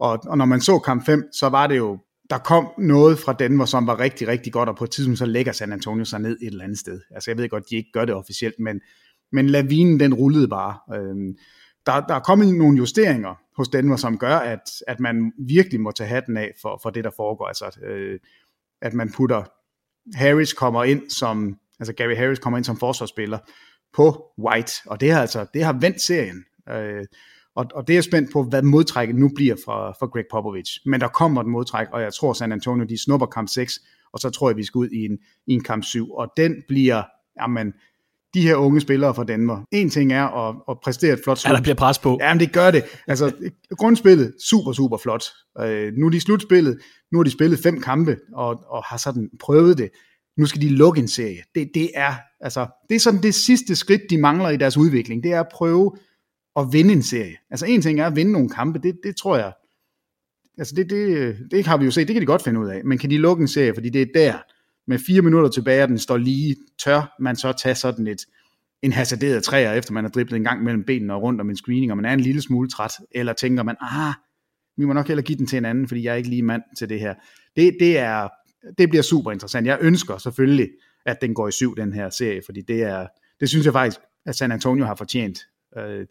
Og, 0.00 0.18
og 0.26 0.38
når 0.38 0.44
man 0.44 0.60
så 0.60 0.78
kamp 0.78 1.06
5, 1.06 1.22
så 1.32 1.48
var 1.48 1.66
det 1.66 1.76
jo 1.76 1.98
der 2.30 2.38
kom 2.38 2.68
noget 2.78 3.18
fra 3.18 3.32
Denver, 3.32 3.64
som 3.64 3.86
var 3.86 4.00
rigtig, 4.00 4.28
rigtig 4.28 4.52
godt, 4.52 4.68
og 4.68 4.76
på 4.76 4.84
et 4.84 4.90
tidspunkt 4.90 5.18
så 5.18 5.26
lægger 5.26 5.52
San 5.52 5.72
Antonio 5.72 6.04
sig 6.04 6.20
ned 6.20 6.38
et 6.42 6.46
eller 6.46 6.64
andet 6.64 6.78
sted. 6.78 7.00
Altså 7.10 7.30
jeg 7.30 7.38
ved 7.38 7.48
godt, 7.48 7.70
de 7.70 7.76
ikke 7.76 7.92
gør 7.92 8.04
det 8.04 8.14
officielt, 8.14 8.54
men, 8.58 8.80
men 9.32 9.50
lavinen 9.50 10.00
den 10.00 10.14
rullede 10.14 10.48
bare. 10.48 10.78
Øhm, 10.96 11.36
der, 11.86 12.00
der 12.00 12.14
er 12.14 12.20
kommet 12.20 12.54
nogle 12.54 12.78
justeringer 12.78 13.34
hos 13.56 13.68
Denver, 13.68 13.96
som 13.96 14.18
gør, 14.18 14.36
at, 14.36 14.70
at 14.86 15.00
man 15.00 15.32
virkelig 15.38 15.80
må 15.80 15.90
tage 15.90 16.08
hatten 16.08 16.36
af 16.36 16.52
for, 16.62 16.80
for 16.82 16.90
det, 16.90 17.04
der 17.04 17.10
foregår. 17.16 17.46
Altså, 17.46 17.80
øh, 17.82 18.20
at 18.82 18.94
man 18.94 19.12
putter, 19.12 19.44
Harris 20.14 20.52
kommer 20.52 20.84
ind 20.84 21.10
som, 21.10 21.58
altså 21.80 21.92
Gary 21.92 22.14
Harris 22.14 22.38
kommer 22.38 22.56
ind 22.56 22.64
som 22.64 22.76
forsvarsspiller 22.76 23.38
på 23.92 24.24
White, 24.38 24.72
og 24.86 25.00
det 25.00 25.12
har 25.12 25.20
altså, 25.20 25.46
det 25.54 25.64
har 25.64 25.72
vendt 25.72 26.00
serien. 26.00 26.44
Øh, 26.68 27.04
og, 27.56 27.66
og 27.74 27.86
det 27.86 27.92
er 27.92 27.96
jeg 27.96 28.04
spændt 28.04 28.32
på, 28.32 28.42
hvad 28.42 28.62
modtrækket 28.62 29.16
nu 29.16 29.30
bliver 29.34 29.56
fra, 29.64 29.92
for 29.98 30.06
Greg 30.12 30.24
Popovich. 30.30 30.72
Men 30.86 31.00
der 31.00 31.08
kommer 31.08 31.40
et 31.40 31.46
modtræk, 31.46 31.86
og 31.92 32.02
jeg 32.02 32.14
tror 32.14 32.32
San 32.32 32.52
Antonio, 32.52 32.84
de 32.84 33.02
snupper 33.02 33.26
kamp 33.26 33.48
6, 33.48 33.80
og 34.12 34.20
så 34.20 34.30
tror 34.30 34.50
jeg, 34.50 34.56
vi 34.56 34.64
skal 34.64 34.78
ud 34.78 34.88
i 34.88 35.04
en, 35.04 35.18
i 35.46 35.52
en 35.52 35.62
kamp 35.62 35.84
7. 35.84 36.10
Og 36.10 36.32
den 36.36 36.54
bliver, 36.68 37.02
jamen, 37.40 37.72
de 38.34 38.42
her 38.42 38.54
unge 38.54 38.80
spillere 38.80 39.14
fra 39.14 39.24
Danmark. 39.24 39.64
En 39.72 39.90
ting 39.90 40.12
er 40.12 40.24
at, 40.24 40.56
at 40.70 40.76
præstere 40.84 41.12
et 41.12 41.20
flot 41.24 41.38
slut. 41.38 41.50
Ja, 41.50 41.56
der 41.56 41.62
bliver 41.62 41.74
pres 41.74 41.98
på. 41.98 42.18
Jamen, 42.20 42.40
det 42.40 42.52
gør 42.52 42.70
det. 42.70 42.84
Altså, 43.06 43.32
grundspillet, 43.70 44.34
super, 44.50 44.72
super 44.72 44.96
flot. 44.96 45.24
Øh, 45.60 45.92
nu 45.92 46.06
er 46.06 46.10
de 46.10 46.20
slutspillet, 46.20 46.78
nu 47.12 47.18
har 47.18 47.24
de 47.24 47.30
spillet 47.30 47.58
fem 47.58 47.80
kampe, 47.80 48.16
og, 48.34 48.60
og 48.66 48.84
har 48.84 48.96
sådan 48.96 49.30
prøvet 49.40 49.78
det. 49.78 49.90
Nu 50.36 50.46
skal 50.46 50.60
de 50.60 50.68
lukke 50.68 51.00
en 51.00 51.08
serie. 51.08 51.42
Det, 51.54 51.70
det 51.74 51.90
er, 51.94 52.14
altså, 52.40 52.66
det 52.88 52.94
er 52.94 53.00
sådan 53.00 53.22
det 53.22 53.34
sidste 53.34 53.76
skridt, 53.76 54.02
de 54.10 54.18
mangler 54.18 54.48
i 54.48 54.56
deres 54.56 54.76
udvikling. 54.76 55.22
Det 55.22 55.32
er 55.32 55.40
at 55.40 55.48
prøve 55.54 55.96
at 56.58 56.66
vinde 56.72 56.92
en 56.92 57.02
serie. 57.02 57.36
Altså 57.50 57.66
en 57.66 57.82
ting 57.82 58.00
er 58.00 58.06
at 58.06 58.16
vinde 58.16 58.32
nogle 58.32 58.50
kampe, 58.50 58.78
det, 58.78 58.98
det 59.02 59.16
tror 59.16 59.36
jeg, 59.36 59.52
altså 60.58 60.74
det, 60.74 60.90
det, 60.90 61.36
det 61.50 61.66
har 61.66 61.76
vi 61.76 61.84
jo 61.84 61.90
set, 61.90 62.08
det 62.08 62.14
kan 62.14 62.20
de 62.20 62.26
godt 62.26 62.42
finde 62.42 62.60
ud 62.60 62.68
af, 62.68 62.84
men 62.84 62.98
kan 62.98 63.10
de 63.10 63.18
lukke 63.18 63.40
en 63.40 63.48
serie, 63.48 63.74
fordi 63.74 63.88
det 63.88 64.02
er 64.02 64.06
der, 64.14 64.38
med 64.86 64.98
fire 64.98 65.22
minutter 65.22 65.48
tilbage, 65.50 65.82
og 65.82 65.88
den 65.88 65.98
står 65.98 66.16
lige, 66.16 66.56
tør 66.84 67.16
man 67.20 67.36
så 67.36 67.52
tage 67.52 67.74
sådan 67.74 68.06
et, 68.06 68.26
en 68.82 68.92
hasarderet 68.92 69.42
træer, 69.42 69.72
efter 69.72 69.92
man 69.92 70.04
har 70.04 70.10
driblet 70.10 70.36
en 70.36 70.44
gang 70.44 70.62
mellem 70.62 70.84
benene 70.84 71.14
og 71.14 71.22
rundt 71.22 71.40
om 71.40 71.50
en 71.50 71.56
screening, 71.56 71.92
og 71.92 71.96
man 71.96 72.04
er 72.04 72.12
en 72.12 72.20
lille 72.20 72.42
smule 72.42 72.68
træt, 72.68 72.92
eller 73.10 73.32
tænker 73.32 73.62
man, 73.62 73.76
ah, 73.80 74.14
vi 74.76 74.84
må 74.84 74.92
nok 74.92 75.08
heller 75.08 75.22
give 75.22 75.38
den 75.38 75.46
til 75.46 75.56
en 75.56 75.64
anden, 75.64 75.88
fordi 75.88 76.02
jeg 76.02 76.12
er 76.12 76.16
ikke 76.16 76.28
lige 76.28 76.42
mand 76.42 76.62
til 76.78 76.88
det 76.88 77.00
her. 77.00 77.14
Det, 77.56 77.76
det, 77.80 77.98
er, 77.98 78.28
det 78.78 78.88
bliver 78.88 79.02
super 79.02 79.32
interessant. 79.32 79.66
Jeg 79.66 79.78
ønsker 79.80 80.18
selvfølgelig, 80.18 80.68
at 81.06 81.16
den 81.20 81.34
går 81.34 81.48
i 81.48 81.52
syv, 81.52 81.76
den 81.76 81.92
her 81.92 82.10
serie, 82.10 82.42
fordi 82.46 82.60
det 82.60 82.82
er, 82.82 83.06
det 83.40 83.48
synes 83.48 83.64
jeg 83.64 83.72
faktisk, 83.72 84.00
at 84.26 84.36
San 84.36 84.52
Antonio 84.52 84.84
har 84.84 84.94
fortjent. 84.94 85.38
Øh, 85.78 86.06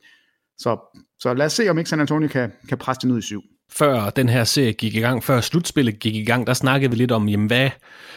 så, 0.58 0.78
så 1.20 1.34
lad 1.34 1.46
os 1.46 1.54
se, 1.54 1.70
om 1.70 1.78
ikke 1.78 1.90
San 1.90 2.00
Antonio 2.00 2.28
kan, 2.28 2.52
kan 2.70 2.78
presse 2.78 3.08
det 3.08 3.14
ud 3.14 3.20
i 3.20 3.22
syv. 3.22 3.42
Før 3.72 4.10
den 4.10 4.30
her 4.30 4.44
serie 4.44 4.74
gik 4.74 4.96
i 4.96 5.00
gang, 5.00 5.24
før 5.24 5.42
slutspillet 5.42 6.00
gik 6.00 6.16
i 6.16 6.24
gang, 6.24 6.48
der 6.48 6.54
snakkede 6.54 6.92
vi 6.92 6.98
lidt 6.98 7.12
om, 7.12 7.30
jamen 7.30 7.48
hvad, 7.48 7.70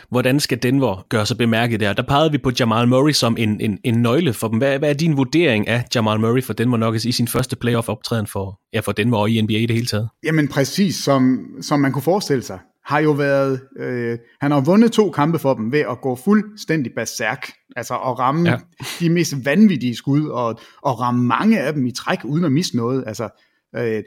hvordan 0.09 0.40
skal 0.40 0.62
Denver 0.62 1.07
gøre 1.09 1.26
sig 1.26 1.38
bemærket 1.38 1.81
der? 1.81 1.92
Der 1.92 2.03
pegede 2.03 2.33
vi 2.33 2.38
på 2.38 2.50
Jamal 2.61 2.88
Murray 2.88 3.12
som 3.12 3.37
en, 3.38 3.61
en, 3.61 3.79
en 3.85 4.03
nøgle 4.03 4.33
for 4.33 4.48
dem. 4.48 4.59
Hvad, 4.59 4.79
hvad 4.79 4.90
er 4.90 4.94
din 4.94 5.16
vurdering 5.16 5.68
af 5.68 5.85
Jamal 5.94 6.20
Murray 6.20 6.42
for 6.42 6.53
Denver 6.53 6.76
Nuggets 6.76 7.05
i 7.05 7.12
sin 7.12 7.29
første 7.29 7.57
playoff-optræden 7.57 8.26
for, 8.26 8.61
ja, 8.72 8.81
for 8.81 8.92
Denver 8.92 9.18
og 9.18 9.31
i 9.31 9.40
NBA 9.40 9.53
i 9.53 9.66
det 9.66 9.76
hele 9.76 9.87
taget? 9.87 10.09
Jamen 10.24 10.48
præcis, 10.48 10.96
som, 10.96 11.46
som 11.62 11.81
man 11.81 11.92
kunne 11.92 12.03
forestille 12.03 12.42
sig. 12.42 12.59
Har 12.84 12.98
jo 12.98 13.10
været, 13.10 13.60
øh, 13.78 14.18
han 14.40 14.50
har 14.50 14.60
vundet 14.60 14.92
to 14.92 15.10
kampe 15.10 15.38
for 15.38 15.54
dem 15.54 15.72
ved 15.72 15.80
at 15.80 16.00
gå 16.00 16.16
fuldstændig 16.16 16.92
berserk, 16.96 17.52
altså 17.76 17.94
at 17.94 18.18
ramme 18.18 18.50
ja. 18.50 18.58
de 19.00 19.10
mest 19.10 19.34
vanvittige 19.44 19.96
skud, 19.96 20.28
og, 20.28 20.60
og 20.82 21.00
ramme 21.00 21.24
mange 21.24 21.60
af 21.60 21.72
dem 21.72 21.86
i 21.86 21.92
træk, 21.92 22.18
uden 22.24 22.44
at 22.44 22.52
miste 22.52 22.76
noget. 22.76 23.04
Altså, 23.06 23.28
øh, 23.76 24.02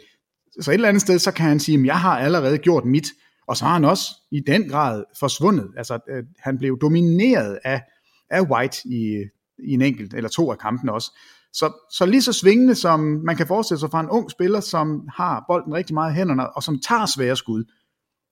så 0.61 0.71
et 0.71 0.73
eller 0.73 0.89
andet 0.89 1.01
sted, 1.01 1.19
så 1.19 1.31
kan 1.31 1.45
han 1.45 1.59
sige, 1.59 1.79
at 1.79 1.85
jeg 1.85 1.99
har 1.99 2.19
allerede 2.19 2.57
gjort 2.57 2.85
mit, 2.85 3.07
og 3.47 3.57
så 3.57 3.65
har 3.65 3.73
han 3.73 3.85
også 3.85 4.05
i 4.31 4.39
den 4.47 4.69
grad 4.69 5.03
forsvundet. 5.19 5.71
Altså, 5.77 5.99
øh, 6.09 6.23
han 6.39 6.57
blev 6.57 6.77
domineret 6.81 7.59
af, 7.63 7.81
af 8.29 8.41
White 8.41 8.77
i, 8.85 9.23
i 9.59 9.73
en 9.73 9.81
enkelt 9.81 10.13
eller 10.13 10.29
to 10.29 10.51
af 10.51 10.57
kampene 10.57 10.93
også. 10.93 11.17
Så, 11.53 11.71
så 11.91 12.05
lige 12.05 12.21
så 12.21 12.33
svingende, 12.33 12.75
som 12.75 12.99
man 12.99 13.35
kan 13.35 13.47
forestille 13.47 13.79
sig 13.79 13.91
fra 13.91 13.99
en 13.99 14.09
ung 14.09 14.31
spiller, 14.31 14.59
som 14.59 15.07
har 15.15 15.43
bolden 15.47 15.73
rigtig 15.73 15.93
meget 15.93 16.11
i 16.11 16.15
hænderne, 16.15 16.55
og 16.55 16.63
som 16.63 16.79
tager 16.79 17.05
svære 17.05 17.35
skud, 17.35 17.63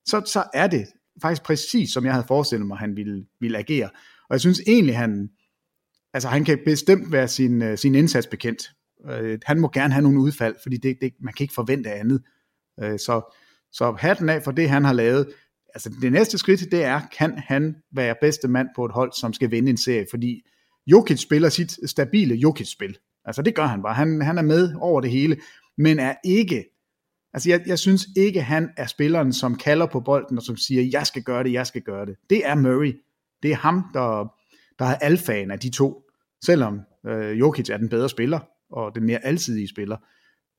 så, 0.06 0.22
så 0.26 0.44
er 0.54 0.68
det 0.68 0.86
faktisk 1.22 1.44
præcis, 1.44 1.90
som 1.90 2.06
jeg 2.06 2.14
havde 2.14 2.28
forestillet 2.28 2.68
mig, 2.68 2.78
han 2.78 2.96
ville, 2.96 3.26
ville 3.40 3.58
agere. 3.58 3.90
Og 4.30 4.34
jeg 4.34 4.40
synes 4.40 4.62
egentlig, 4.68 4.98
han, 4.98 5.30
altså 6.14 6.30
han 6.30 6.46
kan 6.46 6.60
bestemt 6.66 7.12
være 7.12 7.28
sin, 7.28 7.62
uh, 7.62 7.76
sin 7.76 7.96
indsats 7.96 8.28
bekendt. 8.28 8.72
Uh, 9.06 9.20
øh, 9.20 9.40
han 9.46 9.60
må 9.60 9.70
gerne 9.74 9.94
have 9.94 10.04
nogle 10.04 10.20
udfald, 10.20 10.56
fordi 10.64 10.78
det, 10.78 10.98
det, 11.02 11.14
man 11.20 11.34
kan 11.34 11.44
ikke 11.44 11.54
forvente 11.54 11.92
andet. 11.92 12.22
Uh, 12.84 12.98
så, 12.98 13.36
så 13.72 13.92
hatten 13.92 14.30
af 14.30 14.44
for 14.44 14.52
det, 14.52 14.70
han 14.70 14.86
har 14.86 14.94
lavet. 14.94 15.34
Altså 15.74 15.92
det 16.02 16.12
næste 16.12 16.38
skridt, 16.38 16.72
det 16.72 16.84
er, 16.84 17.02
kan 17.18 17.38
han 17.38 17.76
være 17.92 18.16
bedste 18.22 18.48
mand 18.48 18.68
på 18.76 18.86
et 18.86 18.92
hold, 18.92 19.12
som 19.14 19.34
skal 19.34 19.52
vinde 19.52 19.70
en 19.70 19.78
serie, 19.78 20.06
fordi 20.10 20.42
Jokic 20.88 21.20
spiller 21.20 21.50
sit 21.50 21.90
stabile 21.90 22.36
Jokic-spil. 22.36 22.98
Altså 23.26 23.42
det 23.42 23.56
gør 23.56 23.66
han 23.66 23.82
bare. 23.82 23.94
Han, 23.94 24.22
han 24.22 24.38
er 24.38 24.42
med 24.42 24.76
over 24.80 25.02
det 25.02 25.12
hele, 25.12 25.38
men 25.78 26.00
er 26.00 26.16
ikke 26.26 26.66
Altså, 27.34 27.50
jeg, 27.50 27.62
jeg 27.66 27.80
synes 27.80 28.08
ikke, 28.18 28.42
han 28.42 28.70
er 28.78 28.86
spilleren, 28.86 29.34
som 29.34 29.56
kalder 29.56 29.86
på 29.86 30.00
bolden, 30.00 30.38
og 30.38 30.44
som 30.44 30.58
siger, 30.58 30.90
jeg 30.92 31.08
skal 31.08 31.24
gøre 31.24 31.44
det, 31.44 31.52
jeg 31.52 31.68
skal 31.68 31.82
gøre 31.82 32.06
det. 32.06 32.16
Det 32.30 32.48
er 32.48 32.56
Murray. 32.56 33.02
Det 33.44 33.52
er 33.52 33.56
ham, 33.56 33.84
der, 33.94 34.34
der 34.80 34.86
er 34.86 34.96
alfaen 34.96 35.52
af 35.52 35.60
de 35.60 35.70
to. 35.70 36.04
Selvom 36.46 36.80
øh, 37.08 37.40
Jokic 37.40 37.70
er 37.70 37.78
den 37.78 37.90
bedre 37.90 38.10
spiller, 38.10 38.40
og 38.72 38.96
den 38.96 39.04
mere 39.04 39.26
alsidige 39.26 39.68
spiller, 39.68 39.98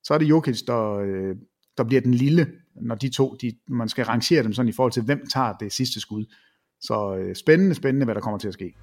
så 0.04 0.14
er 0.14 0.18
det 0.18 0.26
Jokic, 0.26 0.62
der, 0.66 0.94
øh, 0.94 1.36
der 1.76 1.84
bliver 1.84 2.00
den 2.00 2.14
lille, 2.14 2.46
når 2.82 2.94
de 2.94 3.08
to, 3.08 3.36
de, 3.42 3.52
man 3.68 3.88
skal 3.88 4.04
rangere 4.04 4.42
dem 4.42 4.52
sådan 4.52 4.68
i 4.68 4.72
forhold 4.72 4.92
til, 4.92 5.02
hvem 5.02 5.26
tager 5.32 5.52
det 5.52 5.72
sidste 5.72 6.00
skud. 6.00 6.24
Så 6.80 7.16
øh, 7.16 7.34
spændende, 7.34 7.74
spændende, 7.74 8.04
hvad 8.04 8.14
der 8.14 8.20
kommer 8.20 8.38
til 8.38 8.48
at 8.48 8.54
ske. 8.54 8.74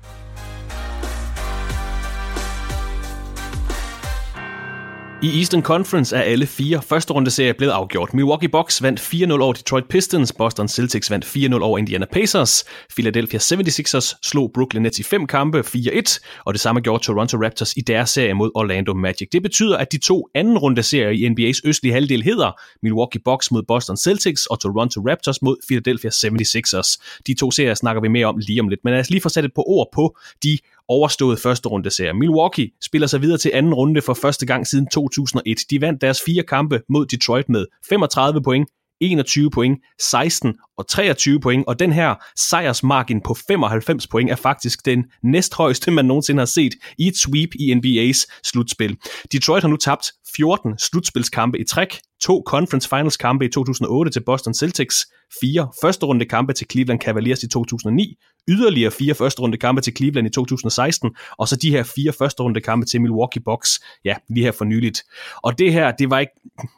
I 5.24 5.38
Eastern 5.38 5.64
Conference 5.64 6.16
er 6.16 6.22
alle 6.22 6.46
fire 6.46 6.82
første 6.82 7.14
runde 7.14 7.32
serier 7.32 7.54
blevet 7.54 7.72
afgjort. 7.72 8.14
Milwaukee 8.14 8.50
Bucks 8.50 8.84
vandt 8.84 9.00
4-0 9.00 9.42
over 9.42 9.54
Detroit 9.54 9.86
Pistons, 9.90 10.34
Boston 10.34 10.68
Celtics 10.68 11.12
vandt 11.12 11.26
4-0 11.26 11.62
over 11.62 11.78
Indiana 11.78 12.06
Pacers, 12.12 12.66
Philadelphia 12.96 13.40
76ers 13.40 14.18
slog 14.24 14.52
Brooklyn 14.54 14.82
Nets 14.82 15.00
i 15.00 15.04
fem 15.04 15.28
kampe 15.28 15.60
4-1, 15.60 16.20
og 16.46 16.54
det 16.54 16.62
samme 16.62 16.82
gjorde 16.82 17.04
Toronto 17.04 17.38
Raptors 17.38 17.74
i 17.78 17.82
deres 17.82 18.10
serie 18.10 18.34
mod 18.34 18.52
Orlando 18.56 18.94
Magic. 18.94 19.30
Det 19.32 19.44
betyder, 19.44 19.78
at 19.78 19.92
de 19.92 19.98
to 19.98 20.28
anden 20.36 20.58
runde 20.58 20.84
serier 20.84 21.10
i 21.10 21.28
NBA's 21.30 21.62
østlige 21.64 21.94
halvdel 21.94 22.24
hedder 22.24 22.52
Milwaukee 22.84 23.22
Bucks 23.26 23.52
mod 23.52 23.64
Boston 23.64 23.98
Celtics 23.98 24.46
og 24.46 24.60
Toronto 24.60 25.02
Raptors 25.10 25.42
mod 25.42 25.58
Philadelphia 25.68 26.10
76ers. 26.10 27.22
De 27.28 27.34
to 27.34 27.52
serier 27.52 27.74
snakker 27.74 28.02
vi 28.02 28.08
mere 28.08 28.26
om 28.26 28.38
lige 28.38 28.62
om 28.62 28.68
lidt, 28.68 28.80
men 28.84 28.92
lad 28.92 29.00
os 29.00 29.10
lige 29.10 29.22
få 29.22 29.30
sat 29.30 29.46
et 29.46 29.54
par 29.54 29.70
ord 29.70 29.90
på 29.94 30.18
de 30.44 30.58
overstået 30.90 31.40
første 31.40 31.70
runde 31.70 31.90
serie. 31.90 32.14
Milwaukee 32.14 32.72
spiller 32.82 33.08
sig 33.08 33.22
videre 33.22 33.38
til 33.38 33.52
anden 33.54 33.74
runde 33.74 34.02
for 34.02 34.14
første 34.14 34.46
gang 34.46 34.68
siden 34.68 34.88
2001. 34.88 35.58
De 35.70 35.82
vandt 35.82 36.02
deres 36.02 36.22
fire 36.26 36.44
kampe 36.44 36.82
mod 36.90 37.06
Detroit 37.06 37.50
med 37.50 37.66
35 37.90 38.42
point, 38.44 38.70
21 39.02 39.50
point, 39.52 39.80
16 40.02 40.56
og 40.80 40.88
23 40.88 41.40
point, 41.40 41.64
og 41.68 41.80
den 41.80 41.94
her 41.94 42.16
sejrsmargin 42.36 43.22
på 43.22 43.34
95 43.48 44.08
point 44.08 44.32
er 44.32 44.36
faktisk 44.36 44.86
den 44.86 45.06
næsthøjeste, 45.24 45.92
man 45.92 46.06
nogensinde 46.06 46.40
har 46.40 46.46
set 46.46 46.74
i 46.98 47.08
et 47.08 47.18
sweep 47.18 47.50
i 47.56 47.74
NBA's 47.74 48.26
slutspil. 48.44 48.98
Detroit 49.32 49.64
har 49.64 49.70
nu 49.70 49.78
tabt 49.78 50.12
14 50.36 50.78
slutspilskampe 50.78 51.60
i 51.60 51.64
træk, 51.64 52.00
to 52.22 52.44
conference 52.48 52.90
finals 52.90 53.18
kampe 53.18 53.46
i 53.46 53.50
2008 53.50 54.12
til 54.12 54.24
Boston 54.24 54.54
Celtics, 54.54 55.06
fire 55.42 55.72
første 55.82 56.06
runde 56.06 56.26
kampe 56.26 56.54
til 56.54 56.68
Cleveland 56.72 57.00
Cavaliers 57.00 57.44
i 57.44 57.48
2009, 57.48 58.18
yderligere 58.50 58.92
fire 58.92 59.16
første 59.16 59.42
runde 59.42 59.58
kampe 59.58 59.82
til 59.82 59.96
Cleveland 59.98 60.28
i 60.28 60.30
2016, 60.30 61.10
og 61.38 61.48
så 61.48 61.56
de 61.56 61.72
her 61.72 61.84
fire 61.84 62.14
første 62.14 62.44
runde 62.44 62.62
kampe 62.62 62.86
til 62.86 63.02
Milwaukee 63.02 63.42
Bucks, 63.46 63.80
ja, 64.06 64.16
lige 64.30 64.44
her 64.44 64.52
for 64.52 64.66
nyligt. 64.66 65.04
Og 65.44 65.60
det 65.60 65.74
her, 65.74 65.92
det 65.92 66.10
var 66.10 66.20
ikke, 66.20 66.32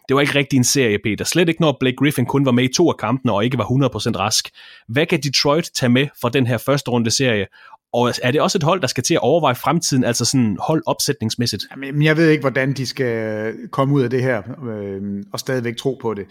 det 0.08 0.16
var 0.16 0.22
ikke 0.22 0.36
rigtig 0.36 0.58
en 0.58 0.64
serie, 0.64 1.00
Peter. 1.04 1.26
Slet 1.26 1.50
ikke 1.50 1.62
når 1.62 1.78
Blake 1.80 1.96
Griffin 1.96 2.26
kun 2.26 2.46
var 2.46 2.52
med 2.52 2.64
i 2.64 2.74
to 2.74 2.90
af 2.90 2.98
kampene 2.98 3.34
og 3.34 3.46
ikke 3.46 3.58
var 3.58 3.66
100% 3.66 3.91
rask. 3.96 4.50
Hvad 4.88 5.06
kan 5.06 5.20
Detroit 5.22 5.70
tage 5.74 5.90
med 5.90 6.08
fra 6.22 6.30
den 6.30 6.48
her 6.48 6.58
første 6.58 6.92
runde 6.92 7.12
serie, 7.12 7.48
og 7.94 8.14
er 8.24 8.32
det 8.32 8.42
også 8.42 8.58
et 8.58 8.64
hold, 8.64 8.82
der 8.82 8.88
skal 8.88 9.04
til 9.04 9.14
at 9.14 9.20
overveje 9.20 9.56
fremtiden, 9.56 10.04
altså 10.04 10.26
sådan 10.26 10.58
hold 10.60 10.84
opsætningsmæssigt? 10.86 11.64
Jamen, 11.72 12.04
jeg 12.04 12.18
ved 12.18 12.30
ikke, 12.30 12.42
hvordan 12.42 12.74
de 12.74 12.86
skal 12.86 13.54
komme 13.72 13.94
ud 13.94 14.02
af 14.02 14.10
det 14.10 14.24
her, 14.24 14.42
øh, 14.70 15.24
og 15.34 15.40
stadigvæk 15.40 15.78
tro 15.78 16.00
på 16.02 16.14
det. 16.14 16.26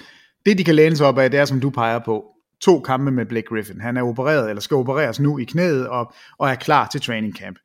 Det, 0.47 0.59
de 0.59 0.65
kan 0.65 0.75
læne 0.75 0.97
sig 0.97 1.07
op 1.07 1.19
af, 1.19 1.31
det 1.31 1.41
er, 1.41 1.45
som 1.45 1.61
du 1.61 1.71
peger 1.71 1.99
på, 1.99 2.25
to 2.61 2.81
kampe 2.81 3.11
med 3.11 3.27
Blake 3.27 3.47
Griffin. 3.47 3.81
Han 3.81 3.97
er 3.97 4.03
opereret, 4.03 4.49
eller 4.49 4.61
skal 4.61 4.75
opereres 4.75 5.21
nu 5.21 5.39
i 5.39 5.45
knæet, 5.45 5.89
og, 5.89 6.13
og 6.39 6.51
er 6.51 6.55
klar 6.55 6.89
til 6.93 7.01
training 7.01 7.37
camp. 7.37 7.59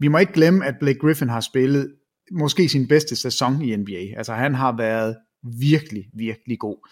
Vi 0.00 0.08
må 0.08 0.18
ikke 0.18 0.32
glemme, 0.32 0.66
at 0.66 0.74
Blake 0.80 0.98
Griffin 0.98 1.28
har 1.28 1.40
spillet 1.40 1.92
måske 2.32 2.68
sin 2.68 2.88
bedste 2.88 3.16
sæson 3.16 3.62
i 3.62 3.76
NBA. 3.76 4.16
Altså, 4.16 4.34
han 4.34 4.54
har 4.54 4.76
været 4.76 5.16
virkelig, 5.60 6.04
virkelig 6.14 6.58
god. 6.58 6.88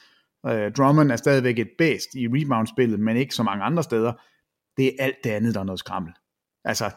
Øh, 0.47 0.73
Drummond 0.73 1.13
er 1.13 1.17
stadigvæk 1.17 1.59
et 1.59 1.71
bedst 1.79 2.15
i 2.15 2.27
rebound-spillet, 2.27 3.01
men 3.01 3.17
ikke 3.17 3.35
så 3.35 3.43
mange 3.43 3.65
andre 3.65 3.83
steder. 3.83 4.13
Det 4.77 4.87
er 4.87 5.05
alt 5.05 5.17
det 5.25 5.31
andet, 5.31 5.55
der 5.55 5.61
er 5.61 5.65
noget 5.65 5.79
skrammel. 5.79 6.13
Altså, 6.65 6.91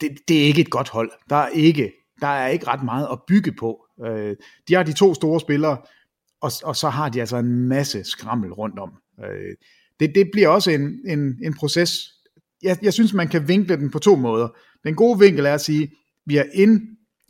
det, 0.00 0.18
det 0.28 0.42
er 0.42 0.44
ikke 0.44 0.60
et 0.60 0.70
godt 0.70 0.88
hold. 0.88 1.10
Der 1.30 1.36
er 1.36 1.48
ikke, 1.48 1.92
der 2.20 2.26
er 2.26 2.48
ikke 2.48 2.66
ret 2.66 2.82
meget 2.82 3.08
at 3.12 3.18
bygge 3.28 3.52
på. 3.52 3.84
Øh, 4.06 4.36
de 4.68 4.74
har 4.74 4.82
de 4.82 4.92
to 4.92 5.14
store 5.14 5.40
spillere, 5.40 5.78
og, 6.40 6.50
og 6.64 6.76
så 6.76 6.88
har 6.88 7.08
de 7.08 7.20
altså 7.20 7.36
en 7.36 7.68
masse 7.68 8.04
skrammel 8.04 8.52
rundt 8.52 8.78
om. 8.78 8.92
Øh, 9.24 9.56
det, 10.00 10.14
det 10.14 10.30
bliver 10.32 10.48
også 10.48 10.70
en, 10.70 11.00
en, 11.06 11.38
en 11.44 11.54
proces. 11.54 11.90
Jeg, 12.62 12.78
jeg 12.82 12.92
synes, 12.92 13.12
man 13.12 13.28
kan 13.28 13.48
vinkle 13.48 13.76
den 13.76 13.90
på 13.90 13.98
to 13.98 14.16
måder. 14.16 14.48
Den 14.84 14.94
gode 14.94 15.18
vinkel 15.18 15.46
er 15.46 15.54
at 15.54 15.60
sige, 15.60 15.92
vi 16.26 16.36
har 16.36 16.46
ind, 16.52 16.80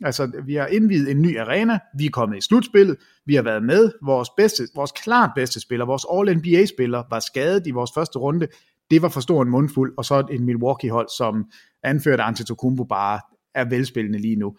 altså, 0.03 0.31
vi 0.45 0.55
har 0.55 0.67
indvidet 0.67 1.11
en 1.11 1.21
ny 1.21 1.39
arena, 1.39 1.79
vi 1.97 2.05
er 2.05 2.09
kommet 2.09 2.37
i 2.37 2.41
slutspillet, 2.41 2.97
vi 3.25 3.35
har 3.35 3.41
været 3.41 3.63
med, 3.63 3.91
vores, 4.05 4.29
bedste, 4.37 4.63
vores 4.75 4.91
klart 4.91 5.29
bedste 5.35 5.59
spiller, 5.59 5.85
vores 5.85 6.05
All-NBA-spiller 6.13 7.03
var 7.09 7.19
skadet 7.19 7.67
i 7.67 7.71
vores 7.71 7.91
første 7.95 8.19
runde, 8.19 8.47
det 8.91 9.01
var 9.01 9.09
for 9.09 9.21
stor 9.21 9.41
en 9.41 9.49
mundfuld, 9.49 9.93
og 9.97 10.05
så 10.05 10.27
et 10.31 10.41
Milwaukee-hold, 10.41 11.07
som 11.17 11.45
anført 11.83 12.19
af 12.19 12.27
Antetokounmpo 12.27 12.83
bare 12.83 13.19
er 13.55 13.69
velspillende 13.69 14.19
lige 14.19 14.35
nu. 14.35 14.55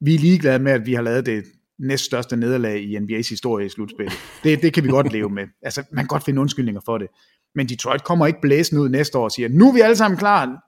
Vi 0.00 0.14
er 0.14 0.18
ligeglade 0.18 0.58
med, 0.58 0.72
at 0.72 0.86
vi 0.86 0.94
har 0.94 1.02
lavet 1.02 1.26
det 1.26 1.44
næststørste 1.78 2.36
nederlag 2.36 2.82
i 2.82 2.96
NBA's 2.96 3.30
historie 3.30 3.66
i 3.66 3.68
slutspillet. 3.68 4.14
Det, 4.44 4.62
det 4.62 4.72
kan 4.72 4.84
vi 4.84 4.88
godt 4.88 5.12
leve 5.12 5.30
med. 5.30 5.46
Altså, 5.62 5.82
man 5.92 6.04
kan 6.04 6.08
godt 6.08 6.24
finde 6.24 6.40
undskyldninger 6.40 6.80
for 6.84 6.98
det. 6.98 7.08
Men 7.54 7.68
Detroit 7.68 8.04
kommer 8.04 8.26
ikke 8.26 8.40
blæsende 8.42 8.82
ud 8.82 8.88
næste 8.88 9.18
år 9.18 9.24
og 9.24 9.32
siger, 9.32 9.48
nu 9.48 9.68
er 9.68 9.72
vi 9.74 9.80
alle 9.80 9.96
sammen 9.96 10.18
klar, 10.18 10.64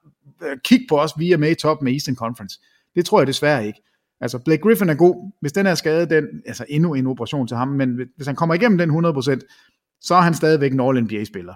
kig 0.64 0.80
på 0.88 0.98
os, 0.98 1.12
vi 1.18 1.32
er 1.32 1.36
med 1.36 1.50
i 1.50 1.54
top 1.54 1.82
med 1.82 1.92
Eastern 1.92 2.16
Conference. 2.16 2.60
Det 2.94 3.04
tror 3.04 3.20
jeg 3.20 3.26
desværre 3.26 3.66
ikke. 3.66 3.80
Altså, 4.22 4.38
Blake 4.38 4.62
Griffin 4.62 4.88
er 4.88 4.94
god. 4.94 5.32
Hvis 5.40 5.52
den 5.52 5.66
er 5.66 5.74
skadet, 5.74 6.10
den, 6.10 6.24
altså 6.46 6.64
endnu 6.68 6.94
en 6.94 7.06
operation 7.06 7.46
til 7.46 7.56
ham, 7.56 7.68
men 7.68 8.00
hvis 8.16 8.26
han 8.26 8.36
kommer 8.36 8.54
igennem 8.54 8.78
den 8.78 9.06
100%, 9.06 9.98
så 10.00 10.14
er 10.14 10.20
han 10.20 10.34
stadigvæk 10.34 10.72
en 10.72 10.80
All-NBA-spiller. 10.80 11.54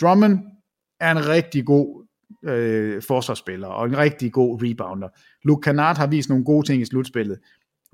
Drummond 0.00 0.38
er 1.00 1.10
en 1.10 1.28
rigtig 1.28 1.66
god 1.66 2.06
øh, 2.44 3.02
forsvarsspiller, 3.02 3.66
og 3.66 3.86
en 3.86 3.98
rigtig 3.98 4.32
god 4.32 4.62
rebounder. 4.62 5.08
Luke 5.44 5.60
Kennard 5.60 5.96
har 5.96 6.06
vist 6.06 6.28
nogle 6.28 6.44
gode 6.44 6.66
ting 6.66 6.82
i 6.82 6.84
slutspillet. 6.84 7.38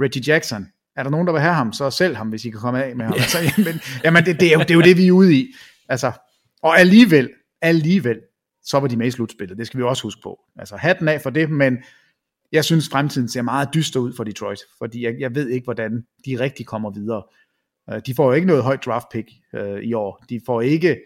Reggie 0.02 0.22
Jackson, 0.26 0.66
er 0.96 1.02
der 1.02 1.10
nogen, 1.10 1.26
der 1.26 1.32
vil 1.32 1.42
have 1.42 1.54
ham, 1.54 1.72
så 1.72 1.90
selv 1.90 2.16
ham, 2.16 2.28
hvis 2.28 2.44
I 2.44 2.50
kan 2.50 2.60
komme 2.60 2.84
af 2.84 2.96
med 2.96 3.04
ham. 3.04 3.14
Altså, 3.14 3.38
jamen, 3.58 3.80
jamen 4.04 4.24
det, 4.24 4.40
det, 4.40 4.48
er 4.48 4.52
jo, 4.52 4.60
det 4.60 4.70
er 4.70 4.74
jo 4.74 4.80
det, 4.80 4.96
vi 4.96 5.06
er 5.06 5.12
ude 5.12 5.34
i. 5.34 5.54
Altså, 5.88 6.12
og 6.62 6.78
alligevel, 6.78 7.30
alligevel, 7.62 8.18
så 8.62 8.80
var 8.80 8.88
de 8.88 8.96
med 8.96 9.06
i 9.06 9.10
slutspillet. 9.10 9.58
Det 9.58 9.66
skal 9.66 9.78
vi 9.78 9.84
også 9.84 10.02
huske 10.02 10.20
på. 10.22 10.40
Altså, 10.58 10.76
hatten 10.76 11.08
af 11.08 11.20
for 11.20 11.30
det, 11.30 11.50
men 11.50 11.78
jeg 12.52 12.64
synes, 12.64 12.88
fremtiden 12.88 13.28
ser 13.28 13.42
meget 13.42 13.68
dyster 13.74 14.00
ud 14.00 14.12
for 14.16 14.24
Detroit, 14.24 14.58
fordi 14.78 15.04
jeg, 15.04 15.14
jeg 15.18 15.34
ved 15.34 15.48
ikke, 15.48 15.64
hvordan 15.64 16.06
de 16.26 16.40
rigtig 16.40 16.66
kommer 16.66 16.90
videre. 16.90 17.22
Øh, 17.90 18.00
de 18.06 18.14
får 18.14 18.26
jo 18.26 18.32
ikke 18.32 18.46
noget 18.46 18.62
højt 18.62 18.84
draft 18.84 19.06
pick 19.12 19.28
øh, 19.54 19.82
i 19.82 19.92
år. 19.92 20.24
De 20.28 20.40
får 20.46 20.60
ikke 20.60 20.96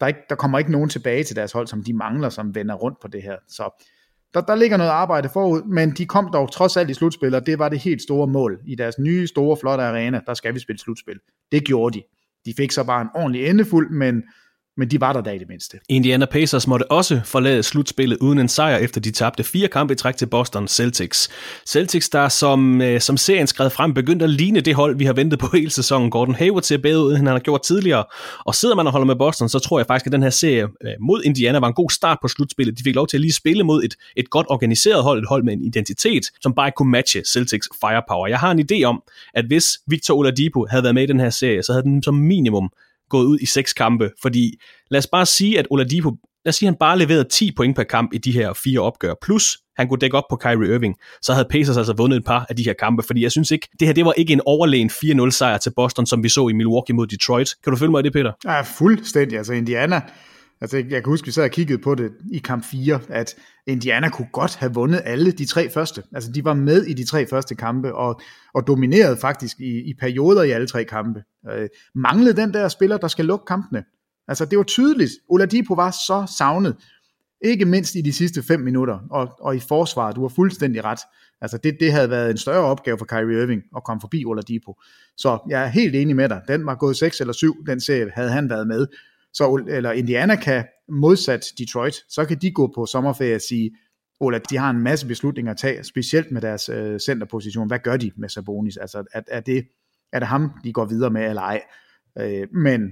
der, 0.00 0.06
ikke, 0.06 0.20
der 0.28 0.34
kommer 0.34 0.58
ikke 0.58 0.72
nogen 0.72 0.88
tilbage 0.88 1.24
til 1.24 1.36
deres 1.36 1.52
hold, 1.52 1.66
som 1.66 1.84
de 1.84 1.92
mangler, 1.92 2.28
som 2.28 2.54
vender 2.54 2.74
rundt 2.74 3.00
på 3.00 3.08
det 3.08 3.22
her. 3.22 3.36
Så 3.48 3.86
der, 4.34 4.40
der 4.40 4.54
ligger 4.54 4.76
noget 4.76 4.90
arbejde 4.90 5.28
forud, 5.28 5.62
men 5.62 5.90
de 5.90 6.06
kom 6.06 6.30
dog 6.32 6.52
trods 6.52 6.76
alt 6.76 6.90
i 6.90 6.94
slutspil, 6.94 7.34
og 7.34 7.46
det 7.46 7.58
var 7.58 7.68
det 7.68 7.78
helt 7.78 8.02
store 8.02 8.26
mål. 8.26 8.60
I 8.66 8.74
deres 8.74 8.98
nye, 8.98 9.26
store, 9.26 9.56
flotte 9.56 9.84
arena, 9.84 10.20
der 10.26 10.34
skal 10.34 10.54
vi 10.54 10.58
spille 10.58 10.78
slutspil. 10.78 11.18
Det 11.52 11.64
gjorde 11.64 11.98
de. 11.98 12.04
De 12.44 12.54
fik 12.56 12.70
så 12.70 12.84
bare 12.84 13.02
en 13.02 13.08
ordentlig 13.14 13.46
endefuld, 13.46 13.90
men 13.90 14.22
men 14.76 14.90
de 14.90 15.00
var 15.00 15.12
der 15.12 15.20
da 15.20 15.30
i 15.30 15.38
det 15.38 15.48
mindste. 15.48 15.78
Indiana 15.88 16.26
Pacers 16.26 16.66
måtte 16.66 16.90
også 16.90 17.20
forlade 17.24 17.62
slutspillet 17.62 18.18
uden 18.18 18.38
en 18.38 18.48
sejr, 18.48 18.76
efter 18.76 19.00
de 19.00 19.10
tabte 19.10 19.44
fire 19.44 19.68
kampe 19.68 19.92
i 19.92 19.96
træk 19.96 20.16
til 20.16 20.26
Boston 20.26 20.68
Celtics. 20.68 21.28
Celtics, 21.66 22.08
der 22.08 22.28
som, 22.28 22.82
øh, 22.82 23.00
som 23.00 23.16
serien 23.16 23.46
skred 23.46 23.70
frem, 23.70 23.94
begyndte 23.94 24.24
at 24.24 24.30
ligne 24.30 24.60
det 24.60 24.74
hold, 24.74 24.96
vi 24.98 25.04
har 25.04 25.12
ventet 25.12 25.38
på 25.38 25.46
hele 25.56 25.70
sæsonen. 25.70 26.10
Gordon 26.10 26.34
Hayward 26.34 26.62
ser 26.62 26.78
bedre 26.78 27.04
ud, 27.04 27.10
end 27.10 27.16
han 27.16 27.26
har 27.26 27.38
gjort 27.38 27.62
tidligere. 27.62 28.04
Og 28.44 28.54
sidder 28.54 28.74
man 28.74 28.86
og 28.86 28.92
holder 28.92 29.06
med 29.06 29.16
Boston, 29.16 29.48
så 29.48 29.58
tror 29.58 29.78
jeg 29.78 29.86
faktisk, 29.86 30.06
at 30.06 30.12
den 30.12 30.22
her 30.22 30.30
serie 30.30 30.62
øh, 30.62 30.92
mod 31.00 31.22
Indiana 31.24 31.58
var 31.58 31.68
en 31.68 31.74
god 31.74 31.90
start 31.90 32.18
på 32.22 32.28
slutspillet. 32.28 32.78
De 32.78 32.82
fik 32.82 32.94
lov 32.94 33.06
til 33.06 33.16
at 33.16 33.20
lige 33.20 33.32
spille 33.32 33.64
mod 33.64 33.82
et, 33.84 33.94
et 34.16 34.30
godt 34.30 34.46
organiseret 34.50 35.02
hold, 35.02 35.18
et 35.18 35.28
hold 35.28 35.44
med 35.44 35.52
en 35.52 35.64
identitet, 35.64 36.22
som 36.40 36.54
bare 36.54 36.68
ikke 36.68 36.76
kunne 36.76 36.90
matche 36.90 37.22
Celtics 37.26 37.68
firepower. 37.80 38.26
Jeg 38.26 38.38
har 38.38 38.50
en 38.50 38.66
idé 38.72 38.84
om, 38.84 39.02
at 39.34 39.44
hvis 39.44 39.78
Victor 39.86 40.14
Oladipo 40.14 40.66
havde 40.70 40.82
været 40.82 40.94
med 40.94 41.02
i 41.02 41.06
den 41.06 41.20
her 41.20 41.30
serie, 41.30 41.62
så 41.62 41.72
havde 41.72 41.82
den 41.82 42.02
som 42.02 42.14
minimum 42.14 42.70
gået 43.10 43.24
ud 43.24 43.38
i 43.38 43.46
seks 43.46 43.72
kampe, 43.72 44.10
fordi 44.22 44.54
lad 44.90 44.98
os 44.98 45.06
bare 45.06 45.26
sige, 45.26 45.58
at 45.58 45.66
Oladipo, 45.70 46.10
lad 46.44 46.48
os 46.48 46.56
sige, 46.56 46.66
at 46.66 46.72
han 46.72 46.78
bare 46.80 46.98
leverede 46.98 47.24
10 47.24 47.52
point 47.56 47.76
per 47.76 47.82
kamp 47.82 48.12
i 48.12 48.18
de 48.18 48.32
her 48.32 48.52
fire 48.52 48.80
opgør, 48.80 49.14
plus 49.22 49.58
han 49.78 49.88
kunne 49.88 49.98
dække 49.98 50.16
op 50.16 50.24
på 50.30 50.36
Kyrie 50.36 50.74
Irving, 50.74 50.94
så 51.22 51.32
havde 51.32 51.48
Pacers 51.50 51.76
altså 51.76 51.92
vundet 51.92 52.16
et 52.16 52.24
par 52.24 52.46
af 52.48 52.56
de 52.56 52.64
her 52.64 52.72
kampe, 52.72 53.02
fordi 53.02 53.22
jeg 53.22 53.30
synes 53.30 53.50
ikke, 53.50 53.68
det 53.80 53.88
her 53.88 53.94
det 53.94 54.04
var 54.04 54.12
ikke 54.12 54.32
en 54.32 54.40
overlegen 54.46 54.90
4-0 54.90 55.30
sejr 55.30 55.58
til 55.58 55.72
Boston, 55.76 56.06
som 56.06 56.22
vi 56.22 56.28
så 56.28 56.48
i 56.48 56.52
Milwaukee 56.52 56.96
mod 56.96 57.06
Detroit. 57.06 57.54
Kan 57.64 57.70
du 57.70 57.76
følge 57.76 57.90
mig 57.90 58.00
i 58.00 58.02
det, 58.02 58.12
Peter? 58.12 58.32
Ja, 58.44 58.60
fuldstændig. 58.60 59.38
Altså 59.38 59.52
Indiana, 59.52 60.00
altså 60.60 60.76
jeg 60.76 61.02
kan 61.02 61.04
huske, 61.04 61.26
vi 61.26 61.32
sad 61.32 61.44
og 61.44 61.50
kiggede 61.50 61.78
på 61.78 61.94
det 61.94 62.12
i 62.32 62.38
kamp 62.38 62.64
4, 62.64 63.00
at 63.08 63.34
Indiana 63.66 64.08
kunne 64.08 64.28
godt 64.32 64.56
have 64.56 64.74
vundet 64.74 65.02
alle 65.04 65.32
de 65.32 65.44
tre 65.44 65.70
første. 65.70 66.02
Altså 66.14 66.32
de 66.32 66.44
var 66.44 66.54
med 66.54 66.82
i 66.82 66.92
de 66.94 67.04
tre 67.04 67.26
første 67.26 67.54
kampe, 67.54 67.94
og, 67.94 68.20
og 68.54 68.66
dominerede 68.66 69.16
faktisk 69.16 69.60
i, 69.60 69.90
i 69.90 69.94
perioder 70.00 70.42
i 70.42 70.50
alle 70.50 70.66
tre 70.66 70.84
kampe. 70.84 71.22
Øh, 71.50 71.68
manglede 71.94 72.36
den 72.36 72.54
der 72.54 72.68
spiller, 72.68 72.96
der 72.96 73.08
skal 73.08 73.24
lukke 73.24 73.44
kampene. 73.44 73.84
Altså 74.28 74.44
det 74.44 74.58
var 74.58 74.64
tydeligt. 74.64 75.10
Oladipo 75.28 75.74
var 75.74 75.90
så 75.90 76.32
savnet. 76.38 76.76
Ikke 77.44 77.64
mindst 77.64 77.94
i 77.94 78.00
de 78.00 78.12
sidste 78.12 78.42
fem 78.42 78.60
minutter, 78.60 78.98
og, 79.10 79.28
og 79.40 79.56
i 79.56 79.58
forsvaret, 79.58 80.16
du 80.16 80.20
har 80.22 80.28
fuldstændig 80.28 80.84
ret. 80.84 80.98
Altså 81.40 81.58
det, 81.58 81.76
det 81.80 81.92
havde 81.92 82.10
været 82.10 82.30
en 82.30 82.36
større 82.36 82.64
opgave 82.64 82.98
for 82.98 83.04
Kyrie 83.04 83.42
Irving 83.42 83.62
at 83.76 83.84
komme 83.84 84.00
forbi 84.00 84.24
Oladipo. 84.24 84.80
Så 85.16 85.38
jeg 85.48 85.62
er 85.62 85.66
helt 85.66 85.94
enig 85.96 86.16
med 86.16 86.28
dig. 86.28 86.40
Den 86.48 86.66
var 86.66 86.74
gået 86.74 86.96
6 86.96 87.20
eller 87.20 87.32
7, 87.32 87.66
den 87.66 87.80
serie 87.80 88.10
havde 88.14 88.30
han 88.30 88.50
været 88.50 88.66
med. 88.66 88.86
Så 89.34 89.64
eller 89.68 89.92
Indiana 89.92 90.36
kan 90.36 90.64
modsat 90.88 91.44
Detroit, 91.58 91.94
så 92.08 92.24
kan 92.24 92.38
de 92.38 92.50
gå 92.50 92.72
på 92.74 92.86
sommerferie 92.86 93.34
og 93.34 93.40
sige, 93.40 93.70
Ola, 94.20 94.38
de 94.50 94.56
har 94.56 94.70
en 94.70 94.80
masse 94.80 95.06
beslutninger 95.06 95.52
at 95.52 95.58
tage, 95.58 95.84
specielt 95.84 96.32
med 96.32 96.40
deres 96.40 96.68
øh, 96.68 97.00
centerposition. 97.00 97.66
Hvad 97.66 97.78
gør 97.78 97.96
de 97.96 98.12
med 98.16 98.28
Sabonis? 98.28 98.76
Altså, 98.76 99.04
er, 99.12 99.20
er, 99.28 99.40
det, 99.40 99.66
er 100.12 100.18
det 100.18 100.28
ham, 100.28 100.50
de 100.64 100.72
går 100.72 100.84
videre 100.84 101.10
med, 101.10 101.28
eller 101.28 101.42
ej? 101.42 101.62
Øh, 102.18 102.48
men 102.54 102.90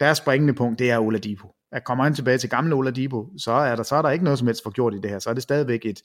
deres 0.00 0.18
springende 0.18 0.54
punkt, 0.54 0.78
det 0.78 0.90
er 0.90 0.98
Ola 0.98 1.18
Dipo. 1.18 1.48
At 1.72 1.84
kommer 1.84 2.04
han 2.04 2.14
tilbage 2.14 2.38
til 2.38 2.50
gamle 2.50 2.74
Ola 2.74 2.90
Dipo, 2.90 3.28
så 3.38 3.52
er 3.52 3.76
der, 3.76 3.82
så 3.82 3.96
er 3.96 4.02
der 4.02 4.10
ikke 4.10 4.24
noget 4.24 4.38
som 4.38 4.48
helst 4.48 4.62
for 4.62 4.70
gjort 4.70 4.94
i 4.94 4.98
det 4.98 5.10
her. 5.10 5.18
Så 5.18 5.30
er 5.30 5.34
det 5.34 5.42
stadigvæk 5.42 5.86
et, 5.86 6.02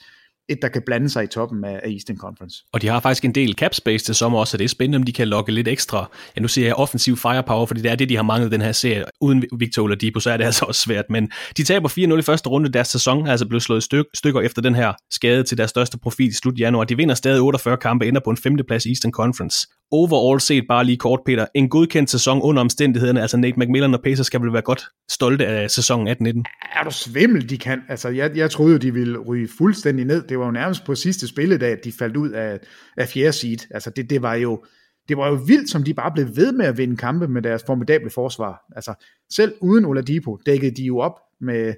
et, 0.50 0.58
der 0.62 0.68
kan 0.68 0.82
blande 0.86 1.10
sig 1.10 1.24
i 1.24 1.28
toppen 1.28 1.64
af, 1.64 1.80
Eastern 1.86 2.18
Conference. 2.18 2.64
Og 2.74 2.82
de 2.82 2.88
har 2.88 3.00
faktisk 3.00 3.26
en 3.26 3.36
del 3.36 3.54
cap 3.54 3.74
space 3.74 4.06
til 4.06 4.16
sommer 4.16 4.40
også, 4.40 4.52
så 4.52 4.58
det 4.58 4.64
er 4.64 4.70
spændende, 4.70 4.96
om 4.96 5.04
de 5.04 5.14
kan 5.14 5.28
lokke 5.28 5.52
lidt 5.52 5.68
ekstra. 5.68 6.10
Ja, 6.36 6.42
nu 6.42 6.48
siger 6.48 6.68
jeg 6.68 6.76
offensiv 6.76 7.18
firepower, 7.18 7.66
fordi 7.66 7.82
det 7.82 7.92
er 7.92 7.96
det, 7.96 8.10
de 8.10 8.16
har 8.16 8.24
manglet 8.24 8.52
den 8.52 8.62
her 8.62 8.72
serie. 8.72 9.06
Uden 9.22 9.44
Victor 9.60 9.84
Oladipo, 9.84 10.20
så 10.20 10.32
er 10.32 10.38
det 10.38 10.44
altså 10.54 10.66
også 10.66 10.82
svært. 10.82 11.06
Men 11.10 11.32
de 11.58 11.64
taber 11.64 11.90
4-0 11.90 12.20
i 12.20 12.22
første 12.22 12.50
runde. 12.50 12.70
Deres 12.70 12.88
sæson 12.88 13.28
er 13.28 13.32
altså 13.32 13.48
blevet 13.48 13.64
slået 13.64 13.84
styk, 13.84 14.06
stykker 14.14 14.42
efter 14.42 14.62
den 14.62 14.76
her 14.76 14.94
skade 15.12 15.44
til 15.44 15.58
deres 15.58 15.70
største 15.70 15.98
profil 15.98 16.30
i 16.30 16.34
slut 16.34 16.60
januar. 16.60 16.84
De 16.84 16.98
vinder 16.98 17.16
stadig 17.16 17.42
48 17.42 17.78
kampe, 17.78 18.08
ender 18.08 18.22
på 18.24 18.30
en 18.30 18.38
femteplads 18.38 18.86
i 18.86 18.90
Eastern 18.90 19.12
Conference. 19.12 19.68
Overall 19.96 20.40
set 20.40 20.64
bare 20.68 20.86
lige 20.86 20.98
kort, 20.98 21.20
Peter. 21.26 21.46
En 21.56 21.70
godkendt 21.70 22.10
sæson 22.10 22.42
under 22.42 22.62
omstændighederne. 22.62 23.22
Altså 23.22 23.38
Nate 23.38 23.60
McMillan 23.60 23.94
og 23.94 24.02
Pacers 24.04 24.26
skal 24.26 24.42
vel 24.42 24.54
være 24.54 24.62
godt 24.62 24.86
stolte 25.12 25.48
af 25.48 25.72
sæsonen 25.72 26.08
18-19. 26.08 26.44
Er 26.80 26.84
du 26.84 26.92
svimmel, 26.92 27.50
de 27.50 27.58
kan? 27.58 27.82
Altså, 27.90 28.10
jeg, 28.10 28.38
jeg 28.38 28.52
troede, 28.52 28.72
jo, 28.72 28.78
de 28.78 28.94
ville 28.94 29.18
ryge 29.20 29.48
fuldstændig 29.58 30.06
ned. 30.06 30.24
Det 30.28 30.40
var 30.40 30.46
jo 30.46 30.52
nærmest 30.52 30.86
på 30.86 30.96
sidste 30.96 31.28
spilledag, 31.28 31.72
at 31.72 31.80
de 31.84 31.92
faldt 32.00 32.18
ud 32.18 32.30
af, 32.30 32.60
af 32.98 33.08
fjerde 33.08 33.32
seed. 33.32 33.58
Altså, 33.72 33.90
det, 33.90 34.10
det 34.10 34.22
var 34.22 34.34
jo 34.34 34.64
det 35.10 35.18
var 35.18 35.28
jo 35.28 35.34
vildt, 35.48 35.70
som 35.70 35.84
de 35.84 35.94
bare 35.94 36.12
blev 36.12 36.28
ved 36.36 36.52
med 36.52 36.66
at 36.66 36.78
vinde 36.78 36.98
kampe 36.98 37.28
med 37.28 37.42
deres 37.42 37.64
formidable 37.66 38.10
forsvar. 38.10 38.62
Altså, 38.76 38.94
selv 39.34 39.54
uden 39.62 39.86
Oladipo 39.86 40.38
dækkede 40.46 40.76
de 40.76 40.84
jo 40.84 41.00
op 41.00 41.20
med, 41.42 41.74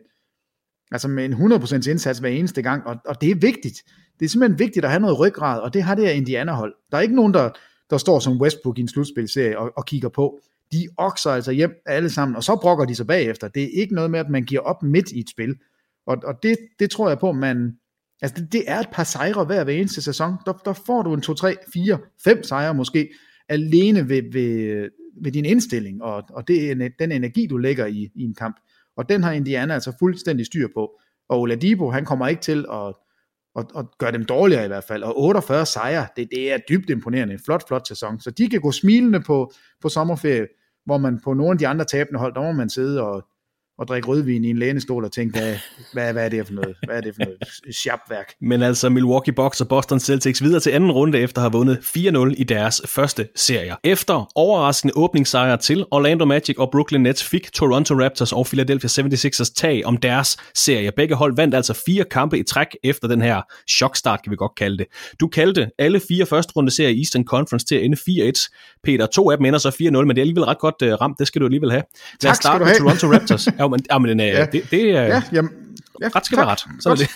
altså 0.91 1.07
med 1.07 1.25
en 1.25 1.33
100% 1.33 1.89
indsats 1.89 2.19
hver 2.19 2.29
eneste 2.29 2.61
gang, 2.61 2.87
og, 2.87 2.95
og 3.05 3.21
det 3.21 3.31
er 3.31 3.35
vigtigt. 3.35 3.81
Det 4.19 4.25
er 4.25 4.29
simpelthen 4.29 4.59
vigtigt 4.59 4.85
at 4.85 4.91
have 4.91 5.01
noget 5.01 5.19
ryggrad, 5.19 5.59
og 5.59 5.73
det 5.73 5.83
har 5.83 5.95
det 5.95 6.05
her 6.05 6.11
Indiana-hold. 6.11 6.73
Der 6.91 6.97
er 6.97 7.01
ikke 7.01 7.15
nogen, 7.15 7.33
der, 7.33 7.49
der 7.89 7.97
står 7.97 8.19
som 8.19 8.41
Westbrook 8.41 8.77
i 8.77 8.81
en 8.81 8.87
slutspilserie 8.87 9.59
og, 9.59 9.71
og 9.77 9.85
kigger 9.85 10.09
på. 10.09 10.39
De 10.71 10.87
okser 10.97 11.31
altså 11.31 11.51
hjem 11.51 11.71
alle 11.85 12.09
sammen, 12.09 12.35
og 12.35 12.43
så 12.43 12.55
brokker 12.61 12.85
de 12.85 12.95
sig 12.95 13.07
bagefter. 13.07 13.47
Det 13.47 13.63
er 13.63 13.81
ikke 13.81 13.95
noget 13.95 14.11
med, 14.11 14.19
at 14.19 14.29
man 14.29 14.43
giver 14.43 14.61
op 14.61 14.83
midt 14.83 15.11
i 15.11 15.19
et 15.19 15.29
spil. 15.29 15.55
Og, 16.07 16.17
og 16.23 16.43
det, 16.43 16.57
det 16.79 16.91
tror 16.91 17.09
jeg 17.09 17.19
på, 17.19 17.31
man, 17.31 17.77
Altså, 18.21 18.41
det, 18.41 18.53
det 18.53 18.63
er 18.67 18.79
et 18.79 18.89
par 18.91 19.03
sejre 19.03 19.45
hver, 19.45 19.63
hver 19.63 19.73
eneste 19.73 20.01
sæson. 20.01 20.33
Der, 20.45 20.53
der 20.53 20.73
får 20.73 21.03
du 21.03 21.13
en 21.13 21.21
2, 21.21 21.33
3, 21.33 21.55
4, 21.73 21.99
5 22.23 22.43
sejre 22.43 22.73
måske, 22.73 23.09
alene 23.49 24.09
ved, 24.09 24.21
ved, 24.31 24.89
ved 25.21 25.31
din 25.31 25.45
indstilling, 25.45 26.03
og, 26.03 26.23
og 26.29 26.47
det 26.47 26.91
den 26.99 27.11
energi, 27.11 27.47
du 27.47 27.57
lægger 27.57 27.85
i, 27.85 28.11
i 28.15 28.23
en 28.23 28.33
kamp. 28.33 28.59
Og 28.97 29.09
den 29.09 29.23
har 29.23 29.31
Indiana 29.31 29.73
altså 29.73 29.93
fuldstændig 29.99 30.45
styr 30.45 30.67
på. 30.73 30.99
Og 31.29 31.39
Oladipo, 31.39 31.91
han 31.91 32.05
kommer 32.05 32.27
ikke 32.27 32.41
til 32.41 32.65
at, 32.71 32.93
og, 33.55 33.65
og 33.73 33.91
gøre 33.97 34.11
dem 34.11 34.25
dårligere 34.25 34.65
i 34.65 34.67
hvert 34.67 34.83
fald. 34.83 35.03
Og 35.03 35.19
48 35.19 35.65
sejre, 35.65 36.07
det, 36.15 36.27
det 36.31 36.53
er 36.53 36.57
dybt 36.69 36.89
imponerende. 36.89 37.33
En 37.33 37.39
flot, 37.45 37.67
flot 37.67 37.87
sæson. 37.87 38.19
Så 38.19 38.31
de 38.31 38.49
kan 38.49 38.61
gå 38.61 38.71
smilende 38.71 39.19
på, 39.19 39.51
på 39.81 39.89
sommerferie, 39.89 40.47
hvor 40.85 40.97
man 40.97 41.19
på 41.23 41.33
nogle 41.33 41.51
af 41.51 41.57
de 41.57 41.67
andre 41.67 41.85
tabende 41.85 42.19
hold, 42.19 42.33
der 42.33 42.41
må 42.41 42.51
man 42.51 42.69
sidde 42.69 43.01
og, 43.01 43.23
og 43.77 43.87
drikke 43.87 44.07
rødvin 44.07 44.45
i 44.45 44.49
en 44.49 44.57
lænestol 44.57 45.05
og 45.05 45.11
tænke, 45.11 45.39
hvad, 45.39 45.55
hvad, 45.93 46.13
hvad 46.13 46.25
er 46.25 46.29
det 46.29 46.47
for 46.47 46.53
noget? 46.53 46.75
Hvad 46.85 46.97
er 46.97 47.01
det 47.01 47.15
for 47.15 47.25
noget 47.25 47.37
sjapværk? 47.75 48.33
Men 48.41 48.61
altså 48.61 48.89
Milwaukee 48.89 49.33
Bucks 49.33 49.61
og 49.61 49.67
Boston 49.67 49.99
Celtics 49.99 50.43
videre 50.43 50.59
til 50.59 50.71
anden 50.71 50.91
runde 50.91 51.19
efter 51.19 51.41
at 51.41 51.43
have 51.43 51.51
vundet 51.51 51.77
4-0 51.77 52.33
i 52.37 52.43
deres 52.43 52.81
første 52.85 53.27
serier. 53.35 53.75
Efter 53.83 54.31
overraskende 54.35 54.93
åbningssejre 54.97 55.57
til 55.57 55.85
Orlando 55.91 56.25
Magic 56.25 56.55
og 56.57 56.71
Brooklyn 56.71 57.01
Nets 57.01 57.23
fik 57.23 57.53
Toronto 57.53 57.93
Raptors 57.93 58.31
og 58.31 58.45
Philadelphia 58.45 59.03
76ers 59.03 59.53
tag 59.55 59.85
om 59.85 59.97
deres 59.97 60.37
serie. 60.53 60.91
Begge 60.91 61.15
hold 61.15 61.35
vandt 61.35 61.55
altså 61.55 61.83
fire 61.85 62.03
kampe 62.11 62.39
i 62.39 62.43
træk 62.43 62.67
efter 62.83 63.07
den 63.07 63.21
her 63.21 63.41
chokstart, 63.69 64.23
kan 64.23 64.31
vi 64.31 64.35
godt 64.35 64.55
kalde 64.57 64.77
det. 64.77 64.87
Du 65.19 65.27
kaldte 65.27 65.69
alle 65.79 66.01
fire 66.07 66.25
første 66.25 66.53
runde 66.55 66.71
serier 66.71 66.91
i 66.91 66.99
Eastern 66.99 67.25
Conference 67.25 67.65
til 67.65 67.75
at 67.75 67.83
ende 67.83 67.97
4-1. 67.97 68.79
Peter, 68.83 69.05
to 69.05 69.31
af 69.31 69.37
dem 69.37 69.45
ender 69.45 69.59
så 69.59 69.69
4-0, 69.69 69.81
men 69.81 70.09
det 70.09 70.17
er 70.17 70.21
alligevel 70.21 70.43
ret 70.43 70.59
godt 70.59 70.81
uh, 70.81 71.01
ramt. 71.01 71.19
Det 71.19 71.27
skal 71.27 71.41
du 71.41 71.45
alligevel 71.45 71.71
have. 71.71 71.83
Lad 72.23 72.31
os 72.31 72.37
starte 72.37 72.65
med 72.65 72.79
Toronto 72.79 73.07
Raptors. 73.13 73.47
Ja, 73.91 73.97
men, 73.99 74.09
ja, 74.09 74.15
men 74.15 74.19
ja. 74.19 74.45
det, 74.45 74.71
det 74.71 74.89
er... 74.89 75.01
Ja, 75.01 75.21
jamen, 75.31 75.51
ja, 76.01 76.09
ret 76.15 76.25
skal 76.25 76.37
tak. 76.37 76.45
være 76.45 76.51
ret. 76.51 76.59
Så 76.79 76.89
er 76.89 76.95
det. 76.95 77.09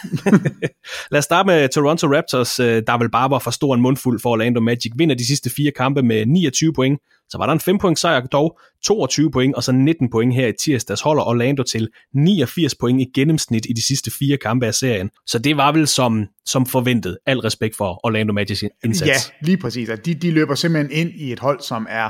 Lad 1.11 1.19
os 1.19 1.25
starte 1.25 1.47
med 1.47 1.69
Toronto 1.69 2.07
Raptors, 2.07 2.59
øh, 2.59 2.83
der 2.87 2.97
vel 2.97 3.11
bare 3.11 3.29
var 3.29 3.39
for 3.39 3.51
stor 3.51 3.75
en 3.75 3.81
mundfuld 3.81 4.19
for 4.19 4.29
Orlando 4.29 4.61
Magic. 4.61 4.91
Vinder 4.95 5.15
de 5.15 5.27
sidste 5.27 5.49
fire 5.49 5.71
kampe 5.71 6.01
med 6.01 6.25
29 6.25 6.73
point. 6.73 6.99
Så 7.29 7.37
var 7.37 7.45
der 7.45 7.53
en 7.53 7.59
5 7.59 7.77
point 7.77 7.99
sejr 7.99 8.21
dog, 8.21 8.59
22 8.83 9.31
point 9.31 9.55
og 9.55 9.63
så 9.63 9.71
19 9.71 10.09
point 10.09 10.33
her 10.33 10.47
i 10.47 10.53
tirsdags. 10.59 11.01
Holder 11.01 11.23
Orlando 11.23 11.63
til 11.63 11.87
89 12.15 12.75
point 12.75 13.01
i 13.01 13.05
gennemsnit 13.15 13.65
i 13.69 13.73
de 13.73 13.85
sidste 13.87 14.11
fire 14.19 14.37
kampe 14.37 14.65
af 14.65 14.73
serien. 14.73 15.09
Så 15.27 15.39
det 15.39 15.57
var 15.57 15.71
vel 15.71 15.87
som, 15.87 16.25
som 16.45 16.65
forventet. 16.65 17.17
Al 17.25 17.39
respekt 17.39 17.77
for 17.77 17.99
Orlando 18.03 18.33
Magics 18.33 18.63
indsats. 18.83 19.07
Ja, 19.07 19.45
lige 19.45 19.57
præcis. 19.57 19.89
De, 20.05 20.13
de 20.13 20.31
løber 20.31 20.55
simpelthen 20.55 21.07
ind 21.07 21.19
i 21.19 21.31
et 21.31 21.39
hold, 21.39 21.61
som 21.61 21.87
er 21.89 22.09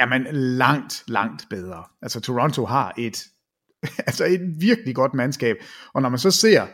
jamen, 0.00 0.26
langt, 0.32 1.04
langt 1.08 1.46
bedre. 1.50 1.84
Altså 2.02 2.20
Toronto 2.20 2.64
har 2.64 2.94
et 2.98 3.24
altså 4.06 4.24
et 4.24 4.40
virkelig 4.60 4.94
godt 4.94 5.14
mandskab. 5.14 5.56
Og 5.94 6.02
når 6.02 6.08
man 6.08 6.18
så 6.18 6.30
ser 6.30 6.66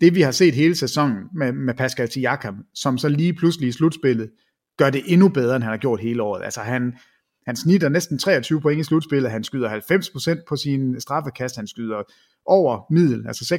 det, 0.00 0.14
vi 0.14 0.20
har 0.20 0.30
set 0.30 0.54
hele 0.54 0.74
sæsonen 0.74 1.16
med, 1.34 1.52
med 1.52 1.74
Pascal 1.74 2.10
Siakam, 2.10 2.64
som 2.74 2.98
så 2.98 3.08
lige 3.08 3.34
pludselig 3.34 3.68
i 3.68 3.72
slutspillet 3.72 4.30
gør 4.78 4.90
det 4.90 5.02
endnu 5.06 5.28
bedre, 5.28 5.56
end 5.56 5.64
han 5.64 5.72
har 5.72 5.78
gjort 5.78 6.00
hele 6.00 6.22
året. 6.22 6.44
Altså 6.44 6.60
han, 6.60 6.92
han 7.46 7.56
snitter 7.56 7.88
næsten 7.88 8.18
23 8.18 8.60
point 8.60 8.80
i 8.80 8.84
slutspillet, 8.84 9.30
han 9.30 9.44
skyder 9.44 9.80
90% 10.40 10.44
på 10.48 10.56
sin 10.56 11.00
straffekast, 11.00 11.56
han 11.56 11.66
skyder 11.66 12.02
over 12.46 12.92
middel, 12.92 13.24
altså 13.26 13.54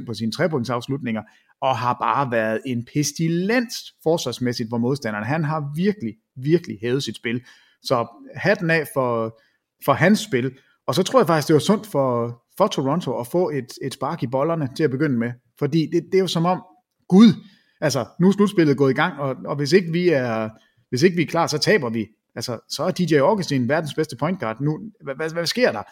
36% 0.00 0.06
på 0.06 0.14
sine 0.14 0.32
trepunktsafslutninger, 0.32 1.22
og 1.60 1.76
har 1.76 1.96
bare 2.02 2.30
været 2.30 2.60
en 2.66 2.84
pestilens 2.94 3.74
forsvarsmæssigt 4.02 4.70
for 4.70 4.78
modstanderen. 4.78 5.26
Han 5.26 5.44
har 5.44 5.72
virkelig, 5.76 6.14
virkelig 6.36 6.78
hævet 6.82 7.02
sit 7.02 7.16
spil. 7.16 7.40
Så 7.82 8.06
hatten 8.34 8.70
af 8.70 8.86
for, 8.94 9.40
for 9.84 9.92
hans 9.92 10.20
spil, 10.20 10.52
og 10.88 10.94
så 10.94 11.02
tror 11.02 11.20
jeg 11.20 11.26
faktisk, 11.26 11.48
det 11.48 11.54
var 11.54 11.60
sundt 11.60 11.86
for, 11.86 12.42
for 12.56 12.66
Toronto 12.66 13.20
at 13.20 13.26
få 13.26 13.50
et, 13.50 13.72
et 13.82 13.94
spark 13.94 14.22
i 14.22 14.26
bollerne 14.26 14.68
til 14.76 14.84
at 14.84 14.90
begynde 14.90 15.18
med. 15.18 15.32
Fordi 15.58 15.86
det, 15.92 16.04
det 16.12 16.14
er 16.14 16.18
jo 16.18 16.26
som 16.26 16.46
om, 16.46 16.62
Gud, 17.08 17.32
altså 17.80 18.06
nu 18.20 18.28
er 18.28 18.32
slutspillet 18.32 18.76
gået 18.76 18.90
i 18.90 18.94
gang, 18.94 19.20
og, 19.20 19.36
og 19.46 19.56
hvis, 19.56 19.72
ikke 19.72 19.92
vi 19.92 20.08
er, 20.08 20.48
hvis 20.88 21.02
ikke 21.02 21.16
vi 21.16 21.22
er 21.22 21.26
klar, 21.26 21.46
så 21.46 21.58
taber 21.58 21.90
vi. 21.90 22.06
Altså, 22.34 22.60
så 22.68 22.82
er 22.82 22.90
DJ 22.90 23.14
Augustin 23.14 23.68
verdens 23.68 23.94
bedste 23.94 24.16
point 24.16 24.40
guard. 24.40 24.60
Nu, 24.60 24.80
hvad, 25.04 25.14
hvad, 25.14 25.30
hvad 25.30 25.46
sker 25.46 25.72
der? 25.72 25.82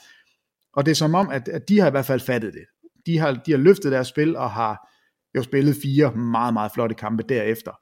Og 0.73 0.87
det 0.87 0.91
er 0.91 0.95
som 0.95 1.15
om, 1.15 1.29
at, 1.31 1.49
at 1.49 1.69
de 1.69 1.81
har 1.81 1.89
i 1.89 1.91
hvert 1.91 2.07
fald 2.07 2.21
fattet 2.21 2.55
det. 2.55 2.65
De 3.07 3.19
har, 3.19 3.33
de 3.47 3.51
har 3.51 3.59
løftet 3.59 3.93
deres 3.93 4.09
spil 4.09 4.37
og 4.37 4.51
har 4.51 4.89
jo 5.35 5.43
spillet 5.43 5.77
fire 5.83 6.13
meget, 6.13 6.53
meget 6.53 6.73
flotte 6.73 6.95
kampe 6.95 7.23
derefter. 7.29 7.73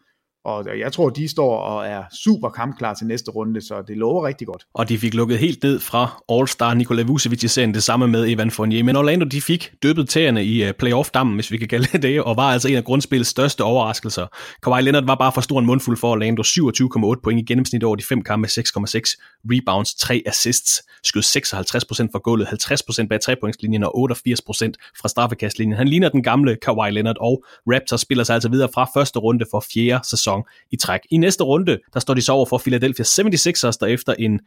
Og 0.45 0.78
jeg 0.78 0.92
tror, 0.92 1.11
de 1.11 1.28
står 1.28 1.57
og 1.57 1.86
er 1.86 2.03
super 2.24 2.49
kampklar 2.49 2.95
til 2.95 3.07
næste 3.07 3.30
runde, 3.30 3.61
så 3.61 3.82
det 3.88 3.97
lover 3.97 4.26
rigtig 4.26 4.47
godt. 4.47 4.66
Og 4.74 4.88
de 4.88 4.99
fik 4.99 5.14
lukket 5.14 5.38
helt 5.38 5.62
ned 5.62 5.80
fra 5.80 6.22
All-Star 6.32 6.74
Nikola 6.74 7.03
Vucevic 7.03 7.45
i 7.45 7.49
serien, 7.49 7.74
det 7.74 7.82
samme 7.82 8.09
med 8.09 8.28
Evan 8.28 8.51
Fournier. 8.51 8.84
Men 8.84 8.97
Orlando, 8.97 9.26
de 9.26 9.40
fik 9.40 9.72
døbet 9.82 10.09
tæerne 10.09 10.45
i 10.45 10.64
øh, 10.64 10.74
playoff-dammen, 10.78 11.34
hvis 11.34 11.51
vi 11.51 11.57
kan 11.57 11.68
kalde 11.68 11.88
det 11.92 12.03
det, 12.03 12.22
og 12.22 12.36
var 12.36 12.53
altså 12.53 12.68
en 12.68 12.76
af 12.76 12.84
grundspillets 12.84 13.30
største 13.30 13.64
overraskelser. 13.64 14.26
Kawhi 14.62 14.82
Leonard 14.82 15.07
var 15.07 15.14
bare 15.14 15.32
for 15.32 15.40
stor 15.40 15.59
en 15.59 15.66
mundfuld 15.66 15.97
for 15.97 16.11
Orlando. 16.11 16.42
27,8 16.42 17.20
point 17.22 17.40
i 17.40 17.45
gennemsnit 17.45 17.84
over 17.84 17.97
de 17.97 18.03
fem 18.03 18.22
kampe, 18.22 18.49
6,6 18.49 18.53
rebounds, 19.45 19.95
3 19.95 20.22
assists, 20.26 20.82
skød 21.05 21.22
56% 21.22 22.12
fra 22.12 22.18
gulvet, 22.18 22.47
50% 22.47 23.07
bag 23.07 23.20
trepointslinjen 23.20 23.84
og 23.84 24.11
88% 24.12 24.12
fra 25.01 25.09
straffekastlinjen. 25.09 25.76
Han 25.76 25.88
ligner 25.88 26.09
den 26.09 26.22
gamle 26.22 26.57
Kawhi 26.62 26.90
Leonard, 26.90 27.16
og 27.20 27.45
Raptors 27.66 28.01
spiller 28.01 28.24
sig 28.24 28.34
altså 28.34 28.49
videre 28.49 28.68
fra 28.74 28.88
første 28.95 29.18
runde 29.18 29.45
for 29.51 29.64
fjerde 29.74 30.09
sæson 30.09 30.34
i 30.70 30.76
træk. 30.76 31.01
I 31.11 31.16
næste 31.16 31.45
runde, 31.45 31.78
der 31.95 32.01
står 32.01 32.14
de 32.14 32.22
så 32.22 32.32
over 32.32 32.47
for 32.47 32.59
Philadelphia 32.59 33.05
76ers, 33.05 33.76
der 33.80 33.87
efter 33.87 34.14
en 34.18 34.41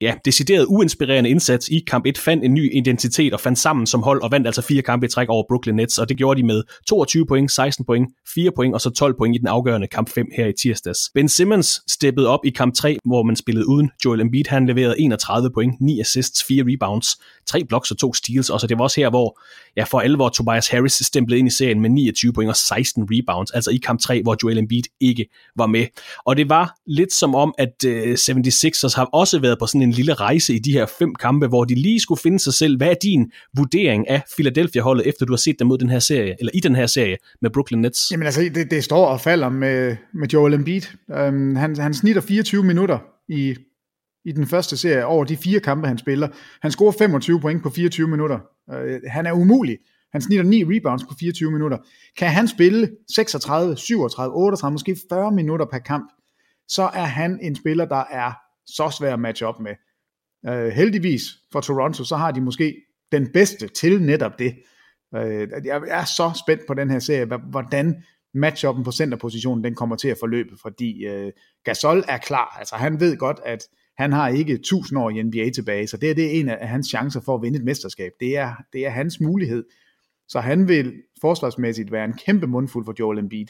ja, 0.00 0.14
decideret 0.24 0.66
uinspirerende 0.66 1.30
indsats 1.30 1.68
i 1.68 1.84
kamp 1.86 2.06
1 2.06 2.18
fandt 2.18 2.44
en 2.44 2.54
ny 2.54 2.76
identitet 2.76 3.32
og 3.32 3.40
fandt 3.40 3.58
sammen 3.58 3.86
som 3.86 4.02
hold 4.02 4.22
og 4.22 4.30
vandt 4.30 4.46
altså 4.46 4.62
fire 4.62 4.82
kampe 4.82 5.06
i 5.06 5.08
træk 5.08 5.28
over 5.28 5.44
Brooklyn 5.48 5.74
Nets, 5.74 5.98
og 5.98 6.08
det 6.08 6.16
gjorde 6.16 6.40
de 6.40 6.46
med 6.46 6.62
22 6.88 7.26
point, 7.26 7.52
16 7.52 7.84
point, 7.84 8.08
4 8.34 8.50
point 8.56 8.74
og 8.74 8.80
så 8.80 8.90
12 8.90 9.14
point 9.18 9.36
i 9.36 9.38
den 9.38 9.46
afgørende 9.46 9.86
kamp 9.86 10.10
5 10.10 10.26
her 10.36 10.46
i 10.46 10.52
tirsdags. 10.52 10.98
Ben 11.14 11.28
Simmons 11.28 11.80
steppede 11.88 12.28
op 12.28 12.40
i 12.44 12.50
kamp 12.50 12.74
3, 12.74 12.98
hvor 13.04 13.22
man 13.22 13.36
spillede 13.36 13.68
uden 13.68 13.90
Joel 14.04 14.20
Embiid. 14.20 14.44
Han 14.48 14.66
leverede 14.66 15.00
31 15.00 15.50
point, 15.50 15.80
9 15.80 16.00
assists, 16.00 16.44
4 16.44 16.64
rebounds, 16.66 17.06
3 17.46 17.64
blocks 17.64 17.90
og 17.90 17.98
2 17.98 18.14
steals, 18.14 18.50
og 18.50 18.60
så 18.60 18.66
det 18.66 18.78
var 18.78 18.84
også 18.84 19.00
her, 19.00 19.10
hvor 19.10 19.40
ja, 19.76 19.84
for 19.84 20.00
alvor 20.00 20.28
Tobias 20.28 20.68
Harris 20.68 20.92
stemplede 20.92 21.38
ind 21.38 21.48
i 21.48 21.50
serien 21.50 21.80
med 21.80 21.90
29 21.90 22.32
point 22.32 22.50
og 22.50 22.56
16 22.56 23.08
rebounds, 23.10 23.50
altså 23.50 23.70
i 23.70 23.76
kamp 23.76 24.00
3, 24.00 24.22
hvor 24.22 24.36
Joel 24.42 24.58
Embiid 24.58 24.82
ikke 25.00 25.26
var 25.56 25.66
med. 25.66 25.86
Og 26.26 26.36
det 26.36 26.48
var 26.48 26.74
lidt 26.86 27.12
som 27.12 27.34
om, 27.34 27.54
at 27.58 27.84
øh, 27.86 28.12
76ers 28.12 28.96
har 28.96 29.04
også 29.04 29.38
været 29.40 29.58
på 29.58 29.66
sådan 29.66 29.82
en 29.82 29.90
lille 29.90 30.14
rejse 30.14 30.54
i 30.54 30.58
de 30.58 30.72
her 30.72 30.86
fem 30.98 31.14
kampe, 31.14 31.46
hvor 31.46 31.64
de 31.64 31.74
lige 31.74 32.00
skulle 32.00 32.20
finde 32.20 32.38
sig 32.38 32.54
selv. 32.54 32.76
Hvad 32.76 32.88
er 32.88 32.94
din 33.02 33.32
vurdering 33.56 34.08
af 34.08 34.22
Philadelphia-holdet, 34.36 35.06
efter 35.06 35.26
du 35.26 35.32
har 35.32 35.36
set 35.38 35.58
dem 35.58 35.66
mod 35.66 35.78
den 35.78 35.90
her 35.90 35.98
serie, 35.98 36.36
eller 36.38 36.50
i 36.54 36.60
den 36.60 36.76
her 36.76 36.86
serie 36.86 37.16
med 37.42 37.50
Brooklyn 37.50 37.78
Nets? 37.78 38.10
Jamen 38.10 38.26
altså, 38.26 38.50
det, 38.54 38.70
det 38.70 38.84
står 38.84 39.06
og 39.06 39.20
falder 39.20 39.48
med, 39.48 39.96
med 40.14 40.28
Joel 40.28 40.54
Embiid. 40.54 40.82
Um, 41.08 41.56
han, 41.56 41.76
han 41.76 41.94
snitter 41.94 42.22
24 42.22 42.62
minutter 42.62 42.98
i, 43.28 43.54
i 44.24 44.32
den 44.32 44.46
første 44.46 44.76
serie 44.76 45.04
over 45.06 45.24
de 45.24 45.36
fire 45.36 45.60
kampe, 45.60 45.88
han 45.88 45.98
spiller. 45.98 46.28
Han 46.62 46.70
scorer 46.70 46.92
25 46.92 47.40
point 47.40 47.62
på 47.62 47.70
24 47.70 48.08
minutter. 48.08 48.38
Øh, 48.72 49.00
han 49.06 49.26
er 49.26 49.32
umulig. 49.32 49.78
Han 50.12 50.22
snitter 50.22 50.44
9 50.44 50.64
rebounds 50.64 51.04
på 51.04 51.14
24 51.20 51.52
minutter. 51.52 51.78
Kan 52.16 52.28
han 52.28 52.48
spille 52.48 52.90
36, 53.14 53.76
37, 53.76 54.34
38, 54.34 54.72
måske 54.72 54.96
40 55.10 55.32
minutter 55.32 55.66
per 55.66 55.78
kamp, 55.78 56.10
så 56.68 56.82
er 56.82 57.04
han 57.04 57.38
en 57.42 57.56
spiller, 57.56 57.84
der 57.84 58.04
er 58.10 58.32
så 58.66 58.96
svær 58.98 59.12
at 59.12 59.20
matche 59.20 59.46
op 59.46 59.60
med. 59.60 59.74
Uh, 60.48 60.68
heldigvis 60.68 61.22
for 61.52 61.60
Toronto, 61.60 62.04
så 62.04 62.16
har 62.16 62.30
de 62.30 62.40
måske 62.40 62.76
den 63.12 63.32
bedste 63.32 63.68
til 63.68 64.02
netop 64.02 64.38
det. 64.38 64.54
Uh, 65.16 65.20
jeg 65.64 65.82
er 65.88 66.04
så 66.04 66.42
spændt 66.44 66.62
på 66.66 66.74
den 66.74 66.90
her 66.90 66.98
serie, 66.98 67.38
hvordan 67.50 68.02
matchuppen 68.34 68.84
på 68.84 68.92
centerpositionen 68.92 69.64
den 69.64 69.74
kommer 69.74 69.96
til 69.96 70.08
at 70.08 70.16
forløbe, 70.20 70.56
fordi 70.62 71.08
uh, 71.08 71.30
Gasol 71.64 72.04
er 72.08 72.18
klar. 72.18 72.56
Altså 72.58 72.74
han 72.74 73.00
ved 73.00 73.16
godt, 73.16 73.40
at 73.44 73.64
han 73.98 74.12
har 74.12 74.28
ikke 74.28 74.52
1000 74.52 74.98
år 74.98 75.10
i 75.10 75.22
NBA 75.22 75.50
tilbage, 75.50 75.86
så 75.86 75.96
det, 75.96 76.10
er, 76.10 76.14
det 76.14 76.26
er 76.26 76.40
en 76.40 76.48
af 76.48 76.68
hans 76.68 76.86
chancer 76.86 77.20
for 77.20 77.34
at 77.34 77.42
vinde 77.42 77.58
et 77.58 77.64
mesterskab. 77.64 78.12
Det 78.20 78.36
er, 78.36 78.54
det 78.72 78.86
er 78.86 78.90
hans 78.90 79.20
mulighed. 79.20 79.64
Så 80.28 80.40
han 80.40 80.68
vil 80.68 80.92
forsvarsmæssigt 81.20 81.92
være 81.92 82.04
en 82.04 82.12
kæmpe 82.26 82.46
mundfuld 82.46 82.84
for 82.84 82.94
Joel 82.98 83.18
Embiid. 83.18 83.46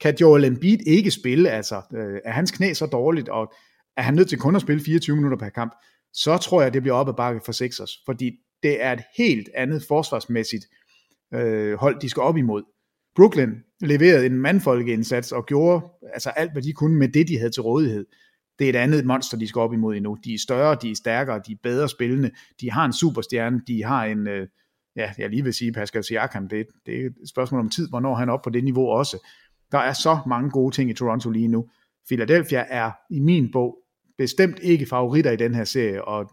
Kan 0.00 0.16
Joel 0.20 0.44
Embiid 0.44 0.78
ikke 0.86 1.10
spille, 1.10 1.50
altså 1.50 1.82
øh, 1.94 2.20
er 2.24 2.32
hans 2.32 2.50
knæ 2.50 2.72
så 2.72 2.86
dårligt, 2.86 3.28
og 3.28 3.52
er 3.96 4.02
han 4.02 4.14
nødt 4.14 4.28
til 4.28 4.38
kun 4.38 4.56
at 4.56 4.62
spille 4.62 4.82
24 4.84 5.16
minutter 5.16 5.38
per 5.38 5.48
kamp, 5.48 5.72
så 6.12 6.36
tror 6.36 6.62
jeg, 6.62 6.74
det 6.74 6.82
bliver 6.82 6.94
op 6.94 7.08
ad 7.08 7.14
bakke 7.14 7.40
for 7.44 7.52
Sixers, 7.52 7.92
fordi 8.04 8.30
det 8.62 8.82
er 8.82 8.92
et 8.92 9.02
helt 9.16 9.48
andet 9.54 9.84
forsvarsmæssigt 9.88 10.64
øh, 11.34 11.74
hold, 11.74 12.00
de 12.00 12.08
skal 12.08 12.20
op 12.20 12.36
imod. 12.36 12.62
Brooklyn 13.16 13.54
leverede 13.80 14.26
en 14.26 14.40
mandfolkeindsats 14.40 15.32
og 15.32 15.46
gjorde 15.46 15.86
altså 16.12 16.30
alt, 16.30 16.52
hvad 16.52 16.62
de 16.62 16.72
kunne 16.72 16.98
med 16.98 17.08
det, 17.08 17.28
de 17.28 17.38
havde 17.38 17.50
til 17.50 17.62
rådighed. 17.62 18.06
Det 18.58 18.64
er 18.64 18.68
et 18.68 18.76
andet 18.76 19.06
monster, 19.06 19.38
de 19.38 19.48
skal 19.48 19.60
op 19.60 19.72
imod 19.72 19.96
endnu. 19.96 20.18
De 20.24 20.34
er 20.34 20.38
større, 20.38 20.76
de 20.82 20.90
er 20.90 20.94
stærkere, 20.94 21.40
de 21.46 21.52
er 21.52 21.56
bedre 21.62 21.88
spillende, 21.88 22.30
de 22.60 22.70
har 22.70 22.84
en 22.84 22.92
superstjerne, 22.92 23.60
de 23.66 23.84
har 23.84 24.04
en, 24.04 24.26
øh, 24.26 24.48
ja, 24.96 25.12
jeg 25.18 25.30
lige 25.30 25.44
vil 25.44 25.54
sige 25.54 25.72
Pascal 25.72 26.04
Siakam, 26.04 26.48
det, 26.48 26.66
det 26.86 27.00
er 27.00 27.06
et 27.06 27.28
spørgsmål 27.28 27.60
om 27.60 27.70
tid, 27.70 27.88
hvornår 27.88 28.14
han 28.14 28.28
er 28.28 28.32
oppe 28.32 28.44
på 28.44 28.50
det 28.50 28.64
niveau 28.64 28.88
også. 28.88 29.26
Der 29.72 29.78
er 29.78 29.92
så 29.92 30.18
mange 30.26 30.50
gode 30.50 30.74
ting 30.74 30.90
i 30.90 30.94
Toronto 30.94 31.30
lige 31.30 31.48
nu. 31.48 31.66
Philadelphia 32.06 32.64
er 32.68 32.90
i 33.10 33.20
min 33.20 33.52
bog 33.52 33.78
bestemt 34.18 34.58
ikke 34.62 34.86
favoritter 34.86 35.30
i 35.30 35.36
den 35.36 35.54
her 35.54 35.64
serie, 35.64 36.04
og 36.04 36.30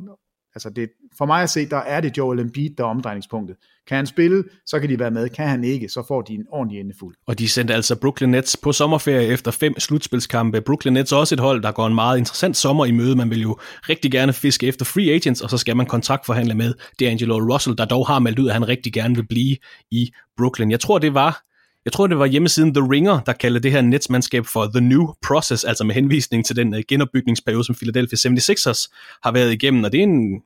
altså 0.56 0.70
det, 0.70 0.90
for 1.18 1.26
mig 1.26 1.44
at 1.44 1.50
se, 1.50 1.70
der 1.70 1.78
er 1.78 2.02
det 2.02 2.18
Joel 2.18 2.40
Embiid, 2.40 2.70
der 2.78 2.84
er 2.84 2.88
omdrejningspunktet. 2.88 3.56
Kan 3.88 3.96
han 3.96 4.06
spille, 4.06 4.44
så 4.66 4.80
kan 4.80 4.90
de 4.90 5.00
være 5.00 5.12
med. 5.12 5.30
Kan 5.30 5.48
han 5.48 5.64
ikke, 5.64 5.90
så 5.90 6.04
får 6.08 6.22
de 6.22 6.34
en 6.34 6.46
ordentlig 6.52 6.80
endefuld. 6.80 7.16
Og 7.28 7.40
de 7.40 7.50
sendte 7.50 7.74
altså 7.74 7.96
Brooklyn 7.96 8.30
Nets 8.30 8.58
på 8.58 8.72
sommerferie 8.72 9.28
efter 9.28 9.52
fem 9.52 9.80
slutspilskampe. 9.80 10.62
Brooklyn 10.62 10.94
Nets 10.94 11.12
er 11.12 11.18
også 11.18 11.36
et 11.36 11.40
hold, 11.40 11.64
der 11.64 11.72
går 11.72 11.88
en 11.88 11.96
meget 11.96 12.18
interessant 12.18 12.58
sommer 12.58 12.86
i 12.86 12.92
møde. 12.92 13.16
Man 13.16 13.30
vil 13.30 13.42
jo 13.42 13.58
rigtig 13.90 14.12
gerne 14.12 14.34
fiske 14.34 14.68
efter 14.68 14.86
free 14.86 15.12
agents, 15.12 15.42
og 15.42 15.50
så 15.50 15.58
skal 15.58 15.78
man 15.78 15.86
kontraktforhandle 15.86 16.56
med 16.56 16.74
D'Angelo 17.04 17.54
Russell, 17.54 17.78
der 17.78 17.86
dog 17.86 18.08
har 18.08 18.20
meldt 18.20 18.40
ud, 18.40 18.48
at 18.48 18.54
han 18.54 18.68
rigtig 18.68 18.94
gerne 18.94 19.16
vil 19.16 19.28
blive 19.28 19.58
i 19.92 20.12
Brooklyn. 20.38 20.72
Jeg 20.72 20.80
tror, 20.80 20.98
det 20.98 21.14
var 21.14 21.53
jeg 21.86 21.94
tror, 21.94 22.08
det 22.08 22.20
var 22.20 22.26
hjemmesiden 22.26 22.74
The 22.74 22.84
Ringer, 22.92 23.20
der 23.20 23.34
kaldte 23.34 23.60
det 23.60 23.72
her 23.72 23.82
netsmandskab 23.82 24.46
for 24.46 24.66
The 24.66 24.82
New 24.82 25.08
Process, 25.28 25.64
altså 25.64 25.84
med 25.84 25.96
henvisning 25.96 26.46
til 26.46 26.56
den 26.56 26.76
øh, 26.76 26.84
genopbygningsperiode, 26.88 27.64
som 27.64 27.76
Philadelphia 27.76 28.30
76ers 28.30 28.88
har 29.24 29.32
været 29.32 29.54
igennem. 29.54 29.84
Og 29.84 29.92
det 29.92 30.00
er 30.00 30.04
en, 30.04 30.42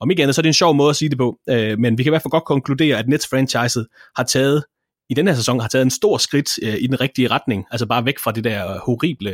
om 0.00 0.10
ikke 0.10 0.22
andet, 0.22 0.34
så 0.34 0.40
er 0.40 0.42
det 0.42 0.48
en 0.48 0.54
sjov 0.54 0.74
måde 0.74 0.90
at 0.90 0.96
sige 0.96 1.08
det 1.08 1.18
på, 1.18 1.38
øh, 1.48 1.78
men 1.78 1.98
vi 1.98 2.02
kan 2.02 2.10
i 2.10 2.12
hvert 2.12 2.22
fald 2.22 2.30
godt 2.30 2.44
konkludere, 2.44 2.98
at 2.98 3.08
Nets-franchiset 3.08 3.86
har 4.16 4.24
taget 4.24 4.64
i 5.10 5.14
den 5.14 5.28
her 5.28 5.34
sæson 5.34 5.60
har 5.60 5.68
taget 5.68 5.82
en 5.82 5.90
stor 5.90 6.18
skridt 6.18 6.48
øh, 6.62 6.74
i 6.80 6.86
den 6.86 7.00
rigtige 7.00 7.28
retning, 7.28 7.64
altså 7.70 7.86
bare 7.86 8.04
væk 8.04 8.18
fra 8.18 8.32
det 8.32 8.44
der 8.44 8.78
horrible 8.78 9.30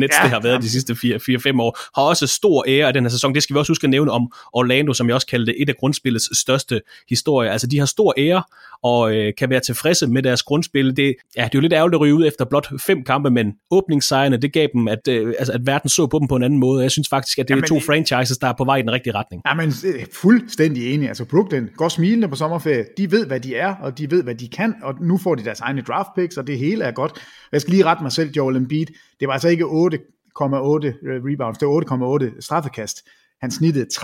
net, 0.00 0.10
ja, 0.12 0.22
det 0.22 0.30
har 0.30 0.40
været 0.40 0.54
ja. 0.54 0.60
de 0.60 0.70
sidste 0.70 0.92
4-5 0.92 1.60
år, 1.60 2.00
har 2.00 2.02
også 2.08 2.26
stor 2.26 2.64
ære 2.68 2.86
af 2.86 2.92
den 2.92 3.04
her 3.04 3.10
sæson. 3.10 3.34
Det 3.34 3.42
skal 3.42 3.54
vi 3.54 3.58
også 3.58 3.70
huske 3.70 3.84
at 3.84 3.90
nævne 3.90 4.10
om 4.10 4.32
Orlando, 4.52 4.92
som 4.92 5.08
jeg 5.08 5.14
også 5.14 5.26
kaldte 5.26 5.60
et 5.60 5.68
af 5.68 5.76
grundspillets 5.76 6.38
største 6.38 6.80
historier. 7.08 7.52
Altså 7.52 7.66
de 7.66 7.78
har 7.78 7.86
stor 7.86 8.14
ære 8.18 8.42
og 8.82 9.14
øh, 9.16 9.32
kan 9.38 9.50
være 9.50 9.60
tilfredse 9.60 10.06
med 10.06 10.22
deres 10.22 10.42
grundspil. 10.42 10.96
Det, 10.96 11.14
ja, 11.36 11.44
det 11.44 11.46
er 11.46 11.50
jo 11.54 11.60
lidt 11.60 11.72
ærgerligt 11.72 11.94
at 11.94 12.00
ryge 12.00 12.14
ud 12.14 12.26
efter 12.26 12.44
blot 12.44 12.68
fem 12.80 13.04
kampe, 13.04 13.30
men 13.30 13.54
åbningssejrene, 13.70 14.36
det 14.36 14.52
gav 14.52 14.68
dem, 14.72 14.88
at, 14.88 15.08
øh, 15.08 15.34
altså, 15.38 15.52
at 15.52 15.66
verden 15.66 15.88
så 15.88 16.06
på 16.06 16.18
dem 16.18 16.28
på 16.28 16.36
en 16.36 16.42
anden 16.42 16.58
måde. 16.58 16.82
Jeg 16.82 16.90
synes 16.90 17.08
faktisk, 17.08 17.38
at 17.38 17.48
det 17.48 17.50
Jamen, 17.50 17.64
er 17.64 17.68
to 17.68 17.80
franchises, 17.80 18.38
der 18.38 18.46
er 18.46 18.52
på 18.58 18.64
vej 18.64 18.76
i 18.76 18.82
den 18.82 18.92
rigtige 18.92 19.14
retning. 19.14 19.42
Ja, 19.46 19.54
men 19.54 19.72
øh, 19.86 20.06
fuldstændig 20.12 20.94
enig. 20.94 21.08
Altså 21.08 21.24
Brooklyn 21.24 21.68
går 21.76 21.88
smilende 21.88 22.28
på 22.28 22.36
sommerferie. 22.36 22.84
De 22.96 23.10
ved, 23.10 23.26
hvad 23.26 23.40
de 23.40 23.56
er, 23.56 23.74
og 23.74 23.98
de 23.98 24.10
ved, 24.10 24.22
hvad 24.22 24.34
de 24.34 24.48
kan, 24.48 24.74
og 24.88 24.94
nu 25.00 25.16
får 25.16 25.34
de 25.34 25.44
deres 25.44 25.60
egne 25.60 25.82
draft 25.82 26.08
picks, 26.16 26.36
og 26.36 26.46
det 26.46 26.58
hele 26.58 26.84
er 26.84 26.90
godt. 26.90 27.26
Jeg 27.52 27.60
skal 27.60 27.70
lige 27.72 27.84
rette 27.84 28.02
mig 28.02 28.12
selv, 28.12 28.30
Joel 28.30 28.56
Embiid. 28.56 28.86
Det 29.20 29.28
var 29.28 29.32
altså 29.32 29.48
ikke 29.48 29.64
8,8 29.64 29.68
øh, 29.68 31.24
rebounds, 31.24 31.58
det 31.58 31.68
var 31.68 32.28
8,8 32.34 32.40
straffekast. 32.40 33.08
Han 33.40 33.50
snittede 33.50 33.86
13,5 33.92 34.00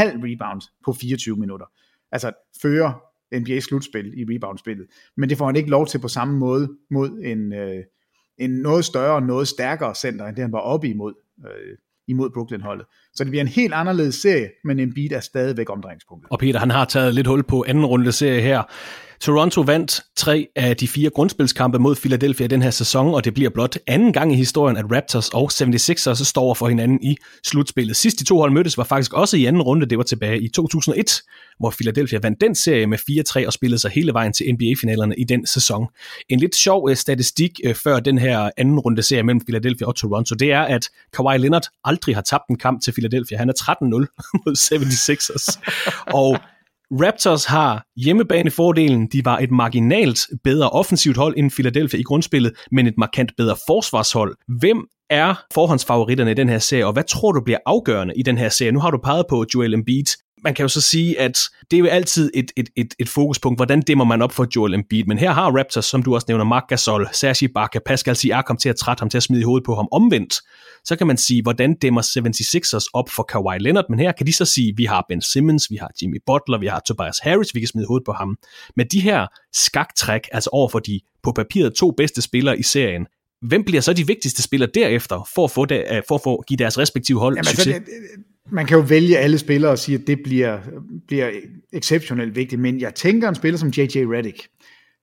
rebounds 0.00 0.72
på 0.84 0.92
24 0.92 1.36
minutter. 1.36 1.66
Altså 2.12 2.32
fører 2.62 2.92
NBA 3.34 3.60
slutspil 3.60 4.18
i 4.18 4.34
rebound-spillet. 4.34 4.86
Men 5.16 5.28
det 5.28 5.38
får 5.38 5.46
han 5.46 5.56
ikke 5.56 5.70
lov 5.70 5.86
til 5.86 5.98
på 5.98 6.08
samme 6.08 6.38
måde 6.38 6.68
mod 6.90 7.10
en, 7.24 7.52
øh, 7.52 7.84
en 8.38 8.50
noget 8.50 8.84
større 8.84 9.14
og 9.14 9.22
noget 9.22 9.48
stærkere 9.48 9.94
center, 9.94 10.26
end 10.26 10.36
det 10.36 10.42
han 10.42 10.52
var 10.52 10.58
oppe 10.58 10.88
imod, 10.88 11.14
øh, 11.46 11.76
imod 12.08 12.30
Brooklyn-holdet. 12.30 12.86
Så 13.18 13.24
det 13.24 13.30
bliver 13.30 13.42
en 13.42 13.48
helt 13.48 13.74
anderledes 13.74 14.14
serie, 14.14 14.48
men 14.64 14.80
Embiid 14.80 15.12
er 15.12 15.20
stadigvæk 15.20 15.70
omdrejningspunktet. 15.70 16.30
Og 16.30 16.38
Peter, 16.38 16.60
han 16.60 16.70
har 16.70 16.84
taget 16.84 17.14
lidt 17.14 17.26
hul 17.26 17.42
på 17.42 17.64
anden 17.68 17.86
runde 17.86 18.12
serie 18.12 18.40
her. 18.40 18.62
Toronto 19.20 19.60
vandt 19.60 20.00
tre 20.16 20.48
af 20.56 20.76
de 20.76 20.88
fire 20.88 21.10
grundspilskampe 21.10 21.78
mod 21.78 21.96
Philadelphia 21.96 22.46
den 22.46 22.62
her 22.62 22.70
sæson, 22.70 23.14
og 23.14 23.24
det 23.24 23.34
bliver 23.34 23.50
blot 23.50 23.78
anden 23.86 24.12
gang 24.12 24.32
i 24.32 24.36
historien, 24.36 24.76
at 24.76 24.84
Raptors 24.96 25.28
og 25.28 25.50
76ers 25.52 26.24
står 26.24 26.54
for 26.54 26.68
hinanden 26.68 27.02
i 27.02 27.16
slutspillet. 27.44 27.96
Sidst 27.96 28.18
de 28.18 28.24
to 28.24 28.38
hold 28.38 28.52
mødtes 28.52 28.78
var 28.78 28.84
faktisk 28.84 29.12
også 29.12 29.36
i 29.36 29.44
anden 29.44 29.62
runde, 29.62 29.86
det 29.86 29.98
var 29.98 30.04
tilbage 30.04 30.40
i 30.40 30.48
2001, 30.48 31.22
hvor 31.58 31.70
Philadelphia 31.70 32.18
vandt 32.22 32.40
den 32.40 32.54
serie 32.54 32.86
med 32.86 32.98
4-3 33.42 33.46
og 33.46 33.52
spillede 33.52 33.80
sig 33.80 33.90
hele 33.90 34.12
vejen 34.12 34.32
til 34.32 34.54
NBA-finalerne 34.54 35.14
i 35.18 35.24
den 35.24 35.46
sæson. 35.46 35.86
En 36.28 36.40
lidt 36.40 36.54
sjov 36.54 36.90
øh, 36.90 36.96
statistik 36.96 37.60
øh, 37.64 37.74
før 37.74 38.00
den 38.00 38.18
her 38.18 38.50
anden 38.56 38.78
runde 38.78 39.02
serie 39.02 39.22
mellem 39.22 39.40
Philadelphia 39.40 39.86
og 39.86 39.96
Toronto, 39.96 40.34
det 40.34 40.52
er, 40.52 40.62
at 40.62 40.88
Kawhi 41.12 41.38
Leonard 41.38 41.66
aldrig 41.84 42.14
har 42.14 42.22
tabt 42.22 42.48
en 42.50 42.58
kamp 42.58 42.82
til 42.82 42.92
Philadelphia. 42.92 43.07
Philadelphia. 43.08 43.38
Han 43.38 43.48
er 43.48 43.52
13-0 43.52 43.86
mod 44.44 44.54
76ers. 44.56 45.60
og 46.14 46.38
Raptors 46.90 47.44
har 47.44 47.86
hjemmebanefordelen. 47.96 49.06
De 49.06 49.24
var 49.24 49.38
et 49.38 49.50
marginalt 49.50 50.20
bedre 50.44 50.70
offensivt 50.70 51.16
hold 51.16 51.34
end 51.36 51.50
Philadelphia 51.50 52.00
i 52.00 52.02
grundspillet, 52.02 52.52
men 52.72 52.86
et 52.86 52.94
markant 52.98 53.32
bedre 53.36 53.56
forsvarshold. 53.66 54.36
Hvem 54.58 54.86
er 55.10 55.34
forhåndsfavoritterne 55.54 56.30
i 56.30 56.34
den 56.34 56.48
her 56.48 56.58
serie, 56.58 56.86
og 56.86 56.92
hvad 56.92 57.04
tror 57.04 57.32
du 57.32 57.40
bliver 57.44 57.58
afgørende 57.66 58.14
i 58.16 58.22
den 58.22 58.38
her 58.38 58.48
serie? 58.48 58.72
Nu 58.72 58.80
har 58.80 58.90
du 58.90 58.98
peget 59.04 59.24
på 59.30 59.44
Joel 59.54 59.74
Embiid 59.74 60.04
man 60.44 60.54
kan 60.54 60.64
jo 60.64 60.68
så 60.68 60.80
sige, 60.80 61.20
at 61.20 61.40
det 61.70 61.76
er 61.76 61.78
jo 61.78 61.86
altid 61.86 62.30
et, 62.34 62.52
et, 62.56 62.68
et, 62.76 62.94
et 62.98 63.08
fokuspunkt, 63.08 63.58
hvordan 63.58 63.80
dæmmer 63.80 64.04
man 64.04 64.22
op 64.22 64.32
for 64.32 64.46
Joel 64.56 64.74
Embiid. 64.74 65.04
Men 65.04 65.18
her 65.18 65.32
har 65.32 65.58
Raptors, 65.58 65.84
som 65.84 66.02
du 66.02 66.14
også 66.14 66.24
nævner, 66.28 66.44
Mark 66.44 66.64
Gasol, 66.68 67.08
Serge 67.12 67.44
Ibaka, 67.44 67.78
Pascal 67.86 68.16
Siakam 68.16 68.56
til 68.56 68.68
at 68.68 68.76
trætte 68.76 69.00
ham 69.00 69.10
til 69.10 69.16
at 69.16 69.22
smide 69.22 69.40
i 69.40 69.44
hovedet 69.44 69.66
på 69.66 69.74
ham. 69.74 69.88
Omvendt, 69.92 70.34
så 70.84 70.96
kan 70.96 71.06
man 71.06 71.16
sige, 71.16 71.42
hvordan 71.42 71.74
dæmmer 71.74 72.02
76ers 72.02 72.90
op 72.94 73.10
for 73.10 73.22
Kawhi 73.22 73.58
Leonard. 73.58 73.84
Men 73.88 73.98
her 73.98 74.12
kan 74.12 74.26
de 74.26 74.32
så 74.32 74.44
sige, 74.44 74.76
vi 74.76 74.84
har 74.84 75.04
Ben 75.08 75.22
Simmons, 75.22 75.70
vi 75.70 75.76
har 75.76 75.90
Jimmy 76.02 76.22
Butler, 76.26 76.58
vi 76.58 76.66
har 76.66 76.80
Tobias 76.86 77.18
Harris, 77.18 77.54
vi 77.54 77.60
kan 77.60 77.68
smide 77.68 77.86
hovedet 77.86 78.04
på 78.04 78.12
ham. 78.12 78.36
Men 78.76 78.86
de 78.86 79.00
her 79.00 79.26
skaktræk, 79.52 80.28
altså 80.32 80.50
over 80.52 80.68
for 80.68 80.78
de 80.78 81.00
på 81.22 81.32
papiret 81.32 81.74
to 81.74 81.90
bedste 81.90 82.22
spillere 82.22 82.58
i 82.58 82.62
serien, 82.62 83.06
hvem 83.42 83.64
bliver 83.64 83.80
så 83.80 83.92
de 83.92 84.06
vigtigste 84.06 84.42
spillere 84.42 84.70
derefter, 84.74 85.28
for 85.34 85.44
at 85.44 85.50
få, 85.50 85.64
det, 85.64 86.02
for 86.08 86.14
at 86.14 86.20
få 86.24 86.44
give 86.46 86.56
deres 86.56 86.78
respektive 86.78 87.18
hold 87.18 87.34
Jamen, 87.34 87.48
altså, 87.48 87.54
succes? 87.54 87.74
Altså, 87.74 87.90
det, 87.90 88.24
man 88.50 88.66
kan 88.66 88.76
jo 88.76 88.84
vælge 88.88 89.18
alle 89.18 89.38
spillere 89.38 89.70
og 89.70 89.78
sige, 89.78 89.98
at 89.98 90.06
det 90.06 90.22
bliver, 90.24 90.58
bliver 91.06 91.30
exceptionelt 91.72 92.36
vigtigt, 92.36 92.60
men 92.60 92.80
jeg 92.80 92.94
tænker 92.94 93.28
en 93.28 93.34
spiller 93.34 93.58
som 93.58 93.68
J.J. 93.68 93.96
Redick. 93.96 94.48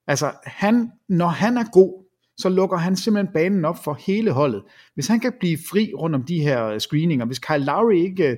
Altså, 0.08 0.32
han, 0.44 0.92
når 1.10 1.28
han 1.28 1.58
er 1.58 1.64
god, 1.72 2.06
så 2.38 2.50
lukker 2.50 2.78
han 2.78 2.96
simpelthen 2.96 3.34
banen 3.34 3.66
op 3.66 3.84
for 3.84 4.00
hele 4.08 4.32
holdet. 4.32 4.64
Hvis 4.94 5.08
han 5.08 5.20
kan 5.20 5.34
blive 5.40 5.58
fri 5.70 5.92
rundt 5.98 6.16
om 6.16 6.24
de 6.24 6.42
her 6.42 6.66
øh, 6.66 6.80
screeninger, 6.80 7.26
hvis 7.26 7.40
Kyle 7.40 7.66
Lowry 7.66 7.96
ikke 7.96 8.28
øh, 8.28 8.38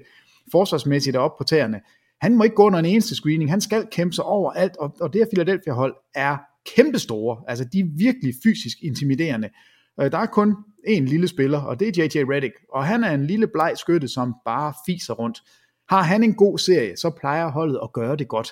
forsvarsmæssigt 0.52 1.16
er 1.16 1.20
oppe 1.20 1.44
på 1.44 1.44
tæerne, 1.44 1.80
han 2.22 2.36
må 2.36 2.44
ikke 2.44 2.56
gå 2.56 2.64
under 2.64 2.80
en 2.80 2.86
eneste 2.86 3.16
screening, 3.16 3.50
han 3.50 3.62
skal 3.62 3.88
kæmpe 3.92 4.14
sig 4.14 4.24
over 4.26 4.52
alt, 4.52 4.78
og, 4.78 4.96
og 5.02 5.14
det 5.14 5.22
her 5.22 5.26
Philadelphia-hold 5.34 5.96
er 6.16 6.38
kæmpestore, 6.76 7.42
altså 7.48 7.66
de 7.74 7.80
er 7.80 7.86
virkelig 7.98 8.34
fysisk 8.44 8.78
intimiderende. 8.84 9.50
Øh, 10.02 10.12
der 10.12 10.18
er 10.18 10.26
kun 10.26 10.56
en 10.88 11.06
lille 11.06 11.28
spiller, 11.28 11.60
og 11.60 11.80
det 11.80 11.88
er 11.88 12.04
JJ 12.04 12.24
Reddick, 12.24 12.54
og 12.74 12.86
han 12.86 13.04
er 13.04 13.12
en 13.12 13.26
lille 13.26 13.48
bleg 13.48 13.74
skytte, 13.78 14.08
som 14.08 14.36
bare 14.46 14.74
fiser 14.86 15.14
rundt. 15.14 15.44
Har 15.90 16.02
han 16.02 16.24
en 16.24 16.34
god 16.34 16.58
serie, 16.58 16.98
så 16.98 17.10
plejer 17.10 17.52
holdet 17.52 17.80
at 17.84 17.94
gøre 17.94 18.16
det 18.16 18.28
godt. 18.28 18.52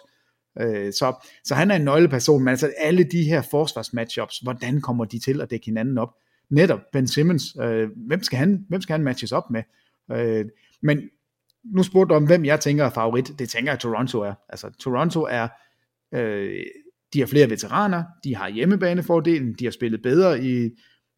Øh, 0.62 0.94
så, 0.94 1.28
så 1.44 1.56
han 1.56 1.72
er 1.72 1.76
en 1.76 1.82
nøgleperson, 1.82 2.44
men 2.44 2.48
altså 2.48 2.74
alle 2.78 3.04
de 3.04 3.24
her 3.24 3.42
forsvarsmatchups, 3.42 4.40
hvordan 4.40 4.82
kommer 4.82 5.06
de 5.06 5.20
til 5.20 5.42
at 5.42 5.50
dække 5.50 5.66
hinanden 5.66 5.98
op? 5.98 6.14
Netop 6.50 6.80
Ben 6.94 7.08
Simmons, 7.08 7.44
øh, 7.62 7.90
hvem, 8.08 8.24
skal 8.24 8.40
han, 8.40 8.66
hvem 8.70 8.82
skal 8.82 8.94
han 8.94 9.04
matches 9.04 9.32
op 9.32 9.52
med? 9.52 9.64
Øh, 10.12 10.46
men 10.82 11.02
nu 11.64 11.84
spurgte 11.84 12.14
du 12.14 12.16
om, 12.16 12.26
hvem 12.26 12.46
jeg 12.46 12.60
tænker 12.60 12.86
er 12.86 12.90
favorit. 12.90 13.40
Det 13.40 13.50
tænker 13.50 13.72
jeg, 13.72 13.80
Toronto 13.80 14.22
er. 14.22 14.34
Altså, 14.50 14.70
Toronto 14.80 15.22
er, 15.22 15.48
øh, 16.14 16.64
de 17.14 17.20
har 17.20 17.28
flere 17.28 17.50
veteraner, 17.50 18.04
de 18.24 18.36
har 18.36 18.50
hjemmebanefordelen, 18.50 19.54
de 19.54 19.64
har 19.64 19.72
spillet 19.72 20.02
bedre 20.02 20.44
i, 20.44 20.70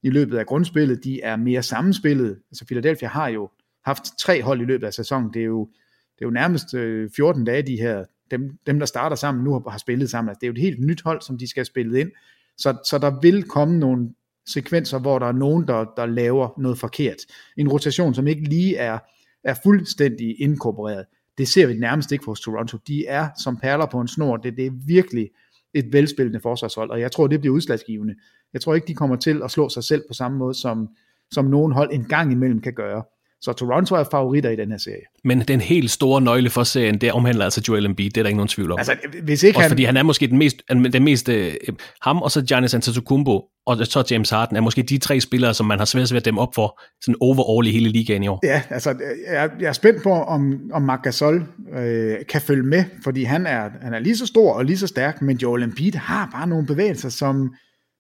i 0.04 0.10
løbet 0.10 0.38
af 0.38 0.45
grundspillet, 0.45 1.04
de 1.04 1.22
er 1.22 1.36
mere 1.36 1.64
sammenspillet. 1.64 2.39
Altså 2.52 2.66
Philadelphia 2.66 3.08
har 3.08 3.28
jo 3.28 3.50
haft 3.86 4.04
tre 4.20 4.43
hold 4.43 4.62
i 4.62 4.66
løbet 4.66 4.88
af 4.88 4.93
sæsonen. 4.93 5.34
Det 5.34 5.41
er 5.41 5.45
jo, 5.45 5.70
det 6.16 6.22
er 6.22 6.26
jo 6.26 6.32
nærmest 6.32 6.74
øh, 6.74 7.10
14 7.16 7.45
dage, 7.45 7.62
de 7.62 7.76
her, 7.76 8.04
dem, 8.32 8.58
dem 8.68 8.80
der 8.80 8.86
starter 8.86 9.16
sammen 9.16 9.43
nu 9.43 9.54
har, 9.54 9.70
har 9.70 9.78
spillet 9.78 10.10
sammen. 10.10 10.30
Altså, 10.30 10.39
det 10.39 10.48
er 10.48 10.50
jo 10.50 10.54
et 10.54 10.62
helt 10.62 10.80
nyt 10.80 11.02
hold, 11.04 11.22
som 11.22 11.38
de 11.38 11.48
skal 11.48 11.60
have 11.60 11.66
spillet 11.66 11.98
ind. 11.98 12.12
Så, 12.58 12.78
så 12.89 12.98
der 12.98 13.20
vil 13.22 13.43
komme 13.43 13.80
nogle 13.80 14.10
sekvenser, 14.48 15.00
hvor 15.00 15.20
der 15.20 15.26
er 15.26 15.32
nogen, 15.32 15.68
der, 15.68 15.86
der 15.98 16.06
laver 16.06 16.50
noget 16.58 16.78
forkert. 16.78 17.18
En 17.58 17.70
rotation, 17.70 18.14
som 18.14 18.28
ikke 18.28 18.50
lige 18.50 18.78
er, 18.78 19.00
er 19.43 19.56
fuldstændig 19.64 20.41
inkorporeret. 20.41 21.06
Det 21.38 21.48
ser 21.48 21.68
vi 21.68 21.74
nærmest 21.74 22.12
ikke 22.12 22.26
hos 22.26 22.41
Toronto. 22.41 22.78
De 22.88 23.06
er 23.06 23.30
som 23.43 23.58
perler 23.58 23.86
på 23.86 24.00
en 24.02 24.08
snor. 24.08 24.38
Det, 24.38 24.58
det 24.58 24.66
er 24.66 24.72
virkelig 24.88 25.30
et 25.74 25.93
velspillende 25.93 26.39
forsvarshold, 26.39 26.89
og 26.89 26.99
jeg 26.99 27.11
tror, 27.11 27.28
det 27.28 27.39
bliver 27.39 27.55
udslagsgivende. 27.55 28.15
Jeg 28.53 28.61
tror 28.61 28.76
ikke, 28.76 28.88
de 28.88 28.95
kommer 28.95 29.15
til 29.15 29.41
at 29.43 29.51
slå 29.51 29.70
sig 29.70 29.84
selv 29.84 30.03
på 30.07 30.13
samme 30.13 30.38
måde, 30.38 30.53
som, 30.53 30.88
som 31.32 31.45
nogen 31.45 31.72
hold 31.72 31.93
en 31.93 32.05
gang 32.05 32.32
imellem 32.32 32.61
kan 32.61 32.74
gøre. 32.74 33.03
Så 33.42 33.54
Toronto 33.54 33.96
er 33.96 34.04
favoritter 34.12 34.50
i 34.50 34.56
den 34.56 34.72
her 34.72 34.78
serie. 34.78 35.02
Men 35.24 35.40
den 35.40 35.62
helt 35.62 35.92
store 35.92 36.22
nøgle 36.22 36.50
for 36.50 36.64
serien, 36.64 37.02
det 37.02 37.12
omhandler 37.12 37.44
altså 37.44 37.64
Joel 37.68 37.86
Embiid, 37.86 38.10
det 38.10 38.18
er 38.18 38.24
der 38.24 38.28
ikke 38.28 38.38
nogen 38.38 38.48
tvivl 38.48 38.72
om. 38.72 38.78
Altså, 38.78 38.96
hvis 39.24 39.44
ikke 39.44 39.58
Også 39.58 39.64
han... 39.64 39.70
fordi 39.70 39.84
han 39.84 39.98
er 39.98 40.04
måske 40.04 40.28
den 40.28 40.38
mest, 40.38 40.62
den 40.70 41.04
mest 41.04 41.30
øh, 41.30 41.54
ham 42.02 42.22
og 42.22 42.32
så 42.32 42.42
Giannis 42.42 42.74
Antetokounmpo 42.74 43.42
og 43.68 43.78
så 43.86 44.08
James 44.12 44.30
Harden 44.30 44.58
er 44.58 44.62
måske 44.62 44.84
de 44.84 44.98
tre 44.98 45.20
spillere, 45.20 45.54
som 45.54 45.66
man 45.66 45.78
har 45.78 45.86
svært 45.86 46.12
ved 46.12 46.18
at 46.18 46.26
dem 46.26 46.38
op 46.38 46.56
for 46.56 46.82
sådan 47.02 47.16
overall 47.22 47.68
i 47.68 47.72
hele 47.72 47.90
ligaen 47.90 48.24
i 48.24 48.28
år. 48.28 48.40
Ja, 48.44 48.62
altså 48.70 48.96
jeg, 49.32 49.50
jeg 49.60 49.68
er 49.68 49.74
spændt 49.74 50.04
på, 50.04 50.12
om, 50.12 50.60
om 50.74 50.82
Marc 50.82 51.00
Gasol 51.04 51.46
øh, 51.78 52.16
kan 52.30 52.42
følge 52.42 52.64
med, 52.64 52.84
fordi 53.04 53.24
han 53.24 53.46
er, 53.46 53.70
han 53.82 53.94
er 53.94 54.00
lige 54.00 54.18
så 54.18 54.26
stor 54.26 54.54
og 54.54 54.66
lige 54.66 54.78
så 54.78 54.88
stærk, 54.88 55.22
men 55.22 55.38
Joel 55.38 55.64
Embiid 55.64 55.94
har 55.94 56.30
bare 56.34 56.48
nogle 56.48 56.66
bevægelser, 56.66 57.10
som, 57.10 57.54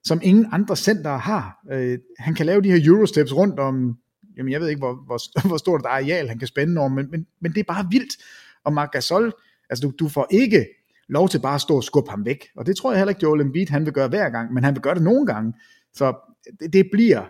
som 0.03 0.19
ingen 0.23 0.47
andre 0.51 0.75
center 0.75 1.17
har. 1.17 1.57
Øh, 1.73 1.97
han 2.19 2.33
kan 2.33 2.45
lave 2.45 2.61
de 2.61 2.71
her 2.71 2.79
Eurosteps 2.85 3.35
rundt 3.35 3.59
om 3.59 3.95
jamen 4.37 4.51
jeg 4.51 4.61
ved 4.61 4.67
ikke, 4.67 4.79
hvor, 4.79 4.93
hvor, 5.05 5.47
hvor 5.47 5.57
stort 5.57 5.81
et 5.81 5.85
areal 5.85 6.27
han 6.27 6.39
kan 6.39 6.47
spænde 6.47 6.79
over, 6.79 6.89
men, 6.89 7.11
men, 7.11 7.27
men 7.41 7.51
det 7.51 7.59
er 7.59 7.73
bare 7.73 7.87
vildt. 7.91 8.17
Og 8.63 8.73
Marc 8.73 8.89
Gasol, 8.91 9.33
altså 9.69 9.87
du, 9.87 9.93
du 9.99 10.09
får 10.09 10.27
ikke 10.31 10.65
lov 11.09 11.29
til 11.29 11.39
bare 11.39 11.55
at 11.55 11.61
stå 11.61 11.75
og 11.75 11.83
skubbe 11.83 12.09
ham 12.09 12.25
væk. 12.25 12.47
Og 12.55 12.65
det 12.65 12.77
tror 12.77 12.91
jeg 12.91 12.99
heller 12.99 13.09
ikke, 13.09 13.23
Joel 13.23 13.41
Embiid 13.41 13.67
han 13.67 13.85
vil 13.85 13.93
gøre 13.93 14.07
hver 14.07 14.29
gang, 14.29 14.53
men 14.53 14.63
han 14.63 14.73
vil 14.73 14.81
gøre 14.81 14.95
det 14.95 15.03
nogle 15.03 15.25
gange. 15.25 15.53
Så 15.93 16.13
det, 16.59 16.73
det 16.73 16.89
bliver, 16.91 17.21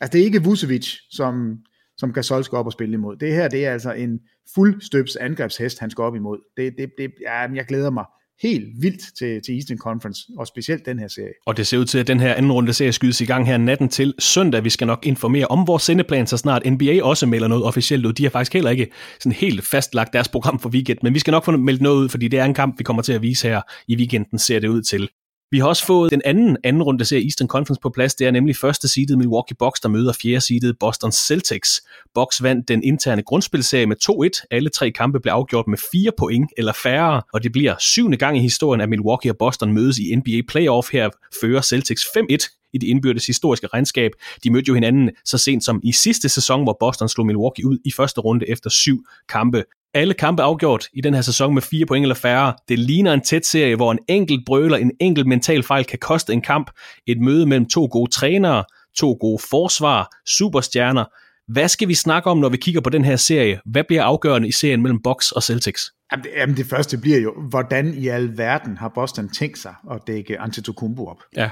altså 0.00 0.12
det 0.12 0.20
er 0.20 0.24
ikke 0.24 0.44
Vucevic, 0.44 0.96
som, 1.10 1.58
som 1.96 2.12
Gasol 2.12 2.44
skal 2.44 2.56
op 2.56 2.66
og 2.66 2.72
spille 2.72 2.94
imod. 2.94 3.16
Det 3.16 3.32
her, 3.32 3.48
det 3.48 3.66
er 3.66 3.72
altså 3.72 3.92
en 3.92 4.20
fuldstøbs 4.54 5.16
angrebshest, 5.16 5.78
han 5.78 5.90
skal 5.90 6.02
op 6.02 6.14
imod. 6.14 6.38
Det, 6.56 6.74
det, 6.78 6.90
det, 6.98 7.12
ja, 7.20 7.52
jeg 7.54 7.64
glæder 7.64 7.90
mig 7.90 8.04
helt 8.42 8.82
vildt 8.82 9.16
til, 9.18 9.42
til 9.42 9.54
Eastern 9.54 9.78
Conference, 9.78 10.22
og 10.38 10.46
specielt 10.46 10.86
den 10.86 10.98
her 10.98 11.08
serie. 11.08 11.32
Og 11.46 11.56
det 11.56 11.66
ser 11.66 11.78
ud 11.78 11.84
til, 11.84 11.98
at 11.98 12.06
den 12.06 12.20
her 12.20 12.34
anden 12.34 12.52
runde 12.52 12.72
serie 12.72 12.92
skydes 12.92 13.20
i 13.20 13.24
gang 13.24 13.46
her 13.46 13.56
natten 13.56 13.88
til 13.88 14.14
søndag. 14.18 14.64
Vi 14.64 14.70
skal 14.70 14.86
nok 14.86 15.06
informere 15.06 15.46
om 15.46 15.66
vores 15.66 15.82
sendeplan, 15.82 16.26
så 16.26 16.36
snart 16.36 16.62
NBA 16.66 17.02
også 17.02 17.26
melder 17.26 17.48
noget 17.48 17.64
officielt 17.64 18.06
ud. 18.06 18.12
De 18.12 18.22
har 18.22 18.30
faktisk 18.30 18.52
heller 18.52 18.70
ikke 18.70 18.90
sådan 19.20 19.32
helt 19.32 19.64
fastlagt 19.64 20.12
deres 20.12 20.28
program 20.28 20.58
for 20.58 20.68
weekend, 20.68 20.98
men 21.02 21.14
vi 21.14 21.18
skal 21.18 21.30
nok 21.30 21.44
få 21.44 21.50
meldt 21.50 21.82
noget 21.82 22.02
ud, 22.02 22.08
fordi 22.08 22.28
det 22.28 22.38
er 22.38 22.44
en 22.44 22.54
kamp, 22.54 22.78
vi 22.78 22.84
kommer 22.84 23.02
til 23.02 23.12
at 23.12 23.22
vise 23.22 23.48
her 23.48 23.60
i 23.88 23.96
weekenden, 23.96 24.38
ser 24.38 24.58
det 24.58 24.68
ud 24.68 24.82
til. 24.82 25.08
Vi 25.50 25.58
har 25.58 25.66
også 25.66 25.86
fået 25.86 26.10
den 26.10 26.22
anden 26.24 26.56
anden 26.64 26.82
runde 26.82 27.04
serie 27.04 27.24
Eastern 27.24 27.48
Conference 27.48 27.80
på 27.80 27.90
plads. 27.90 28.14
Det 28.14 28.26
er 28.26 28.30
nemlig 28.30 28.56
første 28.56 28.88
seedet 28.88 29.18
Milwaukee 29.18 29.56
Bucks, 29.58 29.80
der 29.80 29.88
møder 29.88 30.12
fjerde 30.12 30.40
seedet 30.40 30.78
Boston 30.80 31.12
Celtics. 31.12 31.82
Bucks 32.14 32.42
vandt 32.42 32.68
den 32.68 32.82
interne 32.82 33.22
grundspilserie 33.22 33.86
med 33.86 33.96
2-1. 34.42 34.46
Alle 34.50 34.70
tre 34.70 34.90
kampe 34.90 35.20
blev 35.20 35.32
afgjort 35.32 35.66
med 35.68 35.78
fire 35.92 36.10
point 36.18 36.50
eller 36.56 36.72
færre, 36.72 37.22
og 37.32 37.42
det 37.42 37.52
bliver 37.52 37.74
syvende 37.78 38.16
gang 38.16 38.38
i 38.38 38.40
historien, 38.40 38.80
at 38.80 38.88
Milwaukee 38.88 39.32
og 39.32 39.36
Boston 39.38 39.72
mødes 39.72 39.98
i 39.98 40.14
NBA 40.16 40.42
Playoff. 40.48 40.92
Her 40.92 41.08
fører 41.40 41.60
Celtics 41.60 42.02
5-1 42.02 42.58
i 42.72 42.78
det 42.78 42.86
indbyrdes 42.86 43.26
historiske 43.26 43.66
regnskab. 43.66 44.10
De 44.44 44.50
mødte 44.50 44.68
jo 44.68 44.74
hinanden 44.74 45.10
så 45.24 45.38
sent 45.38 45.64
som 45.64 45.80
i 45.84 45.92
sidste 45.92 46.28
sæson, 46.28 46.62
hvor 46.62 46.76
Boston 46.80 47.08
slog 47.08 47.26
Milwaukee 47.26 47.66
ud 47.66 47.78
i 47.84 47.90
første 47.90 48.20
runde 48.20 48.48
efter 48.48 48.70
syv 48.70 49.04
kampe 49.28 49.64
alle 49.94 50.14
kampe 50.14 50.42
afgjort 50.42 50.88
i 50.92 51.00
den 51.00 51.14
her 51.14 51.20
sæson 51.20 51.54
med 51.54 51.62
fire 51.62 51.86
point 51.86 52.04
eller 52.04 52.14
færre. 52.14 52.54
Det 52.68 52.78
ligner 52.78 53.12
en 53.12 53.20
tæt 53.20 53.46
serie, 53.46 53.76
hvor 53.76 53.92
en 53.92 53.98
enkelt 54.08 54.40
brøler, 54.46 54.76
en 54.76 54.92
enkelt 55.00 55.26
mental 55.26 55.62
fejl 55.62 55.84
kan 55.84 55.98
koste 55.98 56.32
en 56.32 56.40
kamp. 56.40 56.70
Et 57.06 57.20
møde 57.20 57.46
mellem 57.46 57.66
to 57.68 57.88
gode 57.90 58.10
trænere, 58.10 58.64
to 58.96 59.16
gode 59.20 59.42
forsvar, 59.50 60.08
superstjerner. 60.26 61.04
Hvad 61.52 61.68
skal 61.68 61.88
vi 61.88 61.94
snakke 61.94 62.30
om, 62.30 62.38
når 62.38 62.48
vi 62.48 62.56
kigger 62.56 62.80
på 62.80 62.90
den 62.90 63.04
her 63.04 63.16
serie? 63.16 63.60
Hvad 63.66 63.84
bliver 63.88 64.02
afgørende 64.02 64.48
i 64.48 64.52
serien 64.52 64.82
mellem 64.82 65.02
Bucks 65.02 65.32
og 65.32 65.42
Celtics? 65.42 65.82
Jamen 66.12 66.24
det, 66.24 66.30
jamen 66.36 66.56
det 66.56 66.66
første 66.66 66.98
bliver 66.98 67.18
jo, 67.18 67.34
hvordan 67.50 67.94
i 67.94 68.08
al 68.08 68.38
verden 68.38 68.76
har 68.76 68.88
Boston 68.94 69.28
tænkt 69.28 69.58
sig 69.58 69.74
at 69.90 70.00
dække 70.06 70.40
Antetokounmpo 70.40 71.06
op? 71.06 71.22
Ja. 71.36 71.50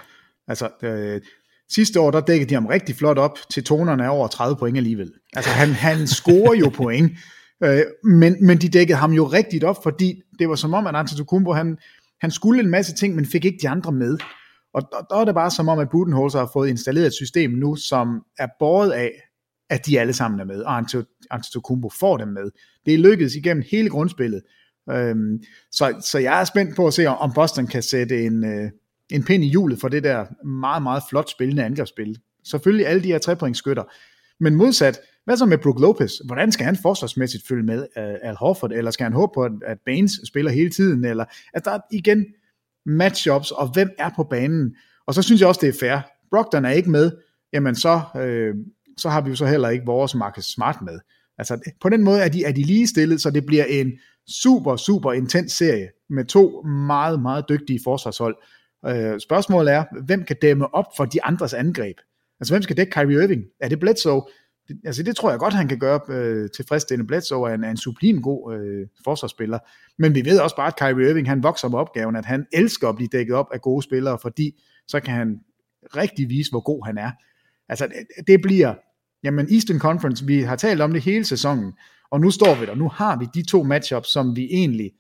Altså, 0.49 0.69
øh, 0.83 1.21
sidste 1.71 2.01
år, 2.01 2.11
der 2.11 2.21
dækkede 2.21 2.49
de 2.49 2.55
ham 2.55 2.67
rigtig 2.67 2.97
flot 2.97 3.19
op 3.19 3.39
til 3.51 3.65
tonerne 3.65 4.05
af 4.05 4.11
over 4.11 4.29
30 4.29 4.57
point 4.57 4.77
alligevel. 4.77 5.13
Altså, 5.37 5.51
han, 5.51 5.69
han 5.69 6.07
scorer 6.07 6.55
jo 6.55 6.69
point. 6.69 7.13
Øh, 7.65 7.83
men, 8.05 8.47
men 8.47 8.59
de 8.59 8.69
dækkede 8.69 8.99
ham 8.99 9.13
jo 9.13 9.25
rigtigt 9.25 9.65
op, 9.65 9.83
fordi 9.83 10.23
det 10.39 10.49
var 10.49 10.55
som 10.55 10.75
om, 10.75 10.87
at 10.87 10.97
Antetokounmpo, 10.97 11.53
han, 11.53 11.79
han 12.21 12.31
skulle 12.31 12.61
en 12.61 12.71
masse 12.71 12.95
ting, 12.95 13.15
men 13.15 13.27
fik 13.27 13.45
ikke 13.45 13.59
de 13.63 13.69
andre 13.69 13.93
med. 13.93 14.19
Og 14.75 14.83
der, 14.93 15.07
der 15.11 15.21
er 15.21 15.25
det 15.25 15.35
bare 15.35 15.51
som 15.51 15.69
om, 15.69 15.79
at 15.79 15.91
Budenholzer 15.91 16.39
har 16.39 16.51
fået 16.53 16.69
installeret 16.69 17.07
et 17.07 17.13
system 17.13 17.51
nu, 17.51 17.77
som 17.77 18.23
er 18.39 18.47
båret 18.59 18.91
af, 18.91 19.13
at 19.71 19.87
de 19.87 20.01
alle 20.01 20.13
sammen 20.13 20.41
er 20.41 20.45
med, 20.45 20.63
og 20.63 20.85
Antetokounmpo 21.31 21.91
får 22.01 22.17
dem 22.17 22.29
med. 22.29 22.51
Det 22.87 22.95
er 22.95 22.99
lykkedes 22.99 23.35
igennem 23.35 23.65
hele 23.71 23.89
grundspillet. 23.91 24.43
Øhm, 24.91 25.43
så, 25.73 25.95
så 26.01 26.19
jeg 26.19 26.41
er 26.41 26.45
spændt 26.45 26.77
på 26.77 26.87
at 26.87 26.95
se, 26.95 27.07
om 27.07 27.33
Boston 27.33 27.67
kan 27.67 27.83
sætte 27.83 28.25
en, 28.25 28.45
øh, 28.45 28.71
en 29.11 29.25
pind 29.25 29.45
i 29.45 29.49
hjulet 29.49 29.81
for 29.81 29.89
det 29.89 30.05
der 30.05 30.45
meget, 30.45 30.83
meget 30.83 31.03
flot 31.11 31.31
spillende 31.31 31.65
angrebsspil. 31.65 32.19
Selvfølgelig 32.45 32.87
alle 32.87 33.03
de 33.03 33.09
her 33.09 33.19
trepointskytter. 33.19 33.83
Men 34.41 34.55
modsat, 34.55 35.01
hvad 35.27 35.37
så 35.37 35.47
med 35.47 35.59
Brook 35.59 35.81
Lopez? 35.81 36.13
Hvordan 36.25 36.53
skal 36.53 36.67
han 36.67 36.77
forsvarsmæssigt 36.77 37.47
følge 37.47 37.63
med 37.63 37.79
uh, 37.79 38.29
Al 38.29 38.37
Horford? 38.37 38.73
Eller 38.73 38.91
skal 38.91 39.05
han 39.05 39.13
håbe 39.13 39.33
på, 39.35 39.49
at 39.67 39.79
Baines 39.85 40.21
spiller 40.25 40.51
hele 40.51 40.71
tiden? 40.71 41.05
Eller 41.05 41.25
at 41.55 41.65
der 41.65 41.71
er 41.71 41.81
igen 41.93 42.27
matchups, 42.87 43.51
og 43.51 43.73
hvem 43.73 43.91
er 43.99 44.11
på 44.17 44.25
banen? 44.25 44.77
Og 45.07 45.15
så 45.15 45.23
synes 45.23 45.41
jeg 45.41 45.49
også, 45.49 45.61
det 45.61 45.69
er 45.69 45.79
fair. 45.81 45.99
Brogdon 46.31 46.65
er 46.65 46.71
ikke 46.71 46.91
med, 46.91 47.11
jamen 47.53 47.75
så, 47.75 48.01
øh, 48.17 48.55
så 48.99 49.09
har 49.09 49.21
vi 49.21 49.31
jo 49.31 49.37
så 49.37 49.47
heller 49.47 49.69
ikke 49.69 49.87
vores 49.87 50.15
Marcus 50.15 50.45
Smart 50.45 50.83
med. 50.83 50.99
Altså 51.39 51.71
på 51.81 51.89
den 51.89 52.05
måde 52.05 52.21
er 52.21 52.29
de, 52.29 52.45
er 52.45 52.53
de 52.53 52.63
lige 52.63 52.87
stillet, 52.87 53.21
så 53.21 53.31
det 53.31 53.47
bliver 53.47 53.65
en 53.65 53.93
super, 54.43 54.77
super 54.77 55.13
intens 55.13 55.53
serie 55.53 55.89
med 56.11 56.25
to 56.25 56.63
meget, 56.63 57.23
meget 57.23 57.45
dygtige 57.49 57.81
forsvarshold. 57.85 58.37
Øh, 58.87 59.21
spørgsmålet 59.21 59.75
er, 59.75 59.85
hvem 60.05 60.25
kan 60.25 60.37
dæmme 60.43 60.75
op 60.75 60.87
for 60.97 61.05
de 61.05 61.25
andres 61.25 61.55
angreb? 61.55 61.97
Altså 62.41 62.55
hvem 62.55 62.63
skal 62.63 62.77
dække 62.77 62.93
Kyrie 62.93 63.25
Irving? 63.25 63.45
Er 63.61 63.69
det 63.69 63.81
Bledsoe? 63.81 64.23
Det, 64.69 64.81
altså 64.85 65.03
det 65.03 65.17
tror 65.17 65.31
jeg 65.31 65.39
godt, 65.39 65.55
han 65.55 65.69
kan 65.69 65.79
gøre 65.79 66.01
øh, 66.09 66.51
tilfredsstillende. 66.51 67.07
Bledsoe 67.07 67.51
er 67.51 67.55
en, 67.55 67.65
er 67.65 67.71
en 67.71 67.77
sublim 67.77 68.23
god 68.23 68.55
øh, 68.55 68.87
forsvarsspiller. 69.05 69.59
Men 69.99 70.15
vi 70.15 70.25
ved 70.25 70.39
også 70.39 70.57
bare, 70.57 70.67
at 70.67 70.77
Kyrie 70.77 71.11
Irving 71.11 71.29
han 71.29 71.43
vokser 71.43 71.69
med 71.69 71.79
opgaven, 71.79 72.17
at 72.17 72.25
han 72.25 72.47
elsker 72.53 72.89
at 72.89 72.97
blive 72.97 73.09
dækket 73.13 73.35
op 73.35 73.47
af 73.53 73.61
gode 73.61 73.83
spillere, 73.83 74.19
fordi 74.23 74.63
så 74.89 75.01
kan 75.01 75.15
han 75.15 75.41
rigtig 75.97 76.29
vise, 76.29 76.51
hvor 76.51 76.61
god 76.61 76.87
han 76.87 76.99
er. 76.99 77.11
Altså 77.69 77.87
det, 77.87 78.27
det 78.27 78.43
bliver, 78.43 78.75
jamen 79.23 79.55
Eastern 79.55 79.79
Conference, 79.79 80.27
vi 80.27 80.41
har 80.41 80.57
talt 80.57 80.81
om 80.81 80.93
det 80.93 81.03
hele 81.03 81.25
sæsonen, 81.25 81.73
og 82.11 82.21
nu 82.21 82.31
står 82.31 82.61
vi 82.61 82.67
der, 82.67 82.75
nu 82.75 82.89
har 82.89 83.19
vi 83.19 83.27
de 83.35 83.47
to 83.47 83.63
matchups, 83.63 84.09
som 84.09 84.37
vi 84.37 84.45
egentlig, 84.51 84.91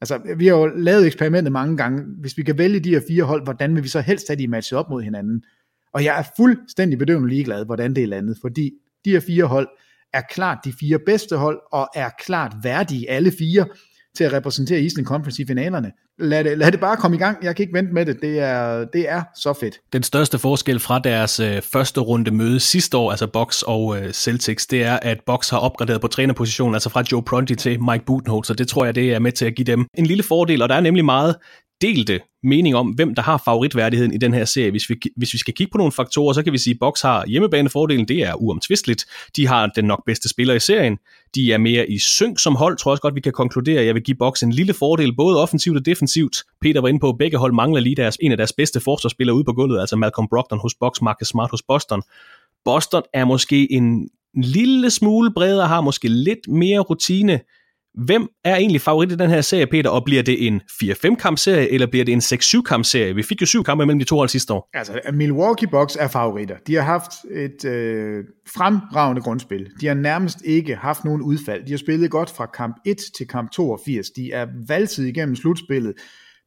altså 0.00 0.20
vi 0.36 0.46
har 0.46 0.56
jo 0.56 0.66
lavet 0.66 1.06
eksperimentet 1.06 1.52
mange 1.52 1.76
gange, 1.76 2.04
hvis 2.20 2.38
vi 2.38 2.42
kan 2.42 2.58
vælge 2.58 2.80
de 2.80 2.90
her 2.90 3.00
fire 3.08 3.24
hold, 3.24 3.44
hvordan 3.44 3.74
vil 3.74 3.82
vi 3.82 3.88
så 3.88 4.00
helst 4.00 4.28
have 4.28 4.38
de 4.38 4.48
matchet 4.48 4.78
op 4.78 4.90
mod 4.90 5.02
hinanden? 5.02 5.44
Og 5.92 6.04
jeg 6.04 6.18
er 6.18 6.24
fuldstændig 6.36 6.98
bedøvende 6.98 7.28
ligeglad, 7.28 7.64
hvordan 7.64 7.94
det 7.94 8.02
er 8.02 8.06
landet, 8.06 8.38
fordi 8.40 8.72
de 9.04 9.10
her 9.10 9.20
fire 9.20 9.44
hold 9.44 9.68
er 10.12 10.22
klart 10.30 10.58
de 10.64 10.72
fire 10.80 10.98
bedste 11.06 11.36
hold, 11.36 11.60
og 11.72 11.88
er 11.94 12.08
klart 12.18 12.52
værdige 12.62 13.10
alle 13.10 13.32
fire 13.38 13.66
til 14.16 14.24
at 14.24 14.32
repræsentere 14.32 14.80
Eastern 14.80 15.04
Conference 15.04 15.42
i 15.42 15.46
finalerne. 15.46 15.92
Lad 16.18 16.44
det, 16.44 16.58
lad 16.58 16.72
det 16.72 16.80
bare 16.80 16.96
komme 16.96 17.16
i 17.16 17.20
gang. 17.20 17.44
Jeg 17.44 17.56
kan 17.56 17.62
ikke 17.62 17.74
vente 17.74 17.92
med 17.92 18.06
det. 18.06 18.18
Det 18.22 18.38
er, 18.38 18.84
det 18.84 19.08
er 19.08 19.22
så 19.36 19.52
fedt. 19.52 19.78
Den 19.92 20.02
største 20.02 20.38
forskel 20.38 20.80
fra 20.80 20.98
deres 20.98 21.40
øh, 21.40 21.62
første 21.62 22.00
runde 22.00 22.30
møde 22.30 22.60
sidste 22.60 22.96
år, 22.96 23.10
altså 23.10 23.26
Box 23.26 23.62
og 23.62 23.98
øh, 23.98 24.12
Celtics, 24.12 24.66
det 24.66 24.84
er, 24.84 24.98
at 25.02 25.18
Box 25.26 25.50
har 25.50 25.58
opgraderet 25.58 26.00
på 26.00 26.08
trænerpositionen, 26.08 26.74
altså 26.74 26.88
fra 26.88 27.02
Joe 27.12 27.22
Prunty 27.22 27.54
til 27.54 27.82
Mike 27.82 28.04
Budenholzer. 28.04 28.54
Det 28.54 28.68
tror 28.68 28.84
jeg, 28.84 28.94
det 28.94 29.14
er 29.14 29.18
med 29.18 29.32
til 29.32 29.44
at 29.44 29.54
give 29.54 29.64
dem 29.64 29.86
en 29.94 30.06
lille 30.06 30.22
fordel, 30.22 30.62
og 30.62 30.68
der 30.68 30.74
er 30.74 30.80
nemlig 30.80 31.04
meget 31.04 31.36
delte 31.80 32.20
mening 32.42 32.76
om, 32.76 32.88
hvem 32.88 33.14
der 33.14 33.22
har 33.22 33.42
favoritværdigheden 33.44 34.14
i 34.14 34.18
den 34.18 34.34
her 34.34 34.44
serie. 34.44 34.70
Hvis 34.70 34.90
vi, 34.90 34.96
hvis 35.16 35.32
vi 35.32 35.38
skal 35.38 35.54
kigge 35.54 35.70
på 35.70 35.78
nogle 35.78 35.92
faktorer, 35.92 36.32
så 36.32 36.42
kan 36.42 36.52
vi 36.52 36.58
sige, 36.58 36.74
at 36.74 36.78
Box 36.80 37.02
har 37.02 37.26
hjemmebanefordelen, 37.26 38.08
det 38.08 38.18
er 38.18 38.34
uomtvisteligt. 38.34 39.04
De 39.36 39.46
har 39.46 39.66
den 39.66 39.84
nok 39.84 40.02
bedste 40.06 40.28
spiller 40.28 40.54
i 40.54 40.60
serien. 40.60 40.98
De 41.34 41.52
er 41.52 41.58
mere 41.58 41.90
i 41.90 41.98
synk 41.98 42.38
som 42.38 42.56
hold, 42.56 42.76
tror 42.76 42.90
jeg 42.90 42.92
også 42.92 43.02
godt, 43.02 43.14
vi 43.14 43.20
kan 43.20 43.32
konkludere. 43.32 43.84
Jeg 43.84 43.94
vil 43.94 44.02
give 44.02 44.16
Box 44.16 44.42
en 44.42 44.52
lille 44.52 44.74
fordel, 44.74 45.16
både 45.16 45.42
offensivt 45.42 45.76
og 45.76 45.86
defensivt. 45.86 46.36
Peter 46.60 46.80
var 46.80 46.88
inde 46.88 47.00
på, 47.00 47.08
at 47.08 47.18
begge 47.18 47.36
hold 47.36 47.52
mangler 47.52 47.80
lige 47.80 47.96
deres, 47.96 48.16
en 48.20 48.30
af 48.30 48.36
deres 48.36 48.52
bedste 48.52 48.80
forsvarsspillere 48.80 49.36
ude 49.36 49.44
på 49.44 49.52
gulvet, 49.52 49.80
altså 49.80 49.96
Malcolm 49.96 50.28
Brogdon 50.28 50.58
hos 50.60 50.74
Box, 50.80 51.00
Marcus 51.02 51.28
Smart 51.28 51.50
hos 51.50 51.62
Boston. 51.62 52.02
Boston 52.64 53.02
er 53.14 53.24
måske 53.24 53.72
en 53.72 54.08
lille 54.34 54.90
smule 54.90 55.32
bredere, 55.34 55.68
har 55.68 55.80
måske 55.80 56.08
lidt 56.08 56.48
mere 56.48 56.78
rutine, 56.78 57.40
Hvem 58.04 58.28
er 58.44 58.56
egentlig 58.56 58.80
favorit 58.80 59.12
i 59.12 59.16
den 59.16 59.30
her 59.30 59.40
serie, 59.40 59.66
Peter, 59.66 59.90
og 59.90 60.04
bliver 60.04 60.22
det 60.22 60.46
en 60.46 60.60
4-5 60.84 61.14
kamp 61.14 61.38
serie, 61.38 61.72
eller 61.72 61.86
bliver 61.86 62.04
det 62.04 62.12
en 62.12 62.20
6-7 62.20 62.62
kamp 62.62 62.84
serie? 62.84 63.14
Vi 63.14 63.22
fik 63.22 63.40
jo 63.40 63.46
syv 63.46 63.64
kampe 63.64 63.86
mellem 63.86 63.98
de 63.98 64.04
to 64.04 64.16
hold 64.16 64.28
sidste 64.28 64.52
år. 64.52 64.68
Altså, 64.74 65.00
Milwaukee 65.12 65.68
Bucks 65.68 65.96
er 66.00 66.08
favoritter. 66.08 66.56
De 66.66 66.74
har 66.74 66.82
haft 66.82 67.12
et 67.30 67.64
øh, 67.64 68.24
fremragende 68.54 69.22
grundspil. 69.22 69.66
De 69.80 69.86
har 69.86 69.94
nærmest 69.94 70.42
ikke 70.44 70.76
haft 70.76 71.04
nogen 71.04 71.22
udfald. 71.22 71.64
De 71.64 71.70
har 71.70 71.78
spillet 71.78 72.10
godt 72.10 72.30
fra 72.30 72.46
kamp 72.46 72.76
1 72.86 72.96
til 73.16 73.28
kamp 73.28 73.50
82. 73.50 74.10
De 74.10 74.32
er 74.32 74.46
valgtid 74.68 75.04
igennem 75.04 75.36
slutspillet. 75.36 75.94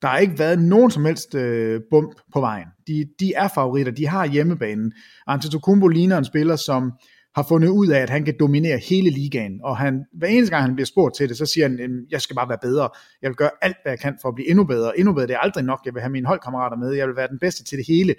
Der 0.02 0.08
har 0.08 0.18
ikke 0.18 0.40
været 0.40 0.60
nogen 0.60 0.92
som 0.92 1.06
helst 1.06 1.36
øh, 1.36 1.82
bump 1.90 2.12
på 2.34 2.40
vejen. 2.40 2.68
De, 2.88 3.06
de 3.20 3.34
er 3.34 3.48
favoritter. 3.48 3.92
De 3.92 4.08
har 4.08 4.26
hjemmebanen. 4.26 4.92
Antetokounmpo 5.28 5.88
ligner 5.88 6.18
en 6.18 6.26
spiller, 6.26 6.56
som 6.56 6.92
har 7.36 7.46
fundet 7.50 7.68
ud 7.70 7.88
af, 7.88 8.00
at 8.00 8.10
han 8.10 8.26
kan 8.26 8.36
dominere 8.40 8.78
hele 8.78 9.10
ligaen, 9.10 9.60
og 9.64 9.78
han, 9.78 10.06
hver 10.14 10.28
eneste 10.28 10.56
gang 10.56 10.66
han 10.66 10.76
bliver 10.76 10.86
spurgt 10.86 11.16
til 11.16 11.30
det, 11.30 11.38
så 11.38 11.46
siger 11.46 11.68
han, 11.68 12.06
jeg 12.10 12.22
skal 12.22 12.36
bare 12.36 12.50
være 12.50 12.58
bedre, 12.62 12.90
jeg 13.22 13.30
vil 13.30 13.36
gøre 13.36 13.50
alt, 13.62 13.78
hvad 13.84 13.92
jeg 13.92 14.00
kan 14.00 14.18
for 14.22 14.30
at 14.30 14.36
blive 14.36 14.50
endnu 14.50 14.64
bedre, 14.64 15.00
endnu 15.00 15.14
bedre, 15.14 15.28
det 15.28 15.34
er 15.34 15.40
aldrig 15.40 15.64
nok, 15.64 15.80
jeg 15.86 15.94
vil 15.94 16.02
have 16.02 16.12
mine 16.12 16.28
holdkammerater 16.28 16.78
med, 16.78 16.94
jeg 16.94 17.08
vil 17.08 17.16
være 17.16 17.28
den 17.28 17.40
bedste 17.40 17.64
til 17.64 17.78
det 17.78 17.88
hele, 17.88 18.16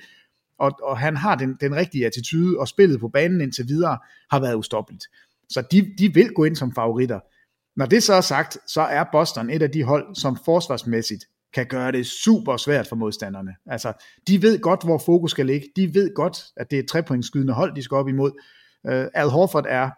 og, 0.59 0.73
og 0.83 0.99
han 0.99 1.17
har 1.17 1.35
den, 1.35 1.57
den 1.61 1.77
rigtige 1.77 2.07
attitude, 2.07 2.59
og 2.59 2.69
spillet 2.69 3.01
på 3.01 3.09
banen 3.09 3.41
indtil 3.41 3.69
videre 3.69 3.99
har 4.31 4.41
været 4.41 4.55
ustoppeligt. 4.55 5.05
Så 5.49 5.63
de, 5.73 5.95
de 5.99 6.15
vil 6.15 6.33
gå 6.33 6.45
ind 6.45 6.57
som 6.57 6.75
favoritter. 6.75 7.21
Når 7.77 7.87
det 7.87 8.03
så 8.03 8.15
er 8.15 8.21
sagt, 8.21 8.59
så 8.67 8.81
er 8.81 9.05
Boston 9.13 9.51
et 9.51 9.63
af 9.63 9.71
de 9.71 9.83
hold, 9.83 10.15
som 10.15 10.39
forsvarsmæssigt 10.45 11.25
kan 11.55 11.67
gøre 11.67 11.93
det 11.93 12.07
super 12.07 12.57
svært 12.57 12.87
for 12.87 12.97
modstanderne. 12.97 13.55
Altså, 13.67 13.93
de 14.29 14.43
ved 14.43 14.59
godt, 14.61 14.85
hvor 14.85 14.99
fokus 14.99 15.31
skal 15.31 15.47
ligge. 15.47 15.69
De 15.77 15.95
ved 15.95 16.15
godt, 16.15 16.39
at 16.57 16.71
det 16.71 16.79
er 16.79 16.83
et 16.83 16.89
trepointskydende 16.89 17.53
hold, 17.53 17.75
de 17.75 17.83
skal 17.83 17.95
op 17.95 18.09
imod. 18.09 18.33
Uh, 18.89 19.05
Al 19.15 19.29
Horford 19.29 19.67
er 19.69 19.91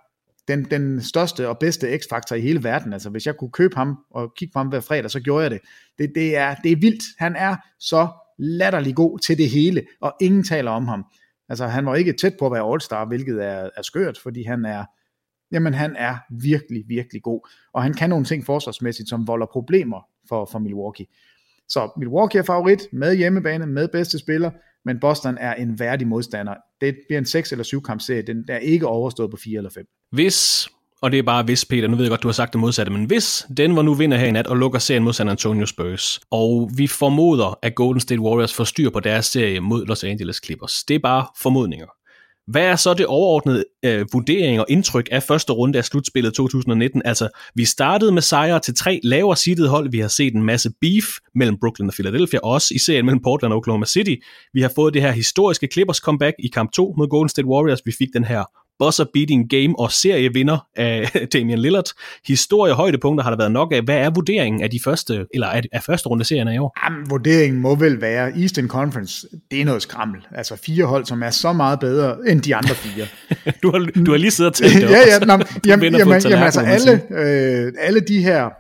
den, 0.49 0.64
den 0.64 1.03
største 1.03 1.49
og 1.49 1.59
bedste 1.59 1.99
x-faktor 1.99 2.37
i 2.37 2.41
hele 2.41 2.64
verden. 2.64 2.93
Altså 2.93 3.11
hvis 3.11 3.26
jeg 3.26 3.37
kunne 3.37 3.51
købe 3.51 3.76
ham 3.76 3.99
og 4.11 4.35
kigge 4.37 4.53
på 4.53 4.59
ham 4.59 4.68
hver 4.68 4.80
fredag, 4.80 5.11
så 5.11 5.20
gjorde 5.20 5.43
jeg 5.43 5.51
det. 5.51 5.61
Det, 5.99 6.12
det, 6.14 6.37
er, 6.37 6.55
det 6.55 6.72
er 6.72 6.76
vildt. 6.76 7.03
Han 7.18 7.37
er 7.37 7.57
så 7.78 8.09
latterlig 8.39 8.95
god 8.95 9.18
til 9.18 9.39
det 9.39 9.51
hele, 9.51 9.82
og 10.01 10.14
ingen 10.20 10.45
taler 10.45 10.70
om 10.70 10.89
ham. 10.89 11.05
Altså 11.49 11.66
han 11.66 11.87
var 11.87 11.95
ikke 11.95 12.12
tæt 12.12 12.35
på 12.39 12.47
at 12.47 12.53
være 12.53 12.74
All-Star, 12.74 13.09
hvilket 13.09 13.45
er, 13.45 13.70
er 13.76 13.82
skørt, 13.82 14.18
fordi 14.18 14.43
han 14.43 14.64
er, 14.64 14.85
jamen 15.53 15.74
han 15.74 15.97
er 15.97 16.16
virkelig, 16.30 16.85
virkelig 16.89 17.22
god. 17.22 17.49
Og 17.72 17.82
han 17.82 17.95
kan 17.95 18.11
nogle 18.11 18.24
ting 18.24 18.47
forsvarsmæssigt, 18.47 19.09
som 19.09 19.26
volder 19.26 19.47
problemer 19.53 20.07
for, 20.28 20.49
for 20.53 20.59
Milwaukee. 20.59 21.07
Så 21.68 21.93
Milwaukee 21.97 22.39
er 22.39 22.45
favorit 22.45 22.80
med 22.93 23.16
hjemmebane, 23.16 23.66
med 23.66 23.89
bedste 23.89 24.18
spiller, 24.18 24.51
men 24.85 25.01
Boston 25.01 25.39
er 25.41 25.55
en 25.55 25.78
værdig 25.78 26.07
modstander. 26.07 26.55
Det 26.80 26.97
bliver 27.09 27.18
en 27.18 27.26
6 27.26 27.53
eller 27.53 27.64
7 27.64 27.82
kamp 27.82 28.01
serie, 28.01 28.22
den 28.22 28.45
er 28.49 28.59
ikke 28.59 28.87
overstået 28.87 29.30
på 29.30 29.37
4 29.45 29.57
eller 29.57 29.70
5. 29.70 29.85
Hvis, 30.12 30.68
og 31.03 31.12
det 31.12 31.18
er 31.18 31.22
bare 31.22 31.43
hvis, 31.43 31.64
Peter, 31.64 31.89
nu 31.89 31.97
ved 31.97 32.05
jeg 32.05 32.11
godt, 32.11 32.22
du 32.22 32.28
har 32.28 32.32
sagt 32.32 32.53
det 32.53 32.61
modsatte, 32.61 32.93
men 32.93 33.05
hvis 33.05 33.47
Denver 33.57 33.82
nu 33.82 33.95
vinder 33.95 34.16
her 34.16 34.26
i 34.26 34.30
nat 34.30 34.47
og 34.47 34.57
lukker 34.57 34.78
serien 34.78 35.05
mod 35.05 35.12
San 35.12 35.28
Antonio 35.28 35.66
Spurs, 35.66 36.20
og 36.30 36.70
vi 36.76 36.87
formoder, 36.87 37.59
at 37.62 37.74
Golden 37.74 38.01
State 38.01 38.20
Warriors 38.20 38.55
får 38.55 38.64
styr 38.64 38.91
på 38.91 39.01
deres 39.01 39.26
serie 39.26 39.61
mod 39.61 39.87
Los 39.87 40.05
Angeles 40.05 40.41
Clippers, 40.45 40.85
det 40.89 40.95
er 40.95 40.99
bare 40.99 41.26
formodninger. 41.43 41.87
Hvad 42.47 42.63
er 42.63 42.77
så 42.77 42.95
det 42.95 43.07
overordnede 43.07 43.65
øh, 43.85 44.07
vurdering 44.13 44.61
og 44.61 44.67
indtryk 44.69 45.09
af 45.13 45.23
første 45.23 45.53
runde 45.53 45.79
af 45.79 45.85
slutspillet 45.85 46.35
2019? 46.35 47.03
Altså, 47.05 47.29
vi 47.55 47.65
startede 47.65 48.13
med 48.13 48.23
sejre 48.23 48.61
til 48.61 48.75
tre 48.75 49.01
lavere 49.05 49.37
seedede 49.37 49.69
hold. 49.69 49.91
Vi 49.91 49.99
har 49.99 50.09
set 50.09 50.35
en 50.35 50.43
masse 50.43 50.71
beef 50.81 51.05
mellem 51.35 51.59
Brooklyn 51.61 51.87
og 51.87 51.95
Philadelphia, 51.95 52.41
også 52.43 52.75
i 52.75 52.79
serien 52.79 53.07
mellem 53.07 53.23
Portland 53.23 53.53
og 53.53 53.57
Oklahoma 53.57 53.87
City. 53.87 54.15
Vi 54.53 54.61
har 54.61 54.73
fået 54.75 54.95
det 54.95 55.03
her 55.03 55.13
historiske 55.13 55.69
Clippers 55.73 55.97
comeback 55.97 56.37
i 56.39 56.49
kamp 56.49 56.73
2 56.73 56.95
mod 56.99 57.09
Golden 57.09 57.29
State 57.29 57.49
Warriors. 57.49 57.81
Vi 57.85 57.93
fik 57.99 58.09
den 58.15 58.25
her 58.25 58.45
buzzer 58.79 59.05
beating 59.12 59.51
game 59.51 59.79
og 59.79 59.93
serievinder 59.93 60.66
af 60.77 61.11
Damian 61.33 61.59
Lillard. 61.59 61.85
Historie 62.27 62.72
højdepunkter 62.72 63.22
har 63.22 63.31
der 63.31 63.39
været 63.39 63.53
nok 63.53 63.72
af. 63.72 63.83
Hvad 63.83 63.97
er 63.97 64.11
vurderingen 64.11 64.62
af 64.62 64.70
de 64.70 64.81
første, 64.85 65.27
eller 65.35 65.47
af, 65.47 65.62
af 65.72 65.83
første 65.83 66.09
runde 66.09 66.25
serien 66.25 66.49
i 66.49 66.59
år? 66.59 66.85
Jamen, 66.85 67.11
vurderingen 67.11 67.61
må 67.61 67.75
vel 67.75 68.01
være 68.01 68.39
Eastern 68.41 68.68
Conference. 68.68 69.27
Det 69.51 69.61
er 69.61 69.64
noget 69.64 69.83
skrammel. 69.83 70.20
Altså 70.35 70.57
fire 70.57 70.85
hold, 70.85 71.05
som 71.05 71.22
er 71.22 71.31
så 71.31 71.53
meget 71.53 71.81
bedre 71.81 72.16
end 72.29 72.41
de 72.41 72.57
andre 72.57 72.75
fire. 72.75 73.07
du, 73.62 73.70
har, 73.70 73.79
du 74.07 74.11
har 74.11 74.18
lige 74.18 74.31
siddet 74.31 74.51
og 74.51 74.57
talt 74.57 74.75
det 74.75 74.91
ja, 74.97 74.99
ja, 74.99 75.18
nå, 75.18 75.33
jamen, 75.33 75.47
jamen, 75.66 75.95
jamen, 75.95 76.22
jamen, 76.22 76.43
altså 76.45 76.61
alle, 76.61 77.03
øh, 77.11 77.72
alle 77.79 78.01
de 78.01 78.22
her 78.22 78.51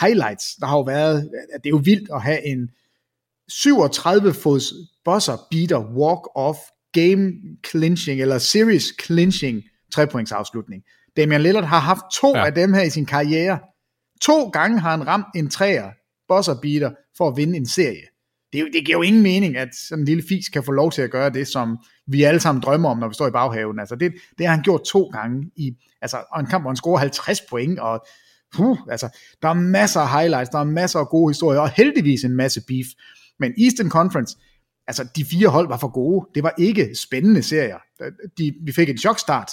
highlights, 0.00 0.44
der 0.60 0.66
har 0.66 0.76
jo 0.76 0.82
været, 0.82 1.30
det 1.54 1.66
er 1.66 1.70
jo 1.70 1.80
vildt 1.84 2.08
at 2.14 2.22
have 2.22 2.46
en 2.46 2.68
37 3.48 4.34
fods 4.34 4.72
buzzer 5.04 5.36
beater 5.50 5.80
walk-off 5.80 6.58
game 6.94 7.32
clinching, 7.66 8.20
eller 8.20 8.38
series 8.38 8.84
clinching 9.06 9.62
trepoints 9.92 10.32
afslutning. 10.32 10.82
Damian 11.16 11.42
Lillard 11.42 11.64
har 11.64 11.78
haft 11.78 12.02
to 12.12 12.36
ja. 12.36 12.46
af 12.46 12.54
dem 12.54 12.72
her 12.72 12.82
i 12.82 12.90
sin 12.90 13.06
karriere. 13.06 13.58
To 14.20 14.48
gange 14.48 14.80
har 14.80 14.90
han 14.90 15.06
ramt 15.06 15.26
en 15.34 15.50
træer, 15.50 15.90
buzzer 16.28 16.54
beater, 16.62 16.90
for 17.16 17.28
at 17.28 17.36
vinde 17.36 17.56
en 17.56 17.66
serie. 17.66 18.06
Det, 18.52 18.68
det 18.72 18.86
giver 18.86 18.98
jo 18.98 19.02
ingen 19.02 19.22
mening, 19.22 19.56
at 19.56 19.68
sådan 19.74 20.02
en 20.02 20.06
lille 20.06 20.22
fis 20.28 20.48
kan 20.48 20.64
få 20.64 20.72
lov 20.72 20.92
til 20.92 21.02
at 21.02 21.10
gøre 21.10 21.30
det, 21.30 21.48
som 21.48 21.78
vi 22.06 22.22
alle 22.22 22.40
sammen 22.40 22.62
drømmer 22.62 22.88
om, 22.88 22.98
når 22.98 23.08
vi 23.08 23.14
står 23.14 23.28
i 23.28 23.30
baghaven. 23.30 23.78
Altså 23.78 23.96
det, 23.96 24.12
det 24.38 24.46
har 24.46 24.54
han 24.54 24.64
gjort 24.64 24.84
to 24.84 25.04
gange 25.04 25.50
i 25.56 25.76
altså, 26.02 26.24
og 26.32 26.40
en 26.40 26.46
kamp, 26.46 26.62
hvor 26.62 26.70
han 26.70 26.76
scorer 26.76 26.98
50 26.98 27.40
point, 27.40 27.78
og 27.78 28.06
puh, 28.54 28.78
altså, 28.90 29.18
der 29.42 29.48
er 29.48 29.54
masser 29.54 30.00
af 30.00 30.20
highlights, 30.20 30.50
der 30.50 30.58
er 30.58 30.64
masser 30.64 30.98
af 30.98 31.08
gode 31.08 31.30
historier, 31.30 31.60
og 31.60 31.70
heldigvis 31.70 32.24
en 32.24 32.36
masse 32.36 32.60
beef. 32.68 32.86
Men 33.38 33.52
Eastern 33.58 33.90
Conference, 33.90 34.36
altså 34.86 35.06
de 35.16 35.24
fire 35.24 35.48
hold 35.48 35.68
var 35.68 35.76
for 35.78 35.88
gode. 35.88 36.26
Det 36.34 36.42
var 36.42 36.54
ikke 36.58 36.90
spændende 36.94 37.42
serier. 37.42 37.78
De, 38.38 38.54
vi 38.64 38.72
fik 38.72 38.88
en 38.88 38.98
chokstart, 38.98 39.50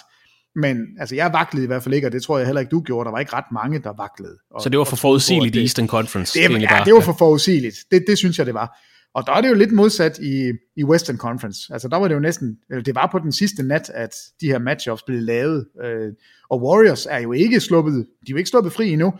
men 0.55 0.77
altså 0.99 1.15
jeg 1.15 1.33
vaklede 1.33 1.63
i 1.63 1.67
hvert 1.67 1.83
fald 1.83 1.95
ikke, 1.95 2.07
og 2.07 2.11
det 2.11 2.23
tror 2.23 2.37
jeg 2.37 2.47
heller 2.47 2.59
ikke 2.59 2.71
du 2.71 2.81
gjorde. 2.81 3.05
Der 3.05 3.11
var 3.11 3.19
ikke 3.19 3.33
ret 3.33 3.51
mange, 3.51 3.79
der 3.79 3.93
vaklede. 3.97 4.37
Og, 4.51 4.61
så 4.61 4.69
det 4.69 4.77
var 4.77 4.85
for 4.85 4.95
forudsigeligt 4.95 5.55
i 5.55 5.59
Eastern 5.59 5.87
Conference? 5.87 6.39
Det, 6.39 6.49
det 6.49 6.61
ja, 6.61 6.69
bare. 6.69 6.85
det 6.85 6.93
var 6.93 6.99
for 6.99 7.15
forudsigeligt. 7.17 7.75
Det, 7.91 8.03
det 8.07 8.17
synes 8.17 8.37
jeg, 8.37 8.45
det 8.45 8.53
var. 8.53 8.77
Og 9.13 9.23
der 9.27 9.33
er 9.33 9.41
det 9.41 9.49
jo 9.49 9.53
lidt 9.53 9.71
modsat 9.71 10.19
i, 10.19 10.51
i 10.77 10.83
Western 10.83 11.17
Conference. 11.17 11.73
Altså 11.73 11.87
der 11.87 11.97
var 11.97 12.07
det 12.07 12.15
jo 12.15 12.19
næsten, 12.19 12.57
eller 12.69 12.83
det 12.83 12.95
var 12.95 13.09
på 13.11 13.19
den 13.19 13.31
sidste 13.31 13.63
nat, 13.63 13.91
at 13.93 14.15
de 14.41 14.47
her 14.47 14.59
matchups 14.59 15.03
blev 15.03 15.21
lavet. 15.21 15.65
Øh, 15.83 16.13
og 16.49 16.63
Warriors 16.63 17.05
er 17.05 17.19
jo 17.19 17.31
ikke 17.31 17.59
sluppet, 17.59 17.93
de 17.93 18.29
er 18.29 18.31
jo 18.31 18.37
ikke 18.37 18.49
sluppet 18.49 18.73
fri 18.73 18.89
endnu. 18.89 19.13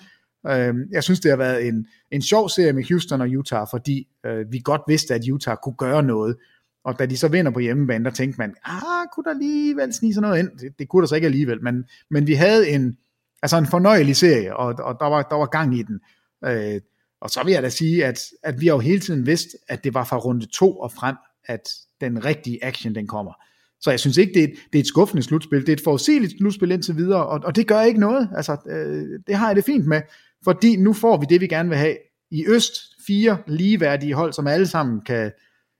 Øh, 0.48 0.76
jeg 0.92 1.04
synes, 1.04 1.20
det 1.20 1.32
har 1.32 1.38
været 1.38 1.68
en, 1.68 1.88
en 2.12 2.22
sjov 2.22 2.50
serie 2.50 2.74
med 2.74 2.84
Houston 2.90 3.22
og 3.22 3.28
Utah, 3.28 3.68
fordi 3.72 4.08
øh, 4.26 4.52
vi 4.52 4.62
godt 4.64 4.82
vidste, 4.88 5.14
at 5.14 5.22
Utah 5.32 5.58
kunne 5.64 5.76
gøre 5.76 6.04
noget. 6.04 6.36
Og 6.84 7.00
da 7.00 7.06
de 7.06 7.18
så 7.18 7.28
vinder 7.28 7.52
på 7.52 7.60
hjemmebane, 7.60 8.06
der 8.06 8.12
tænkte 8.12 8.38
man, 8.38 8.56
ah, 8.64 9.08
kunne 9.14 9.24
der 9.24 9.30
alligevel 9.30 9.94
snige 9.94 10.14
sådan 10.14 10.30
noget 10.30 10.40
ind? 10.40 10.50
Det, 10.60 10.80
det 10.80 10.90
kunne 10.90 11.02
der 11.02 11.08
så 11.08 11.16
ikke 11.16 11.26
alligevel, 11.26 11.64
men, 11.64 11.86
men 12.10 12.28
vi 12.28 12.34
havde 12.34 12.70
en, 12.70 12.98
altså 13.42 13.58
en 13.58 13.66
fornøjelig 13.66 14.16
serie, 14.16 14.58
og, 14.58 14.76
og 14.80 14.98
der, 15.00 15.06
var, 15.06 15.22
der 15.22 15.36
var 15.36 15.46
gang 15.46 15.80
i 15.80 15.84
den. 15.84 16.00
Øh, 16.46 16.82
og 17.22 17.30
så 17.30 17.44
vil 17.44 17.54
jeg 17.54 17.64
da 17.64 17.70
sige, 17.70 18.06
at, 18.06 18.20
at 18.44 18.62
vi 18.62 18.68
har 18.68 18.74
jo 18.74 18.80
hele 18.80 19.00
tiden 19.00 19.26
vidst, 19.26 19.48
at 19.68 19.84
det 19.84 19.94
var 19.94 20.04
fra 20.04 20.18
runde 20.18 20.46
to 20.46 20.80
og 20.80 20.92
frem, 20.92 21.16
at 21.46 21.70
den 22.02 22.26
rigtige 22.26 22.66
action, 22.66 22.96
den 22.96 23.08
kommer. 23.08 23.34
Så 23.82 23.90
jeg 23.90 24.00
synes 24.00 24.18
ikke, 24.18 24.34
det 24.34 24.44
er, 24.44 24.48
et, 24.48 24.54
det 24.74 24.80
er 24.80 24.84
et 24.84 24.88
skuffende 24.88 25.24
slutspil. 25.24 25.62
Det 25.62 25.70
er 25.70 25.74
et 25.74 25.84
forudsigeligt 25.84 26.34
slutspil 26.38 26.72
indtil 26.72 26.98
videre, 26.98 27.26
og, 27.26 27.40
og 27.44 27.56
det 27.56 27.68
gør 27.68 27.82
ikke 27.82 28.00
noget. 28.00 28.30
Altså, 28.36 28.58
øh, 28.70 29.20
det 29.28 29.36
har 29.36 29.48
jeg 29.48 29.56
det 29.56 29.66
fint 29.66 29.88
med, 29.88 30.02
fordi 30.44 30.76
nu 30.76 30.94
får 30.94 31.18
vi 31.18 31.26
det, 31.30 31.42
vi 31.42 31.48
gerne 31.48 31.70
vil 31.70 31.78
have. 31.78 31.98
I 32.32 32.46
Øst 32.48 32.74
fire 33.08 33.38
ligeværdige 33.48 34.14
hold, 34.14 34.34
som 34.34 34.48
alle 34.48 34.68
sammen 34.68 35.02
kan, 35.02 35.32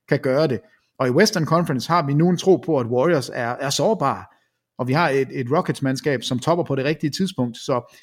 kan 0.08 0.18
gøre 0.18 0.46
det. 0.48 0.60
Og 0.98 1.08
i 1.08 1.10
Western 1.10 1.44
Conference 1.44 1.88
har 1.88 2.06
vi 2.06 2.14
nu 2.14 2.28
en 2.28 2.36
tro 2.36 2.56
på, 2.56 2.78
at 2.78 2.86
Warriors 2.86 3.28
er, 3.28 3.48
er 3.48 3.70
sårbare, 3.70 4.24
og 4.78 4.88
vi 4.88 4.92
har 4.92 5.08
et, 5.08 5.28
et 5.30 5.46
Rockets-mandskab, 5.50 6.22
som 6.22 6.38
topper 6.38 6.64
på 6.64 6.74
det 6.74 6.84
rigtige 6.84 7.10
tidspunkt. 7.10 7.56
Så, 7.56 7.94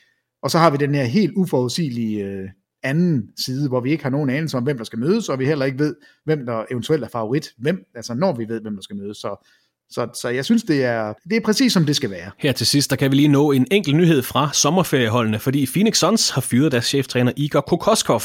og 0.41 0.51
så 0.51 0.57
har 0.57 0.69
vi 0.69 0.77
den 0.77 0.95
her 0.95 1.03
helt 1.03 1.33
uforudsigelige 1.35 2.25
øh, 2.25 2.49
anden 2.83 3.29
side, 3.45 3.67
hvor 3.67 3.79
vi 3.79 3.91
ikke 3.91 4.03
har 4.03 4.11
nogen 4.11 4.29
anelse 4.29 4.57
om, 4.57 4.63
hvem 4.63 4.77
der 4.77 4.83
skal 4.83 4.99
mødes, 4.99 5.29
og 5.29 5.39
vi 5.39 5.45
heller 5.45 5.65
ikke 5.65 5.79
ved, 5.79 5.95
hvem 6.25 6.45
der 6.45 6.65
eventuelt 6.71 7.03
er 7.03 7.07
favorit, 7.07 7.49
hvem, 7.57 7.85
altså 7.95 8.13
når 8.13 8.33
vi 8.33 8.47
ved, 8.47 8.61
hvem 8.61 8.75
der 8.75 8.81
skal 8.81 8.95
mødes. 8.95 9.17
Så 9.17 9.49
så, 9.91 10.07
så 10.21 10.29
jeg 10.29 10.45
synes, 10.45 10.63
det 10.63 10.83
er, 10.83 11.13
det 11.29 11.37
er 11.37 11.41
præcis 11.45 11.73
som 11.73 11.85
det 11.85 11.95
skal 11.95 12.09
være. 12.09 12.31
Her 12.37 12.51
til 12.51 12.67
sidst, 12.67 12.89
der 12.89 12.95
kan 12.95 13.11
vi 13.11 13.15
lige 13.15 13.27
nå 13.27 13.51
en 13.51 13.67
enkelt 13.71 13.95
nyhed 13.95 14.21
fra 14.21 14.49
sommerferieholdene, 14.53 15.39
fordi 15.39 15.65
Phoenix 15.65 15.97
Suns 15.97 16.29
har 16.29 16.41
fyret 16.41 16.71
deres 16.71 16.85
cheftræner 16.85 17.31
Igor 17.37 17.61
Kokoskov. 17.61 18.21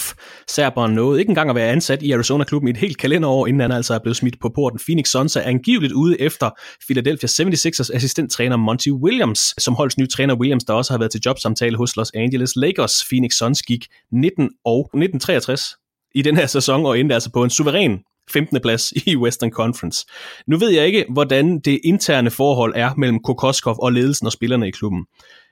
Serberen 0.49 0.95
nåede 0.95 1.21
ikke 1.21 1.31
engang 1.31 1.51
at 1.51 1.57
være 1.57 1.69
ansat 1.69 2.03
i 2.03 2.13
Arizona-klubben 2.13 2.69
i 2.69 2.71
et 2.71 2.77
helt 2.77 2.99
kalenderår, 2.99 3.47
inden 3.47 3.61
han 3.61 3.73
altså 3.73 3.95
er 3.95 3.99
blevet 3.99 4.17
smidt 4.17 4.41
på 4.41 4.49
porten. 4.55 4.81
Phoenix 4.87 5.09
Suns 5.09 5.37
er 5.37 5.43
angiveligt 5.43 5.93
ude 5.93 6.21
efter 6.21 6.51
Philadelphia 6.87 7.29
76ers 7.29 7.95
assistenttræner 7.95 8.57
Monty 8.57 8.89
Williams, 8.89 9.55
som 9.59 9.75
holds 9.75 9.99
nye 9.99 10.07
træner 10.07 10.35
Williams, 10.35 10.65
der 10.65 10.73
også 10.73 10.93
har 10.93 10.99
været 10.99 11.13
til 11.13 11.21
jobsamtale 11.27 11.77
hos 11.77 11.97
Los 11.97 12.11
Angeles 12.15 12.57
Lakers. 12.57 13.05
Phoenix 13.11 13.33
Suns 13.33 13.63
gik 13.63 13.87
19 14.13 14.51
og 14.65 14.81
1963 14.81 15.77
i 16.15 16.23
den 16.23 16.37
her 16.37 16.47
sæson 16.47 16.87
og 16.87 16.99
endte 16.99 17.15
altså 17.15 17.31
på 17.31 17.45
en 17.45 17.51
suveræn 17.51 17.99
15. 18.31 18.61
plads 18.61 18.93
i 19.07 19.17
Western 19.17 19.51
Conference. 19.51 20.07
Nu 20.47 20.57
ved 20.57 20.71
jeg 20.71 20.87
ikke, 20.87 21.05
hvordan 21.11 21.59
det 21.59 21.81
interne 21.85 22.31
forhold 22.31 22.73
er 22.77 22.95
mellem 22.97 23.23
Kokoskov 23.23 23.77
og 23.83 23.93
ledelsen 23.93 24.27
og 24.27 24.33
spillerne 24.33 24.69
i 24.69 24.71
klubben. 24.71 25.07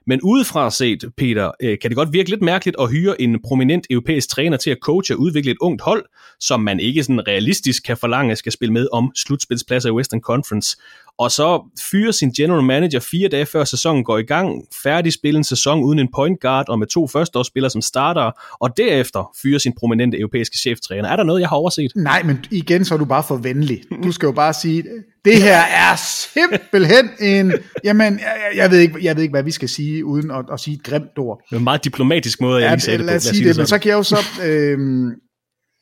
Men 0.06 0.20
udefra 0.22 0.70
set, 0.70 1.04
Peter, 1.16 1.50
øh, 1.62 1.78
kan 1.78 1.90
det 1.90 1.96
godt 1.96 2.12
virke 2.12 2.30
lidt 2.30 2.42
mærkeligt 2.42 2.76
at 2.80 2.90
hyre 2.90 3.22
en 3.22 3.42
prominent 3.42 3.86
europæisk 3.90 4.28
træner 4.28 4.56
til 4.56 4.70
at 4.70 4.78
coache 4.82 5.14
og 5.14 5.20
udvikle 5.20 5.50
et 5.50 5.56
ungt 5.60 5.82
hold, 5.82 6.04
som 6.40 6.60
man 6.60 6.80
ikke 6.80 7.04
sådan 7.04 7.28
realistisk 7.28 7.82
kan 7.82 7.96
forlange 7.96 8.36
skal 8.36 8.52
spille 8.52 8.72
med 8.72 8.88
om 8.92 9.12
slutspilspladser 9.16 9.88
i 9.88 9.92
Western 9.92 10.20
Conference. 10.20 10.76
Og 11.18 11.30
så 11.30 11.62
fyre 11.90 12.12
sin 12.12 12.30
general 12.30 12.62
manager 12.62 13.00
fire 13.00 13.28
dage 13.28 13.46
før 13.46 13.64
sæsonen 13.64 14.04
går 14.04 14.18
i 14.18 14.22
gang, 14.22 14.64
færdig 14.82 15.12
spille 15.12 15.38
en 15.38 15.44
sæson 15.44 15.82
uden 15.82 15.98
en 15.98 16.08
point 16.14 16.40
guard 16.40 16.68
og 16.68 16.78
med 16.78 16.86
to 16.86 17.08
førsteårsspillere 17.08 17.70
som 17.70 17.82
starter, 17.82 18.30
og 18.60 18.76
derefter 18.76 19.30
fyre 19.42 19.60
sin 19.60 19.72
prominente 19.78 20.18
europæiske 20.18 20.58
cheftræner. 20.58 21.08
Er 21.08 21.16
der 21.16 21.24
noget, 21.24 21.40
jeg 21.40 21.48
har 21.48 21.56
overset? 21.56 21.92
Nej, 21.96 22.22
men 22.22 22.44
igen 22.50 22.84
så 22.84 22.94
er 22.94 22.98
du 22.98 23.04
bare 23.04 23.22
for 23.28 23.36
venlig. 23.36 23.82
Du 24.04 24.12
skal 24.12 24.26
jo 24.26 24.32
bare 24.32 24.54
sige, 24.54 24.84
det 25.24 25.42
her 25.42 25.58
er 25.58 25.96
simpelthen 25.96 27.10
en... 27.20 27.52
Jamen, 27.84 28.12
jeg, 28.12 28.52
jeg, 28.56 28.70
ved, 28.70 28.78
ikke, 28.78 28.98
jeg 29.02 29.16
ved 29.16 29.22
ikke, 29.22 29.32
hvad 29.32 29.42
vi 29.42 29.50
skal 29.50 29.68
sige, 29.68 30.04
uden 30.04 30.30
at, 30.30 30.44
at 30.52 30.60
sige 30.60 30.74
et 30.74 30.82
grimt 30.82 31.18
ord. 31.18 31.42
Det 31.50 31.54
er 31.54 31.58
en 31.58 31.64
meget 31.64 31.84
diplomatisk 31.84 32.40
måde, 32.40 32.62
jeg 32.62 32.68
ja, 32.68 32.74
lige 32.74 32.80
sagde 32.80 32.98
det 32.98 33.06
på. 33.06 33.06
Lad 33.06 33.16
os 33.16 33.22
sige 33.22 33.44
det, 33.44 33.48
det 33.48 33.56
men 33.56 33.66
så 33.66 33.78
kan 33.78 33.88
jeg 33.88 33.96
jo 33.96 34.02
så... 34.02 34.18
Øh, 34.44 34.78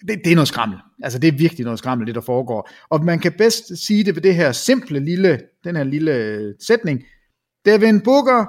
det, 0.09 0.21
det 0.25 0.31
er 0.31 0.35
noget 0.35 0.49
skrammel. 0.49 0.79
Altså, 1.03 1.19
det 1.19 1.29
er 1.29 1.39
virkelig 1.39 1.65
noget 1.65 1.79
skrammel, 1.79 2.07
det 2.07 2.15
der 2.15 2.21
foregår. 2.21 2.71
Og 2.89 3.05
man 3.05 3.19
kan 3.19 3.33
bedst 3.33 3.87
sige 3.87 4.05
det 4.05 4.15
ved 4.15 4.23
det 4.23 4.35
her 4.35 4.53
simple 4.53 5.01
lille, 5.01 5.41
den 5.65 5.77
her 5.77 5.85
lille 5.85 6.15
øh, 6.15 6.55
sætning. 6.61 7.03
Devin 7.65 8.01
Booker 8.01 8.47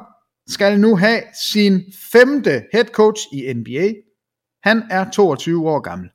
skal 0.48 0.80
nu 0.80 0.96
have 0.96 1.22
sin 1.52 1.82
femte 2.12 2.64
head 2.74 2.86
coach 2.86 3.22
i 3.34 3.54
NBA. 3.54 3.94
Han 4.64 4.84
er 4.90 5.10
22 5.10 5.70
år 5.70 5.80
gammel. 5.80 6.10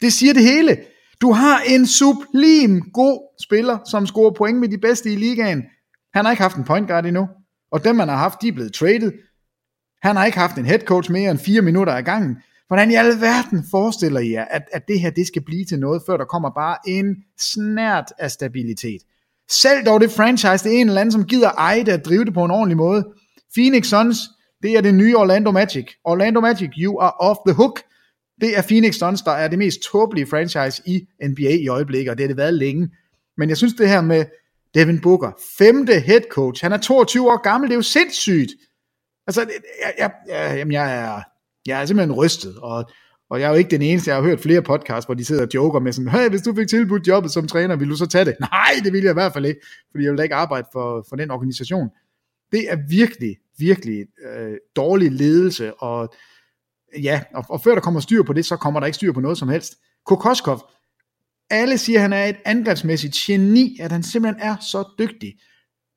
Det 0.00 0.12
siger 0.12 0.32
det 0.32 0.42
hele. 0.42 0.78
Du 1.20 1.32
har 1.32 1.60
en 1.66 1.86
sublim 1.86 2.82
god 2.92 3.42
spiller, 3.44 3.78
som 3.90 4.06
scorer 4.06 4.30
point 4.30 4.58
med 4.58 4.68
de 4.68 4.78
bedste 4.78 5.12
i 5.12 5.16
ligaen. 5.16 5.62
Han 6.14 6.24
har 6.24 6.32
ikke 6.32 6.42
haft 6.42 6.56
en 6.56 6.64
point 6.64 6.88
guard 6.88 7.06
endnu. 7.06 7.28
Og 7.70 7.84
dem, 7.84 7.96
man 7.96 8.08
har 8.08 8.16
haft, 8.16 8.42
de 8.42 8.48
er 8.48 8.52
blevet 8.52 8.72
traded. 8.72 9.12
Han 10.02 10.16
har 10.16 10.24
ikke 10.24 10.38
haft 10.38 10.58
en 10.58 10.66
head 10.66 10.80
coach 10.80 11.10
mere 11.10 11.30
end 11.30 11.38
fire 11.38 11.62
minutter 11.62 11.92
ad 11.92 12.02
gangen. 12.02 12.36
Hvordan 12.68 12.90
i 12.90 12.94
alverden 12.94 13.64
forestiller 13.70 14.20
I 14.20 14.30
jer, 14.30 14.44
at, 14.44 14.62
at 14.72 14.88
det 14.88 15.00
her 15.00 15.10
det 15.10 15.26
skal 15.26 15.42
blive 15.42 15.64
til 15.64 15.78
noget, 15.78 16.02
før 16.06 16.16
der 16.16 16.24
kommer 16.24 16.50
bare 16.50 16.76
en 16.86 17.16
snært 17.40 18.12
af 18.18 18.30
stabilitet? 18.30 19.02
Selv 19.50 19.86
dog 19.86 20.00
det 20.00 20.10
franchise, 20.10 20.64
det 20.64 20.76
er 20.76 20.80
en 20.80 20.88
eller 20.88 21.00
anden, 21.00 21.12
som 21.12 21.24
gider 21.24 21.50
eje 21.50 21.84
det 21.84 21.92
at 21.92 22.04
drive 22.04 22.24
det 22.24 22.34
på 22.34 22.44
en 22.44 22.50
ordentlig 22.50 22.76
måde. 22.76 23.04
Phoenix 23.54 23.86
Suns, 23.86 24.18
det 24.62 24.76
er 24.76 24.80
det 24.80 24.94
nye 24.94 25.16
Orlando 25.16 25.50
Magic. 25.50 25.86
Orlando 26.04 26.40
Magic, 26.40 26.70
you 26.78 27.00
are 27.00 27.12
off 27.12 27.38
the 27.46 27.54
hook. 27.54 27.82
Det 28.40 28.58
er 28.58 28.62
Phoenix 28.62 28.94
Suns, 28.94 29.22
der 29.22 29.30
er 29.32 29.48
det 29.48 29.58
mest 29.58 29.80
tåbelige 29.82 30.26
franchise 30.26 30.82
i 30.86 31.06
NBA 31.22 31.50
i 31.50 31.68
øjeblikket, 31.68 32.10
og 32.10 32.18
det 32.18 32.24
har 32.24 32.28
det 32.28 32.36
været 32.36 32.54
længe. 32.54 32.90
Men 33.36 33.48
jeg 33.48 33.56
synes 33.56 33.74
det 33.74 33.88
her 33.88 34.00
med 34.00 34.24
Devin 34.74 35.00
Booker, 35.00 35.32
femte 35.58 36.00
head 36.00 36.20
coach, 36.30 36.64
han 36.64 36.72
er 36.72 36.76
22 36.76 37.30
år 37.30 37.42
gammel, 37.42 37.68
det 37.68 37.74
er 37.74 37.78
jo 37.78 37.82
sindssygt. 37.82 38.50
Altså, 39.26 39.40
jeg, 39.40 39.92
jeg, 39.98 40.10
jeg, 40.28 40.72
jeg, 40.72 40.98
er, 40.98 41.22
jeg 41.68 41.82
er 41.82 41.86
simpelthen 41.86 42.16
rystet, 42.16 42.56
og, 42.58 42.90
og 43.30 43.40
jeg 43.40 43.46
er 43.46 43.50
jo 43.50 43.56
ikke 43.56 43.70
den 43.70 43.82
eneste, 43.82 44.10
jeg 44.10 44.16
har 44.16 44.22
hørt 44.22 44.40
flere 44.40 44.62
podcasts, 44.62 45.06
hvor 45.06 45.14
de 45.14 45.24
sidder 45.24 45.42
og 45.42 45.48
joker 45.54 45.80
med 45.80 45.92
sådan, 45.92 46.10
hey, 46.10 46.28
hvis 46.28 46.42
du 46.42 46.54
fik 46.54 46.68
tilbudt 46.68 47.08
jobbet 47.08 47.32
som 47.32 47.48
træner, 47.48 47.76
vil 47.76 47.88
du 47.88 47.96
så 47.96 48.06
tage 48.06 48.24
det? 48.24 48.36
Nej, 48.52 48.70
det 48.84 48.92
vil 48.92 49.02
jeg 49.02 49.10
i 49.10 49.20
hvert 49.20 49.32
fald 49.32 49.46
ikke, 49.46 49.60
fordi 49.90 50.04
jeg 50.04 50.10
vil 50.10 50.18
da 50.18 50.22
ikke 50.22 50.34
arbejde 50.34 50.66
for, 50.72 51.06
for 51.08 51.16
den 51.16 51.30
organisation. 51.30 51.88
Det 52.52 52.72
er 52.72 52.76
virkelig, 52.88 53.36
virkelig 53.58 54.06
øh, 54.26 54.56
dårlig 54.76 55.12
ledelse, 55.12 55.74
og 55.74 56.14
ja, 57.02 57.22
og, 57.34 57.44
og 57.48 57.60
før 57.60 57.74
der 57.74 57.80
kommer 57.80 58.00
styr 58.00 58.22
på 58.22 58.32
det, 58.32 58.44
så 58.44 58.56
kommer 58.56 58.80
der 58.80 58.86
ikke 58.86 58.96
styr 58.96 59.12
på 59.12 59.20
noget 59.20 59.38
som 59.38 59.48
helst. 59.48 59.74
Kokoskov, 60.06 60.70
alle 61.50 61.78
siger, 61.78 61.98
at 61.98 62.02
han 62.02 62.12
er 62.12 62.24
et 62.24 62.36
angrebsmæssigt 62.44 63.14
geni, 63.14 63.78
at 63.80 63.92
han 63.92 64.02
simpelthen 64.02 64.42
er 64.42 64.56
så 64.56 64.84
dygtig. 64.98 65.34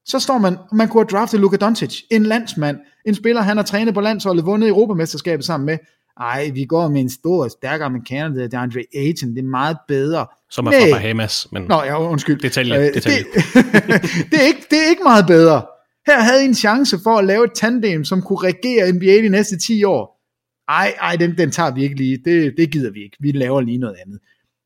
Så 0.06 0.20
står 0.20 0.38
man, 0.38 0.58
man 0.74 0.88
kunne 0.88 1.02
have 1.02 1.08
draftet 1.08 1.39
Luka 1.39 1.58
Doncic, 1.58 2.02
en 2.12 2.24
landsmand, 2.24 2.78
en 3.06 3.16
spiller, 3.16 3.41
han 3.41 3.58
har 3.58 3.64
trænet 3.64 3.93
på 3.93 4.02
landsholdet, 4.02 4.45
vundet 4.45 4.70
Europamesterskabet 4.70 5.45
sammen 5.45 5.66
med. 5.66 5.78
Ej, 6.20 6.52
vi 6.54 6.66
går 6.66 6.88
med 6.88 7.02
en 7.02 7.10
stor, 7.10 7.47
stærk 7.47 7.82
amerikaner, 7.82 8.30
det 8.36 8.54
er 8.54 8.60
Andre 8.60 8.84
Ayton, 8.95 9.30
det 9.30 9.39
er 9.39 9.43
meget 9.43 9.78
bedre. 9.88 10.28
Som 10.49 10.68
er 10.68 10.72
fra 10.72 10.97
Bahamas, 10.97 11.47
men 11.52 11.64
Nå, 11.64 11.84
ja, 11.84 12.02
undskyld. 12.02 12.39
Detalje, 12.39 12.78
øh, 12.78 12.93
detalje. 12.93 13.18
Det, 13.18 13.43
det, 14.32 14.41
er 14.41 14.47
ikke, 14.47 14.66
det 14.70 14.78
er 14.86 14.89
ikke 14.89 15.04
meget 15.04 15.28
bedre. 15.28 15.62
Her 16.08 16.20
havde 16.20 16.43
I 16.43 16.45
en 16.45 16.56
chance 16.56 16.99
for 17.04 17.18
at 17.18 17.26
lave 17.26 17.43
et 17.45 17.52
tandem, 17.56 18.04
som 18.04 18.22
kunne 18.22 18.39
regere 18.39 18.91
NBA 18.91 19.16
de 19.24 19.30
næste 19.30 19.58
10 19.60 19.84
år. 19.84 20.22
Ej, 20.70 20.93
ej, 21.02 21.16
den, 21.16 21.38
den 21.38 21.52
tager 21.52 21.72
vi 21.72 21.84
ikke 21.84 21.95
lige. 21.95 22.18
Det, 22.26 22.54
det 22.58 22.72
gider 22.72 22.91
vi 22.91 23.04
ikke. 23.04 23.18
Vi 23.20 23.32
laver 23.32 23.62
lige 23.62 23.78
noget 23.78 23.95
andet. 24.06 24.20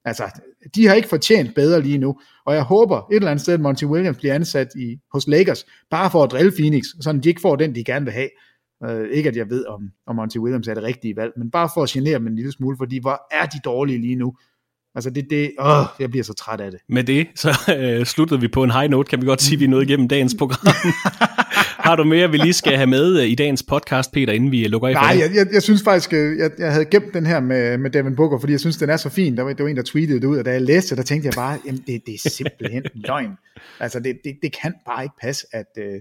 Altså, 0.06 0.24
de 0.76 0.88
har 0.88 0.94
ikke 0.94 1.10
fortjent 1.10 1.56
bedre 1.56 1.82
lige 1.82 1.98
nu, 1.98 2.20
og 2.46 2.56
jeg 2.56 2.64
håber 2.64 2.98
et 2.98 3.16
eller 3.16 3.32
andet 3.32 3.42
sted, 3.42 3.54
at 3.54 3.60
Monty 3.60 3.84
Williams 3.84 4.18
bliver 4.18 4.36
ansat 4.36 4.68
i, 4.76 4.98
hos 5.14 5.28
Lakers, 5.28 5.66
bare 5.90 6.12
for 6.12 6.24
at 6.24 6.32
drille 6.32 6.52
Phoenix, 6.52 6.84
så 7.02 7.20
de 7.24 7.30
ikke 7.30 7.42
får 7.42 7.56
den, 7.56 7.76
de 7.76 7.84
gerne 7.84 8.06
vil 8.06 8.14
have. 8.14 8.30
Uh, 8.88 9.06
ikke 9.12 9.30
at 9.30 9.36
jeg 9.36 9.50
ved, 9.50 9.66
om, 9.66 9.82
om 10.08 10.16
Monty 10.16 10.38
Williams 10.38 10.68
er 10.68 10.74
det 10.74 10.84
rigtige 10.84 11.16
valg, 11.16 11.34
men 11.38 11.52
bare 11.52 11.70
for 11.74 11.84
at 11.84 11.90
genere 11.90 12.20
dem 12.20 12.28
en 12.28 12.36
lille 12.36 12.52
smule, 12.52 12.78
fordi 12.78 13.00
hvor 13.02 13.22
er 13.32 13.46
de 13.46 13.60
dårlige 13.66 14.02
lige 14.02 14.16
nu. 14.16 14.36
Altså 14.96 15.10
det, 15.10 15.28
det, 15.30 15.52
åh, 15.60 15.86
jeg 16.00 16.10
bliver 16.10 16.24
så 16.24 16.34
træt 16.34 16.62
af 16.62 16.72
det. 16.72 16.80
Med 16.90 17.04
det, 17.04 17.28
så 17.36 17.50
øh, 17.80 18.06
sluttede 18.06 18.42
vi 18.42 18.48
på 18.48 18.64
en 18.64 18.72
high 18.72 18.90
note, 18.90 19.10
kan 19.10 19.22
vi 19.22 19.26
godt 19.26 19.42
sige, 19.42 19.56
at 19.56 19.60
vi 19.60 19.68
nået 19.68 19.90
igennem 19.90 20.08
dagens 20.08 20.36
program. 20.40 20.76
Har 21.86 21.96
du 21.96 22.04
mere, 22.04 22.32
vi 22.32 22.38
lige 22.38 22.54
skal 22.54 22.76
have 22.76 22.88
med 22.88 23.20
øh, 23.20 23.28
i 23.28 23.36
dagens 23.36 23.64
podcast, 23.64 24.12
Peter, 24.12 24.34
inden 24.34 24.52
vi 24.52 24.68
lukker 24.68 24.88
af 24.88 24.94
Nej, 24.94 25.18
jeg, 25.20 25.36
jeg, 25.36 25.48
jeg 25.54 25.64
synes 25.64 25.84
faktisk, 25.84 26.14
øh, 26.14 26.38
jeg, 26.38 26.52
jeg 26.58 26.72
havde 26.72 26.86
gemt 26.86 27.14
den 27.14 27.26
her 27.26 27.40
med, 27.40 27.78
med 27.78 27.90
Devin 27.90 28.16
Booker, 28.16 28.40
fordi 28.40 28.52
jeg 28.52 28.60
synes, 28.60 28.78
den 28.78 28.90
er 28.90 28.98
så 28.98 29.10
fin. 29.10 29.38
Der 29.38 29.44
var, 29.44 29.54
der 29.54 29.64
var 29.64 29.70
en, 29.70 29.78
der 29.78 29.84
tweetede 29.84 30.20
det 30.22 30.28
ud, 30.28 30.38
og 30.38 30.46
da 30.46 30.52
jeg 30.52 30.62
læste 30.62 30.96
der 30.96 31.04
tænkte 31.04 31.26
jeg 31.26 31.34
bare, 31.36 31.60
jamen 31.66 31.84
det, 31.88 32.02
det 32.06 32.14
er 32.26 32.30
simpelthen 32.30 32.84
løgn. 33.08 33.32
Altså 33.80 34.00
det, 34.00 34.20
det, 34.24 34.38
det 34.42 34.56
kan 34.62 34.74
bare 34.86 35.04
ikke 35.04 35.16
passe, 35.22 35.48
at, 35.52 35.66
øh, 35.78 36.00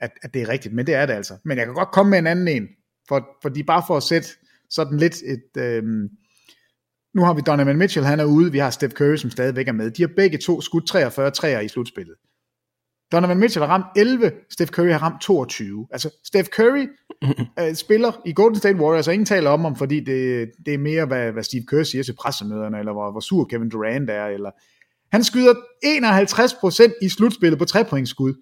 at, 0.00 0.10
at 0.22 0.34
det 0.34 0.42
er 0.42 0.48
rigtigt, 0.48 0.74
men 0.74 0.86
det 0.86 0.94
er 0.94 1.06
det 1.06 1.14
altså. 1.14 1.34
Men 1.44 1.58
jeg 1.58 1.66
kan 1.66 1.74
godt 1.74 1.90
komme 1.92 2.10
med 2.10 2.18
en 2.18 2.26
anden 2.26 2.48
en, 2.48 2.68
for, 3.08 3.28
fordi 3.42 3.62
bare 3.62 3.82
for 3.86 3.96
at 3.96 4.02
sætte 4.02 4.28
sådan 4.70 4.98
lidt 4.98 5.16
et... 5.16 5.62
Øh, 5.62 5.82
nu 7.14 7.24
har 7.24 7.34
vi 7.34 7.40
Donovan 7.46 7.76
Mitchell, 7.76 8.06
han 8.06 8.20
er 8.20 8.24
ude, 8.24 8.52
vi 8.52 8.58
har 8.58 8.70
Steph 8.70 8.94
Curry, 8.94 9.16
som 9.16 9.30
stadigvæk 9.30 9.68
er 9.68 9.72
med. 9.72 9.90
De 9.90 10.02
har 10.02 10.10
begge 10.16 10.38
to 10.38 10.60
skudt 10.60 10.86
43 10.86 11.30
træer 11.30 11.60
i 11.60 11.68
slutspillet. 11.68 12.14
Donovan 13.12 13.38
Mitchell 13.38 13.66
har 13.66 13.72
ramt 13.72 13.86
11, 13.96 14.32
Steph 14.50 14.70
Curry 14.70 14.90
har 14.90 14.98
ramt 14.98 15.22
22. 15.22 15.86
Altså, 15.90 16.10
Steph 16.24 16.48
Curry 16.48 16.86
øh, 17.60 17.74
spiller 17.74 18.22
i 18.26 18.32
Golden 18.32 18.58
State 18.58 18.78
Warriors, 18.78 19.08
og 19.08 19.14
ingen 19.14 19.26
taler 19.26 19.50
om 19.50 19.60
ham, 19.60 19.76
fordi 19.76 20.00
det, 20.00 20.50
det 20.66 20.74
er 20.74 20.78
mere, 20.78 21.06
hvad, 21.06 21.32
hvad 21.32 21.42
Steve 21.42 21.62
Kerr 21.70 21.82
siger 21.82 22.04
til 22.04 22.14
pressemøderne, 22.20 22.78
eller 22.78 22.92
hvor, 22.92 23.10
hvor 23.10 23.20
sur 23.20 23.44
Kevin 23.44 23.68
Durant 23.68 24.10
er, 24.10 24.26
eller... 24.26 24.50
Han 25.12 25.24
skyder 25.24 25.54
51% 25.84 26.98
i 27.02 27.08
slutspillet 27.08 27.58
på 27.58 27.64
trepointsskud. 27.64 28.34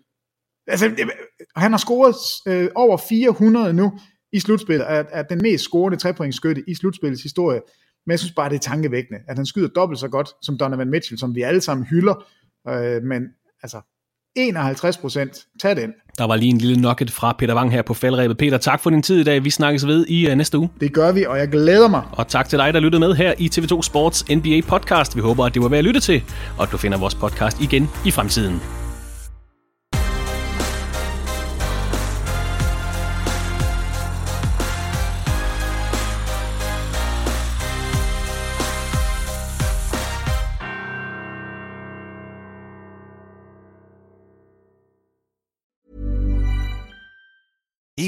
Altså, 0.66 0.88
det, 0.88 1.10
han 1.56 1.70
har 1.70 1.78
scoret 1.78 2.14
øh, 2.46 2.70
over 2.74 2.96
400 2.96 3.72
nu 3.72 3.98
i 4.32 4.40
slutspillet, 4.40 4.90
er, 4.90 5.04
er 5.10 5.22
den 5.22 5.42
mest 5.42 5.64
scorende 5.64 5.98
trepointsskytte 5.98 6.62
i 6.68 6.74
slutspillets 6.74 7.22
historie. 7.22 7.60
Men 8.06 8.10
jeg 8.10 8.18
synes 8.18 8.34
bare, 8.34 8.48
det 8.48 8.54
er 8.54 8.60
tankevækkende, 8.60 9.20
at 9.28 9.36
han 9.36 9.46
skyder 9.46 9.68
dobbelt 9.68 10.00
så 10.00 10.08
godt 10.08 10.28
som 10.42 10.58
Donovan 10.58 10.90
Mitchell, 10.90 11.18
som 11.18 11.34
vi 11.34 11.42
alle 11.42 11.60
sammen 11.60 11.86
hylder. 11.86 12.24
Øh, 12.68 13.02
men 13.02 13.22
altså, 13.62 13.80
51 14.36 14.96
procent, 14.96 15.46
tag 15.60 15.76
den. 15.76 15.92
Der 16.18 16.26
var 16.26 16.36
lige 16.36 16.50
en 16.50 16.58
lille 16.58 16.82
nugget 16.82 17.10
fra 17.10 17.32
Peter 17.38 17.54
Wang 17.54 17.72
her 17.72 17.82
på 17.82 17.94
faldrebet. 17.94 18.38
Peter, 18.38 18.58
tak 18.58 18.80
for 18.80 18.90
din 18.90 19.02
tid 19.02 19.20
i 19.20 19.24
dag. 19.24 19.44
Vi 19.44 19.50
snakkes 19.50 19.86
ved 19.86 20.06
i 20.08 20.30
uh, 20.30 20.36
næste 20.36 20.58
uge. 20.58 20.70
Det 20.80 20.92
gør 20.92 21.12
vi, 21.12 21.24
og 21.24 21.38
jeg 21.38 21.48
glæder 21.48 21.88
mig. 21.88 22.02
Og 22.12 22.28
tak 22.28 22.48
til 22.48 22.58
dig, 22.58 22.74
der 22.74 22.80
lyttede 22.80 23.00
med 23.00 23.14
her 23.14 23.34
i 23.38 23.50
TV2 23.54 23.82
Sports 23.82 24.24
NBA 24.30 24.60
podcast. 24.68 25.16
Vi 25.16 25.20
håber, 25.20 25.44
at 25.44 25.54
det 25.54 25.62
var 25.62 25.68
værd 25.68 25.78
at 25.78 25.84
lytte 25.84 26.00
til, 26.00 26.22
og 26.56 26.62
at 26.62 26.72
du 26.72 26.76
finder 26.76 26.98
vores 26.98 27.14
podcast 27.14 27.60
igen 27.60 27.90
i 28.06 28.10
fremtiden. 28.10 28.83